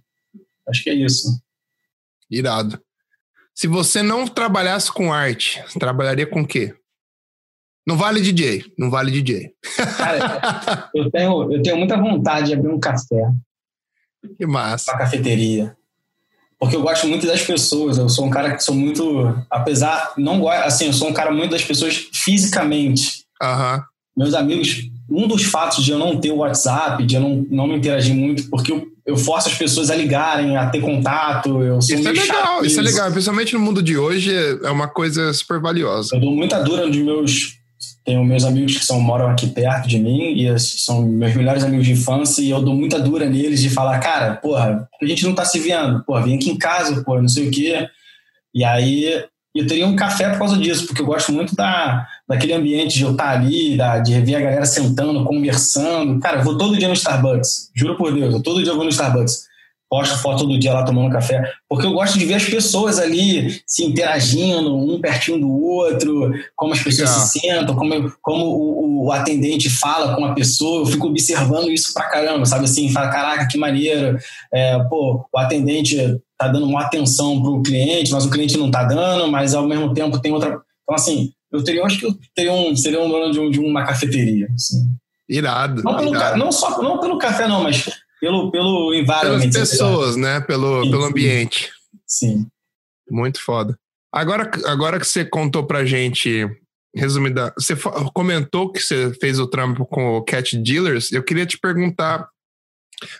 Acho 0.67 0.83
que 0.83 0.89
é 0.89 0.93
isso. 0.93 1.39
Irado. 2.29 2.81
Se 3.53 3.67
você 3.67 4.01
não 4.01 4.27
trabalhasse 4.27 4.91
com 4.91 5.13
arte, 5.13 5.61
você 5.67 5.77
trabalharia 5.77 6.25
com 6.25 6.41
o 6.41 6.47
quê? 6.47 6.73
Não 7.85 7.97
vale 7.97 8.21
DJ, 8.21 8.63
não 8.77 8.89
vale 8.89 9.11
DJ. 9.11 9.51
Cara, 9.97 10.89
eu 10.95 11.11
tenho, 11.11 11.53
eu 11.53 11.61
tenho 11.61 11.77
muita 11.77 11.97
vontade 11.97 12.47
de 12.47 12.53
abrir 12.53 12.69
um 12.69 12.79
café, 12.79 13.29
Que 14.37 14.45
massa. 14.45 14.91
uma 14.91 14.97
cafeteria. 14.97 15.75
Porque 16.57 16.77
eu 16.77 16.81
gosto 16.81 17.07
muito 17.07 17.27
das 17.27 17.41
pessoas. 17.41 17.97
Eu 17.97 18.07
sou 18.07 18.25
um 18.25 18.29
cara 18.29 18.55
que 18.55 18.63
sou 18.63 18.73
muito. 18.73 19.35
Apesar. 19.49 20.13
Não 20.17 20.39
gosto. 20.39 20.63
Assim, 20.63 20.85
eu 20.85 20.93
sou 20.93 21.09
um 21.09 21.13
cara 21.13 21.29
muito 21.29 21.51
das 21.51 21.63
pessoas 21.63 22.07
fisicamente. 22.13 23.25
Aham. 23.41 23.83
Meus 24.15 24.33
amigos. 24.33 24.89
Um 25.09 25.27
dos 25.27 25.43
fatos 25.43 25.83
de 25.83 25.91
eu 25.91 25.99
não 25.99 26.17
ter 26.21 26.31
o 26.31 26.37
WhatsApp, 26.37 27.05
de 27.05 27.15
eu 27.15 27.21
não, 27.21 27.45
não 27.49 27.67
me 27.67 27.75
interagir 27.75 28.15
muito, 28.15 28.49
porque 28.49 28.71
eu, 28.71 28.87
eu 29.05 29.17
forço 29.17 29.49
as 29.49 29.55
pessoas 29.55 29.89
a 29.91 29.95
ligarem, 29.95 30.55
a 30.55 30.69
ter 30.69 30.79
contato. 30.79 31.61
Eu 31.61 31.81
sou 31.81 31.97
Isso 31.97 32.07
é 32.07 32.11
legal, 32.13 32.65
isso 32.65 32.79
é 32.79 32.83
legal. 32.83 33.11
Principalmente 33.11 33.53
no 33.53 33.59
mundo 33.59 33.83
de 33.83 33.97
hoje, 33.97 34.33
é 34.33 34.71
uma 34.71 34.87
coisa 34.87 35.33
super 35.33 35.59
valiosa. 35.59 36.15
Eu 36.15 36.21
dou 36.21 36.31
muita 36.33 36.63
dura 36.63 36.89
de 36.89 37.03
meus. 37.03 37.57
Tenho 38.05 38.23
meus 38.23 38.43
amigos 38.43 38.77
que 38.77 38.85
são, 38.85 38.99
moram 38.99 39.29
aqui 39.29 39.47
perto 39.47 39.87
de 39.87 39.97
mim 39.97 40.33
e 40.33 40.59
são 40.59 41.03
meus 41.03 41.33
melhores 41.35 41.63
amigos 41.63 41.85
de 41.85 41.93
infância 41.93 42.41
e 42.41 42.49
eu 42.49 42.61
dou 42.61 42.75
muita 42.75 42.99
dura 42.99 43.25
neles 43.25 43.61
de 43.61 43.69
falar, 43.69 43.99
cara, 43.99 44.35
porra, 44.35 44.89
a 45.01 45.05
gente 45.05 45.23
não 45.25 45.33
tá 45.33 45.45
se 45.45 45.59
vendo, 45.59 46.03
porra, 46.03 46.23
vem 46.23 46.35
aqui 46.35 46.49
em 46.49 46.57
casa, 46.57 47.01
porra, 47.03 47.21
não 47.21 47.29
sei 47.29 47.47
o 47.47 47.51
quê. 47.51 47.87
E 48.53 48.63
aí 48.63 49.23
eu 49.55 49.67
teria 49.67 49.87
um 49.87 49.95
café 49.95 50.29
por 50.29 50.39
causa 50.39 50.57
disso, 50.57 50.85
porque 50.85 51.01
eu 51.01 51.05
gosto 51.05 51.31
muito 51.31 51.55
da, 51.55 52.05
daquele 52.27 52.53
ambiente 52.53 52.97
de 52.97 53.03
eu 53.03 53.11
estar 53.11 53.29
ali, 53.29 53.77
da, 53.77 53.99
de 53.99 54.19
ver 54.19 54.35
a 54.35 54.41
galera 54.41 54.65
sentando, 54.65 55.23
conversando. 55.23 56.19
Cara, 56.19 56.39
eu 56.39 56.43
vou 56.43 56.57
todo 56.57 56.77
dia 56.77 56.87
no 56.87 56.93
Starbucks, 56.93 57.71
juro 57.73 57.95
por 57.95 58.13
Deus, 58.13 58.33
eu 58.33 58.43
todo 58.43 58.63
dia 58.63 58.73
vou 58.73 58.83
no 58.83 58.89
Starbucks 58.89 59.52
posto 59.93 60.17
foto 60.17 60.39
todo 60.39 60.57
dia 60.57 60.73
lá 60.73 60.83
tomando 60.83 61.11
café, 61.11 61.39
porque 61.69 61.85
eu 61.85 61.93
gosto 61.93 62.17
de 62.17 62.25
ver 62.25 62.33
as 62.33 62.45
pessoas 62.45 62.97
ali 62.97 63.61
se 63.67 63.83
interagindo, 63.83 64.75
um 64.75 64.99
pertinho 64.99 65.39
do 65.39 65.51
outro, 65.51 66.31
como 66.55 66.73
as 66.73 66.81
pessoas 66.81 67.11
Legal. 67.11 67.25
se 67.27 67.39
sentam, 67.39 67.75
como, 67.75 68.11
como 68.19 68.43
o, 68.45 69.05
o 69.05 69.11
atendente 69.11 69.69
fala 69.69 70.15
com 70.15 70.25
a 70.25 70.33
pessoa, 70.33 70.81
eu 70.81 70.85
fico 70.87 71.05
observando 71.07 71.69
isso 71.69 71.93
pra 71.93 72.09
caramba, 72.09 72.43
sabe 72.43 72.65
assim, 72.65 72.89
fala, 72.89 73.09
caraca, 73.09 73.47
que 73.47 73.55
maneiro, 73.55 74.17
é, 74.51 74.79
pô, 74.85 75.23
o 75.31 75.37
atendente 75.37 75.95
tá 76.39 76.47
dando 76.47 76.65
uma 76.65 76.81
atenção 76.81 77.39
pro 77.39 77.61
cliente, 77.61 78.11
mas 78.11 78.25
o 78.25 78.31
cliente 78.31 78.57
não 78.57 78.71
tá 78.71 78.83
dando, 78.85 79.27
mas 79.31 79.53
ao 79.53 79.67
mesmo 79.67 79.93
tempo 79.93 80.19
tem 80.19 80.31
outra... 80.31 80.59
Então, 80.81 80.95
assim, 80.95 81.31
eu 81.51 81.63
teria, 81.63 81.81
eu 81.81 81.85
acho 81.85 81.99
que 81.99 82.05
eu 82.07 82.15
teria 82.33 82.51
um, 82.51 82.75
seria 82.75 82.99
um 82.99 83.07
dono 83.07 83.31
de, 83.31 83.39
um- 83.39 83.51
de 83.51 83.59
uma 83.59 83.85
cafeteria, 83.85 84.47
assim. 84.55 84.89
Irado. 85.29 85.83
Não, 85.83 85.95
pelo, 85.95 86.11
ca- 86.11 86.17
irado. 86.17 86.37
não 86.39 86.51
só 86.51 86.81
não 86.81 86.99
pelo 86.99 87.17
café, 87.19 87.47
não, 87.47 87.61
mas 87.63 87.85
pelo, 88.23 88.49
pelo 88.51 88.93
environment. 88.93 89.21
Pelas 89.21 89.53
lá. 89.53 89.59
pessoas, 89.59 90.15
né? 90.15 90.39
Pelo, 90.39 90.85
Sim, 90.85 90.91
pelo 90.91 91.03
ambiente. 91.03 91.69
Sim. 92.07 92.47
Muito 93.11 93.43
foda. 93.43 93.77
Agora, 94.13 94.49
agora 94.65 94.97
que 94.97 95.05
você 95.05 95.25
contou 95.25 95.65
pra 95.65 95.83
gente, 95.83 96.47
resumida, 96.95 97.53
você 97.57 97.75
comentou 98.13 98.71
que 98.71 98.79
você 98.79 99.13
fez 99.15 99.39
o 99.39 99.47
trampo 99.47 99.85
com 99.85 100.15
o 100.15 100.23
Cat 100.23 100.55
Dealers. 100.57 101.11
Eu 101.11 101.21
queria 101.21 101.45
te 101.45 101.59
perguntar 101.59 102.29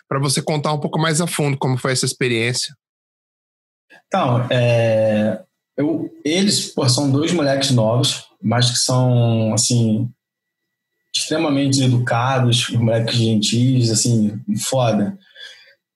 pra 0.08 0.18
você 0.18 0.40
contar 0.40 0.72
um 0.72 0.80
pouco 0.80 0.98
mais 0.98 1.20
a 1.20 1.26
fundo 1.26 1.58
como 1.58 1.76
foi 1.76 1.92
essa 1.92 2.06
experiência. 2.06 2.74
Então, 4.06 4.46
é, 4.50 5.42
eu, 5.76 6.10
eles 6.24 6.72
pô, 6.72 6.88
são 6.88 7.10
dois 7.10 7.30
moleques 7.30 7.72
novos, 7.72 8.24
mas 8.42 8.70
que 8.70 8.78
são, 8.78 9.52
assim, 9.52 10.10
extremamente 11.24 11.82
educados, 11.82 12.68
moleques 12.70 13.16
gentis, 13.16 13.90
assim, 13.90 14.38
foda. 14.68 15.18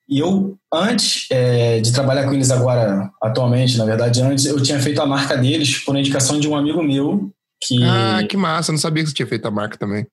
E 0.09 0.19
eu, 0.19 0.57
antes 0.73 1.27
é, 1.31 1.81
de 1.81 1.93
trabalhar 1.93 2.25
com 2.25 2.33
eles 2.33 2.51
agora, 2.51 3.11
atualmente, 3.23 3.77
na 3.77 3.85
verdade, 3.85 4.23
antes, 4.23 4.47
eu 4.47 4.61
tinha 4.63 4.81
feito 4.81 5.03
a 5.03 5.07
marca 5.07 5.37
deles 5.37 5.79
por 5.85 5.97
indicação 5.97 6.41
de 6.41 6.49
um 6.49 6.57
amigo 6.57 6.83
meu, 6.83 7.31
que 7.63 7.83
Ah, 7.85 8.25
que 8.29 8.37
massa. 8.37 8.71
Eu 8.71 8.75
não 8.75 8.81
sabia 8.81 9.03
que 9.03 9.11
você 9.11 9.15
tinha 9.15 9.29
feito 9.29 9.47
a 9.47 9.51
marca 9.51 9.77
também. 9.77 10.07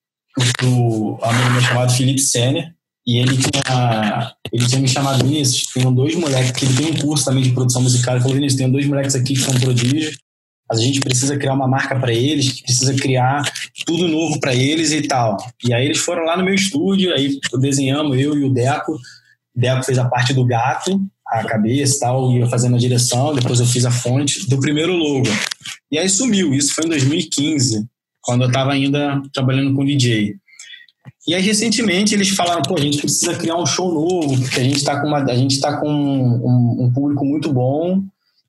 do 0.61 1.17
amigo 1.21 1.51
meu 1.51 1.61
chamado 1.61 1.93
Felipe 1.93 2.19
Senner. 2.19 2.73
E 3.07 3.19
ele 3.19 3.37
tinha, 3.37 4.35
ele 4.51 4.65
tinha 4.65 4.81
me 4.81 4.87
chamado, 4.87 5.23
Vinícius, 5.23 5.71
tem 5.71 5.93
dois 5.93 6.15
moleques, 6.15 6.51
que 6.51 6.65
ele 6.65 6.75
tem 6.75 6.91
um 6.91 6.97
curso 6.97 7.23
também 7.23 7.43
de 7.43 7.51
produção 7.51 7.83
musical. 7.83 8.15
Ele 8.15 8.21
falou, 8.21 8.35
Vinícius, 8.35 8.59
tem 8.59 8.71
dois 8.71 8.87
moleques 8.87 9.15
aqui 9.15 9.35
que 9.35 9.41
são 9.41 9.53
prodígios. 9.53 10.17
A 10.71 10.75
gente 10.75 10.99
precisa 10.99 11.37
criar 11.37 11.53
uma 11.53 11.67
marca 11.67 11.97
para 11.99 12.11
eles, 12.11 12.61
precisa 12.61 12.93
criar 12.95 13.43
tudo 13.85 14.07
novo 14.07 14.39
para 14.39 14.55
eles 14.55 14.91
e 14.91 15.03
tal. 15.03 15.37
E 15.63 15.73
aí 15.73 15.85
eles 15.85 15.99
foram 15.99 16.25
lá 16.25 16.35
no 16.35 16.43
meu 16.43 16.55
estúdio, 16.55 17.13
aí 17.13 17.39
desenhamos 17.59 18.17
eu 18.17 18.35
e 18.35 18.43
o 18.43 18.49
Deco. 18.51 18.93
O 18.93 19.59
Deco 19.59 19.83
fez 19.83 19.99
a 19.99 20.05
parte 20.05 20.33
do 20.33 20.43
gato, 20.43 20.99
a 21.27 21.43
cabeça 21.43 21.95
e 21.95 21.99
tal, 21.99 22.31
e 22.31 22.39
eu 22.39 22.47
fazendo 22.47 22.75
a 22.75 22.79
direção. 22.79 23.35
Depois 23.35 23.59
eu 23.59 23.65
fiz 23.65 23.85
a 23.85 23.91
fonte 23.91 24.49
do 24.49 24.59
primeiro 24.59 24.93
logo. 24.93 25.27
E 25.91 25.99
aí 25.99 26.09
sumiu. 26.09 26.53
Isso 26.53 26.73
foi 26.73 26.85
em 26.85 26.89
2015, 26.89 27.85
quando 28.21 28.41
eu 28.41 28.47
estava 28.47 28.71
ainda 28.71 29.21
trabalhando 29.31 29.75
com 29.75 29.85
DJ. 29.85 30.35
E 31.27 31.33
aí, 31.33 31.41
recentemente, 31.41 32.13
eles 32.13 32.29
falaram, 32.29 32.61
pô, 32.63 32.75
a 32.75 32.81
gente 32.81 32.99
precisa 32.99 33.35
criar 33.35 33.55
um 33.55 33.65
show 33.65 33.91
novo, 33.91 34.39
porque 34.41 34.59
a 34.59 34.63
gente 34.63 34.77
está 34.77 34.99
com, 34.99 35.07
uma, 35.07 35.19
a 35.19 35.35
gente 35.35 35.59
tá 35.59 35.77
com 35.77 35.89
um, 35.89 36.85
um 36.85 36.93
público 36.93 37.25
muito 37.25 37.51
bom, 37.51 38.03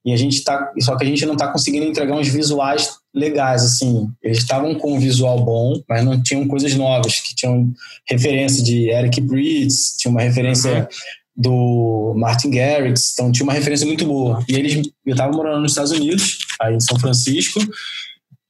e 0.06 0.12
a 0.12 0.16
gente 0.16 0.44
tá, 0.44 0.72
só 0.78 0.96
que 0.96 1.02
a 1.02 1.06
gente 1.06 1.26
não 1.26 1.32
está 1.32 1.48
conseguindo 1.48 1.84
entregar 1.84 2.14
uns 2.14 2.28
visuais 2.28 2.90
legais, 3.12 3.64
assim. 3.64 4.08
Eles 4.22 4.38
estavam 4.38 4.72
com 4.76 4.94
um 4.94 5.00
visual 5.00 5.44
bom, 5.44 5.82
mas 5.88 6.04
não 6.04 6.22
tinham 6.22 6.46
coisas 6.46 6.72
novas, 6.76 7.18
que 7.18 7.34
tinham 7.34 7.72
referência 8.08 8.62
de 8.62 8.88
Eric 8.88 9.20
Prydz, 9.22 9.96
tinha 9.98 10.12
uma 10.12 10.22
referência 10.22 10.88
do 11.36 12.14
Martin 12.16 12.50
Garrix, 12.50 13.12
então 13.12 13.32
tinha 13.32 13.42
uma 13.42 13.52
referência 13.52 13.84
muito 13.84 14.06
boa. 14.06 14.44
E 14.48 14.54
eles, 14.54 14.88
eu 15.04 15.12
estava 15.12 15.32
morando 15.32 15.62
nos 15.62 15.72
Estados 15.72 15.90
Unidos, 15.90 16.38
aí 16.62 16.76
em 16.76 16.80
São 16.80 17.00
Francisco, 17.00 17.58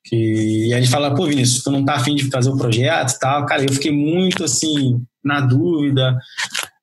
que, 0.04 0.14
e 0.68 0.74
aí 0.74 0.80
eles 0.80 0.90
falaram, 0.90 1.16
pô, 1.16 1.26
Vinícius, 1.26 1.64
tu 1.64 1.70
não 1.70 1.86
tá 1.86 1.94
afim 1.94 2.14
de 2.14 2.30
fazer 2.30 2.50
o 2.50 2.56
projeto 2.58 3.12
e 3.12 3.18
tal? 3.18 3.46
Cara, 3.46 3.64
eu 3.64 3.72
fiquei 3.72 3.90
muito, 3.90 4.44
assim, 4.44 5.02
na 5.24 5.40
dúvida. 5.40 6.16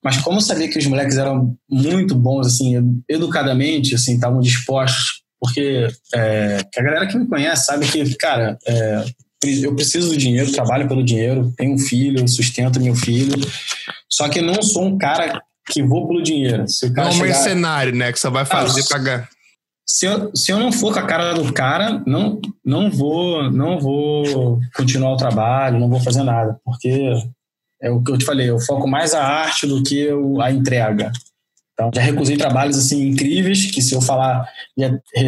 Mas 0.03 0.17
como 0.17 0.37
eu 0.37 0.41
sabia 0.41 0.67
que 0.69 0.77
os 0.77 0.85
moleques 0.85 1.17
eram 1.17 1.55
muito 1.69 2.13
bons, 2.15 2.47
assim, 2.47 3.01
educadamente, 3.09 3.95
assim, 3.95 4.15
estavam 4.15 4.39
dispostos, 4.41 5.21
porque 5.39 5.87
é, 6.13 6.57
a 6.77 6.81
galera 6.81 7.07
que 7.07 7.17
me 7.17 7.27
conhece 7.27 7.65
sabe 7.65 7.85
que, 7.87 8.13
cara, 8.15 8.57
é, 8.67 9.05
eu 9.61 9.75
preciso 9.75 10.09
do 10.09 10.17
dinheiro, 10.17 10.51
trabalho 10.51 10.87
pelo 10.87 11.03
dinheiro, 11.03 11.53
tenho 11.57 11.73
um 11.75 11.77
filho, 11.79 12.27
sustento 12.27 12.79
meu 12.81 12.95
filho, 12.95 13.33
só 14.09 14.27
que 14.29 14.41
não 14.41 14.61
sou 14.61 14.85
um 14.85 14.97
cara 14.97 15.41
que 15.71 15.81
vou 15.81 16.07
pelo 16.07 16.21
dinheiro. 16.21 16.67
Se 16.67 16.85
o 16.85 16.89
Não 16.89 16.95
cara 16.95 17.07
é 17.07 17.09
um 17.09 17.13
chegar- 17.13 17.25
mercenário, 17.27 17.95
né? 17.95 18.11
Que 18.11 18.19
você 18.19 18.29
vai 18.29 18.45
fazer 18.45 18.81
Ah, 18.81 18.85
pra 18.89 18.97
ganhar. 18.99 19.29
se 19.87 20.05
eu, 20.05 20.31
se 20.35 20.51
eu 20.51 20.59
não 20.59 20.71
for 20.71 20.93
com 20.93 20.99
a 20.99 21.05
cara 21.07 21.33
do 21.33 21.51
cara, 21.53 22.01
não, 22.05 22.39
não 22.65 22.89
vou 22.91 23.49
não 23.51 23.79
vou 23.79 24.59
continuar 24.75 25.13
o 25.13 25.17
trabalho, 25.17 25.79
não 25.79 25.89
vou 25.89 25.99
fazer 26.01 26.23
nada, 26.23 26.57
porque 26.65 27.13
é 27.83 27.91
o 27.91 28.01
que 28.01 28.11
eu 28.11 28.17
te 28.17 28.23
falei, 28.25 28.49
eu 28.49 28.59
foco 28.59 28.87
mais 28.87 29.13
a 29.13 29.21
arte 29.21 29.67
do 29.67 29.83
que 29.83 30.07
a 30.41 30.51
entrega. 30.51 31.11
Então, 31.73 31.91
já 31.93 32.01
recusei 32.01 32.37
trabalhos 32.37 32.77
assim 32.77 33.07
incríveis, 33.09 33.69
que 33.69 33.81
se 33.81 33.93
eu 33.93 34.01
falar, 34.01 34.47
já 34.77 34.89
re- 35.15 35.27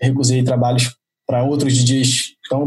recusei 0.00 0.42
trabalhos 0.44 0.94
para 1.26 1.42
outros 1.42 1.74
DJs. 1.76 2.34
Então, 2.46 2.66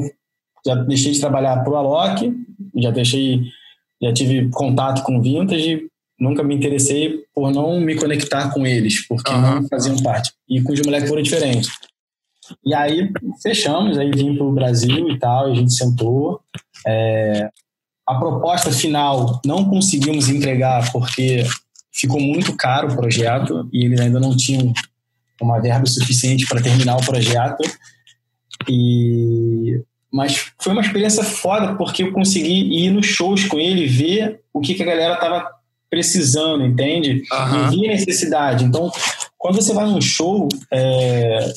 já 0.65 0.75
deixei 0.75 1.13
de 1.13 1.19
trabalhar 1.21 1.63
para 1.63 1.71
o 1.71 1.75
Alok, 1.77 2.33
já 2.75 2.91
deixei, 2.91 3.43
já 4.01 4.11
tive 4.13 4.49
contato 4.49 5.03
com 5.03 5.21
Vintage, 5.21 5.87
nunca 6.19 6.43
me 6.43 6.53
interessei 6.53 7.23
por 7.33 7.51
não 7.51 7.79
me 7.79 7.95
conectar 7.95 8.51
com 8.53 8.67
eles, 8.67 9.07
porque 9.07 9.31
Aham. 9.31 9.61
não 9.61 9.67
faziam 9.69 9.95
parte. 10.03 10.33
E 10.49 10.61
com 10.61 10.73
os 10.73 10.81
moleques 10.81 11.07
foram 11.07 11.21
diferentes. 11.21 11.69
E 12.65 12.73
aí 12.73 13.09
fechamos, 13.41 13.97
aí 13.97 14.11
vim 14.11 14.35
para 14.35 14.43
o 14.45 14.51
Brasil 14.51 15.07
e 15.09 15.17
tal, 15.19 15.45
a 15.51 15.55
gente 15.55 15.71
sentou. 15.71 16.41
É, 16.85 17.49
a 18.09 18.15
proposta 18.15 18.71
final 18.71 19.39
não 19.45 19.63
conseguimos 19.65 20.29
entregar 20.29 20.91
porque 20.91 21.45
ficou 21.91 22.19
muito 22.19 22.55
caro 22.55 22.91
o 22.91 22.95
projeto 22.95 23.69
e 23.71 23.85
eles 23.85 23.99
ainda 23.99 24.19
não 24.19 24.35
tinham 24.35 24.73
uma 25.39 25.59
verba 25.59 25.85
suficiente 25.85 26.47
para 26.47 26.59
terminar 26.59 26.97
o 26.97 27.05
projeto. 27.05 27.63
E 28.67 29.79
mas 30.11 30.51
foi 30.59 30.73
uma 30.73 30.81
experiência 30.81 31.23
foda 31.23 31.75
porque 31.75 32.01
eu 32.01 32.11
consegui 32.11 32.83
ir 32.83 32.89
nos 32.89 33.05
shows 33.05 33.45
com 33.45 33.59
ele 33.59 33.85
ver 33.85 34.41
o 34.51 34.59
que, 34.59 34.73
que 34.73 34.81
a 34.81 34.87
galera 34.87 35.15
tava 35.17 35.47
precisando, 35.87 36.65
entende? 36.65 37.21
Aham. 37.31 37.65
Eu 37.65 37.69
vi 37.69 37.85
a 37.85 37.91
necessidade. 37.91 38.65
Então, 38.65 38.91
quando 39.37 39.61
você 39.61 39.71
vai 39.71 39.85
num 39.85 40.01
show, 40.01 40.47
é... 40.73 41.53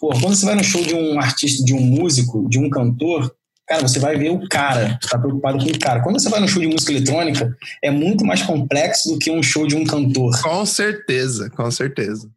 Pô, 0.00 0.08
quando 0.08 0.34
você 0.34 0.44
vai 0.44 0.56
no 0.56 0.64
show 0.64 0.82
de 0.82 0.96
um 0.96 1.20
artista, 1.20 1.64
de 1.64 1.72
um 1.72 1.80
músico, 1.80 2.48
de 2.48 2.58
um 2.58 2.68
cantor, 2.68 3.32
cara, 3.72 3.88
você 3.88 3.98
vai 3.98 4.16
ver 4.16 4.30
o 4.30 4.48
cara, 4.48 4.98
você 5.00 5.08
tá 5.08 5.18
preocupado 5.18 5.58
com 5.58 5.70
o 5.70 5.78
cara. 5.78 6.00
Quando 6.02 6.20
você 6.20 6.28
vai 6.28 6.40
no 6.40 6.48
show 6.48 6.60
de 6.62 6.68
música 6.68 6.92
eletrônica, 6.92 7.56
é 7.82 7.90
muito 7.90 8.24
mais 8.24 8.42
complexo 8.42 9.10
do 9.10 9.18
que 9.18 9.30
um 9.30 9.42
show 9.42 9.66
de 9.66 9.74
um 9.76 9.84
cantor. 9.84 10.40
Com 10.42 10.64
certeza, 10.66 11.50
com 11.50 11.70
certeza. 11.70 12.28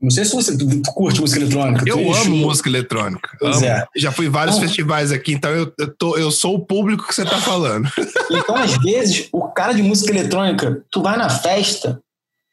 Não 0.00 0.10
sei 0.10 0.24
se 0.24 0.32
você 0.32 0.56
curte 0.94 1.20
música 1.20 1.40
eletrônica. 1.40 1.82
Eu 1.84 1.98
amo 1.98 2.14
show. 2.14 2.36
música 2.36 2.68
eletrônica. 2.68 3.36
Pois 3.40 3.56
Amo. 3.56 3.66
é. 3.66 3.84
Já 3.96 4.12
fui 4.12 4.26
em 4.26 4.30
vários 4.30 4.54
Então- 4.56 4.68
festivais 4.68 5.10
aqui, 5.10 5.32
então 5.32 5.50
eu, 5.50 5.72
eu, 5.76 5.92
tô, 5.96 6.16
eu 6.16 6.30
sou 6.30 6.54
o 6.54 6.64
público 6.64 7.04
que 7.08 7.12
você 7.14 7.24
tá 7.24 7.38
falando. 7.40 7.88
Então, 8.30 8.54
às 8.54 8.76
vezes, 8.76 9.28
o 9.32 9.48
cara 9.48 9.72
de 9.72 9.82
música 9.82 10.12
eletrônica, 10.12 10.84
tu 10.92 11.02
vai 11.02 11.16
na 11.16 11.28
festa, 11.28 11.98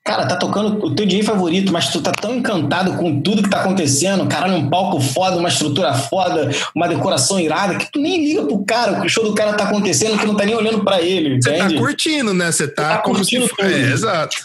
cara, 0.06 0.27
tá 0.27 0.36
tocando 0.38 0.86
o 0.86 0.94
teu 0.94 1.03
DJ 1.06 1.23
favorito, 1.23 1.73
mas 1.73 1.90
tu 1.91 1.99
tá 1.99 2.11
tão 2.11 2.36
encantado 2.36 2.94
com 2.94 3.19
tudo 3.22 3.41
que 3.41 3.49
tá 3.49 3.61
acontecendo, 3.61 4.27
caralho, 4.27 4.56
um 4.56 4.69
palco 4.69 5.02
foda, 5.02 5.36
uma 5.36 5.49
estrutura 5.49 5.94
foda, 5.95 6.52
uma 6.76 6.88
decoração 6.88 7.40
irada, 7.40 7.76
que 7.76 7.91
tu 7.91 7.99
nem 7.99 8.23
liga 8.23 8.44
pro 8.45 8.64
cara, 8.64 9.02
que 9.02 9.07
o 9.07 9.10
show 9.10 9.23
do 9.23 9.34
cara 9.34 9.53
tá 9.53 9.64
acontecendo, 9.64 10.18
que 10.19 10.26
não 10.27 10.36
tá 10.36 10.45
nem 10.45 10.53
olhando 10.56 10.84
pra 10.84 11.02
ele, 11.02 11.41
Você 11.41 11.57
tá 11.57 11.73
curtindo, 11.73 12.34
né? 12.36 12.52
Você 12.52 12.68
tá, 12.68 12.98
tá 12.98 12.98
curtindo 12.99 13.48
se 13.48 13.56
tudo. 13.56 13.65
É, 13.68 13.91
exato. 13.91 14.38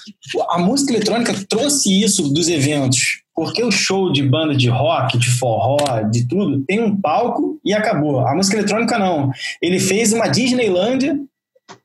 A 0.48 0.58
música 0.58 0.92
eletrônica 0.92 1.34
trouxe 1.48 2.02
isso 2.02 2.32
dos 2.32 2.48
eventos. 2.48 3.20
Porque 3.34 3.62
o 3.64 3.70
show 3.70 4.12
de 4.12 4.22
banda 4.22 4.54
de 4.54 4.68
rock, 4.68 5.16
de 5.16 5.30
forró, 5.30 5.78
de 6.10 6.26
tudo, 6.28 6.60
tem 6.66 6.80
um 6.82 6.94
palco 6.94 7.58
e 7.64 7.72
acabou. 7.72 8.26
A 8.26 8.34
música 8.34 8.56
eletrônica 8.58 8.98
não. 8.98 9.30
Ele 9.62 9.78
fez 9.80 10.12
uma 10.12 10.26
Disneylândia 10.28 11.18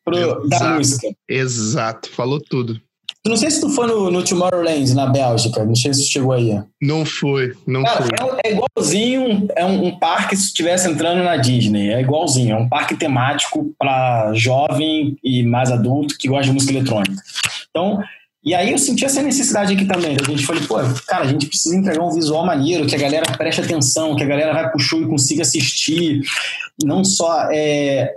pro- 0.03 0.47
da 0.49 0.55
Exato. 0.57 0.75
música. 0.77 1.07
Exato, 1.29 2.09
falou 2.09 2.41
tudo. 2.41 2.81
Tu 3.25 3.29
Não 3.29 3.35
sei 3.35 3.49
se 3.49 3.59
tu 3.59 3.69
foi 3.71 3.87
no, 3.87 4.11
no 4.11 4.23
Tomorrowland, 4.23 4.93
na 4.93 5.07
Bélgica. 5.07 5.65
Não 5.65 5.73
sei 5.73 5.91
se 5.95 6.05
tu 6.05 6.11
chegou 6.11 6.31
aí. 6.31 6.61
Não 6.79 7.03
foi, 7.03 7.55
não 7.65 7.81
Cara, 7.81 8.03
foi. 8.03 8.39
é, 8.43 8.49
é 8.49 8.53
igualzinho, 8.53 9.47
é 9.55 9.65
um, 9.65 9.87
um 9.87 9.97
parque 9.97 10.37
se 10.37 10.45
estivesse 10.45 10.87
entrando 10.87 11.23
na 11.23 11.35
Disney. 11.35 11.91
É 11.91 12.01
igualzinho, 12.01 12.55
é 12.55 12.59
um 12.59 12.69
parque 12.69 12.95
temático 12.95 13.73
para 13.79 14.31
jovem 14.35 15.17
e 15.23 15.41
mais 15.41 15.71
adulto 15.71 16.15
que 16.19 16.27
gosta 16.27 16.43
de 16.43 16.51
música 16.51 16.71
eletrônica. 16.71 17.19
Então, 17.71 17.99
e 18.43 18.53
aí 18.53 18.71
eu 18.71 18.77
senti 18.77 19.03
essa 19.03 19.23
necessidade 19.23 19.73
aqui 19.73 19.85
também. 19.85 20.15
A 20.21 20.29
gente 20.29 20.45
falou, 20.45 20.61
pô, 20.67 20.75
cara, 21.07 21.23
a 21.23 21.27
gente 21.27 21.47
precisa 21.47 21.75
entregar 21.75 22.03
um 22.03 22.13
visual 22.13 22.45
maneiro, 22.45 22.85
que 22.85 22.93
a 22.93 22.99
galera 22.99 23.35
preste 23.35 23.59
atenção, 23.59 24.15
que 24.15 24.21
a 24.21 24.27
galera 24.27 24.53
vai 24.53 24.69
pro 24.69 24.79
show 24.79 25.01
e 25.01 25.07
consiga 25.07 25.41
assistir. 25.41 26.21
Não 26.83 27.03
só, 27.03 27.49
é, 27.51 28.13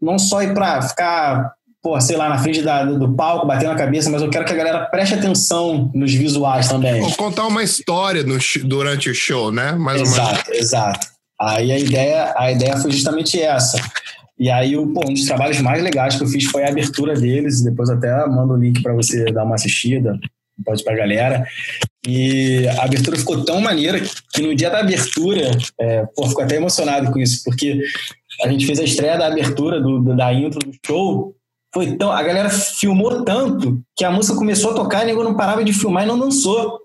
não 0.00 0.16
só 0.16 0.44
ir 0.44 0.54
pra 0.54 0.80
ficar, 0.80 1.54
pô, 1.82 1.98
sei 2.00 2.16
lá, 2.16 2.28
na 2.28 2.38
frente 2.38 2.62
da- 2.62 2.84
do 2.84 3.14
palco, 3.14 3.46
batendo 3.46 3.72
a 3.72 3.76
cabeça, 3.76 4.10
mas 4.10 4.20
eu 4.22 4.28
quero 4.30 4.44
que 4.44 4.52
a 4.52 4.56
galera 4.56 4.86
preste 4.86 5.14
atenção 5.14 5.90
nos 5.94 6.12
visuais 6.12 6.68
também. 6.68 7.00
Vou 7.00 7.12
contar 7.16 7.46
uma 7.46 7.62
história 7.62 8.22
no 8.22 8.38
durante 8.64 9.08
o 9.10 9.14
show, 9.14 9.50
né? 9.50 9.72
Mais 9.72 10.00
ou 10.00 10.06
menos. 10.06 10.18
Exato, 10.18 10.52
exato. 10.52 11.06
Aí 11.40 11.72
a 11.72 11.78
ideia, 11.78 12.34
a 12.36 12.52
ideia 12.52 12.76
foi 12.76 12.90
justamente 12.92 13.40
essa. 13.40 13.80
E 14.38 14.50
aí, 14.50 14.72
pô, 14.74 15.02
um 15.08 15.14
dos 15.14 15.24
trabalhos 15.24 15.60
mais 15.60 15.82
legais 15.82 16.16
que 16.16 16.22
eu 16.22 16.26
fiz 16.26 16.44
foi 16.44 16.64
a 16.64 16.68
abertura 16.68 17.14
deles. 17.14 17.62
Depois 17.62 17.88
até 17.90 18.10
mando 18.26 18.54
o 18.54 18.56
link 18.56 18.82
para 18.82 18.92
você 18.94 19.24
dar 19.32 19.44
uma 19.44 19.54
assistida, 19.54 20.18
pode 20.64 20.84
pra 20.84 20.94
galera. 20.94 21.46
E 22.06 22.66
a 22.78 22.84
abertura 22.84 23.16
ficou 23.18 23.42
tão 23.44 23.60
maneira 23.60 24.00
que 24.32 24.42
no 24.42 24.54
dia 24.54 24.70
da 24.70 24.80
abertura, 24.80 25.50
é, 25.78 26.04
pô, 26.14 26.26
fico 26.28 26.40
até 26.42 26.56
emocionado 26.56 27.10
com 27.10 27.18
isso, 27.18 27.42
porque 27.44 27.80
a 28.42 28.48
gente 28.48 28.64
fez 28.66 28.78
a 28.80 28.84
estreia 28.84 29.18
da 29.18 29.26
abertura 29.26 29.80
do- 29.80 30.14
da 30.16 30.32
intro 30.32 30.58
do 30.60 30.72
show. 30.86 31.34
Foi 31.72 31.96
tão, 31.96 32.10
a 32.10 32.22
galera 32.22 32.50
filmou 32.50 33.24
tanto 33.24 33.80
que 33.96 34.04
a 34.04 34.10
música 34.10 34.36
começou 34.36 34.72
a 34.72 34.74
tocar 34.74 35.02
e 35.02 35.06
nego 35.06 35.22
não 35.22 35.36
parava 35.36 35.64
de 35.64 35.72
filmar 35.72 36.04
e 36.04 36.06
não 36.06 36.18
dançou. 36.18 36.80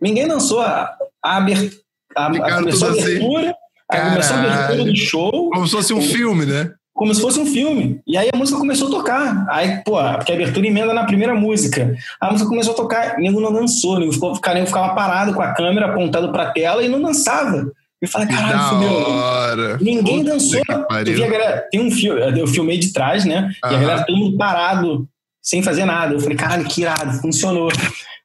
Ninguém 0.00 0.28
dançou 0.28 0.60
a, 0.60 0.94
a 1.22 1.36
abertura. 1.36 1.80
A, 2.16 2.26
a, 2.26 2.56
começou 2.56 2.88
a 2.88 2.90
assim. 2.90 3.00
abertura, 3.00 3.54
aí 3.90 4.00
começou 4.00 4.36
a 4.36 4.40
abertura 4.40 4.84
do 4.84 4.96
show, 4.96 5.50
Como 5.50 5.66
se 5.66 5.72
fosse 5.72 5.94
um 5.94 6.02
filme, 6.02 6.44
né? 6.44 6.74
como 7.00 7.14
se 7.14 7.22
fosse 7.22 7.40
um 7.40 7.46
filme. 7.46 7.98
E 8.06 8.14
aí 8.14 8.28
a 8.30 8.36
música 8.36 8.58
começou 8.58 8.88
a 8.88 8.90
tocar. 8.90 9.46
Aí, 9.48 9.82
pô, 9.82 9.96
porque 10.16 10.32
a 10.32 10.34
abertura 10.34 10.66
emenda 10.66 10.92
na 10.92 11.06
primeira 11.06 11.34
música. 11.34 11.96
A 12.20 12.30
música 12.30 12.46
começou 12.46 12.74
a 12.74 12.76
tocar, 12.76 13.16
o 13.16 13.20
nego 13.22 13.40
não 13.40 13.50
dançou, 13.50 13.94
o 13.94 13.98
nego 14.00 14.12
ficou, 14.12 14.32
o 14.32 14.54
nego 14.54 14.66
ficava 14.66 14.94
parado 14.94 15.32
com 15.32 15.40
a 15.40 15.54
câmera 15.54 15.86
apontando 15.86 16.30
pra 16.30 16.50
tela 16.50 16.82
e 16.82 16.90
não 16.90 17.00
dançava. 17.00 17.72
Eu 18.00 18.08
falei, 18.08 18.28
caralho, 18.28 18.68
fudeu. 18.70 19.78
Ninguém 19.80 20.20
Puta 20.20 20.30
dançou. 20.30 20.60
Tu 21.04 21.12
via 21.12 21.28
galera, 21.28 21.68
tem 21.70 21.80
um 21.80 21.90
filme, 21.90 22.40
eu 22.40 22.46
filmei 22.46 22.78
de 22.78 22.92
trás, 22.92 23.26
né? 23.26 23.50
E 23.62 23.66
a 23.74 23.78
galera 23.78 24.04
todo 24.04 24.16
mundo 24.16 24.38
parado, 24.38 25.08
sem 25.42 25.62
fazer 25.62 25.84
nada. 25.84 26.14
Eu 26.14 26.20
falei, 26.20 26.36
caralho, 26.36 26.64
que 26.64 26.80
irado, 26.80 27.20
funcionou. 27.20 27.70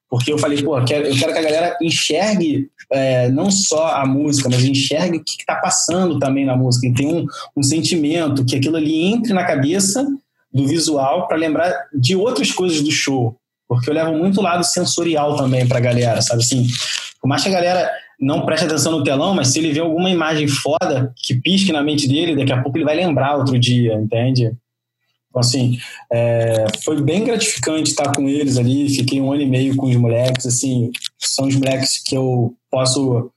Porque 0.10 0.32
eu 0.32 0.38
falei, 0.38 0.62
pô, 0.64 0.78
eu 0.78 0.86
quero, 0.86 1.08
eu 1.08 1.18
quero 1.18 1.34
que 1.34 1.40
a 1.40 1.44
galera 1.44 1.78
enxergue 1.82 2.70
é, 2.92 3.28
não 3.30 3.52
só 3.52 3.96
a 3.96 4.06
música, 4.06 4.48
mas 4.50 4.64
enxergue 4.64 5.18
o 5.18 5.24
que 5.24 5.32
está 5.40 5.56
passando 5.56 6.20
também 6.20 6.46
na 6.46 6.56
música. 6.56 6.88
E 6.88 6.94
tem 6.94 7.08
um, 7.08 7.26
um 7.58 7.64
sentimento, 7.64 8.46
que 8.46 8.56
aquilo 8.56 8.78
ali 8.78 9.12
entre 9.12 9.34
na 9.34 9.44
cabeça 9.44 10.08
do 10.54 10.66
visual 10.66 11.28
para 11.28 11.36
lembrar 11.36 11.74
de 11.94 12.16
outras 12.16 12.52
coisas 12.52 12.82
do 12.82 12.92
show. 12.92 13.36
Porque 13.68 13.90
eu 13.90 13.94
levo 13.94 14.14
muito 14.14 14.42
lado 14.42 14.64
sensorial 14.64 15.36
também 15.36 15.68
pra 15.68 15.82
galera, 15.82 16.22
sabe 16.22 16.44
assim? 16.44 16.66
Por 17.20 17.28
mais 17.28 17.44
que 17.44 17.50
a 17.50 17.54
galera 17.54 17.92
não 18.20 18.46
preste 18.46 18.66
atenção 18.66 18.92
no 18.92 19.04
telão, 19.04 19.34
mas 19.34 19.50
se 19.50 19.60
ele 19.60 19.74
vê 19.74 19.80
alguma 19.80 20.10
imagem 20.10 20.48
foda 20.48 21.14
que 21.16 21.36
pisque 21.36 21.72
na 21.72 21.84
mente 21.84 22.08
dele, 22.08 22.36
daqui 22.36 22.54
a 22.54 22.62
pouco 22.62 22.78
ele 22.78 22.86
vai 22.86 22.96
lembrar 22.96 23.38
outro 23.38 23.60
dia, 23.60 23.94
entende? 23.96 24.52
Então, 25.36 25.42
assim, 25.42 25.78
é, 26.12 26.66
foi 26.82 27.02
bem 27.02 27.26
gratificante 27.26 27.90
estar 27.90 28.14
com 28.14 28.30
eles 28.30 28.58
ali. 28.58 28.90
Fiquei 28.90 29.20
um 29.20 29.34
ano 29.34 29.42
e 29.42 29.46
meio 29.46 29.76
com 29.76 29.88
os 29.88 29.96
moleques. 29.98 30.46
Assim, 30.46 30.92
são 31.20 31.48
os 31.48 31.56
moleques 31.56 32.02
que 32.02 32.16
eu 32.16 32.56
posso 32.72 33.30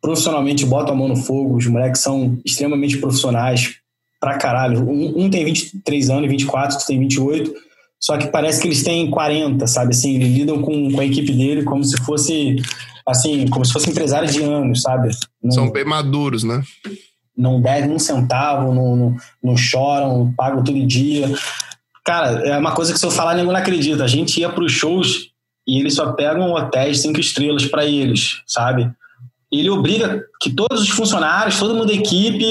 profissionalmente 0.00 0.64
boto 0.64 0.90
a 0.90 0.94
mão 0.94 1.08
no 1.08 1.16
fogo. 1.16 1.58
Os 1.58 1.66
moleques 1.66 2.00
são 2.00 2.38
extremamente 2.42 2.96
profissionais 2.96 3.74
pra 4.18 4.38
caralho. 4.38 4.88
Um, 4.88 5.24
um 5.24 5.30
tem 5.30 5.44
23 5.44 6.08
anos, 6.08 6.30
24, 6.30 6.74
outro 6.74 6.86
tem 6.86 6.98
28. 6.98 7.52
Só 8.00 8.16
que 8.16 8.28
parece 8.28 8.62
que 8.62 8.68
eles 8.68 8.82
têm 8.82 9.10
40, 9.10 9.66
sabe? 9.66 9.90
Assim, 9.90 10.14
eles 10.14 10.34
lidam 10.34 10.62
com, 10.62 10.90
com 10.90 11.00
a 11.00 11.04
equipe 11.04 11.32
dele 11.32 11.64
como 11.64 11.84
se 11.84 11.98
fosse, 12.02 12.56
assim, 13.10 13.46
como 13.48 13.64
se 13.64 13.72
fosse 13.72 13.90
empresário 13.90 14.30
de 14.30 14.42
anos, 14.42 14.82
sabe? 14.82 15.10
Não- 15.42 15.50
São 15.52 15.70
bem 15.70 15.84
maduros, 15.84 16.42
né? 16.44 16.62
não 17.36 17.58
devem 17.60 17.90
um 17.90 17.98
centavo, 17.98 18.74
não, 18.74 18.94
não, 18.96 19.16
não 19.42 19.56
choram, 19.56 20.30
pagam 20.36 20.62
todo 20.62 20.86
dia. 20.86 21.32
Cara, 22.04 22.32
é 22.46 22.58
uma 22.58 22.72
coisa 22.72 22.92
que 22.92 22.98
se 22.98 23.06
eu 23.06 23.10
falar, 23.10 23.34
ninguém 23.34 23.50
não 23.50 23.58
acredita. 23.58 24.04
A 24.04 24.08
gente 24.08 24.38
ia 24.40 24.50
para 24.50 24.62
os 24.62 24.72
shows 24.72 25.30
e 25.66 25.78
eles 25.80 25.94
só 25.94 26.12
pegam 26.12 26.52
hotéis 26.52 27.00
cinco 27.00 27.18
estrelas 27.18 27.64
para 27.64 27.86
eles, 27.86 28.42
sabe? 28.46 28.90
Ele 29.50 29.70
obriga 29.70 30.22
que 30.40 30.50
todos 30.50 30.82
os 30.82 30.90
funcionários, 30.90 31.58
todo 31.58 31.74
mundo 31.74 31.86
da 31.88 31.94
equipe, 31.94 32.44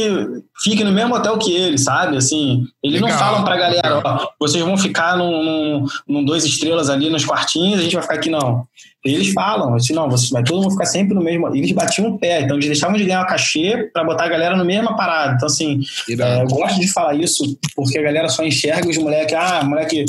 fique 0.61 0.83
no 0.83 0.91
mesmo 0.91 1.15
hotel 1.15 1.37
que 1.37 1.53
ele, 1.53 1.77
sabe? 1.77 2.17
Assim, 2.17 2.65
eles 2.83 2.99
não 2.99 3.07
Legal, 3.07 3.19
falam 3.23 3.43
pra 3.43 3.57
galera, 3.57 4.01
ó, 4.03 4.27
vocês 4.39 4.63
vão 4.63 4.75
ficar 4.75 5.17
num, 5.17 5.43
num, 5.43 5.85
num 6.07 6.25
dois 6.25 6.43
estrelas 6.45 6.89
ali 6.89 7.09
nos 7.09 7.23
quartinhos, 7.25 7.79
a 7.79 7.83
gente 7.83 7.93
vai 7.93 8.01
ficar 8.01 8.15
aqui, 8.15 8.29
não. 8.29 8.65
Eles 9.03 9.31
falam, 9.31 9.75
assim, 9.75 9.93
não, 9.93 10.09
vocês 10.09 10.29
vai 10.29 10.43
todo 10.43 10.61
mundo 10.61 10.71
ficar 10.71 10.85
sempre 10.85 11.13
no 11.13 11.23
mesmo. 11.23 11.47
Eles 11.55 11.71
batiam 11.71 12.09
o 12.09 12.19
pé, 12.19 12.41
então 12.41 12.57
eles 12.57 12.67
deixavam 12.67 12.97
de 12.97 13.05
ganhar 13.05 13.23
o 13.23 13.27
cachê 13.27 13.89
pra 13.93 14.03
botar 14.03 14.25
a 14.25 14.29
galera 14.29 14.57
no 14.57 14.65
mesma 14.65 14.95
parada. 14.95 15.35
Então, 15.35 15.47
assim, 15.47 15.79
é, 16.09 16.41
eu 16.41 16.47
gosto 16.47 16.79
de 16.79 16.87
falar 16.87 17.15
isso 17.15 17.57
porque 17.75 17.97
a 17.97 18.01
galera 18.01 18.27
só 18.27 18.43
enxerga 18.43 18.89
os 18.89 18.97
moleques, 18.97 19.35
ah, 19.35 19.63
moleque, 19.63 20.03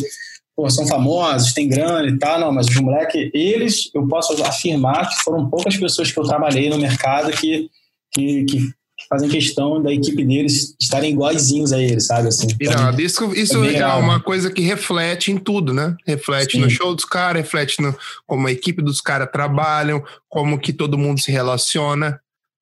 pô, 0.56 0.68
são 0.68 0.86
famosos, 0.88 1.52
tem 1.52 1.68
grana 1.68 2.08
e 2.08 2.18
tal, 2.18 2.40
não, 2.40 2.52
mas 2.52 2.66
os 2.66 2.80
moleques, 2.80 3.30
eles, 3.32 3.90
eu 3.94 4.08
posso 4.08 4.42
afirmar 4.42 5.08
que 5.08 5.22
foram 5.22 5.48
poucas 5.48 5.76
pessoas 5.76 6.10
que 6.10 6.18
eu 6.18 6.24
trabalhei 6.24 6.68
no 6.68 6.76
mercado 6.76 7.30
que, 7.30 7.70
que, 8.12 8.44
que 8.44 8.79
fazem 9.10 9.28
questão 9.28 9.82
da 9.82 9.92
equipe 9.92 10.24
deles 10.24 10.76
estarem 10.80 11.12
iguaizinhos 11.12 11.72
a 11.72 11.82
eles, 11.82 12.06
sabe? 12.06 12.28
Assim, 12.28 12.46
Irado. 12.60 13.02
Isso, 13.02 13.34
isso 13.34 13.64
é 13.64 13.72
irado. 13.72 14.00
uma 14.00 14.20
coisa 14.20 14.48
que 14.52 14.62
reflete 14.62 15.32
em 15.32 15.36
tudo, 15.36 15.74
né? 15.74 15.96
Reflete 16.06 16.52
Sim. 16.52 16.60
no 16.60 16.70
show 16.70 16.94
dos 16.94 17.04
caras, 17.04 17.42
reflete 17.42 17.82
no 17.82 17.92
como 18.24 18.46
a 18.46 18.52
equipe 18.52 18.80
dos 18.80 19.00
caras 19.00 19.28
trabalham, 19.32 20.00
como 20.28 20.60
que 20.60 20.72
todo 20.72 20.96
mundo 20.96 21.20
se 21.20 21.32
relaciona. 21.32 22.20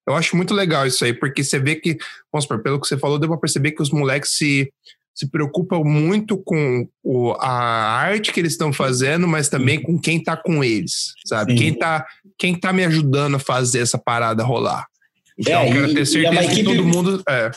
Eu 0.08 0.14
acho 0.14 0.34
muito 0.36 0.54
legal 0.54 0.86
isso 0.86 1.04
aí, 1.04 1.12
porque 1.12 1.44
você 1.44 1.58
vê 1.58 1.76
que, 1.76 1.98
vamos 2.32 2.44
supor, 2.44 2.62
pelo 2.62 2.80
que 2.80 2.88
você 2.88 2.96
falou, 2.96 3.18
deu 3.18 3.28
pra 3.28 3.36
perceber 3.36 3.72
que 3.72 3.82
os 3.82 3.90
moleques 3.90 4.30
se, 4.30 4.72
se 5.14 5.30
preocupam 5.30 5.80
muito 5.84 6.38
com 6.38 6.88
o, 7.04 7.32
a 7.32 7.50
arte 7.50 8.32
que 8.32 8.40
eles 8.40 8.52
estão 8.52 8.72
fazendo, 8.72 9.28
mas 9.28 9.50
também 9.50 9.82
com 9.82 10.00
quem 10.00 10.22
tá 10.22 10.34
com 10.34 10.64
eles, 10.64 11.12
sabe? 11.26 11.52
Sim. 11.52 11.58
Quem 11.58 11.74
tá, 11.74 12.06
quem 12.38 12.58
tá 12.58 12.72
me 12.72 12.86
ajudando 12.86 13.34
a 13.34 13.38
fazer 13.38 13.80
essa 13.80 13.98
parada 13.98 14.42
rolar. 14.42 14.86
Então, 15.38 15.60
É, 15.62 15.68
eu 15.68 15.72
quero 15.72 15.90
e- 15.90 15.94
ter 15.94 16.00
é 16.00 16.04
certeza 16.04 16.32
uma 16.32 16.40
que 16.42 16.46
equipe- 16.60 16.76
todo 16.76 16.84
mundo. 16.84 17.22
É, 17.28 17.50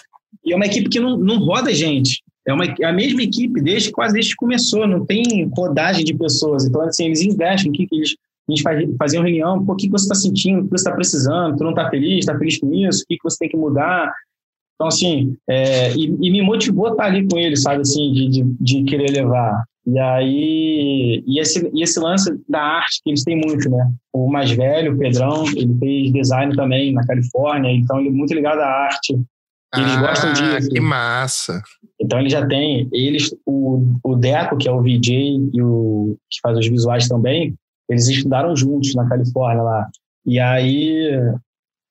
E 0.45 0.53
é 0.53 0.55
uma 0.55 0.65
equipe 0.65 0.89
que 0.89 0.99
não, 0.99 1.17
não 1.17 1.39
roda 1.39 1.73
gente. 1.73 2.21
é, 2.47 2.53
uma, 2.53 2.65
é 2.65 2.85
a 2.85 2.93
mesma 2.93 3.21
equipe 3.21 3.61
desde 3.61 3.91
quase 3.91 4.13
desde 4.13 4.31
que 4.31 4.37
começou, 4.37 4.87
não 4.87 5.05
tem 5.05 5.49
rodagem 5.55 6.03
de 6.03 6.13
pessoas. 6.13 6.65
Então, 6.65 6.81
assim, 6.81 7.05
eles 7.05 7.21
investem, 7.21 7.69
o 7.69 7.73
que, 7.73 7.85
que 7.87 7.95
eles. 7.95 8.15
A 8.49 8.51
gente 8.51 8.63
faz, 8.63 8.89
fazia 8.97 9.19
uma 9.19 9.25
reunião, 9.27 9.63
o 9.65 9.75
que, 9.75 9.85
que 9.85 9.91
você 9.91 10.05
está 10.05 10.15
sentindo, 10.15 10.59
o 10.59 10.63
que 10.63 10.69
você 10.71 10.75
está 10.81 10.91
precisando, 10.91 11.55
tu 11.57 11.63
não 11.63 11.69
está 11.69 11.89
feliz, 11.89 12.19
está 12.19 12.37
feliz 12.37 12.57
com 12.59 12.73
isso, 12.73 13.03
o 13.03 13.05
que, 13.07 13.15
que 13.15 13.23
você 13.23 13.37
tem 13.39 13.49
que 13.49 13.55
mudar. 13.57 14.11
Então, 14.75 14.87
assim, 14.87 15.35
é, 15.47 15.93
e, 15.95 16.05
e, 16.05 16.31
me 16.31 16.41
motivou 16.41 16.87
a 16.87 16.91
estar 16.91 17.05
ali 17.05 17.27
com 17.29 17.37
ele, 17.37 17.55
sabe, 17.55 17.81
assim, 17.81 18.11
de, 18.11 18.29
de, 18.29 18.43
de, 18.59 18.83
querer 18.83 19.11
levar. 19.11 19.63
E 19.85 19.97
aí, 19.97 21.23
e 21.25 21.39
esse, 21.39 21.69
e 21.73 21.81
esse 21.81 21.99
lance 21.99 22.31
da 22.47 22.61
arte 22.61 23.01
que 23.03 23.09
eles 23.09 23.23
têm 23.23 23.35
muito, 23.35 23.69
né? 23.69 23.91
O 24.13 24.29
mais 24.29 24.51
velho, 24.51 24.93
o 24.93 24.97
Pedrão, 24.97 25.43
ele 25.55 25.75
fez 25.79 26.13
design 26.13 26.55
também 26.55 26.93
na 26.93 27.05
Califórnia, 27.05 27.71
então 27.71 27.99
ele 27.99 28.09
é 28.09 28.11
muito 28.11 28.33
ligado 28.33 28.59
à 28.59 28.67
arte. 28.67 29.13
Eles 29.75 29.91
ah, 29.93 30.01
gostam 30.01 30.33
disso. 30.33 30.69
Que 30.69 30.79
massa! 30.79 31.61
Então 31.99 32.19
ele 32.19 32.29
já 32.29 32.45
tem, 32.45 32.87
eles, 32.91 33.33
o, 33.45 33.95
o 34.03 34.15
Deco, 34.15 34.57
que 34.57 34.67
é 34.67 34.71
o 34.71 34.81
VJ 34.81 35.49
e 35.53 35.61
o 35.61 36.15
que 36.29 36.39
faz 36.41 36.57
os 36.57 36.67
visuais 36.67 37.07
também, 37.07 37.55
eles 37.89 38.07
estudaram 38.07 38.55
juntos 38.55 38.93
na 38.93 39.07
Califórnia 39.07 39.63
lá. 39.63 39.87
E 40.25 40.39
aí 40.39 41.09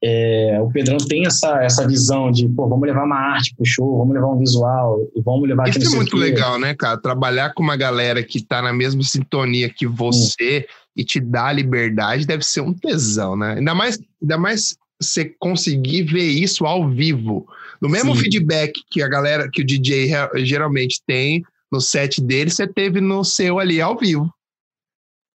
é, 0.02 0.58
o 0.60 0.70
Pedrão 0.70 0.96
tem 0.96 1.26
essa, 1.26 1.62
essa 1.62 1.86
visão 1.86 2.30
de, 2.30 2.48
pô, 2.48 2.66
vamos 2.66 2.86
levar 2.86 3.04
uma 3.04 3.18
arte 3.18 3.54
pro 3.54 3.66
show, 3.66 3.98
vamos 3.98 4.14
levar 4.14 4.28
um 4.28 4.38
visual, 4.38 4.98
vamos 5.22 5.46
levar 5.46 5.68
Isso 5.68 5.92
é 5.92 5.96
muito 5.96 6.16
legal, 6.16 6.58
né, 6.58 6.74
cara? 6.74 6.96
Trabalhar 6.96 7.52
com 7.52 7.62
uma 7.62 7.76
galera 7.76 8.22
que 8.22 8.42
tá 8.42 8.62
na 8.62 8.72
mesma 8.72 9.02
sintonia 9.02 9.68
que 9.68 9.86
você 9.86 10.66
e 10.96 11.04
te 11.04 11.20
dá 11.20 11.52
liberdade 11.52 12.26
deve 12.26 12.42
ser 12.42 12.62
um 12.62 12.72
tesão, 12.72 13.36
né? 13.36 13.56
Ainda 13.58 13.74
mais, 13.74 13.98
ainda 14.22 14.38
mais 14.38 14.76
você 15.00 15.24
conseguir 15.38 16.04
ver 16.04 16.28
isso 16.28 16.64
ao 16.64 16.88
vivo. 16.88 17.46
No 17.80 17.88
mesmo 17.88 18.14
Sim. 18.14 18.22
feedback 18.22 18.72
que 18.90 19.02
a 19.02 19.08
galera, 19.08 19.50
que 19.50 19.60
o 19.60 19.66
DJ 19.66 20.12
geralmente 20.44 21.02
tem 21.06 21.42
no 21.70 21.80
set 21.80 22.20
dele, 22.22 22.50
você 22.50 22.66
teve 22.66 23.00
no 23.00 23.22
seu 23.22 23.58
ali 23.58 23.80
ao 23.80 23.96
vivo. 23.98 24.32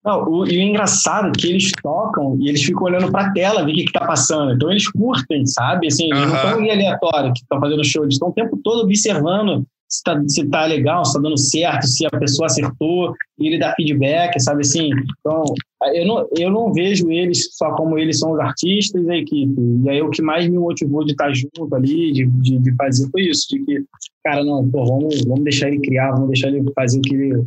Não, 0.04 0.24
o, 0.24 0.46
e 0.46 0.58
o 0.58 0.62
engraçado 0.62 1.28
é 1.28 1.32
que 1.32 1.46
eles 1.46 1.70
tocam 1.82 2.36
e 2.40 2.48
eles 2.48 2.62
ficam 2.62 2.84
olhando 2.84 3.10
para 3.10 3.26
a 3.26 3.32
tela, 3.32 3.64
ver 3.64 3.72
o 3.72 3.74
que, 3.74 3.82
está 3.82 4.06
passando. 4.06 4.54
Então 4.54 4.70
eles 4.70 4.88
curtem, 4.90 5.44
sabe? 5.46 5.88
Assim, 5.88 6.10
eles 6.10 6.26
não 6.26 6.34
estão 6.34 6.52
aleatório 6.52 7.32
que 7.32 7.40
estão 7.40 7.60
fazendo 7.60 7.84
show, 7.84 8.02
eles 8.04 8.14
estão 8.14 8.28
o 8.28 8.32
tempo 8.32 8.58
todo 8.62 8.84
observando 8.84 9.66
se 9.90 9.98
está 9.98 10.22
se 10.28 10.46
tá 10.46 10.66
legal, 10.66 11.04
se 11.04 11.10
está 11.10 11.20
dando 11.20 11.36
certo, 11.36 11.86
se 11.86 12.06
a 12.06 12.10
pessoa 12.10 12.46
acertou, 12.46 13.12
e 13.38 13.48
ele 13.48 13.58
dá 13.58 13.74
feedback, 13.74 14.38
sabe 14.38 14.60
assim? 14.60 14.88
Então, 15.18 15.44
eu 15.92 16.06
não, 16.06 16.28
eu 16.38 16.50
não 16.50 16.72
vejo 16.72 17.10
eles 17.10 17.48
só 17.56 17.74
como 17.74 17.98
eles 17.98 18.20
são 18.20 18.32
os 18.32 18.38
artistas 18.38 19.04
e 19.04 19.10
a 19.10 19.16
equipe. 19.16 19.60
E 19.84 19.90
aí 19.90 20.00
o 20.00 20.10
que 20.10 20.22
mais 20.22 20.48
me 20.48 20.56
motivou 20.56 21.04
de 21.04 21.10
estar 21.10 21.32
junto 21.34 21.74
ali, 21.74 22.12
de, 22.12 22.26
de, 22.26 22.58
de 22.58 22.74
fazer, 22.76 23.10
foi 23.10 23.22
isso, 23.22 23.48
de 23.50 23.64
que, 23.64 23.84
cara, 24.22 24.44
não, 24.44 24.68
pô, 24.70 24.86
vamos, 24.86 25.24
vamos 25.24 25.42
deixar 25.42 25.66
ele 25.66 25.80
criar, 25.80 26.12
vamos 26.12 26.28
deixar 26.28 26.48
ele 26.48 26.62
fazer 26.72 26.98
o 26.98 27.02
que 27.02 27.14
ele, 27.14 27.44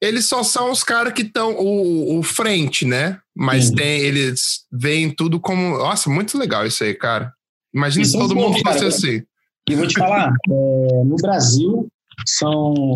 eles 0.00 0.28
só 0.28 0.42
são 0.42 0.70
os 0.70 0.84
caras 0.84 1.12
que 1.12 1.22
estão 1.22 1.54
o, 1.54 2.18
o, 2.18 2.22
frente, 2.22 2.84
né? 2.84 3.18
Mas 3.34 3.70
tem, 3.70 4.00
eles 4.00 4.64
veem 4.70 5.10
tudo 5.10 5.40
como. 5.40 5.78
Nossa, 5.78 6.08
muito 6.08 6.38
legal 6.38 6.66
isso 6.66 6.84
aí, 6.84 6.94
cara. 6.94 7.32
Imagina 7.74 8.04
se 8.04 8.18
todo 8.18 8.34
mundo 8.34 8.58
fosse 8.60 8.84
assim. 8.84 9.22
E 9.68 9.74
vou 9.74 9.86
te 9.86 9.98
falar, 9.98 10.32
é, 10.48 11.04
no 11.04 11.16
Brasil 11.16 11.88
são. 12.26 12.94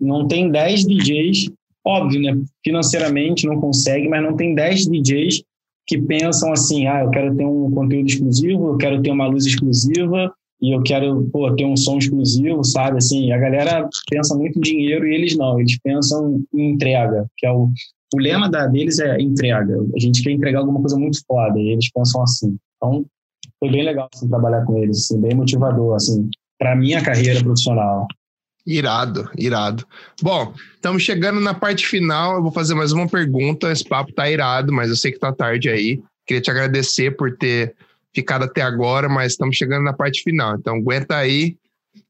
Não 0.00 0.26
tem 0.26 0.50
10 0.50 0.86
DJs, 0.86 1.50
óbvio, 1.84 2.20
né? 2.20 2.42
Financeiramente 2.64 3.46
não 3.46 3.60
consegue, 3.60 4.08
mas 4.08 4.22
não 4.22 4.36
tem 4.36 4.54
10 4.54 4.86
DJs 4.86 5.42
que 5.86 5.98
pensam 5.98 6.52
assim: 6.52 6.86
ah, 6.86 7.02
eu 7.04 7.10
quero 7.10 7.36
ter 7.36 7.44
um 7.44 7.70
conteúdo 7.70 8.08
exclusivo, 8.08 8.68
eu 8.70 8.76
quero 8.78 9.00
ter 9.02 9.10
uma 9.10 9.26
luz 9.26 9.46
exclusiva, 9.46 10.32
e 10.60 10.74
eu 10.74 10.82
quero 10.82 11.28
pô, 11.32 11.54
ter 11.54 11.64
um 11.64 11.76
som 11.76 11.98
exclusivo, 11.98 12.62
sabe? 12.62 12.98
Assim, 12.98 13.32
a 13.32 13.38
galera 13.38 13.88
pensa 14.10 14.34
muito 14.36 14.58
em 14.58 14.62
dinheiro 14.62 15.06
e 15.06 15.14
eles 15.14 15.36
não, 15.36 15.58
eles 15.58 15.78
pensam 15.80 16.42
em 16.54 16.72
entrega, 16.72 17.26
que 17.36 17.46
é 17.46 17.50
o, 17.50 17.70
o 18.14 18.18
lema 18.18 18.48
da, 18.48 18.66
deles 18.66 18.98
é 18.98 19.20
entrega. 19.20 19.78
A 19.94 19.98
gente 19.98 20.22
quer 20.22 20.32
entregar 20.32 20.60
alguma 20.60 20.80
coisa 20.80 20.98
muito 20.98 21.18
foda 21.26 21.58
e 21.58 21.70
eles 21.70 21.90
pensam 21.92 22.22
assim. 22.22 22.56
Então, 22.76 23.04
foi 23.58 23.70
bem 23.70 23.84
legal 23.84 24.08
assim, 24.14 24.28
trabalhar 24.28 24.64
com 24.64 24.76
eles, 24.78 24.98
assim, 24.98 25.20
bem 25.20 25.34
motivador, 25.34 25.94
assim, 25.94 26.28
para 26.58 26.76
minha 26.76 27.02
carreira 27.02 27.42
profissional. 27.42 28.06
Irado, 28.66 29.28
irado. 29.38 29.86
Bom, 30.22 30.52
estamos 30.74 31.02
chegando 31.02 31.40
na 31.40 31.54
parte 31.54 31.86
final. 31.86 32.34
Eu 32.34 32.42
vou 32.42 32.52
fazer 32.52 32.74
mais 32.74 32.92
uma 32.92 33.08
pergunta. 33.08 33.72
Esse 33.72 33.84
papo 33.84 34.12
tá 34.12 34.30
irado, 34.30 34.72
mas 34.72 34.90
eu 34.90 34.96
sei 34.96 35.10
que 35.10 35.18
tá 35.18 35.32
tarde 35.32 35.70
aí. 35.70 36.00
Queria 36.26 36.42
te 36.42 36.50
agradecer 36.50 37.16
por 37.16 37.36
ter 37.36 37.74
ficado 38.14 38.44
até 38.44 38.62
agora, 38.62 39.08
mas 39.08 39.32
estamos 39.32 39.56
chegando 39.56 39.84
na 39.84 39.92
parte 39.92 40.22
final. 40.22 40.56
Então 40.56 40.76
aguenta 40.76 41.16
aí 41.16 41.56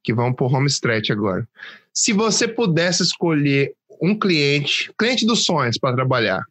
que 0.03 0.13
vamos 0.13 0.37
para 0.37 0.47
o 0.47 0.53
home 0.53 0.67
stretch 0.67 1.11
agora. 1.11 1.49
Se 1.93 2.13
você 2.13 2.47
pudesse 2.47 3.03
escolher 3.03 3.75
um 4.01 4.19
cliente, 4.19 4.93
cliente 4.99 5.27
dos 5.27 5.45
sonhos 5.45 5.79
para 5.79 5.95
trabalhar, 5.95 6.43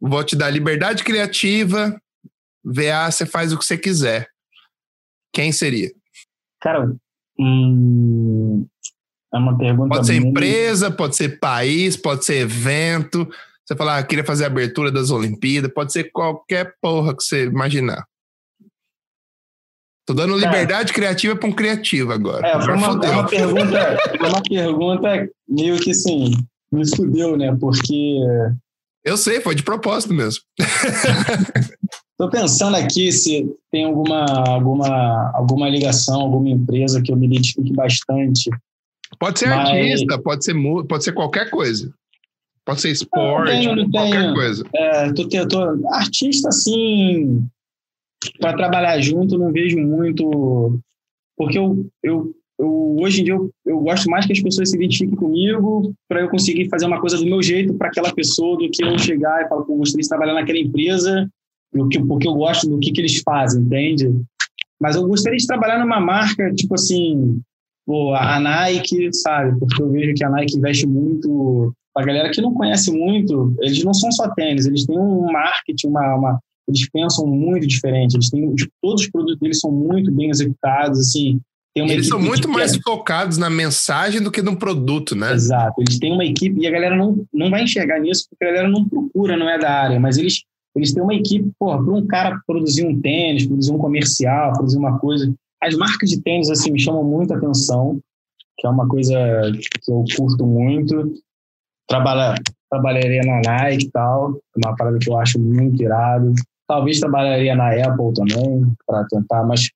vou 0.00 0.22
te 0.22 0.36
dar 0.36 0.50
liberdade 0.50 1.02
criativa, 1.02 2.00
VA, 2.62 3.10
você 3.10 3.24
faz 3.24 3.52
o 3.52 3.58
que 3.58 3.64
você 3.64 3.78
quiser. 3.78 4.28
Quem 5.32 5.52
seria? 5.52 5.90
Cara, 6.60 6.94
hum, 7.38 8.66
é 9.32 9.38
uma 9.38 9.56
pergunta. 9.56 9.94
Pode 9.94 10.06
ser 10.06 10.16
empresa, 10.16 10.90
pode 10.90 11.16
ser 11.16 11.38
país, 11.38 11.96
pode 11.96 12.24
ser 12.24 12.42
evento. 12.42 13.28
Você 13.64 13.76
falar, 13.76 13.98
ah, 13.98 14.02
queria 14.02 14.24
fazer 14.24 14.44
a 14.44 14.48
abertura 14.48 14.90
das 14.90 15.10
Olimpíadas, 15.10 15.72
pode 15.72 15.92
ser 15.92 16.10
qualquer 16.10 16.74
porra 16.80 17.16
que 17.16 17.22
você 17.22 17.44
imaginar. 17.44 18.04
Tô 20.10 20.14
dando 20.14 20.36
liberdade 20.36 20.90
é. 20.90 20.94
criativa 20.94 21.36
para 21.36 21.48
um 21.48 21.52
criativo 21.52 22.12
agora. 22.12 22.44
É, 22.44 22.60
foi 22.60 22.74
uma, 22.74 22.90
uma, 22.90 23.28
pergunta, 23.28 23.96
uma 24.18 24.42
pergunta 24.42 25.28
meio 25.48 25.78
que 25.78 25.92
assim, 25.92 26.32
me 26.72 26.96
fudeu, 26.96 27.36
né? 27.36 27.56
Porque. 27.60 28.18
Eu 29.04 29.16
sei, 29.16 29.40
foi 29.40 29.54
de 29.54 29.62
propósito 29.62 30.12
mesmo. 30.12 30.42
Tô 32.18 32.28
pensando 32.28 32.76
aqui 32.76 33.12
se 33.12 33.54
tem 33.70 33.84
alguma, 33.84 34.24
alguma, 34.48 35.30
alguma 35.32 35.68
ligação, 35.68 36.22
alguma 36.22 36.48
empresa 36.48 37.00
que 37.00 37.12
eu 37.12 37.16
me 37.16 37.26
identifique 37.26 37.72
bastante. 37.72 38.50
Pode 39.16 39.38
ser 39.38 39.50
mas... 39.50 39.68
artista, 39.68 40.18
pode 40.18 40.44
ser, 40.44 40.54
pode 40.88 41.04
ser 41.04 41.12
qualquer 41.12 41.50
coisa. 41.50 41.94
Pode 42.64 42.80
ser 42.80 42.90
esporte, 42.90 43.64
não, 43.64 43.76
não 43.76 43.76
tenho, 43.76 43.76
não 43.76 43.90
qualquer 43.92 44.22
tenho. 44.22 44.34
coisa. 44.34 44.64
É, 44.74 45.12
tô, 45.12 45.28
tô, 45.46 45.88
artista, 45.94 46.48
assim, 46.48 47.48
para 48.38 48.56
trabalhar 48.56 49.00
junto, 49.00 49.38
não 49.38 49.52
vejo 49.52 49.78
muito. 49.78 50.78
Porque 51.36 51.58
eu, 51.58 51.86
eu, 52.02 52.34
eu 52.58 52.96
hoje 53.00 53.22
em 53.22 53.24
dia 53.24 53.34
eu, 53.34 53.50
eu 53.64 53.80
gosto 53.80 54.10
mais 54.10 54.26
que 54.26 54.32
as 54.32 54.42
pessoas 54.42 54.70
se 54.70 54.76
identifiquem 54.76 55.16
comigo 55.16 55.94
para 56.08 56.20
eu 56.20 56.28
conseguir 56.28 56.68
fazer 56.68 56.86
uma 56.86 57.00
coisa 57.00 57.16
do 57.16 57.24
meu 57.24 57.42
jeito 57.42 57.74
para 57.74 57.88
aquela 57.88 58.12
pessoa 58.12 58.58
do 58.58 58.70
que 58.70 58.84
eu 58.84 58.98
chegar 58.98 59.42
e 59.42 59.48
falar 59.48 59.62
eu 59.62 59.76
gostaria 59.76 60.02
de 60.02 60.08
trabalhar 60.08 60.34
naquela 60.34 60.58
empresa 60.58 61.28
porque 61.72 62.26
eu 62.26 62.34
gosto 62.34 62.68
do 62.68 62.78
que, 62.78 62.90
que 62.90 63.00
eles 63.00 63.22
fazem, 63.22 63.62
entende? 63.62 64.10
Mas 64.80 64.96
eu 64.96 65.06
gostaria 65.06 65.38
de 65.38 65.46
trabalhar 65.46 65.78
numa 65.78 66.00
marca, 66.00 66.52
tipo 66.54 66.74
assim, 66.74 67.40
pô, 67.86 68.14
a 68.14 68.40
Nike, 68.40 69.12
sabe? 69.12 69.58
Porque 69.58 69.82
eu 69.82 69.90
vejo 69.90 70.14
que 70.14 70.24
a 70.24 70.30
Nike 70.30 70.56
investe 70.56 70.86
muito. 70.86 71.72
A 71.96 72.04
galera 72.04 72.30
que 72.30 72.40
não 72.40 72.54
conhece 72.54 72.90
muito, 72.90 73.54
eles 73.60 73.84
não 73.84 73.92
são 73.92 74.10
só 74.12 74.28
tênis, 74.30 74.66
eles 74.66 74.86
têm 74.86 74.98
um 74.98 75.30
marketing, 75.30 75.88
uma, 75.88 76.14
uma 76.14 76.40
eles 76.70 76.88
pensam 76.90 77.26
muito 77.26 77.66
diferente. 77.66 78.14
Eles 78.14 78.30
têm, 78.30 78.54
todos 78.80 79.02
os 79.02 79.10
produtos 79.10 79.38
deles 79.38 79.60
são 79.60 79.70
muito 79.70 80.10
bem 80.12 80.30
executados, 80.30 80.98
assim. 80.98 81.40
eles 81.74 82.08
são 82.08 82.20
muito 82.20 82.48
mais 82.48 82.76
focados 82.76 83.38
na 83.38 83.50
mensagem 83.50 84.22
do 84.22 84.30
que 84.30 84.42
no 84.42 84.56
produto, 84.56 85.14
né? 85.14 85.32
Exato. 85.32 85.80
Eles 85.80 85.98
têm 85.98 86.12
uma 86.12 86.24
equipe 86.24 86.60
e 86.60 86.66
a 86.66 86.70
galera 86.70 86.96
não, 86.96 87.24
não 87.32 87.50
vai 87.50 87.64
enxergar 87.64 88.00
nisso 88.00 88.26
porque 88.30 88.44
a 88.44 88.48
galera 88.48 88.68
não 88.68 88.88
procura, 88.88 89.36
não 89.36 89.48
é 89.48 89.58
da 89.58 89.70
área, 89.70 90.00
mas 90.00 90.16
eles 90.16 90.44
eles 90.74 90.94
têm 90.94 91.02
uma 91.02 91.14
equipe, 91.14 91.50
porra, 91.58 91.82
para 91.82 91.94
um 91.94 92.06
cara 92.06 92.40
produzir 92.46 92.86
um 92.86 93.00
tênis, 93.00 93.46
produzir 93.46 93.72
um 93.72 93.78
comercial, 93.78 94.52
produzir 94.52 94.78
uma 94.78 94.98
coisa. 94.98 95.32
As 95.62 95.74
marcas 95.76 96.10
de 96.10 96.20
tênis, 96.22 96.48
assim, 96.48 96.70
me 96.70 96.80
chamam 96.80 97.02
muita 97.02 97.36
atenção, 97.36 98.00
que 98.56 98.66
é 98.66 98.70
uma 98.70 98.88
coisa 98.88 99.14
que 99.52 99.90
eu 99.90 100.04
curto 100.16 100.46
muito. 100.46 101.12
Trabalha, 101.88 102.36
trabalharia 102.70 103.22
na 103.22 103.40
Nike 103.44 103.86
e 103.86 103.90
tal, 103.90 104.38
uma 104.56 104.76
parada 104.76 104.98
que 104.98 105.10
eu 105.10 105.18
acho 105.18 105.40
muito 105.40 105.82
irado. 105.82 106.32
Talvez 106.70 107.00
trabalharia 107.00 107.56
na 107.56 107.70
Apple 107.70 108.14
também, 108.14 108.72
para 108.86 109.04
tentar, 109.10 109.42
mas 109.42 109.70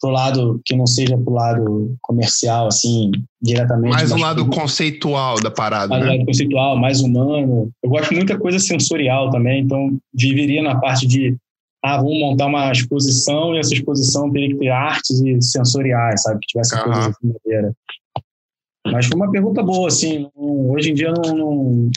pro 0.00 0.08
lado 0.08 0.58
que 0.64 0.74
não 0.74 0.86
seja 0.86 1.14
pro 1.18 1.34
lado 1.34 1.94
comercial, 2.00 2.68
assim, 2.68 3.10
diretamente. 3.42 3.92
Mais 3.92 4.10
um 4.10 4.18
lado 4.18 4.48
conceitual 4.48 5.38
da 5.42 5.50
parada, 5.50 5.88
mais 5.88 6.02
né? 6.02 6.12
lado 6.12 6.24
conceitual, 6.24 6.78
mais 6.78 7.02
humano. 7.02 7.70
Eu 7.82 7.90
gosto 7.90 8.08
de 8.08 8.16
muita 8.16 8.38
coisa 8.38 8.58
sensorial 8.58 9.28
também, 9.28 9.62
então 9.62 9.98
viveria 10.14 10.62
na 10.62 10.80
parte 10.80 11.06
de 11.06 11.36
ah, 11.84 11.98
vamos 11.98 12.18
montar 12.18 12.46
uma 12.46 12.72
exposição 12.72 13.54
e 13.54 13.58
essa 13.58 13.74
exposição 13.74 14.32
teria 14.32 14.48
que 14.48 14.56
ter 14.56 14.70
artes 14.70 15.20
e 15.20 15.42
sensoriais, 15.42 16.22
sabe? 16.22 16.40
Que 16.40 16.46
tivesse 16.46 16.74
uhum. 16.76 16.84
coisas 16.84 17.06
assim 17.08 17.34
maneira. 17.44 17.72
Mas 18.86 19.06
foi 19.06 19.16
uma 19.16 19.30
pergunta 19.30 19.62
boa, 19.62 19.88
assim. 19.88 20.30
Não, 20.34 20.70
hoje 20.70 20.92
em 20.92 20.94
dia 20.94 21.12
não, 21.12 21.36
não, 21.36 21.90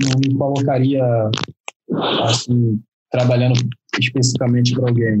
não 0.00 0.20
me 0.20 0.34
colocaria 0.36 1.02
assim, 2.24 2.80
trabalhando 3.10 3.54
especificamente 4.00 4.74
para 4.74 4.88
alguém. 4.88 5.20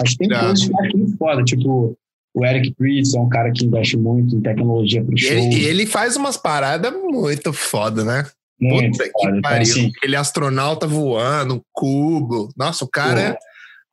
Mas 0.00 0.14
tem 0.16 0.28
coisas 0.28 0.64
que 0.66 0.72
eu 0.72 0.78
acho 0.80 0.96
muito 0.96 1.16
foda, 1.16 1.42
tipo, 1.44 1.96
O 2.34 2.44
Eric 2.44 2.72
Pritz 2.74 3.14
é 3.14 3.18
um 3.20 3.28
cara 3.28 3.50
que 3.52 3.64
investe 3.64 3.96
muito 3.96 4.36
em 4.36 4.40
tecnologia 4.40 5.02
para 5.02 5.12
o 5.12 5.14
E 5.16 5.18
show. 5.20 5.32
ele, 5.32 5.56
e 5.56 5.64
ele 5.64 5.86
faz 5.86 6.16
umas 6.16 6.36
paradas 6.36 6.92
muito 6.92 7.52
foda, 7.52 8.04
né? 8.04 8.26
muito 8.60 8.98
Puta 8.98 9.04
que 9.04 9.10
foda. 9.12 9.28
Então, 9.30 9.40
pariu. 9.42 9.62
assim, 9.62 9.90
Aquele 9.96 10.16
astronauta 10.16 10.86
voando, 10.86 11.62
cubo. 11.72 12.50
Nossa, 12.56 12.84
o 12.84 12.88
cara 12.88 13.20
é 13.20 13.38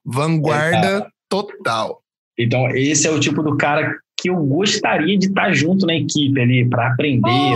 vanguarda 0.06 1.08
total. 1.30 2.02
Então, 2.38 2.70
esse 2.76 3.08
é 3.08 3.12
o 3.12 3.20
tipo 3.20 3.42
do 3.42 3.58
cara 3.58 3.98
que 4.20 4.30
eu 4.30 4.36
gostaria 4.46 5.18
de 5.18 5.28
estar 5.28 5.52
junto 5.54 5.86
na 5.86 5.96
equipe 5.96 6.40
ali, 6.40 6.68
para 6.68 6.88
aprender, 6.92 7.54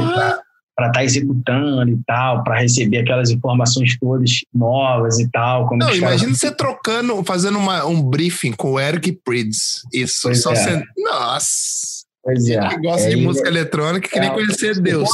para 0.81 0.87
estar 0.87 1.03
executando 1.03 1.91
e 1.91 1.99
tal, 2.07 2.43
para 2.43 2.59
receber 2.59 2.97
aquelas 2.99 3.29
informações 3.29 3.95
todas 3.99 4.31
novas 4.53 5.19
e 5.19 5.29
tal. 5.29 5.67
Como 5.67 5.77
Não, 5.79 5.91
os 5.91 5.99
caras- 5.99 6.15
imagina 6.21 6.35
você 6.35 6.51
trocando, 6.51 7.23
fazendo 7.23 7.59
uma- 7.59 7.85
um 7.85 8.01
briefing 8.01 8.53
com 8.53 8.71
o 8.71 8.79
Eric 8.79 9.11
Prydz. 9.23 9.83
Isso, 9.93 10.21
Pois 10.23 10.41
só 10.41 10.51
é. 10.51 10.55
você. 10.55 10.83
Nossa! 10.97 12.01
Pois 12.23 12.47
é. 12.49 12.67
que 12.69 12.77
gosta 12.81 13.07
É, 13.07 13.09
de 13.09 13.15
música 13.17 13.47
eletrônica 13.47 14.07
queria 14.09 14.29
É, 14.29 14.33
conhecer 14.33 14.79
Deus. 14.79 15.09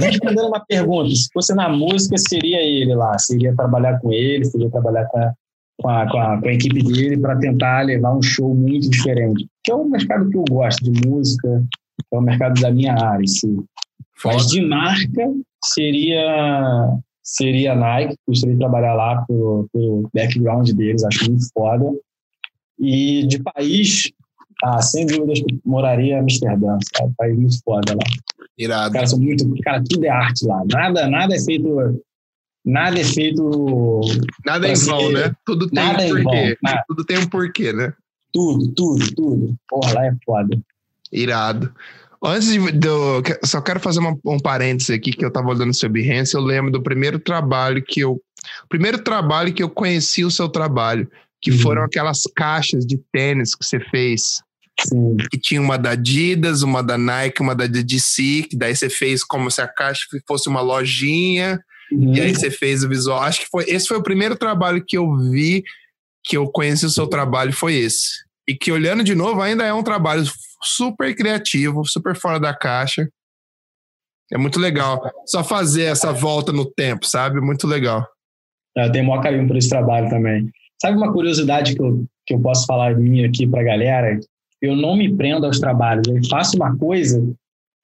Respondendo 0.00 0.48
uma 0.48 0.64
pergunta, 0.66 1.14
se 1.14 1.28
fosse 1.32 1.54
na 1.54 1.68
música, 1.68 2.16
seria 2.18 2.58
ele 2.62 2.94
lá, 2.94 3.18
seria 3.18 3.54
trabalhar 3.54 3.98
com 4.00 4.12
ele, 4.12 4.44
seria 4.44 4.70
trabalhar 4.70 5.04
com 5.06 5.18
a, 5.18 5.32
com 5.80 5.88
a, 5.90 6.10
com 6.10 6.18
a, 6.18 6.40
com 6.40 6.48
a 6.48 6.52
equipe 6.52 6.82
dele 6.82 7.18
para 7.18 7.36
tentar 7.36 7.82
levar 7.82 8.14
um 8.16 8.22
show 8.22 8.54
muito 8.54 8.88
diferente. 8.90 9.46
Que 9.64 9.72
é 9.72 9.74
um 9.74 9.88
mercado 9.90 10.28
que 10.30 10.36
eu 10.38 10.44
gosto 10.48 10.90
de 10.90 11.06
música, 11.06 11.62
é 12.12 12.16
o 12.16 12.20
mercado 12.22 12.58
da 12.60 12.70
minha 12.70 12.94
área, 12.94 13.22
em 13.22 13.26
si. 13.26 13.54
Foda. 14.18 14.34
Mas 14.34 14.46
de 14.48 14.60
marca 14.60 15.32
seria 15.64 16.98
seria 17.22 17.72
a 17.72 17.76
Nike, 17.76 18.16
gostaria 18.26 18.54
de 18.54 18.60
trabalhar 18.60 18.94
lá 18.94 19.22
pelo, 19.26 19.68
pelo 19.70 20.10
background 20.14 20.70
deles, 20.70 21.04
acho 21.04 21.30
muito 21.30 21.44
foda. 21.52 21.84
E 22.78 23.26
de 23.26 23.42
país, 23.42 24.10
ah, 24.64 24.80
sem 24.80 25.06
dúvidas 25.06 25.40
que 25.40 25.60
moraria 25.64 26.14
em 26.14 26.20
Amsterdã, 26.20 26.78
sabe? 26.96 27.12
País 27.16 27.36
muito 27.36 27.58
foda 27.62 27.94
lá. 27.94 28.04
Irado. 28.56 28.92
caras 28.92 29.10
são 29.10 29.18
muito. 29.20 29.46
Cara, 29.62 29.82
tudo 29.88 30.04
é 30.04 30.08
arte 30.08 30.46
lá. 30.46 30.64
Nada, 30.72 31.08
nada 31.08 31.34
é 31.34 31.40
feito. 31.40 32.02
Nada 32.64 32.98
é 32.98 33.04
feito. 33.04 34.00
Nada 34.44 34.66
é 34.66 34.72
em 34.72 34.74
vão, 34.74 35.12
né? 35.12 35.32
Tudo 35.44 35.70
tem 35.70 35.84
nada 35.84 35.98
um 35.98 36.02
é 36.02 36.08
em 36.08 36.22
porquê. 36.22 36.24
vão, 36.24 36.56
nada. 36.62 36.84
Tudo 36.88 37.04
tem 37.04 37.18
um 37.18 37.28
porquê, 37.28 37.72
né? 37.72 37.92
Tudo, 38.32 38.68
tudo, 38.74 39.14
tudo. 39.14 39.56
Porra, 39.68 39.94
lá 39.94 40.06
é 40.06 40.12
foda. 40.24 40.58
Irado. 41.12 41.72
Antes 42.22 42.48
de, 42.48 42.58
do, 42.72 43.22
só 43.44 43.60
quero 43.60 43.78
fazer 43.80 44.00
uma- 44.00 44.18
um 44.24 44.38
parênteses 44.40 44.90
aqui 44.90 45.12
que 45.12 45.24
eu 45.24 45.30
tava 45.30 45.48
olhando 45.48 45.74
seu 45.74 45.88
Behance, 45.88 46.34
eu 46.34 46.40
lembro 46.40 46.70
do 46.70 46.82
primeiro 46.82 47.18
trabalho 47.18 47.82
que 47.86 48.00
eu 48.00 48.20
primeiro 48.68 48.98
trabalho 48.98 49.52
que 49.52 49.62
eu 49.62 49.68
conheci 49.68 50.24
o 50.24 50.30
seu 50.30 50.48
trabalho, 50.48 51.08
que 51.40 51.50
Uhum. 51.50 51.58
foram 51.58 51.82
aquelas 51.82 52.22
caixas 52.34 52.86
de 52.86 52.98
tênis 53.12 53.54
que 53.54 53.64
você 53.64 53.78
fez, 53.80 54.40
Sim. 54.80 55.16
que 55.30 55.38
tinha 55.38 55.60
uma 55.60 55.76
da 55.76 55.90
Adidas, 55.90 56.62
uma 56.62 56.82
da 56.82 56.96
Nike, 56.96 57.42
uma 57.42 57.54
da 57.54 57.66
DC, 57.66 58.46
que 58.48 58.56
daí 58.56 58.74
você 58.74 58.88
fez 58.88 59.22
como 59.24 59.50
se 59.50 59.60
a 59.60 59.66
caixa 59.68 60.02
fosse 60.26 60.48
uma 60.48 60.60
lojinha, 60.60 61.60
Uhum. 61.92 62.14
e 62.14 62.20
aí 62.20 62.34
você 62.34 62.50
fez 62.50 62.84
o 62.84 62.88
visual. 62.88 63.20
Acho 63.22 63.40
que 63.40 63.48
foi 63.50 63.64
esse 63.68 63.86
foi 63.88 63.96
o 63.98 64.02
primeiro 64.02 64.36
trabalho 64.36 64.82
que 64.86 64.96
eu 64.96 65.16
vi 65.30 65.62
que 66.24 66.36
eu 66.36 66.46
conheci 66.48 66.84
o 66.86 66.90
seu 66.90 67.06
trabalho 67.06 67.52
foi 67.52 67.74
esse. 67.74 68.08
E 68.46 68.54
que 68.54 68.70
olhando 68.72 69.02
de 69.04 69.14
novo 69.14 69.40
ainda 69.42 69.64
é 69.64 69.72
um 69.74 69.82
trabalho 69.82 70.24
super 70.62 71.14
criativo, 71.14 71.84
super 71.84 72.16
fora 72.16 72.38
da 72.38 72.54
caixa. 72.54 73.08
É 74.32 74.36
muito 74.36 74.60
legal. 74.60 75.00
Só 75.26 75.42
fazer 75.42 75.84
essa 75.84 76.12
volta 76.12 76.52
no 76.52 76.64
tempo, 76.70 77.06
sabe? 77.06 77.40
Muito 77.40 77.66
legal. 77.66 78.06
Eu 78.76 78.92
tenho 78.92 79.04
o 79.04 79.08
maior 79.08 79.22
carinho 79.22 79.46
por 79.46 79.56
esse 79.56 79.68
trabalho 79.68 80.08
também. 80.08 80.50
Sabe 80.80 80.96
uma 80.96 81.12
curiosidade 81.12 81.74
que 81.74 81.82
eu, 81.82 82.04
que 82.26 82.34
eu 82.34 82.40
posso 82.40 82.66
falar 82.66 82.96
minha 82.96 83.26
aqui 83.26 83.46
pra 83.46 83.62
galera? 83.62 84.20
Eu 84.60 84.76
não 84.76 84.96
me 84.96 85.14
prendo 85.16 85.46
aos 85.46 85.58
trabalhos. 85.58 86.06
Eu 86.08 86.20
faço 86.28 86.56
uma 86.56 86.76
coisa 86.76 87.20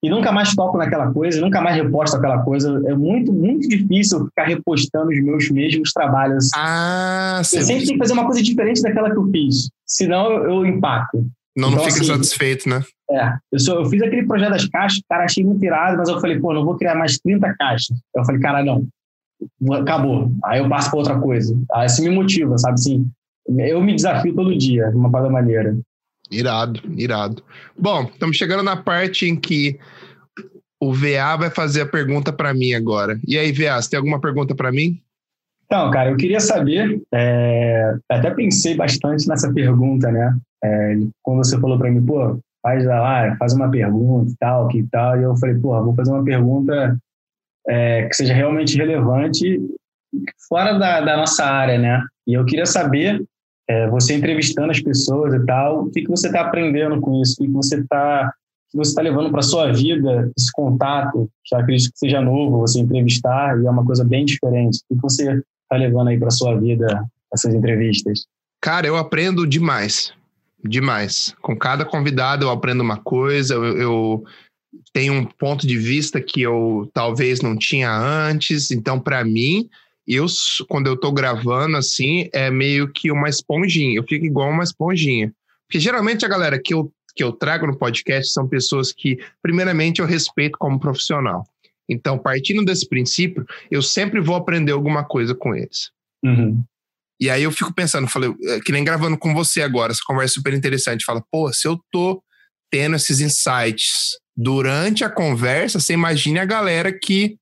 e 0.04 0.10
nunca 0.10 0.30
mais 0.30 0.54
toco 0.54 0.76
naquela 0.76 1.10
coisa, 1.10 1.40
nunca 1.40 1.62
mais 1.62 1.76
reposto 1.76 2.16
aquela 2.16 2.42
coisa. 2.42 2.82
É 2.86 2.94
muito, 2.94 3.32
muito 3.32 3.66
difícil 3.66 4.26
ficar 4.26 4.44
repostando 4.44 5.08
os 5.08 5.24
meus 5.24 5.50
mesmos 5.50 5.92
trabalhos. 5.94 6.50
Ah, 6.54 7.38
eu 7.38 7.62
sempre 7.62 7.86
tenho 7.86 7.94
que 7.94 7.98
fazer 7.98 8.12
uma 8.12 8.26
coisa 8.26 8.42
diferente 8.42 8.82
daquela 8.82 9.10
que 9.10 9.16
eu 9.16 9.26
fiz. 9.30 9.70
Senão 9.86 10.30
eu, 10.30 10.50
eu 10.50 10.66
empaco. 10.66 11.26
Não, 11.56 11.70
não 11.70 11.78
então, 11.78 11.90
fica 11.90 12.00
assim, 12.00 12.12
satisfeito, 12.12 12.68
né? 12.68 12.82
É, 13.10 13.34
eu, 13.52 13.74
eu 13.74 13.84
fiz 13.86 14.02
aquele 14.02 14.26
projeto 14.26 14.50
das 14.50 14.66
caixas, 14.66 15.00
cara, 15.08 15.24
achei 15.24 15.44
muito 15.44 15.64
irado, 15.64 15.98
mas 15.98 16.08
eu 16.08 16.20
falei, 16.20 16.38
pô, 16.38 16.52
não 16.52 16.64
vou 16.64 16.76
criar 16.76 16.94
mais 16.94 17.18
30 17.18 17.54
caixas. 17.54 17.96
Eu 18.14 18.24
falei, 18.24 18.40
cara, 18.40 18.64
não, 18.64 18.86
acabou. 19.72 20.32
Aí 20.44 20.60
eu 20.60 20.68
passo 20.68 20.90
para 20.90 20.98
outra 20.98 21.20
coisa. 21.20 21.56
Aí 21.72 21.86
isso 21.86 22.02
me 22.02 22.10
motiva, 22.10 22.56
sabe 22.58 22.74
assim? 22.74 23.10
Eu 23.46 23.80
me 23.82 23.94
desafio 23.94 24.34
todo 24.34 24.56
dia, 24.56 24.88
de 24.90 24.96
uma 24.96 25.10
parada 25.10 25.30
maneira. 25.30 25.76
Irado, 26.30 26.80
irado. 26.96 27.42
Bom, 27.78 28.04
estamos 28.04 28.36
chegando 28.36 28.62
na 28.62 28.76
parte 28.76 29.26
em 29.26 29.36
que 29.36 29.78
o 30.80 30.92
VA 30.92 31.36
vai 31.38 31.50
fazer 31.50 31.82
a 31.82 31.86
pergunta 31.86 32.32
para 32.32 32.54
mim 32.54 32.72
agora. 32.72 33.20
E 33.26 33.38
aí, 33.38 33.52
VA, 33.52 33.80
você 33.80 33.90
tem 33.90 33.98
alguma 33.98 34.20
pergunta 34.20 34.54
para 34.54 34.72
mim? 34.72 35.00
Então, 35.64 35.90
cara, 35.90 36.10
eu 36.10 36.16
queria 36.16 36.40
saber, 36.40 37.00
é, 37.12 37.96
até 38.08 38.30
pensei 38.30 38.76
bastante 38.76 39.26
nessa 39.26 39.52
pergunta, 39.52 40.10
né? 40.10 40.36
É, 40.62 40.96
quando 41.22 41.38
você 41.38 41.58
falou 41.58 41.78
para 41.78 41.90
mim, 41.90 42.04
pô, 42.04 42.38
faz 42.62 42.84
lá, 42.84 43.36
faz 43.36 43.52
uma 43.52 43.70
pergunta 43.70 44.30
e 44.30 44.36
tal, 44.36 44.68
que 44.68 44.82
tal, 44.90 45.18
e 45.18 45.22
eu 45.22 45.36
falei, 45.36 45.54
pô, 45.56 45.82
vou 45.82 45.94
fazer 45.94 46.10
uma 46.10 46.24
pergunta 46.24 46.96
é, 47.68 48.06
que 48.06 48.14
seja 48.14 48.34
realmente 48.34 48.76
relevante 48.76 49.60
fora 50.48 50.78
da, 50.78 51.00
da 51.00 51.16
nossa 51.16 51.44
área, 51.44 51.78
né? 51.78 52.02
E 52.26 52.34
eu 52.34 52.44
queria 52.44 52.66
saber, 52.66 53.22
é, 53.68 53.88
você 53.88 54.14
entrevistando 54.14 54.70
as 54.70 54.80
pessoas 54.80 55.34
e 55.34 55.44
tal, 55.44 55.84
o 55.84 55.90
que, 55.90 56.02
que 56.02 56.10
você 56.10 56.28
está 56.28 56.42
aprendendo 56.42 57.00
com 57.00 57.20
isso? 57.20 57.34
O 57.34 57.36
que, 57.38 57.46
que 57.46 57.52
você 57.52 57.80
está 57.80 58.32
que 58.70 58.78
você 58.78 58.90
está 58.90 59.02
levando 59.02 59.30
para 59.30 59.40
sua 59.40 59.72
vida 59.72 60.32
esse 60.36 60.50
contato? 60.52 61.30
Já 61.48 61.60
acredito 61.60 61.92
que 61.92 61.98
seja 61.98 62.20
novo 62.20 62.58
você 62.58 62.80
entrevistar 62.80 63.60
e 63.60 63.66
é 63.66 63.70
uma 63.70 63.84
coisa 63.84 64.04
bem 64.04 64.24
diferente. 64.24 64.78
O 64.78 64.88
que, 64.88 64.94
que 64.96 65.02
você 65.02 65.42
está 65.64 65.76
levando 65.76 66.08
aí 66.08 66.18
para 66.18 66.30
sua 66.30 66.58
vida 66.58 67.04
essas 67.32 67.54
entrevistas? 67.54 68.26
Cara, 68.60 68.86
eu 68.86 68.96
aprendo 68.96 69.46
demais. 69.46 70.12
Demais. 70.64 71.34
Com 71.42 71.56
cada 71.56 71.84
convidado 71.84 72.46
eu 72.46 72.50
aprendo 72.50 72.82
uma 72.82 72.96
coisa, 72.96 73.54
eu, 73.54 73.64
eu 73.76 74.24
tenho 74.92 75.12
um 75.12 75.24
ponto 75.24 75.66
de 75.66 75.76
vista 75.76 76.20
que 76.20 76.40
eu 76.40 76.88
talvez 76.94 77.42
não 77.42 77.56
tinha 77.56 77.90
antes. 77.90 78.70
Então, 78.70 78.98
para 78.98 79.22
mim, 79.24 79.68
eu 80.06 80.26
quando 80.68 80.86
eu 80.86 80.96
tô 80.96 81.12
gravando 81.12 81.76
assim, 81.76 82.28
é 82.32 82.50
meio 82.50 82.90
que 82.90 83.10
uma 83.10 83.28
esponjinha. 83.28 83.96
Eu 83.96 84.04
fico 84.04 84.24
igual 84.24 84.50
uma 84.50 84.64
esponjinha. 84.64 85.32
Porque 85.66 85.80
geralmente 85.80 86.24
a 86.24 86.28
galera 86.28 86.58
que 86.58 86.72
eu, 86.72 86.90
que 87.14 87.22
eu 87.22 87.32
trago 87.32 87.66
no 87.66 87.76
podcast 87.76 88.32
são 88.32 88.48
pessoas 88.48 88.92
que, 88.92 89.18
primeiramente, 89.42 90.00
eu 90.00 90.06
respeito 90.06 90.58
como 90.58 90.80
profissional. 90.80 91.44
Então, 91.88 92.18
partindo 92.18 92.64
desse 92.64 92.88
princípio, 92.88 93.44
eu 93.70 93.82
sempre 93.82 94.20
vou 94.20 94.36
aprender 94.36 94.72
alguma 94.72 95.04
coisa 95.04 95.34
com 95.34 95.54
eles. 95.54 95.90
Uhum. 96.24 96.64
E 97.20 97.30
aí 97.30 97.42
eu 97.42 97.52
fico 97.52 97.72
pensando, 97.72 98.08
falei, 98.08 98.34
é, 98.44 98.60
que 98.60 98.72
nem 98.72 98.84
gravando 98.84 99.16
com 99.16 99.34
você 99.34 99.62
agora, 99.62 99.92
essa 99.92 100.00
conversa 100.04 100.34
super 100.34 100.52
interessante. 100.52 101.04
Fala, 101.04 101.22
pô, 101.30 101.52
se 101.52 101.66
eu 101.66 101.78
tô 101.90 102.22
tendo 102.70 102.96
esses 102.96 103.20
insights 103.20 104.18
durante 104.36 105.04
a 105.04 105.10
conversa, 105.10 105.78
você 105.78 105.92
imagine 105.92 106.38
a 106.38 106.44
galera 106.44 106.92
que 106.92 107.36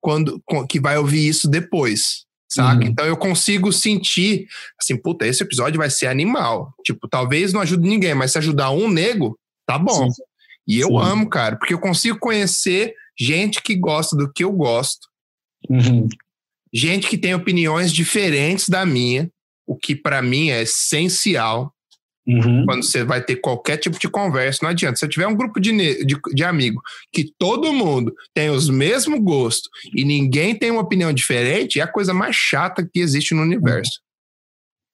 quando 0.00 0.42
que 0.68 0.80
vai 0.80 0.96
ouvir 0.96 1.28
isso 1.28 1.48
depois, 1.48 2.24
saca? 2.50 2.82
Uhum. 2.82 2.90
Então 2.90 3.04
eu 3.04 3.16
consigo 3.16 3.70
sentir 3.72 4.46
assim, 4.80 4.96
puta, 4.96 5.26
esse 5.26 5.42
episódio 5.42 5.78
vai 5.78 5.90
ser 5.90 6.06
animal. 6.06 6.74
Tipo, 6.84 7.06
talvez 7.06 7.52
não 7.52 7.60
ajude 7.60 7.86
ninguém, 7.86 8.14
mas 8.14 8.32
se 8.32 8.38
ajudar 8.38 8.70
um 8.70 8.88
nego, 8.88 9.38
tá 9.66 9.78
bom. 9.78 10.10
Sim. 10.10 10.22
E 10.66 10.78
eu 10.80 10.88
Sim. 10.88 10.98
amo, 10.98 11.28
cara, 11.28 11.56
porque 11.56 11.74
eu 11.74 11.78
consigo 11.78 12.18
conhecer 12.18 12.94
gente 13.20 13.62
que 13.62 13.74
gosta 13.76 14.16
do 14.16 14.32
que 14.32 14.42
eu 14.44 14.52
gosto 14.52 15.08
Uhum. 15.68 16.08
gente 16.72 17.06
que 17.06 17.18
tem 17.18 17.34
opiniões 17.34 17.92
diferentes 17.92 18.68
da 18.68 18.86
minha, 18.86 19.30
o 19.66 19.76
que 19.76 19.94
para 19.94 20.22
mim 20.22 20.48
é 20.50 20.62
essencial 20.62 21.72
Uhum. 22.26 22.64
quando 22.64 22.84
você 22.84 23.02
vai 23.02 23.22
ter 23.24 23.36
qualquer 23.36 23.76
tipo 23.78 23.98
de 23.98 24.08
conversa. 24.08 24.60
Não 24.62 24.70
adianta. 24.70 24.96
Se 24.96 25.04
eu 25.04 25.08
tiver 25.08 25.26
um 25.26 25.34
grupo 25.34 25.58
de, 25.58 25.72
de, 26.04 26.20
de 26.34 26.44
amigo 26.44 26.80
que 27.12 27.32
todo 27.38 27.72
mundo 27.72 28.14
tem 28.34 28.50
os 28.50 28.68
mesmos 28.68 29.18
gostos 29.20 29.68
e 29.94 30.04
ninguém 30.04 30.54
tem 30.54 30.70
uma 30.70 30.82
opinião 30.82 31.12
diferente, 31.12 31.80
é 31.80 31.82
a 31.82 31.90
coisa 31.90 32.14
mais 32.14 32.36
chata 32.36 32.88
que 32.90 33.00
existe 33.00 33.34
no 33.34 33.42
universo. 33.42 34.00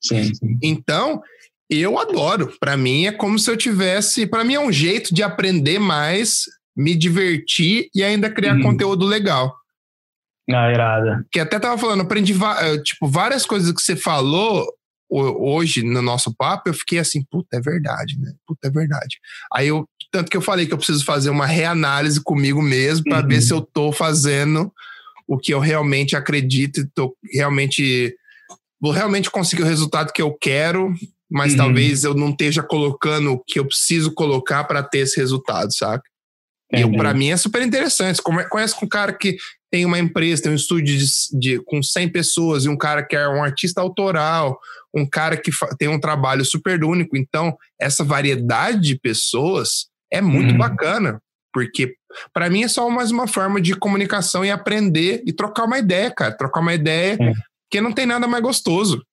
Sim, 0.02 0.32
sim. 0.34 0.58
Então, 0.62 1.20
eu 1.68 1.98
adoro. 1.98 2.54
Para 2.60 2.76
mim 2.76 3.06
é 3.06 3.12
como 3.12 3.38
se 3.38 3.50
eu 3.50 3.56
tivesse. 3.56 4.26
Para 4.26 4.44
mim 4.44 4.54
é 4.54 4.60
um 4.60 4.72
jeito 4.72 5.12
de 5.12 5.22
aprender 5.22 5.78
mais, 5.78 6.44
me 6.76 6.94
divertir 6.94 7.88
e 7.94 8.02
ainda 8.04 8.28
criar 8.30 8.56
Uhum. 8.56 8.62
conteúdo 8.62 9.06
legal. 9.06 9.54
Ah, 10.48 10.70
irada. 10.70 11.26
que 11.32 11.40
até 11.40 11.58
tava 11.58 11.76
falando, 11.76 12.02
aprendi 12.02 12.32
eh, 12.32 12.78
tipo, 12.78 13.08
várias 13.08 13.44
coisas 13.44 13.72
que 13.72 13.80
você 13.82 13.96
falou 13.96 14.64
ho- 15.10 15.54
hoje 15.56 15.82
no 15.82 16.00
nosso 16.00 16.32
papo, 16.36 16.68
eu 16.68 16.74
fiquei 16.74 17.00
assim, 17.00 17.24
puta, 17.28 17.56
é 17.56 17.60
verdade, 17.60 18.16
né? 18.18 18.32
Puta, 18.46 18.68
é 18.68 18.70
verdade. 18.70 19.18
Aí 19.52 19.66
eu, 19.68 19.88
tanto 20.12 20.30
que 20.30 20.36
eu 20.36 20.40
falei 20.40 20.66
que 20.66 20.72
eu 20.72 20.76
preciso 20.78 21.04
fazer 21.04 21.30
uma 21.30 21.46
reanálise 21.46 22.20
comigo 22.22 22.62
mesmo 22.62 23.04
para 23.04 23.22
Uhum. 23.22 23.28
ver 23.28 23.40
se 23.40 23.52
eu 23.52 23.60
tô 23.60 23.90
fazendo 23.90 24.72
o 25.26 25.36
que 25.36 25.52
eu 25.52 25.58
realmente 25.58 26.14
acredito 26.14 26.80
e 26.80 26.86
tô 26.94 27.16
realmente 27.32 28.14
vou 28.80 28.92
realmente 28.92 29.28
conseguir 29.30 29.62
o 29.62 29.66
resultado 29.66 30.12
que 30.12 30.22
eu 30.22 30.32
quero 30.40 30.92
mas 31.28 31.52
Uhum. 31.52 31.58
talvez 31.58 32.04
eu 32.04 32.14
não 32.14 32.30
esteja 32.30 32.62
colocando 32.62 33.32
o 33.32 33.42
que 33.44 33.58
eu 33.58 33.66
preciso 33.66 34.14
colocar 34.14 34.62
para 34.62 34.80
ter 34.80 34.98
esse 34.98 35.16
resultado, 35.18 35.74
saca? 35.74 36.04
E 36.72 36.80
Entendi. 36.80 36.96
para 36.96 37.14
mim 37.14 37.30
é 37.30 37.36
super 37.36 37.62
interessante. 37.62 38.20
Come- 38.20 38.48
Conhece 38.48 38.74
com 38.74 38.86
um 38.86 38.88
cara 38.88 39.12
que 39.12 39.36
tem 39.70 39.84
uma 39.84 39.98
empresa, 39.98 40.42
tem 40.44 40.52
um 40.52 40.56
estúdio 40.56 40.96
de, 40.98 41.04
de- 41.38 41.60
com 41.64 41.82
100 41.82 42.08
pessoas 42.10 42.64
e 42.64 42.68
um 42.68 42.76
cara 42.76 43.04
que 43.04 43.14
é 43.14 43.28
um 43.28 43.42
artista 43.42 43.80
autoral, 43.80 44.58
um 44.94 45.06
cara 45.08 45.36
que 45.36 45.50
tem 45.78 45.88
um 45.88 46.00
trabalho 46.00 46.44
super 46.44 46.82
único. 46.84 47.16
Então, 47.16 47.56
essa 47.80 48.02
variedade 48.02 48.80
de 48.80 48.98
pessoas 48.98 49.86
é 50.12 50.20
muito 50.20 50.52
Uhum. 50.52 50.58
bacana, 50.58 51.20
porque 51.52 51.94
para 52.32 52.48
mim 52.50 52.64
é 52.64 52.68
só 52.68 52.88
mais 52.90 53.10
uma 53.10 53.28
forma 53.28 53.60
de 53.60 53.74
comunicação 53.74 54.44
e 54.44 54.50
aprender 54.50 55.22
e 55.26 55.32
trocar 55.32 55.64
uma 55.64 55.78
ideia, 55.78 56.10
cara. 56.10 56.36
Trocar 56.36 56.60
uma 56.60 56.74
ideia, 56.74 57.16
É. 57.20 57.32
que 57.70 57.80
não 57.80 57.92
tem 57.92 58.06
nada 58.06 58.26
mais 58.26 58.42
gostoso 58.42 59.04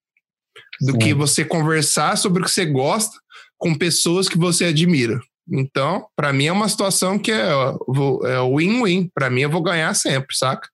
do 0.82 0.94
Sim. 0.94 0.98
que 1.00 1.14
você 1.14 1.44
conversar 1.46 2.18
sobre 2.18 2.42
o 2.42 2.46
que 2.46 2.52
você 2.52 2.66
gosta 2.66 3.16
com 3.58 3.76
pessoas 3.76 4.28
que 4.30 4.38
você 4.38 4.66
admira. 4.66 5.20
Então, 5.52 6.06
para 6.16 6.32
mim 6.32 6.46
é 6.46 6.52
uma 6.52 6.70
situação 6.70 7.20
que 7.20 7.32
é 7.32 7.36
é 7.36 8.56
win-win. 8.56 9.10
Para 9.14 9.30
mim 9.30 9.42
eu 9.42 9.50
vou 9.50 9.62
ganhar 9.62 9.94
sempre, 9.94 10.36
saca? 10.36 10.68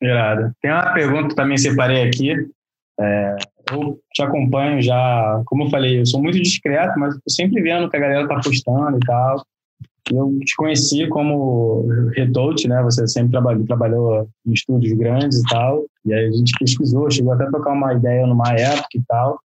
Irado. 0.00 0.52
Tem 0.60 0.70
uma 0.70 0.92
pergunta 0.92 1.28
que 1.28 1.34
também 1.34 1.56
separei 1.56 2.02
aqui. 2.02 2.32
É, 3.00 3.36
eu 3.70 3.98
te 4.12 4.22
acompanho 4.22 4.82
já, 4.82 5.42
como 5.46 5.64
eu 5.64 5.70
falei, 5.70 6.00
eu 6.00 6.06
sou 6.06 6.22
muito 6.22 6.40
discreto, 6.40 6.98
mas 6.98 7.14
estou 7.14 7.32
sempre 7.32 7.62
vendo 7.62 7.88
que 7.88 7.96
a 7.96 8.00
galera 8.00 8.28
tá 8.28 8.40
postando 8.40 8.96
e 8.96 9.00
tal. 9.00 9.42
Eu 10.10 10.38
te 10.40 10.54
conheci 10.56 11.06
como 11.08 11.86
Retote, 12.14 12.68
né? 12.68 12.82
Você 12.82 13.06
sempre 13.06 13.30
trabalhou, 13.30 13.64
trabalhou 13.64 14.28
em 14.46 14.52
estúdios 14.52 14.96
grandes 14.98 15.38
e 15.38 15.44
tal. 15.44 15.84
E 16.04 16.12
aí 16.12 16.26
a 16.26 16.32
gente 16.32 16.52
pesquisou, 16.58 17.10
chegou 17.10 17.32
até 17.32 17.44
a 17.44 17.50
trocar 17.50 17.72
uma 17.72 17.94
ideia 17.94 18.26
numa 18.26 18.52
época 18.52 18.88
e 18.94 19.02
tal. 19.06 19.38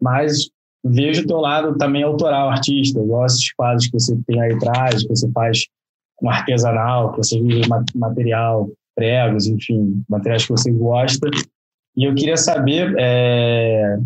Mas 0.00 0.50
vejo 0.84 1.22
o 1.22 1.26
teu 1.26 1.38
lado 1.38 1.76
também 1.76 2.02
autoral, 2.02 2.50
artista. 2.50 2.98
Eu 2.98 3.06
gosto 3.06 3.36
dos 3.36 3.52
quadros 3.52 3.86
que 3.86 3.92
você 3.98 4.18
tem 4.26 4.40
aí 4.40 4.52
atrás, 4.52 5.02
que 5.02 5.08
você 5.08 5.30
faz 5.32 5.66
com 6.16 6.28
artesanal, 6.28 7.12
que 7.12 7.18
você 7.18 7.40
usa 7.40 7.68
ma- 7.68 7.84
material, 7.94 8.68
pregos, 8.94 9.46
enfim, 9.46 10.02
materiais 10.08 10.44
que 10.44 10.52
você 10.52 10.70
gosta. 10.70 11.28
E 11.96 12.04
eu 12.04 12.14
queria 12.14 12.36
saber, 12.36 12.94
é... 12.98 13.96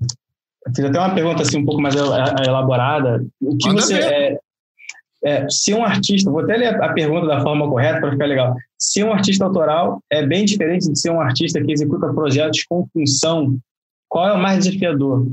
eu 0.00 0.74
fiz 0.74 0.84
até 0.84 0.98
uma 0.98 1.14
pergunta 1.14 1.42
assim 1.42 1.58
um 1.58 1.64
pouco 1.64 1.80
mais 1.80 1.94
el- 1.94 2.12
elaborada. 2.46 3.24
O 3.40 3.56
que 3.56 3.68
Manda 3.68 3.82
você 3.82 3.94
é, 3.94 4.38
é, 5.24 5.46
ser 5.50 5.74
um 5.74 5.84
artista, 5.84 6.30
vou 6.30 6.40
até 6.40 6.56
ler 6.56 6.82
a 6.82 6.92
pergunta 6.92 7.26
da 7.26 7.40
forma 7.40 7.68
correta 7.68 8.00
para 8.00 8.12
ficar 8.12 8.26
legal. 8.26 8.54
Ser 8.78 9.04
um 9.04 9.12
artista 9.12 9.44
autoral 9.44 10.00
é 10.10 10.24
bem 10.26 10.44
diferente 10.44 10.90
de 10.90 10.98
ser 10.98 11.10
um 11.10 11.20
artista 11.20 11.62
que 11.62 11.72
executa 11.72 12.12
projetos 12.12 12.64
com 12.64 12.86
função. 12.92 13.58
Qual 14.08 14.26
é 14.28 14.32
o 14.32 14.42
mais 14.42 14.64
desafiador? 14.64 15.26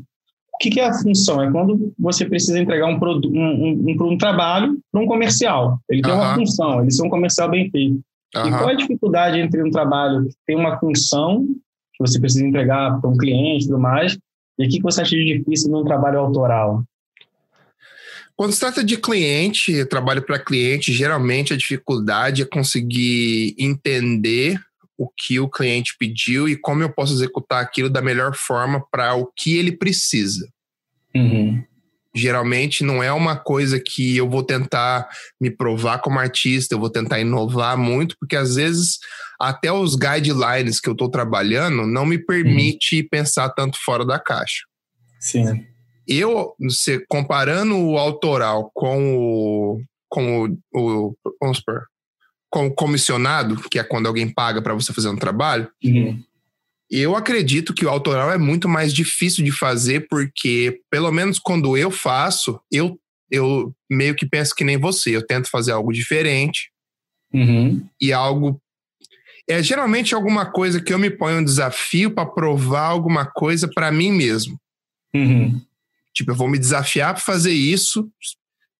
O 0.58 0.60
que, 0.60 0.72
que 0.72 0.80
é 0.80 0.88
a 0.88 0.94
função? 0.94 1.44
É 1.44 1.52
quando 1.52 1.94
você 2.00 2.26
precisa 2.26 2.60
entregar 2.60 2.88
um, 2.88 3.00
um, 3.00 3.86
um, 3.86 4.12
um, 4.12 4.18
trabalho 4.18 4.80
para 4.92 5.02
um 5.02 5.06
comercial. 5.06 5.80
Ele 5.88 6.02
tem 6.02 6.12
uma 6.12 6.34
função, 6.34 6.82
ele 6.82 6.90
ser 6.90 7.06
um 7.06 7.10
comercial 7.10 7.48
bem 7.48 7.70
feito. 7.70 8.00
E 8.36 8.50
qual 8.50 8.70
é 8.72 8.74
a 8.74 8.78
dificuldade 8.78 9.40
entre 9.40 9.62
um 9.62 9.70
trabalho 9.70 10.28
que 10.28 10.36
tem 10.48 10.56
uma 10.56 10.80
função 10.80 11.46
que 11.94 12.00
você 12.00 12.20
precisa 12.20 12.46
entregar 12.46 13.00
para 13.00 13.10
um 13.10 13.18
cliente 13.18 13.66
e 13.66 13.68
tudo 13.68 13.80
mais, 13.80 14.18
e 14.60 14.66
o 14.66 14.70
que 14.70 14.78
que 14.78 14.84
você 14.84 15.02
acha 15.02 15.16
de 15.16 15.38
difícil 15.38 15.72
num 15.72 15.84
trabalho 15.84 16.20
autoral? 16.20 16.84
Quando 18.36 18.52
se 18.52 18.60
trata 18.60 18.84
de 18.84 18.98
cliente, 18.98 19.86
trabalho 19.86 20.22
para 20.22 20.38
cliente, 20.38 20.94
geralmente 20.94 21.54
a 21.54 21.58
dificuldade 21.58 22.42
é 22.44 22.46
conseguir 22.46 23.56
entender 23.58 24.60
o 24.98 25.08
que 25.10 25.40
o 25.40 25.50
cliente 25.50 25.96
pediu 26.00 26.50
e 26.50 26.56
como 26.56 26.82
eu 26.82 26.90
posso 26.90 27.14
executar 27.14 27.62
aquilo 27.62 27.90
da 27.90 28.02
melhor 28.02 28.36
forma 28.36 28.84
para 28.92 29.16
o 29.16 29.28
que 29.28 29.56
ele 29.58 29.72
precisa. 29.72 30.48
Geralmente 32.16 32.84
não 32.84 33.04
é 33.04 33.12
uma 33.14 33.36
coisa 33.36 33.80
que 33.80 34.18
eu 34.18 34.28
vou 34.28 34.42
tentar 34.42 35.08
me 35.40 35.52
provar 35.52 36.00
como 36.00 36.18
artista, 36.18 36.74
eu 36.74 36.80
vou 36.80 36.90
tentar 36.90 37.20
inovar 37.20 37.78
muito, 37.78 38.16
porque 38.20 38.36
às 38.36 38.56
vezes 38.56 38.98
até 39.40 39.72
os 39.72 39.96
guidelines 39.96 40.80
que 40.80 40.90
eu 40.90 40.94
estou 40.94 41.10
trabalhando 41.10 41.86
não 41.86 42.06
me 42.06 42.18
permite 42.18 43.04
pensar 43.04 43.50
tanto 43.50 43.78
fora 43.84 44.04
da 44.04 44.20
caixa. 44.20 44.64
Sim. 45.20 45.64
Eu, 46.08 46.56
se, 46.70 47.06
comparando 47.08 47.78
o 47.78 47.98
autoral 47.98 48.72
com 48.74 49.16
o, 49.16 49.82
com 50.10 50.46
o, 50.46 50.58
o 50.74 51.16
vamos 51.40 51.58
supor, 51.58 51.84
com 52.50 52.70
comissionado, 52.72 53.58
que 53.70 53.80
é 53.80 53.84
quando 53.84 54.08
alguém 54.08 54.28
paga 54.30 54.62
para 54.62 54.74
você 54.74 54.94
fazer 54.94 55.10
um 55.10 55.18
trabalho, 55.18 55.70
eu 56.90 57.16
acredito 57.16 57.74
que 57.74 57.86
o 57.86 57.90
autoral 57.90 58.32
é 58.32 58.38
muito 58.38 58.70
mais 58.70 58.94
difícil 58.94 59.44
de 59.44 59.52
fazer, 59.52 60.08
porque, 60.10 60.80
pelo 60.90 61.12
menos 61.12 61.38
quando 61.38 61.76
eu 61.76 61.92
faço, 61.92 62.60
eu, 62.72 62.98
eu 63.30 63.76
meio 63.90 64.16
que 64.16 64.26
penso 64.26 64.56
que 64.56 64.64
nem 64.64 64.78
você. 64.78 65.16
Eu 65.16 65.26
tento 65.26 65.50
fazer 65.50 65.72
algo 65.74 65.92
diferente 65.92 66.72
Uhum. 67.34 67.86
e 68.00 68.14
algo. 68.14 68.62
É 69.50 69.62
geralmente 69.62 70.16
alguma 70.16 70.46
coisa 70.46 70.82
que 70.82 70.94
eu 70.94 71.00
me 71.00 71.10
ponho 71.10 71.40
um 71.40 71.44
desafio 71.44 72.12
para 72.12 72.26
provar 72.26 72.88
alguma 72.88 73.26
coisa 73.26 73.68
para 73.68 73.92
mim 73.92 74.12
mesmo. 74.12 74.58
Uhum. 75.14 75.62
Tipo, 76.14 76.32
eu 76.32 76.36
vou 76.36 76.48
me 76.48 76.58
desafiar 76.58 77.14
para 77.14 77.24
fazer 77.24 77.52
isso 77.52 78.10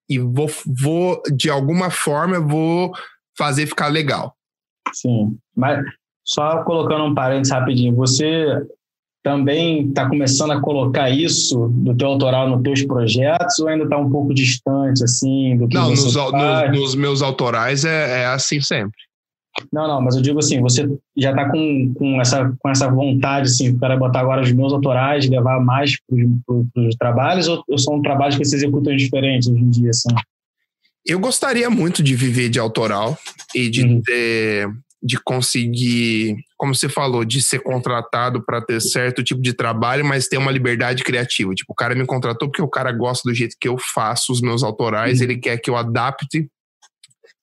e 0.10 0.18
vou, 0.18 0.50
vou, 0.66 1.22
de 1.36 1.50
alguma 1.50 1.90
forma, 1.90 2.36
eu 2.38 2.48
vou 2.48 2.94
fazer 3.38 3.68
ficar 3.68 3.88
legal. 3.88 4.34
Sim. 4.94 5.38
Mas 5.56 5.84
só 6.26 6.64
colocando 6.64 7.06
um 7.06 7.14
parênteses 7.16 7.54
rapidinho, 7.54 7.96
você 7.96 8.46
também 9.24 9.88
está 9.90 10.08
começando 10.08 10.52
a 10.52 10.62
colocar 10.62 11.10
isso 11.10 11.68
do 11.70 11.96
teu 11.96 12.08
autoral 12.08 12.50
nos 12.50 12.62
teus 12.64 12.84
projetos 12.84 13.60
ou 13.60 13.68
ainda 13.68 13.84
está 13.84 13.98
um 13.98 14.10
pouco 14.10 14.34
distante 14.34 15.04
assim 15.04 15.58
do 15.58 15.68
que 15.68 15.76
Não, 15.76 15.90
você 15.90 16.06
nos, 16.06 16.16
au- 16.18 16.32
faz? 16.32 16.72
no- 16.72 16.80
nos 16.80 16.96
meus 16.96 17.22
autorais 17.22 17.84
é, 17.84 18.22
é 18.22 18.26
assim 18.28 18.62
sempre. 18.62 18.96
Não, 19.74 19.88
não, 19.88 20.00
mas 20.02 20.16
eu 20.16 20.22
digo 20.22 20.38
assim, 20.38 20.62
você 20.62 20.88
já 21.18 21.32
está 21.32 21.50
com, 21.50 21.92
com, 21.96 22.22
essa, 22.22 22.54
com 22.60 22.70
essa 22.70 22.88
vontade, 22.90 23.48
assim, 23.48 23.78
quero 23.78 23.98
botar 23.98 24.20
agora 24.20 24.42
os 24.44 24.52
meus 24.52 24.72
autorais, 24.72 25.28
levar 25.28 25.60
mais 25.60 25.98
para 26.06 26.84
os 26.84 26.96
trabalhos, 26.96 27.48
ou, 27.48 27.64
ou 27.68 27.78
são 27.78 28.00
trabalhos 28.02 28.38
que 28.38 28.46
você 28.46 28.56
executa 28.56 28.96
diferentes 28.96 29.50
hoje 29.50 29.60
em 29.60 29.70
dia, 29.72 29.90
assim? 29.90 30.10
Eu 31.08 31.20
gostaria 31.20 31.70
muito 31.70 32.04
de 32.04 32.16
viver 32.16 32.50
de 32.50 32.60
autoral 32.60 33.18
e 33.56 33.70
de 33.70 33.84
Uhum. 33.84 34.02
ter, 34.02 34.68
de 35.02 35.18
conseguir, 35.24 36.36
como 36.58 36.76
você 36.76 36.90
falou, 36.90 37.24
de 37.24 37.42
ser 37.42 37.60
contratado 37.60 38.44
para 38.46 38.60
ter 38.62 38.82
certo 38.82 39.24
tipo 39.24 39.42
de 39.42 39.54
trabalho, 39.54 40.04
mas 40.04 40.28
ter 40.28 40.38
uma 40.38 40.52
liberdade 40.52 41.04
criativa. 41.04 41.54
Tipo, 41.54 41.72
o 41.72 41.76
cara 41.76 41.96
me 41.96 42.06
contratou 42.06 42.50
porque 42.50 42.62
o 42.62 42.68
cara 42.68 42.92
gosta 42.92 43.28
do 43.30 43.34
jeito 43.34 43.56
que 43.60 43.68
eu 43.70 43.78
faço 43.78 44.32
os 44.34 44.42
meus 44.42 44.64
autorais, 44.64 45.20
Uhum. 45.20 45.24
ele 45.26 45.38
quer 45.38 45.58
que 45.58 45.70
eu 45.70 45.78
adapte, 45.78 46.50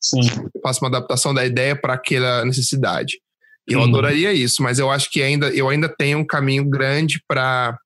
Sim. 0.00 0.20
eu 0.54 0.60
faça 0.62 0.80
uma 0.84 0.88
adaptação 0.88 1.32
da 1.32 1.46
ideia 1.46 1.74
para 1.74 1.94
aquela 1.94 2.44
necessidade. 2.44 3.18
Eu 3.66 3.78
Uhum. 3.78 3.86
adoraria 3.86 4.30
isso, 4.34 4.62
mas 4.62 4.78
eu 4.78 4.90
acho 4.90 5.10
que 5.10 5.22
ainda 5.22 5.48
eu 5.48 5.70
ainda 5.70 5.88
tenho 5.88 6.18
um 6.18 6.26
caminho 6.26 6.68
grande 6.68 7.22
para 7.26 7.78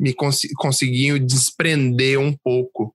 me 0.00 0.14
cons 0.14 0.40
conseguir 0.56 1.18
desprender 1.18 2.18
um 2.18 2.34
pouco 2.42 2.94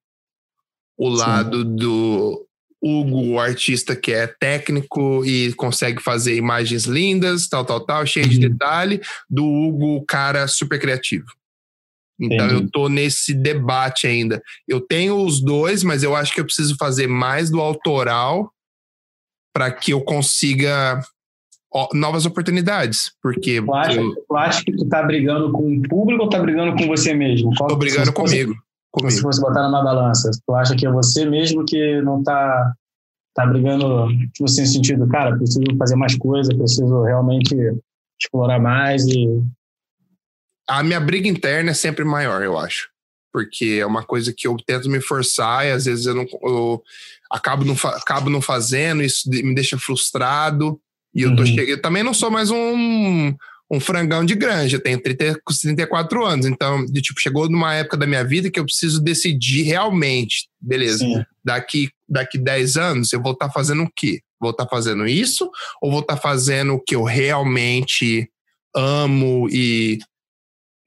o 1.01 1.11
Sim. 1.11 1.17
lado 1.17 1.63
do 1.65 2.45
Hugo, 2.83 3.33
o 3.33 3.39
artista 3.39 3.95
que 3.95 4.11
é 4.11 4.27
técnico 4.27 5.23
e 5.25 5.53
consegue 5.53 6.01
fazer 6.01 6.35
imagens 6.35 6.85
lindas, 6.85 7.47
tal, 7.47 7.65
tal, 7.65 7.79
tal, 7.79 8.05
cheio 8.05 8.27
de 8.27 8.35
Uhum. 8.43 8.51
detalhe, 8.51 9.01
do 9.29 9.45
Hugo, 9.45 9.95
o 9.97 10.05
cara 10.05 10.47
super 10.47 10.79
criativo. 10.79 11.25
Então 12.19 12.45
Entendi. 12.47 12.63
eu 12.63 12.69
tô 12.71 12.87
nesse 12.87 13.33
debate 13.33 14.05
ainda. 14.05 14.41
Eu 14.67 14.79
tenho 14.79 15.23
os 15.25 15.41
dois, 15.41 15.83
mas 15.83 16.03
eu 16.03 16.15
acho 16.15 16.33
que 16.33 16.39
eu 16.39 16.45
preciso 16.45 16.75
fazer 16.77 17.07
mais 17.07 17.49
do 17.49 17.59
autoral 17.59 18.51
para 19.53 19.71
que 19.71 19.91
eu 19.93 20.01
consiga 20.01 21.01
novas 21.93 22.25
oportunidades, 22.25 23.11
porque 23.23 23.61
Tu 23.61 23.73
acha, 23.73 23.99
eu 23.99 24.15
tu 24.27 24.35
acha 24.35 24.63
que 24.63 24.71
tu 24.75 24.87
tá 24.89 25.01
brigando 25.03 25.51
com 25.51 25.73
o 25.77 25.81
público 25.83 26.23
ou 26.23 26.29
tá 26.29 26.37
brigando 26.39 26.75
com 26.75 26.85
você 26.87 27.13
mesmo? 27.13 27.51
Qual- 27.57 27.69
tô 27.69 27.75
brigando 27.75 28.11
fosse- 28.13 28.35
comigo, 28.91 29.11
Se 29.11 29.21
fosse 29.21 29.41
botar 29.41 29.63
numa 29.63 29.83
balança, 29.83 30.29
tu 30.45 30.53
acha 30.53 30.75
que 30.75 30.85
é 30.85 30.91
você 30.91 31.25
mesmo 31.25 31.65
que 31.65 32.01
não 32.01 32.23
tá, 32.23 32.73
tá 33.33 33.45
brigando, 33.45 34.07
tipo 34.33 34.45
assim, 34.45 34.61
no 34.61 34.67
sentido, 34.67 35.07
cara, 35.07 35.35
preciso 35.35 35.63
fazer 35.77 35.95
mais 35.95 36.15
coisa, 36.17 36.55
preciso 36.55 37.03
realmente 37.03 37.55
explorar 38.21 38.59
mais 38.59 39.05
e... 39.07 39.27
A 40.67 40.83
minha 40.83 40.99
briga 40.99 41.27
interna 41.27 41.71
é 41.71 41.73
sempre 41.73 42.05
maior, 42.05 42.41
eu 42.43 42.57
acho. 42.57 42.89
Porque 43.33 43.79
é 43.81 43.85
uma 43.85 44.03
coisa 44.03 44.33
que 44.35 44.47
eu 44.47 44.55
tento 44.65 44.89
me 44.89 45.01
forçar 45.01 45.65
e 45.65 45.71
às 45.71 45.85
vezes 45.85 46.05
eu 46.05 46.13
não 46.13 46.25
eu 46.43 46.83
acabo 47.29 47.63
não, 47.63 47.75
acabo 47.95 48.29
não 48.29 48.41
fazendo, 48.41 49.01
isso 49.01 49.29
me 49.29 49.55
deixa 49.55 49.77
frustrado. 49.77 50.79
E 51.13 51.23
eu, 51.23 51.35
tô 51.35 51.43
Uhum. 51.43 51.55
eu 51.59 51.81
também 51.81 52.03
não 52.03 52.13
sou 52.13 52.29
mais 52.29 52.51
um, 52.51 53.33
um 53.71 53.79
frangão 53.79 54.25
de 54.25 54.35
granja, 54.35 54.77
tenho 54.77 55.01
30, 55.01 55.39
34 55.61 56.25
anos. 56.25 56.45
Então, 56.45 56.85
de, 56.85 57.01
tipo, 57.01 57.21
chegou 57.21 57.49
numa 57.49 57.73
época 57.73 57.95
da 57.95 58.05
minha 58.05 58.23
vida 58.23 58.51
que 58.51 58.59
eu 58.59 58.65
preciso 58.65 59.01
decidir 59.01 59.63
realmente, 59.63 60.49
beleza, 60.59 60.97
Sim. 60.97 61.23
daqui, 61.41 61.89
daqui 62.07 62.37
10 62.37 62.75
anos 62.75 63.13
eu 63.13 63.21
vou 63.21 63.31
estar 63.31 63.49
fazendo 63.49 63.83
o 63.83 63.91
quê? 63.95 64.19
Vou 64.41 64.51
estar 64.51 64.67
fazendo 64.67 65.07
isso 65.07 65.49
ou 65.81 65.89
vou 65.89 66.01
estar 66.01 66.17
fazendo 66.17 66.73
o 66.73 66.79
que 66.81 66.95
eu 66.95 67.03
realmente 67.03 68.29
amo 68.75 69.47
e 69.49 69.99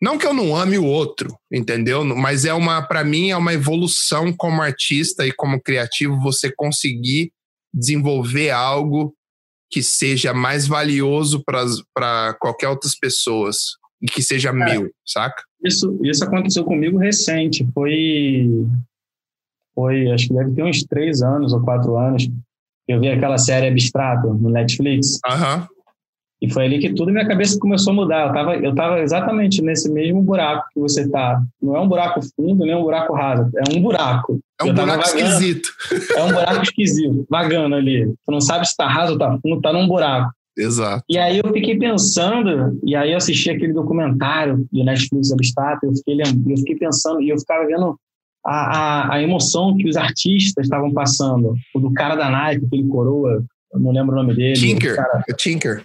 Não 0.02 0.18
que 0.18 0.26
eu 0.26 0.34
não 0.34 0.54
ame 0.54 0.76
o 0.76 0.84
outro, 0.84 1.34
entendeu? 1.50 2.04
Mas 2.04 2.44
é 2.44 2.52
uma, 2.52 2.82
para 2.82 3.02
mim, 3.02 3.30
é 3.30 3.36
uma 3.36 3.54
evolução 3.54 4.30
como 4.30 4.60
artista 4.60 5.26
e 5.26 5.32
como 5.32 5.58
criativo 5.58 6.20
você 6.20 6.52
conseguir 6.52 7.32
desenvolver 7.72 8.50
algo 8.50 9.14
que 9.74 9.82
seja 9.82 10.32
mais 10.32 10.68
valioso 10.68 11.42
para 11.44 12.32
qualquer 12.34 12.68
outras 12.68 12.96
pessoas 12.96 13.56
e 14.00 14.06
que 14.06 14.22
seja 14.22 14.50
é, 14.50 14.52
meu, 14.52 14.88
saca? 15.04 15.42
Isso, 15.64 15.98
isso 16.04 16.22
aconteceu 16.22 16.62
comigo 16.64 16.96
recente. 16.96 17.66
Foi, 17.74 18.48
foi, 19.74 20.12
acho 20.12 20.28
que 20.28 20.34
deve 20.34 20.52
ter 20.52 20.62
uns 20.62 20.84
três 20.84 21.22
anos 21.22 21.52
ou 21.52 21.60
quatro 21.60 21.98
anos. 21.98 22.30
Eu 22.86 23.00
vi 23.00 23.08
aquela 23.08 23.36
série 23.36 23.66
Abstrato 23.66 24.32
no 24.32 24.48
Netflix. 24.48 25.18
Aham. 25.26 25.66
E 26.44 26.52
foi 26.52 26.66
ali 26.66 26.78
que 26.78 26.92
tudo 26.92 27.10
minha 27.10 27.26
cabeça 27.26 27.58
começou 27.58 27.92
a 27.92 27.96
mudar. 27.96 28.22
Eu 28.22 28.28
estava 28.28 28.56
eu 28.56 28.74
tava 28.74 29.00
exatamente 29.00 29.62
nesse 29.62 29.90
mesmo 29.90 30.20
buraco 30.20 30.68
que 30.74 30.78
você 30.78 31.00
está. 31.00 31.42
Não 31.60 31.74
é 31.74 31.80
um 31.80 31.88
buraco 31.88 32.20
fundo, 32.36 32.66
nem 32.66 32.74
um 32.74 32.82
buraco 32.82 33.14
raso. 33.14 33.50
É 33.56 33.74
um 33.74 33.80
buraco. 33.80 34.38
É 34.60 34.64
um 34.64 34.68
eu 34.68 34.74
buraco 34.74 35.04
esquisito. 35.04 35.68
É 36.14 36.22
um 36.22 36.32
buraco 36.32 36.62
esquisito, 36.62 37.26
vagando 37.30 37.76
ali. 37.76 38.06
Tu 38.06 38.30
não 38.30 38.42
sabe 38.42 38.66
se 38.66 38.72
está 38.72 38.86
raso 38.86 39.12
ou 39.12 39.16
está 39.16 39.38
fundo, 39.40 39.56
está 39.56 39.72
num 39.72 39.88
buraco. 39.88 40.30
Exato. 40.56 41.02
E 41.08 41.16
aí 41.16 41.40
eu 41.42 41.52
fiquei 41.52 41.78
pensando, 41.78 42.78
e 42.84 42.94
aí 42.94 43.10
eu 43.10 43.16
assisti 43.16 43.50
aquele 43.50 43.72
documentário 43.72 44.66
do 44.70 44.84
Netflix 44.84 45.32
Abstrato, 45.32 45.86
eu 45.86 45.94
fiquei, 45.94 46.20
eu 46.20 46.58
fiquei 46.58 46.76
pensando, 46.76 47.22
e 47.22 47.30
eu 47.30 47.38
ficava 47.38 47.66
vendo 47.66 47.98
a, 48.46 48.52
a, 48.52 49.14
a 49.14 49.22
emoção 49.22 49.76
que 49.76 49.88
os 49.88 49.96
artistas 49.96 50.66
estavam 50.66 50.92
passando. 50.92 51.54
O 51.74 51.80
do 51.80 51.92
cara 51.92 52.14
da 52.14 52.28
Nike, 52.28 52.66
aquele 52.66 52.86
coroa, 52.86 53.42
eu 53.72 53.80
não 53.80 53.90
lembro 53.90 54.12
o 54.14 54.18
nome 54.22 54.34
dele. 54.34 54.54
Tinker. 54.54 54.94
Cara, 54.94 55.24
Tinker. 55.36 55.84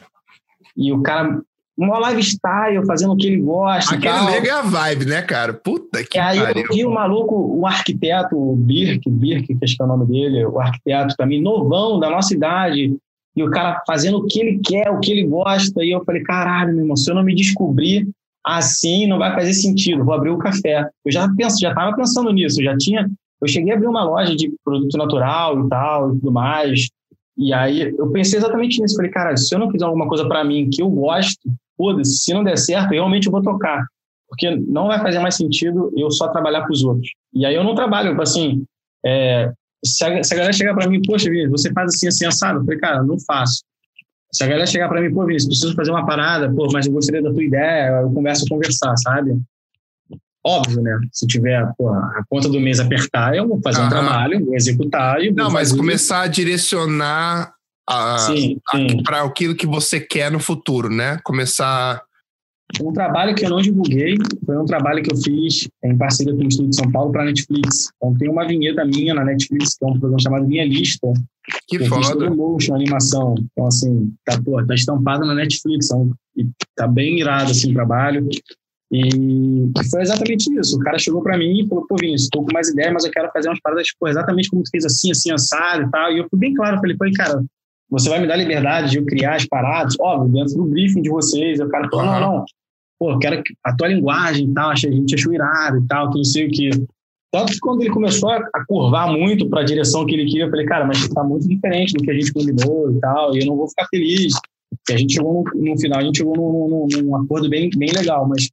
E 0.80 0.93
o 0.93 1.01
cara, 1.01 1.41
uma 1.77 2.10
lifestyle, 2.10 2.85
fazendo 2.85 3.14
o 3.14 3.18
que 3.18 3.27
ele 3.27 3.41
gosta. 3.41 3.95
Aquele 3.95 4.31
nego 4.31 4.47
é 4.47 4.49
a 4.49 4.61
vibe, 4.61 5.06
né, 5.06 5.22
cara? 5.22 5.53
Puta 5.53 6.03
que 6.03 6.18
E 6.18 6.19
aí 6.19 6.39
pariu. 6.39 6.64
eu 6.64 6.73
vi 6.73 6.85
o 6.85 6.91
maluco, 6.91 7.35
o 7.35 7.68
arquiteto, 7.68 8.35
o 8.35 8.56
Birk, 8.56 9.10
Birk, 9.10 9.56
que 9.56 9.65
acho 9.65 9.76
que 9.76 9.81
é 9.81 9.85
o 9.85 9.88
nome 9.88 10.06
dele, 10.06 10.45
o 10.45 10.60
arquiteto 10.60 11.15
também, 11.18 11.41
novão, 11.41 11.99
da 11.99 12.10
nossa 12.10 12.34
idade, 12.34 12.95
e 13.35 13.43
o 13.43 13.49
cara 13.49 13.81
fazendo 13.85 14.18
o 14.18 14.26
que 14.26 14.39
ele 14.39 14.60
quer, 14.60 14.89
o 14.89 14.99
que 14.99 15.11
ele 15.11 15.23
gosta. 15.23 15.84
E 15.84 15.91
eu 15.91 16.03
falei, 16.03 16.23
caralho, 16.23 16.72
meu 16.72 16.81
irmão, 16.81 16.95
se 16.95 17.10
eu 17.10 17.15
não 17.15 17.23
me 17.23 17.35
descobrir 17.35 18.07
assim, 18.45 19.06
não 19.06 19.18
vai 19.18 19.34
fazer 19.34 19.53
sentido, 19.53 20.03
vou 20.03 20.14
abrir 20.14 20.30
o 20.30 20.38
café. 20.38 20.88
Eu 21.06 21.11
já 21.11 21.30
penso, 21.35 21.60
já 21.60 21.69
estava 21.69 21.95
pensando 21.95 22.31
nisso, 22.31 22.60
eu 22.61 22.65
já 22.65 22.77
tinha. 22.77 23.10
Eu 23.41 23.47
cheguei 23.47 23.72
a 23.72 23.76
abrir 23.76 23.88
uma 23.88 24.03
loja 24.03 24.35
de 24.35 24.51
produto 24.65 24.97
natural 24.97 25.65
e 25.65 25.69
tal, 25.69 26.10
e 26.10 26.19
tudo 26.19 26.31
mais. 26.31 26.89
E 27.39 27.53
aí 27.53 27.95
eu 27.97 28.11
pensei 28.11 28.37
exatamente 28.37 28.81
nisso. 28.81 28.97
Falei, 28.97 29.09
cara, 29.09 29.37
se 29.37 29.55
eu 29.55 29.59
não 29.59 29.71
fizer 29.71 29.85
alguma 29.85 30.07
coisa 30.09 30.27
para 30.27 30.43
mim 30.43 30.69
que 30.69 30.81
eu 30.81 30.89
gosto, 30.89 31.39
foda-se, 31.77 32.19
se 32.19 32.33
não 32.33 32.43
der 32.43 32.57
certo, 32.57 32.91
realmente 32.91 33.27
eu 33.27 33.31
vou 33.31 33.41
tocar. 33.41 33.85
Porque 34.27 34.53
não 34.67 34.87
vai 34.87 34.99
fazer 34.99 35.19
mais 35.19 35.35
sentido 35.35 35.89
eu 35.97 36.11
só 36.11 36.27
trabalhar 36.27 36.61
para 36.61 36.73
os 36.73 36.83
outros. 36.83 37.09
E 37.33 37.45
aí 37.45 37.55
eu 37.55 37.63
não 37.63 37.73
trabalho, 37.73 38.09
tipo 38.09 38.21
assim, 38.21 38.65
é, 39.05 39.51
se, 39.83 40.03
a, 40.03 40.21
se 40.21 40.33
a 40.33 40.37
galera 40.37 40.53
chegar 40.53 40.75
para 40.75 40.89
mim, 40.89 41.01
poxa, 41.01 41.29
Vinícius, 41.29 41.61
você 41.61 41.71
faz 41.71 41.95
assim, 41.95 42.07
assim, 42.09 42.25
assado? 42.25 42.59
Eu 42.59 42.65
falei, 42.65 42.79
cara, 42.79 43.03
não 43.03 43.17
faço. 43.25 43.63
Se 44.33 44.43
a 44.43 44.47
galera 44.47 44.67
chegar 44.67 44.89
para 44.89 45.01
mim, 45.01 45.11
pô, 45.11 45.25
Vinícius, 45.25 45.47
preciso 45.47 45.75
fazer 45.75 45.91
uma 45.91 46.05
parada, 46.05 46.53
pô, 46.53 46.67
mas 46.73 46.85
eu 46.85 46.91
gostaria 46.91 47.23
da 47.23 47.31
tua 47.31 47.43
ideia, 47.43 48.01
eu 48.01 48.11
converso 48.11 48.45
conversar, 48.49 48.95
sabe? 48.97 49.39
Óbvio, 50.45 50.81
né? 50.81 50.97
Se 51.11 51.27
tiver 51.27 51.69
porra, 51.77 51.99
a 52.15 52.23
conta 52.29 52.47
do 52.47 52.59
mês 52.59 52.79
apertar, 52.79 53.35
eu 53.35 53.47
vou 53.47 53.59
fazer 53.61 53.81
um 53.81 53.89
trabalho, 53.89 54.45
vou 54.45 54.55
executar 54.55 55.21
e 55.21 55.31
Não, 55.31 55.51
mas 55.51 55.73
começar 55.73 56.21
a 56.21 56.27
direcionar 56.27 57.53
para 59.03 59.23
aquilo 59.23 59.55
que 59.55 59.65
você 59.65 59.99
quer 59.99 60.31
no 60.31 60.39
futuro, 60.39 60.89
né? 60.89 61.19
Começar. 61.23 62.01
Um 62.79 62.93
trabalho 62.93 63.33
que 63.33 63.43
eu 63.43 63.49
não 63.49 63.61
divulguei 63.61 64.15
foi 64.45 64.57
um 64.57 64.65
trabalho 64.65 65.01
que 65.01 65.11
eu 65.11 65.17
fiz 65.17 65.67
em 65.83 65.97
parceria 65.97 66.35
com 66.35 66.43
o 66.43 66.47
Estúdio 66.47 66.69
de 66.69 66.75
São 66.75 66.91
Paulo 66.91 67.11
para 67.11 67.23
a 67.23 67.25
Netflix. 67.25 67.89
Então 67.97 68.15
tem 68.15 68.29
uma 68.29 68.47
vinheta 68.47 68.85
minha 68.85 69.15
na 69.15 69.25
Netflix, 69.25 69.75
que 69.75 69.83
é 69.83 69.87
um 69.87 69.99
programa 69.99 70.21
chamado 70.21 70.47
Minha 70.47 70.65
Lista. 70.65 71.07
Que, 71.67 71.79
que 71.79 71.85
foda. 71.85 72.29
motion, 72.29 72.75
animação. 72.75 73.33
Então, 73.51 73.65
assim, 73.65 74.13
tá, 74.23 74.39
pô, 74.39 74.63
tá 74.63 74.75
estampado 74.75 75.25
na 75.25 75.33
Netflix. 75.33 75.87
Então, 75.87 76.11
tá 76.75 76.87
bem 76.87 77.19
irado, 77.19 77.49
assim, 77.49 77.71
o 77.71 77.73
trabalho. 77.73 78.29
E 78.91 79.69
foi 79.91 80.01
exatamente 80.01 80.51
isso. 80.59 80.75
O 80.75 80.79
cara 80.79 80.97
chegou 80.97 81.21
para 81.21 81.37
mim 81.37 81.61
e 81.61 81.67
falou: 81.67 81.85
pô, 81.87 81.95
Vinícius, 81.95 82.23
estou 82.23 82.43
com 82.43 82.51
mais 82.51 82.69
ideia, 82.69 82.91
mas 82.91 83.05
eu 83.05 83.11
quero 83.11 83.29
fazer 83.31 83.49
umas 83.49 83.59
paradas 83.61 83.85
tipo, 83.85 84.07
exatamente 84.07 84.49
como 84.49 84.63
tu 84.63 84.71
fez 84.71 84.83
assim, 84.83 85.11
assim, 85.11 85.31
assado 85.31 85.83
e 85.83 85.91
tal. 85.91 86.11
E 86.11 86.17
eu 86.17 86.27
fui 86.29 86.39
bem 86.39 86.53
claro, 86.55 86.79
falei: 86.79 86.97
pô, 86.97 87.05
cara, 87.15 87.43
você 87.89 88.09
vai 88.09 88.19
me 88.19 88.27
dar 88.27 88.35
liberdade 88.35 88.91
de 88.91 88.97
eu 88.97 89.05
criar 89.05 89.35
as 89.35 89.45
paradas, 89.45 89.95
óbvio, 89.99 90.33
dentro 90.33 90.55
do 90.55 90.65
briefing 90.65 91.03
de 91.03 91.09
vocês. 91.09 91.59
O 91.59 91.69
cara 91.69 91.87
falou: 91.87 92.05
não, 92.05 92.19
não, 92.19 92.45
pô, 92.97 93.11
eu 93.11 93.19
quero 93.19 93.43
a 93.63 93.75
tua 93.75 93.87
linguagem 93.87 94.49
e 94.49 94.53
tal, 94.53 94.71
achei, 94.71 94.89
a 94.89 94.93
gente 94.93 95.13
achou 95.13 95.33
irado 95.33 95.77
e 95.77 95.87
tal, 95.87 96.09
que 96.09 96.17
não 96.17 96.23
sei 96.23 96.47
o 96.47 96.51
que. 96.51 96.69
Tanto 97.31 97.51
que 97.51 97.59
quando 97.59 97.81
ele 97.81 97.91
começou 97.91 98.31
a, 98.31 98.65
curvar 98.67 99.11
muito 99.11 99.47
para 99.49 99.61
a 99.61 99.65
direção 99.65 100.03
que 100.03 100.15
ele 100.15 100.25
queria, 100.25 100.45
eu 100.45 100.49
falei: 100.49 100.65
cara, 100.65 100.85
mas 100.85 100.97
está 100.97 101.23
muito 101.23 101.47
diferente 101.47 101.93
do 101.93 102.03
que 102.03 102.09
a 102.09 102.13
gente 102.15 102.33
combinou 102.33 102.91
e 102.91 102.99
tal, 102.99 103.35
e 103.35 103.41
eu 103.41 103.45
não 103.45 103.55
vou 103.55 103.69
ficar 103.69 103.85
feliz. 103.87 104.33
E 104.89 104.93
a 104.93 104.97
gente 104.97 105.13
chegou 105.13 105.43
no, 105.43 105.61
no 105.61 105.79
final, 105.79 105.99
a 105.99 106.03
gente 106.03 106.17
chegou 106.17 106.35
num, 106.35 106.67
num, 106.67 107.03
num 107.03 107.15
acordo 107.15 107.49
bem, 107.49 107.69
bem 107.75 107.91
legal, 107.91 108.27
mas 108.27 108.49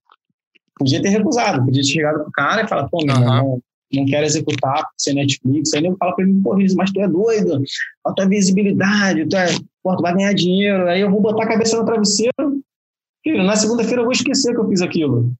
podia 0.79 1.03
ter 1.03 1.09
recusado, 1.09 1.65
podia 1.65 1.83
ter 1.83 1.89
chegado 1.89 2.23
pro 2.23 2.33
cara 2.33 2.65
e 2.65 2.69
falar, 2.69 2.89
pô, 2.89 3.05
meu 3.05 3.19
não, 3.19 3.61
não 3.93 4.07
quero 4.07 4.27
executar 4.27 4.87
sem 4.97 5.15
Netflix. 5.15 5.73
Aí 5.73 5.85
ele 5.85 5.97
fala 5.97 6.15
pra 6.15 6.25
mim, 6.25 6.41
pô, 6.43 6.57
mas 6.77 6.93
tu 6.93 7.01
é 7.01 7.09
doido, 7.09 7.63
a 8.05 8.13
tua 8.13 8.29
visibilidade, 8.29 9.27
tu, 9.29 9.37
é, 9.37 9.47
pô, 9.83 9.97
tu 9.97 10.03
vai 10.03 10.15
ganhar 10.15 10.33
dinheiro, 10.35 10.89
aí 10.89 11.01
eu 11.01 11.11
vou 11.11 11.21
botar 11.21 11.45
a 11.45 11.49
cabeça 11.49 11.77
no 11.77 11.85
travesseiro, 11.85 12.63
filho, 13.23 13.43
na 13.43 13.57
segunda-feira 13.57 14.01
eu 14.01 14.05
vou 14.05 14.13
esquecer 14.13 14.53
que 14.53 14.61
eu 14.61 14.69
fiz 14.69 14.83
aquilo. 14.83 15.33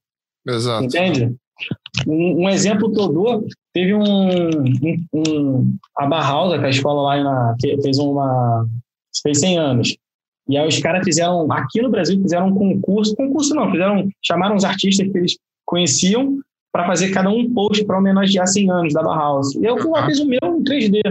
Exato. 0.47 0.85
Entende? 0.85 1.35
Um, 2.07 2.43
um 2.43 2.49
exemplo 2.49 2.91
que 2.91 2.99
eu 2.99 3.07
dou, 3.07 3.45
teve 3.73 3.93
um, 3.93 4.49
um, 4.49 5.05
um 5.13 5.77
a 5.97 6.05
Barrausa, 6.05 6.57
que 6.57 6.63
é 6.63 6.67
a 6.67 6.71
escola 6.71 7.01
lá 7.01 7.23
na, 7.23 7.55
fez 7.59 7.97
uma, 7.97 8.67
fez 9.23 9.39
100 9.39 9.57
anos. 9.57 9.97
E 10.49 10.57
aí 10.57 10.67
os 10.67 10.79
caras 10.79 11.03
fizeram, 11.03 11.51
aqui 11.51 11.81
no 11.81 11.89
Brasil, 11.89 12.21
fizeram 12.21 12.47
um 12.47 12.55
concurso, 12.55 13.15
concurso 13.15 13.53
não, 13.53 13.69
fizeram, 13.69 14.09
chamaram 14.23 14.55
os 14.55 14.63
artistas 14.63 15.07
que 15.07 15.17
eles 15.17 15.37
conheciam 15.65 16.39
para 16.71 16.85
fazer 16.85 17.09
cada 17.11 17.29
um 17.29 17.53
post 17.53 17.83
para 17.85 17.97
homenagear 17.97 18.47
100 18.47 18.71
anos 18.71 18.93
da 18.93 19.03
Bauhaus. 19.03 19.55
E 19.55 19.65
eu 19.65 19.77
fiz 20.05 20.19
o 20.19 20.27
meu 20.27 20.39
em 20.43 20.63
3D. 20.63 21.01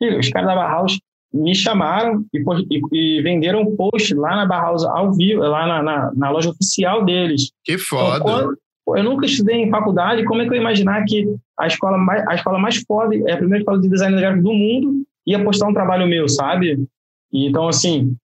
E 0.00 0.18
os 0.18 0.28
caras 0.28 0.48
da 0.48 0.54
Bauhaus 0.54 0.98
me 1.32 1.54
chamaram 1.54 2.24
e, 2.32 2.38
e, 2.70 3.18
e 3.18 3.22
venderam 3.22 3.62
um 3.62 3.76
post 3.76 4.14
lá 4.14 4.36
na 4.36 4.46
Bauhaus 4.46 4.84
ao 4.84 5.12
vivo, 5.12 5.40
lá 5.40 5.66
na, 5.66 5.82
na, 5.82 6.12
na 6.14 6.30
loja 6.30 6.50
oficial 6.50 7.04
deles. 7.04 7.50
Que 7.64 7.78
foda! 7.78 8.16
Então, 8.16 8.24
quando, 8.24 8.58
eu 8.98 9.04
nunca 9.04 9.26
estudei 9.26 9.56
em 9.56 9.70
faculdade, 9.70 10.24
como 10.24 10.42
é 10.42 10.44
que 10.44 10.50
eu 10.50 10.54
ia 10.54 10.60
imaginar 10.60 11.04
que 11.04 11.26
a 11.58 11.66
escola 11.66 11.96
mais, 11.96 12.26
a 12.28 12.34
escola 12.34 12.58
mais 12.58 12.76
foda, 12.86 13.14
é 13.14 13.32
a 13.32 13.36
primeira 13.36 13.60
escola 13.60 13.80
de 13.80 13.88
design 13.88 14.16
gráfico 14.16 14.44
do 14.44 14.52
mundo, 14.52 15.04
ia 15.26 15.42
postar 15.42 15.68
um 15.68 15.74
trabalho 15.74 16.06
meu, 16.06 16.28
sabe? 16.28 16.84
E, 17.32 17.46
então, 17.46 17.66
assim, 17.66 18.14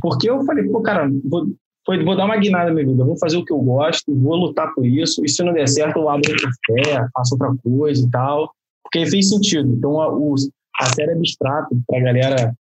porque 0.00 0.28
eu 0.28 0.44
falei, 0.44 0.68
pô, 0.68 0.80
cara, 0.82 1.10
vou, 1.24 1.46
vou 1.86 2.16
dar 2.16 2.26
uma 2.26 2.36
guinada 2.36 2.66
na 2.66 2.74
minha 2.74 2.86
vida, 2.86 3.04
vou 3.04 3.18
fazer 3.18 3.36
o 3.36 3.44
que 3.44 3.52
eu 3.52 3.58
gosto, 3.58 4.14
vou 4.14 4.36
lutar 4.36 4.74
por 4.74 4.86
isso, 4.86 5.24
e 5.24 5.28
se 5.28 5.42
não 5.42 5.52
der 5.52 5.68
certo, 5.68 5.98
eu 5.98 6.08
abro 6.08 6.30
outra 6.30 6.50
fé, 6.66 7.08
faço 7.14 7.34
outra 7.34 7.54
coisa 7.62 8.04
e 8.04 8.10
tal, 8.10 8.52
porque 8.82 9.06
fez 9.06 9.28
sentido. 9.28 9.72
Então, 9.72 10.00
a, 10.00 10.12
o, 10.12 10.34
a 10.80 10.86
série 10.86 11.12
abstrato, 11.12 11.80
para 11.86 11.98
a 11.98 12.02
galera 12.02 12.54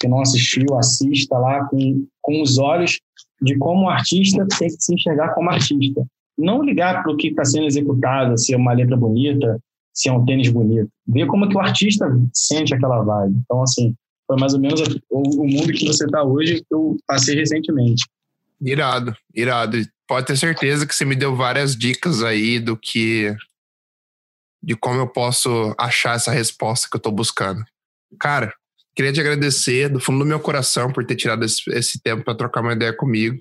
que 0.00 0.08
não 0.08 0.20
assistiu, 0.20 0.76
assista 0.76 1.38
lá 1.38 1.64
com, 1.66 2.06
com 2.20 2.42
os 2.42 2.58
olhos 2.58 3.00
de 3.40 3.56
como 3.58 3.84
o 3.84 3.88
artista 3.88 4.46
tem 4.58 4.68
que 4.68 4.82
se 4.82 4.94
enxergar 4.94 5.34
como 5.34 5.50
artista. 5.50 6.04
Não 6.36 6.62
ligar 6.62 7.02
para 7.02 7.12
o 7.12 7.16
que 7.16 7.28
está 7.28 7.44
sendo 7.44 7.66
executado, 7.66 8.36
se 8.36 8.54
é 8.54 8.56
uma 8.56 8.72
letra 8.72 8.96
bonita, 8.96 9.58
se 9.92 10.08
é 10.08 10.12
um 10.12 10.24
tênis 10.24 10.48
bonito. 10.48 10.88
Ver 11.06 11.26
como 11.26 11.44
é 11.44 11.48
que 11.48 11.56
o 11.56 11.60
artista 11.60 12.06
sente 12.32 12.74
aquela 12.74 13.02
vibe. 13.02 13.36
Então, 13.44 13.62
assim, 13.62 13.94
foi 14.26 14.36
mais 14.38 14.54
ou 14.54 14.60
menos 14.60 14.80
o, 15.10 15.42
o 15.42 15.46
mundo 15.46 15.72
que 15.72 15.86
você 15.86 16.04
está 16.04 16.22
hoje 16.22 16.60
que 16.60 16.74
eu 16.74 16.96
passei 17.06 17.34
recentemente. 17.34 18.04
Irado, 18.60 19.14
irado. 19.34 19.78
Pode 20.06 20.26
ter 20.26 20.36
certeza 20.36 20.86
que 20.86 20.94
você 20.94 21.04
me 21.04 21.16
deu 21.16 21.34
várias 21.34 21.76
dicas 21.76 22.22
aí 22.22 22.58
do 22.58 22.76
que. 22.76 23.34
de 24.62 24.74
como 24.74 25.00
eu 25.00 25.08
posso 25.08 25.74
achar 25.78 26.16
essa 26.16 26.32
resposta 26.32 26.88
que 26.90 26.96
eu 26.96 26.98
estou 26.98 27.12
buscando. 27.12 27.64
Cara, 28.18 28.54
queria 28.94 29.12
te 29.12 29.20
agradecer 29.20 29.88
do 29.88 30.00
fundo 30.00 30.20
do 30.20 30.24
meu 30.24 30.40
coração 30.40 30.92
por 30.92 31.04
ter 31.04 31.16
tirado 31.16 31.44
esse, 31.44 31.62
esse 31.70 32.00
tempo 32.00 32.24
para 32.24 32.36
trocar 32.36 32.60
uma 32.60 32.72
ideia 32.72 32.92
comigo. 32.92 33.40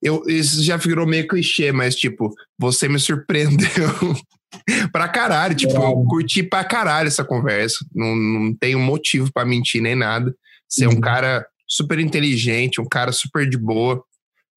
Eu, 0.00 0.22
isso 0.28 0.62
já 0.62 0.76
virou 0.76 1.06
meio 1.06 1.26
clichê, 1.26 1.72
mas, 1.72 1.96
tipo, 1.96 2.32
você 2.56 2.88
me 2.88 3.00
surpreendeu 3.00 3.66
pra 4.92 5.08
caralho. 5.08 5.54
Tipo, 5.54 5.74
eu 5.74 6.04
curti 6.04 6.42
pra 6.42 6.64
caralho 6.64 7.08
essa 7.08 7.24
conversa. 7.24 7.84
Não, 7.94 8.14
não 8.14 8.54
tenho 8.54 8.78
motivo 8.78 9.32
para 9.32 9.46
mentir 9.46 9.82
nem 9.82 9.94
nada. 9.94 10.34
Você 10.68 10.84
uhum. 10.84 10.92
é 10.92 10.94
um 10.94 10.96
uhum. 10.96 11.00
cara 11.00 11.46
super 11.66 11.98
inteligente, 11.98 12.80
um 12.80 12.88
cara 12.88 13.12
super 13.12 13.48
de 13.48 13.58
boa, 13.58 14.02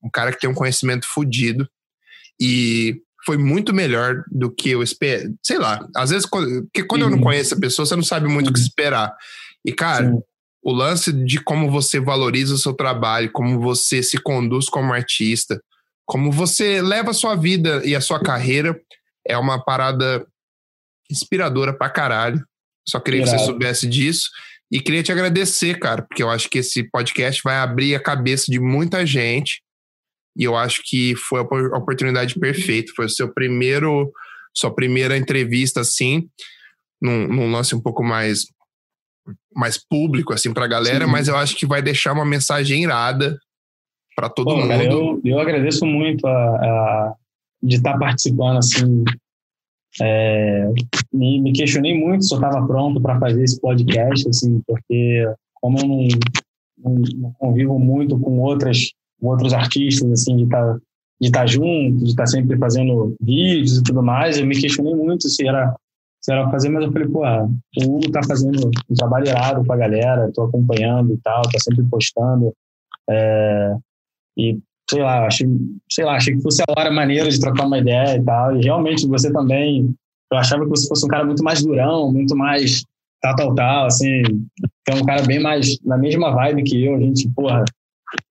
um 0.03 0.09
cara 0.09 0.31
que 0.31 0.39
tem 0.39 0.49
um 0.49 0.55
conhecimento 0.55 1.05
fodido. 1.07 1.67
E 2.39 3.01
foi 3.25 3.37
muito 3.37 3.73
melhor 3.73 4.23
do 4.31 4.49
que 4.49 4.69
eu 4.69 4.81
esperei. 4.81 5.29
Sei 5.43 5.57
lá, 5.57 5.87
às 5.95 6.09
vezes, 6.09 6.27
porque 6.27 6.83
quando 6.83 7.01
uhum. 7.01 7.07
eu 7.07 7.11
não 7.11 7.17
uhum. 7.17 7.25
conheço 7.25 7.53
a 7.53 7.59
pessoa, 7.59 7.85
você 7.85 7.95
não 7.95 8.03
sabe 8.03 8.27
muito 8.27 8.49
o 8.49 8.53
que 8.53 8.59
uhum. 8.59 8.65
esperar. 8.65 9.15
E, 9.65 9.71
cara, 9.71 10.09
Sim. 10.09 10.19
o 10.63 10.71
lance 10.71 11.11
de 11.11 11.39
como 11.39 11.69
você 11.69 11.99
valoriza 11.99 12.55
o 12.55 12.57
seu 12.57 12.73
trabalho, 12.73 13.31
como 13.31 13.59
você 13.59 14.01
se 14.01 14.17
conduz 14.17 14.67
como 14.67 14.93
artista, 14.93 15.61
como 16.05 16.31
você 16.31 16.81
leva 16.81 17.11
a 17.11 17.13
sua 17.13 17.35
vida 17.35 17.81
e 17.85 17.95
a 17.95 18.01
sua 18.01 18.19
carreira. 18.19 18.79
É 19.27 19.37
uma 19.37 19.63
parada 19.63 20.25
inspiradora 21.09 21.73
pra 21.77 21.89
caralho. 21.89 22.43
Só 22.87 22.99
queria 22.99 23.21
que 23.21 23.27
você 23.27 23.35
Irado. 23.35 23.45
soubesse 23.51 23.87
disso. 23.87 24.29
E 24.71 24.79
queria 24.79 25.03
te 25.03 25.11
agradecer, 25.11 25.77
cara, 25.79 26.01
porque 26.01 26.23
eu 26.23 26.29
acho 26.29 26.49
que 26.49 26.59
esse 26.59 26.89
podcast 26.89 27.41
vai 27.43 27.57
abrir 27.57 27.93
a 27.93 27.99
cabeça 28.01 28.45
de 28.49 28.59
muita 28.59 29.05
gente. 29.05 29.61
E 30.37 30.43
eu 30.45 30.55
acho 30.55 30.81
que 30.85 31.13
foi 31.15 31.39
a 31.39 31.43
opor- 31.43 31.73
a 31.73 31.77
oportunidade 31.77 32.39
perfeita. 32.39 32.91
Foi 32.95 33.05
o 33.05 33.09
seu 33.09 33.33
primeiro, 33.33 34.11
sua 34.55 34.73
primeira 34.73 35.17
entrevista, 35.17 35.81
assim, 35.81 36.29
num, 37.01 37.27
num 37.27 37.51
lance 37.51 37.75
um 37.75 37.81
pouco 37.81 38.01
mais, 38.01 38.45
mais 39.53 39.77
público, 39.77 40.33
assim, 40.33 40.53
pra 40.53 40.67
galera. 40.67 41.05
Sim. 41.05 41.11
Mas 41.11 41.27
eu 41.27 41.35
acho 41.35 41.55
que 41.57 41.65
vai 41.65 41.81
deixar 41.81 42.13
uma 42.13 42.25
mensagem 42.25 42.83
irada 42.83 43.37
pra 44.15 44.29
todo 44.29 44.45
Pô, 44.45 44.55
mundo. 44.55 44.69
cara, 44.69 44.83
eu, 44.85 45.21
eu 45.25 45.37
agradeço 45.39 45.85
muito 45.85 46.25
a, 46.25 46.31
a- 46.31 47.13
de 47.61 47.75
estar 47.75 47.97
participando, 47.97 48.57
assim. 48.57 49.03
É, 50.01 50.71
me, 51.13 51.41
me 51.41 51.51
questionei 51.51 51.97
muito 51.97 52.23
se 52.23 52.33
eu 52.33 52.37
estava 52.37 52.65
pronto 52.65 53.01
para 53.01 53.19
fazer 53.19 53.43
esse 53.43 53.59
podcast, 53.59 54.27
assim, 54.29 54.61
porque 54.65 55.29
como 55.55 55.77
eu 55.79 55.87
não, 55.87 56.07
não, 56.77 57.01
não 57.15 57.33
convivo 57.33 57.77
muito 57.77 58.17
com 58.17 58.39
outras 58.39 58.91
com 59.19 59.27
outros 59.27 59.53
artistas, 59.53 60.09
assim, 60.11 60.37
de 60.37 60.43
estar 60.43 60.79
de 61.21 61.27
estar 61.27 61.45
junto, 61.45 62.03
de 62.03 62.09
estar 62.09 62.25
sempre 62.25 62.57
fazendo 62.57 63.15
vídeos 63.21 63.77
e 63.77 63.83
tudo 63.83 64.01
mais, 64.01 64.39
eu 64.39 64.45
me 64.45 64.59
questionei 64.59 64.95
muito 64.95 65.29
se 65.29 65.47
era 65.47 65.75
se 66.19 66.31
era 66.31 66.49
fazer, 66.49 66.69
mas 66.69 66.83
eu 66.83 66.91
falei, 66.91 67.07
pô, 67.07 67.25
o 67.25 67.95
Hugo 67.95 68.11
tá 68.11 68.21
fazendo 68.27 68.69
um 68.89 68.93
trabalho 68.93 69.27
irado 69.27 69.65
com 69.65 69.73
a 69.73 69.77
galera, 69.77 70.31
tô 70.31 70.43
acompanhando 70.43 71.13
e 71.13 71.17
tal, 71.17 71.41
tá 71.41 71.57
sempre 71.59 71.83
postando. 71.85 72.53
É, 73.09 73.75
e 74.37 74.59
sei 74.91 75.01
lá, 75.01 75.25
achei, 75.25 75.47
sei 75.89 76.03
lá, 76.05 76.15
achei 76.17 76.35
que 76.35 76.41
fosse 76.41 76.61
a 76.61 76.71
hora 76.79 76.91
maneira 76.91 77.29
de 77.29 77.39
trocar 77.39 77.65
uma 77.65 77.77
ideia 77.79 78.17
e 78.17 78.23
tal. 78.23 78.57
E 78.57 78.63
realmente 78.63 79.07
você 79.07 79.31
também, 79.31 79.93
eu 80.31 80.37
achava 80.37 80.63
que 80.63 80.69
você 80.69 80.87
fosse 80.87 81.05
um 81.05 81.09
cara 81.09 81.23
muito 81.25 81.43
mais 81.43 81.63
durão, 81.63 82.11
muito 82.11 82.35
mais 82.35 82.83
tal, 83.21 83.35
tal, 83.35 83.55
tal, 83.55 83.85
assim, 83.85 84.21
que 84.85 84.91
é 84.91 84.95
um 84.95 85.05
cara 85.05 85.21
bem 85.23 85.39
mais 85.39 85.77
na 85.85 85.97
mesma 85.97 86.31
vibe 86.33 86.63
que 86.63 86.83
eu. 86.85 86.95
A 86.95 86.99
gente, 86.99 87.29
porra, 87.35 87.63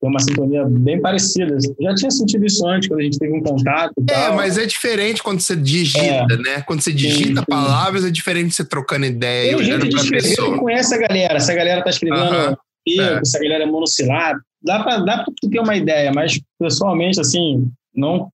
tem 0.01 0.11
uma 0.11 0.21
sintonia 0.21 0.65
bem 0.69 1.01
parecida. 1.01 1.57
Já 1.81 1.95
tinha 1.95 2.11
sentido 2.11 2.45
isso 2.45 2.67
antes, 2.67 2.89
quando 2.89 3.01
a 3.01 3.05
gente 3.05 3.19
teve 3.19 3.33
um 3.33 3.43
contato 3.43 3.93
e 3.99 4.13
É, 4.13 4.27
tal. 4.27 4.37
mas 4.37 4.59
é 4.59 4.67
diferente 4.67 5.23
quando 5.23 5.41
você 5.41 5.57
digita, 5.57 6.37
né? 6.37 6.61
Quando 6.67 6.83
você 6.83 6.93
digita 6.93 7.41
sim. 7.41 7.47
palavras, 7.49 8.05
é 8.05 8.11
diferente 8.11 8.49
de 8.49 8.55
você 8.57 8.65
trocando 8.65 9.07
ideia 9.07 9.45
Tem 9.45 9.53
e 9.53 9.55
um 9.55 9.59
olhando 9.59 9.89
de 9.89 9.97
escrever, 9.97 10.23
pessoa. 10.29 10.53
tu 10.55 10.61
conhece 10.61 10.95
a 10.95 10.99
galera. 10.99 11.41
Se 11.41 11.51
a 11.51 11.55
galera 11.55 11.83
tá 11.83 11.89
escrevendo 11.91 12.21
Aham, 12.23 12.57
pico, 12.85 13.03
é. 13.03 13.25
se 13.25 13.37
a 13.39 13.41
galera 13.41 13.65
é 13.65 13.67
monossilábico, 13.67 14.45
dá 14.63 14.83
pra, 14.83 14.99
dá 14.99 15.25
pra 15.25 15.33
ter 15.51 15.61
uma 15.61 15.77
ideia, 15.77 16.13
mas 16.15 16.41
pessoalmente, 16.59 17.21
assim, 17.21 17.71
não, 17.95 18.29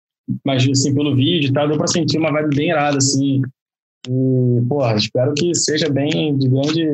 mas 0.44 0.68
assim, 0.68 0.94
pelo 0.94 1.14
vídeo 1.14 1.50
e 1.50 1.52
tal, 1.52 1.68
deu 1.68 1.76
pra 1.78 1.86
sentir 1.86 2.18
uma 2.18 2.32
vibe 2.32 2.56
bem 2.56 2.70
irada, 2.70 2.98
assim. 2.98 3.42
E, 4.08 4.62
porra, 4.68 4.94
espero 4.94 5.34
que 5.34 5.54
seja 5.54 5.88
bem 5.88 6.36
de 6.38 6.48
grande 6.48 6.86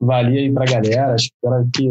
valia 0.00 0.40
aí 0.40 0.52
pra 0.52 0.64
galera. 0.64 1.14
Espero 1.14 1.68
que 1.74 1.88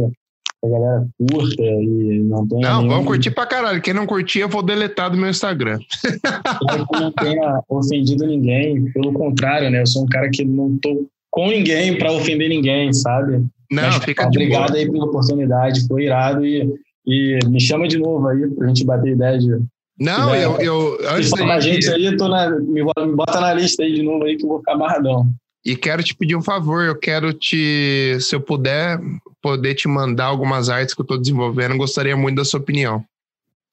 a 0.63 0.67
galera 0.67 1.07
curta 1.31 1.63
e 1.63 2.19
não 2.23 2.47
tenha. 2.47 2.61
Não, 2.61 2.77
nenhum- 2.79 2.89
vamos 2.89 3.07
curtir 3.07 3.31
pra 3.31 3.45
caralho. 3.45 3.81
Quem 3.81 3.93
não 3.93 4.05
curtir, 4.05 4.39
eu 4.39 4.49
vou 4.49 4.61
deletar 4.63 5.09
do 5.09 5.17
meu 5.17 5.29
Instagram. 5.29 5.79
Espero 6.03 6.87
que 6.87 6.99
não 6.99 7.11
tenha 7.11 7.61
ofendido 7.69 8.25
ninguém. 8.27 8.91
Pelo 8.91 9.13
contrário, 9.13 9.69
né? 9.69 9.81
Eu 9.81 9.87
sou 9.87 10.03
um 10.03 10.07
cara 10.07 10.29
que 10.29 10.43
não 10.43 10.77
tô 10.79 11.05
com 11.31 11.47
ninguém 11.47 11.97
pra 11.97 12.11
ofender 12.11 12.49
ninguém, 12.49 12.91
sabe? 12.91 13.45
Não, 13.71 13.83
Mas, 13.83 14.03
fica 14.03 14.23
de 14.29 14.37
Obrigado 14.37 14.75
aí 14.75 14.89
pela 14.91 15.05
oportunidade, 15.05 15.87
foi 15.87 16.03
irado 16.03 16.45
e, 16.45 16.73
e 17.05 17.39
me 17.47 17.59
chama 17.59 17.87
de 17.87 17.97
novo 17.97 18.27
aí 18.27 18.47
pra 18.49 18.67
gente 18.67 18.85
bater 18.85 19.13
ideia 19.13 19.37
de. 19.37 19.59
Não, 19.99 20.33
É. 20.33 20.45
eu, 20.45 20.57
eu 20.59 20.97
antes 21.09 21.31
da 21.31 21.59
gente, 21.59 21.85
gente 21.85 21.89
aí, 22.07 22.17
tô 22.17 22.27
na, 22.27 22.49
me, 22.49 22.83
bota, 22.83 23.39
na 23.39 23.53
lista 23.53 23.83
aí 23.83 23.93
de 23.93 24.03
novo 24.03 24.25
aí 24.25 24.35
que 24.35 24.43
eu 24.43 24.49
vou 24.49 24.59
ficar 24.59 24.73
amarradão. 24.73 25.27
e 25.65 25.75
quero 25.75 26.03
te 26.03 26.13
pedir 26.13 26.35
um 26.35 26.41
favor, 26.41 26.83
eu 26.83 26.95
quero 26.99 27.31
te, 27.33 28.17
se 28.19 28.35
eu 28.35 28.41
puder, 28.41 28.99
poder 29.41 29.73
te 29.75 29.87
mandar 29.87 30.25
algumas 30.25 30.69
artes 30.69 30.93
que 30.93 31.01
eu 31.01 31.05
tô 31.05 31.17
desenvolvendo, 31.17 31.77
gostaria 31.77 32.15
muito 32.17 32.35
da 32.35 32.45
sua 32.45 32.59
opinião. 32.59 33.03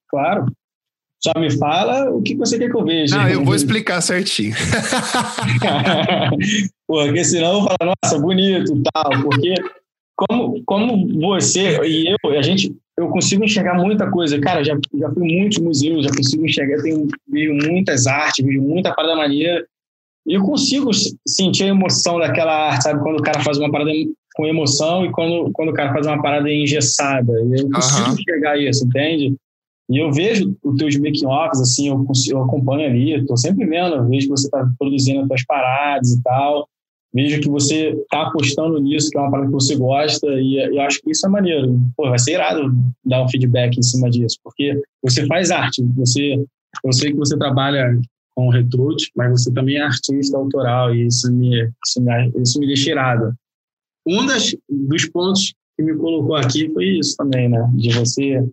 Claro. 0.09 0.45
Só 1.21 1.31
me 1.39 1.49
fala 1.57 2.09
o 2.09 2.21
que 2.21 2.35
você 2.35 2.57
quer 2.59 2.69
que 2.69 2.75
eu 2.75 2.83
veja. 2.85 3.17
Não, 3.17 3.29
eu 3.29 3.43
vou 3.45 3.55
explicar 3.55 3.99
certinho. 4.01 4.53
Porque 6.87 7.23
senão 7.23 7.53
eu 7.53 7.59
vou 7.61 7.69
falar, 7.79 7.93
nossa, 8.03 8.19
bonito 8.19 8.75
e 8.75 8.83
tal, 8.91 9.21
porque 9.23 9.53
como, 10.15 10.63
como 10.65 11.19
você 11.21 11.79
e 11.85 12.13
eu, 12.23 12.29
a 12.37 12.41
gente, 12.41 12.75
eu 12.97 13.09
consigo 13.09 13.43
enxergar 13.43 13.75
muita 13.75 14.09
coisa. 14.09 14.39
Cara, 14.39 14.63
já, 14.63 14.77
já 14.93 15.11
fui 15.11 15.27
em 15.27 15.41
muitos 15.41 15.57
museus, 15.59 16.05
já 16.05 16.11
consigo 16.11 16.45
enxergar, 16.45 16.81
tenho 16.81 17.07
vejo 17.27 17.53
muitas 17.53 18.05
artes, 18.07 18.45
vejo 18.45 18.61
muita 18.61 18.93
parada 18.93 19.15
maneira. 19.15 19.65
E 20.25 20.33
eu 20.35 20.43
consigo 20.43 20.91
sentir 21.27 21.65
a 21.65 21.67
emoção 21.67 22.19
daquela 22.19 22.69
arte, 22.69 22.83
sabe? 22.83 23.01
Quando 23.01 23.19
o 23.19 23.23
cara 23.23 23.41
faz 23.41 23.57
uma 23.57 23.71
parada 23.71 23.91
com 24.35 24.45
emoção 24.45 25.05
e 25.05 25.11
quando, 25.11 25.51
quando 25.51 25.69
o 25.69 25.73
cara 25.73 25.91
faz 25.91 26.07
uma 26.07 26.21
parada 26.21 26.49
engessada. 26.49 27.33
E 27.33 27.61
eu 27.61 27.69
consigo 27.71 28.07
Aham. 28.07 28.13
enxergar 28.13 28.57
isso, 28.57 28.85
entende? 28.85 29.35
E 29.89 29.97
eu 29.97 30.11
vejo 30.11 30.55
os 30.63 30.75
teus 30.77 30.95
making-offs, 30.97 31.59
assim, 31.59 31.89
eu, 31.89 32.03
consigo, 32.05 32.37
eu 32.37 32.43
acompanho 32.43 32.89
ali, 32.89 33.11
eu 33.11 33.25
tô 33.25 33.35
sempre 33.35 33.65
vendo, 33.65 33.95
eu 33.95 34.07
vejo 34.07 34.27
que 34.27 34.31
você 34.31 34.49
tá 34.49 34.65
produzindo 34.79 35.21
as 35.21 35.27
tuas 35.27 35.45
paradas 35.45 36.11
e 36.11 36.23
tal, 36.23 36.67
vejo 37.13 37.41
que 37.41 37.49
você 37.49 37.95
tá 38.09 38.27
apostando 38.27 38.79
nisso, 38.79 39.09
que 39.09 39.17
é 39.17 39.21
uma 39.21 39.31
parada 39.31 39.47
que 39.47 39.53
você 39.53 39.75
gosta, 39.75 40.27
e 40.39 40.57
eu 40.57 40.81
acho 40.81 40.99
que 41.01 41.11
isso 41.11 41.25
é 41.25 41.29
maneiro. 41.29 41.79
Pô, 41.95 42.09
vai 42.09 42.19
ser 42.19 42.33
irado 42.33 42.73
dar 43.05 43.23
um 43.23 43.29
feedback 43.29 43.77
em 43.77 43.83
cima 43.83 44.09
disso, 44.09 44.37
porque 44.43 44.81
você 45.01 45.25
faz 45.27 45.51
arte, 45.51 45.83
você, 45.95 46.43
eu 46.83 46.93
sei 46.93 47.11
que 47.11 47.17
você 47.17 47.37
trabalha 47.37 47.99
com 48.35 48.49
retrute, 48.49 49.11
mas 49.15 49.31
você 49.31 49.53
também 49.53 49.77
é 49.77 49.83
artista 49.83 50.37
autoral, 50.37 50.93
e 50.93 51.05
isso 51.05 51.31
me, 51.31 51.69
isso 51.85 52.01
me, 52.01 52.31
isso 52.41 52.59
me 52.59 52.67
deixa 52.67 52.91
irado. 52.91 53.33
Um 54.07 54.25
das, 54.25 54.55
dos 54.69 55.05
pontos 55.09 55.53
que 55.77 55.83
me 55.83 55.95
colocou 55.95 56.35
aqui 56.35 56.69
foi 56.73 56.85
isso 56.97 57.15
também, 57.15 57.47
né? 57.47 57.69
De 57.75 57.89
você 57.89 58.43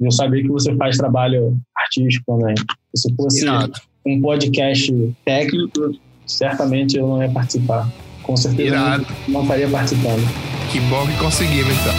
de 0.00 0.06
eu 0.06 0.10
saber 0.10 0.42
que 0.42 0.48
você 0.48 0.74
faz 0.76 0.96
trabalho 0.96 1.60
artístico 1.76 2.24
também. 2.26 2.54
Se 2.94 3.14
fosse 3.14 3.42
Irado. 3.42 3.72
um 4.06 4.20
podcast 4.20 4.90
técnico, 5.26 5.94
certamente 6.36 6.96
eu 6.96 7.06
não 7.06 7.22
ia 7.22 7.28
participar. 7.28 7.88
Com 8.22 8.36
certeza 8.36 8.68
Irado. 8.68 9.06
não, 9.26 9.34
não 9.34 9.42
estaria 9.42 9.68
participando. 9.68 10.28
Que 10.70 10.80
bom 10.80 11.06
que 11.06 11.16
conseguimos, 11.18 11.72
então. 11.72 11.94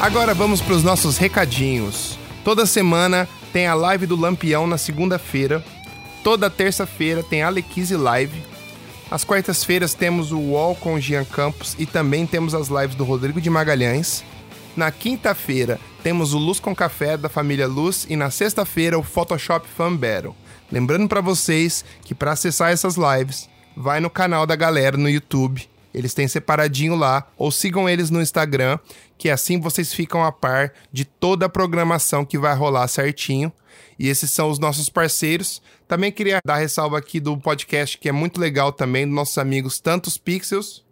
Agora 0.00 0.32
vamos 0.32 0.62
para 0.62 0.74
os 0.74 0.82
nossos 0.82 1.18
recadinhos. 1.18 2.18
Toda 2.42 2.64
semana 2.64 3.28
tem 3.52 3.66
a 3.66 3.74
live 3.74 4.06
do 4.06 4.16
Lampião 4.16 4.66
na 4.66 4.78
segunda-feira. 4.78 5.62
Toda 6.24 6.48
terça-feira 6.48 7.22
tem 7.22 7.42
a 7.42 7.48
Alequise 7.48 7.96
Live. 7.96 8.42
Às 9.10 9.24
quartas-feiras 9.24 9.92
temos 9.92 10.32
o 10.32 10.38
UOL 10.38 10.74
com 10.76 10.94
o 10.94 11.00
Jean 11.00 11.24
Campos 11.24 11.76
e 11.78 11.84
também 11.84 12.26
temos 12.26 12.54
as 12.54 12.68
lives 12.68 12.94
do 12.94 13.04
Rodrigo 13.04 13.40
de 13.40 13.50
Magalhães. 13.50 14.24
Na 14.76 14.90
quinta-feira 14.90 15.80
temos 16.02 16.32
o 16.32 16.38
Luz 16.38 16.60
com 16.60 16.74
Café 16.74 17.16
da 17.16 17.28
família 17.28 17.66
Luz 17.66 18.06
e 18.08 18.16
na 18.16 18.30
sexta-feira 18.30 18.98
o 18.98 19.02
Photoshop 19.02 19.68
Fan 19.68 19.96
Battle. 19.96 20.34
Lembrando 20.70 21.08
para 21.08 21.20
vocês 21.20 21.84
que 22.04 22.14
para 22.14 22.32
acessar 22.32 22.70
essas 22.70 22.96
lives, 22.96 23.48
vai 23.76 23.98
no 23.98 24.08
canal 24.08 24.46
da 24.46 24.54
galera 24.54 24.96
no 24.96 25.10
YouTube. 25.10 25.68
Eles 25.92 26.14
têm 26.14 26.28
separadinho 26.28 26.94
lá, 26.94 27.26
ou 27.36 27.50
sigam 27.50 27.88
eles 27.88 28.10
no 28.10 28.22
Instagram, 28.22 28.78
que 29.18 29.28
assim 29.28 29.58
vocês 29.58 29.92
ficam 29.92 30.24
a 30.24 30.30
par 30.30 30.72
de 30.92 31.04
toda 31.04 31.46
a 31.46 31.48
programação 31.48 32.24
que 32.24 32.38
vai 32.38 32.54
rolar 32.54 32.86
certinho. 32.86 33.52
E 33.98 34.08
esses 34.08 34.30
são 34.30 34.48
os 34.48 34.60
nossos 34.60 34.88
parceiros. 34.88 35.60
Também 35.88 36.12
queria 36.12 36.38
dar 36.46 36.56
ressalva 36.56 36.96
aqui 36.96 37.18
do 37.18 37.36
podcast 37.36 37.98
que 37.98 38.08
é 38.08 38.12
muito 38.12 38.40
legal 38.40 38.72
também, 38.72 39.04
dos 39.04 39.14
nossos 39.14 39.36
amigos 39.36 39.80
Tantos 39.80 40.16
Pixels. 40.16 40.84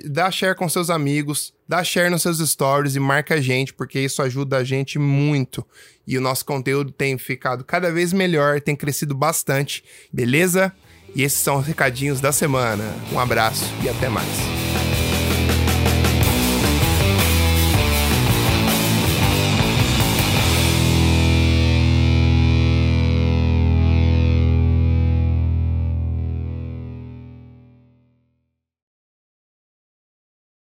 dá 0.05 0.31
share 0.31 0.55
com 0.55 0.69
seus 0.69 0.89
amigos, 0.89 1.53
dá 1.73 1.83
share 1.83 2.07
nos 2.07 2.21
seus 2.21 2.37
stories 2.37 2.95
e 2.95 2.99
marca 2.99 3.33
a 3.33 3.41
gente, 3.41 3.73
porque 3.73 3.99
isso 3.99 4.21
ajuda 4.21 4.57
a 4.57 4.63
gente 4.63 4.99
muito. 4.99 5.65
E 6.05 6.15
o 6.15 6.21
nosso 6.21 6.45
conteúdo 6.45 6.91
tem 6.91 7.17
ficado 7.17 7.63
cada 7.63 7.91
vez 7.91 8.13
melhor, 8.13 8.61
tem 8.61 8.75
crescido 8.75 9.15
bastante, 9.15 9.83
beleza? 10.11 10.71
E 11.15 11.23
esses 11.23 11.39
são 11.39 11.57
os 11.57 11.65
recadinhos 11.65 12.21
da 12.21 12.31
semana. 12.31 12.83
Um 13.11 13.19
abraço 13.19 13.65
e 13.83 13.89
até 13.89 14.07
mais. 14.07 14.92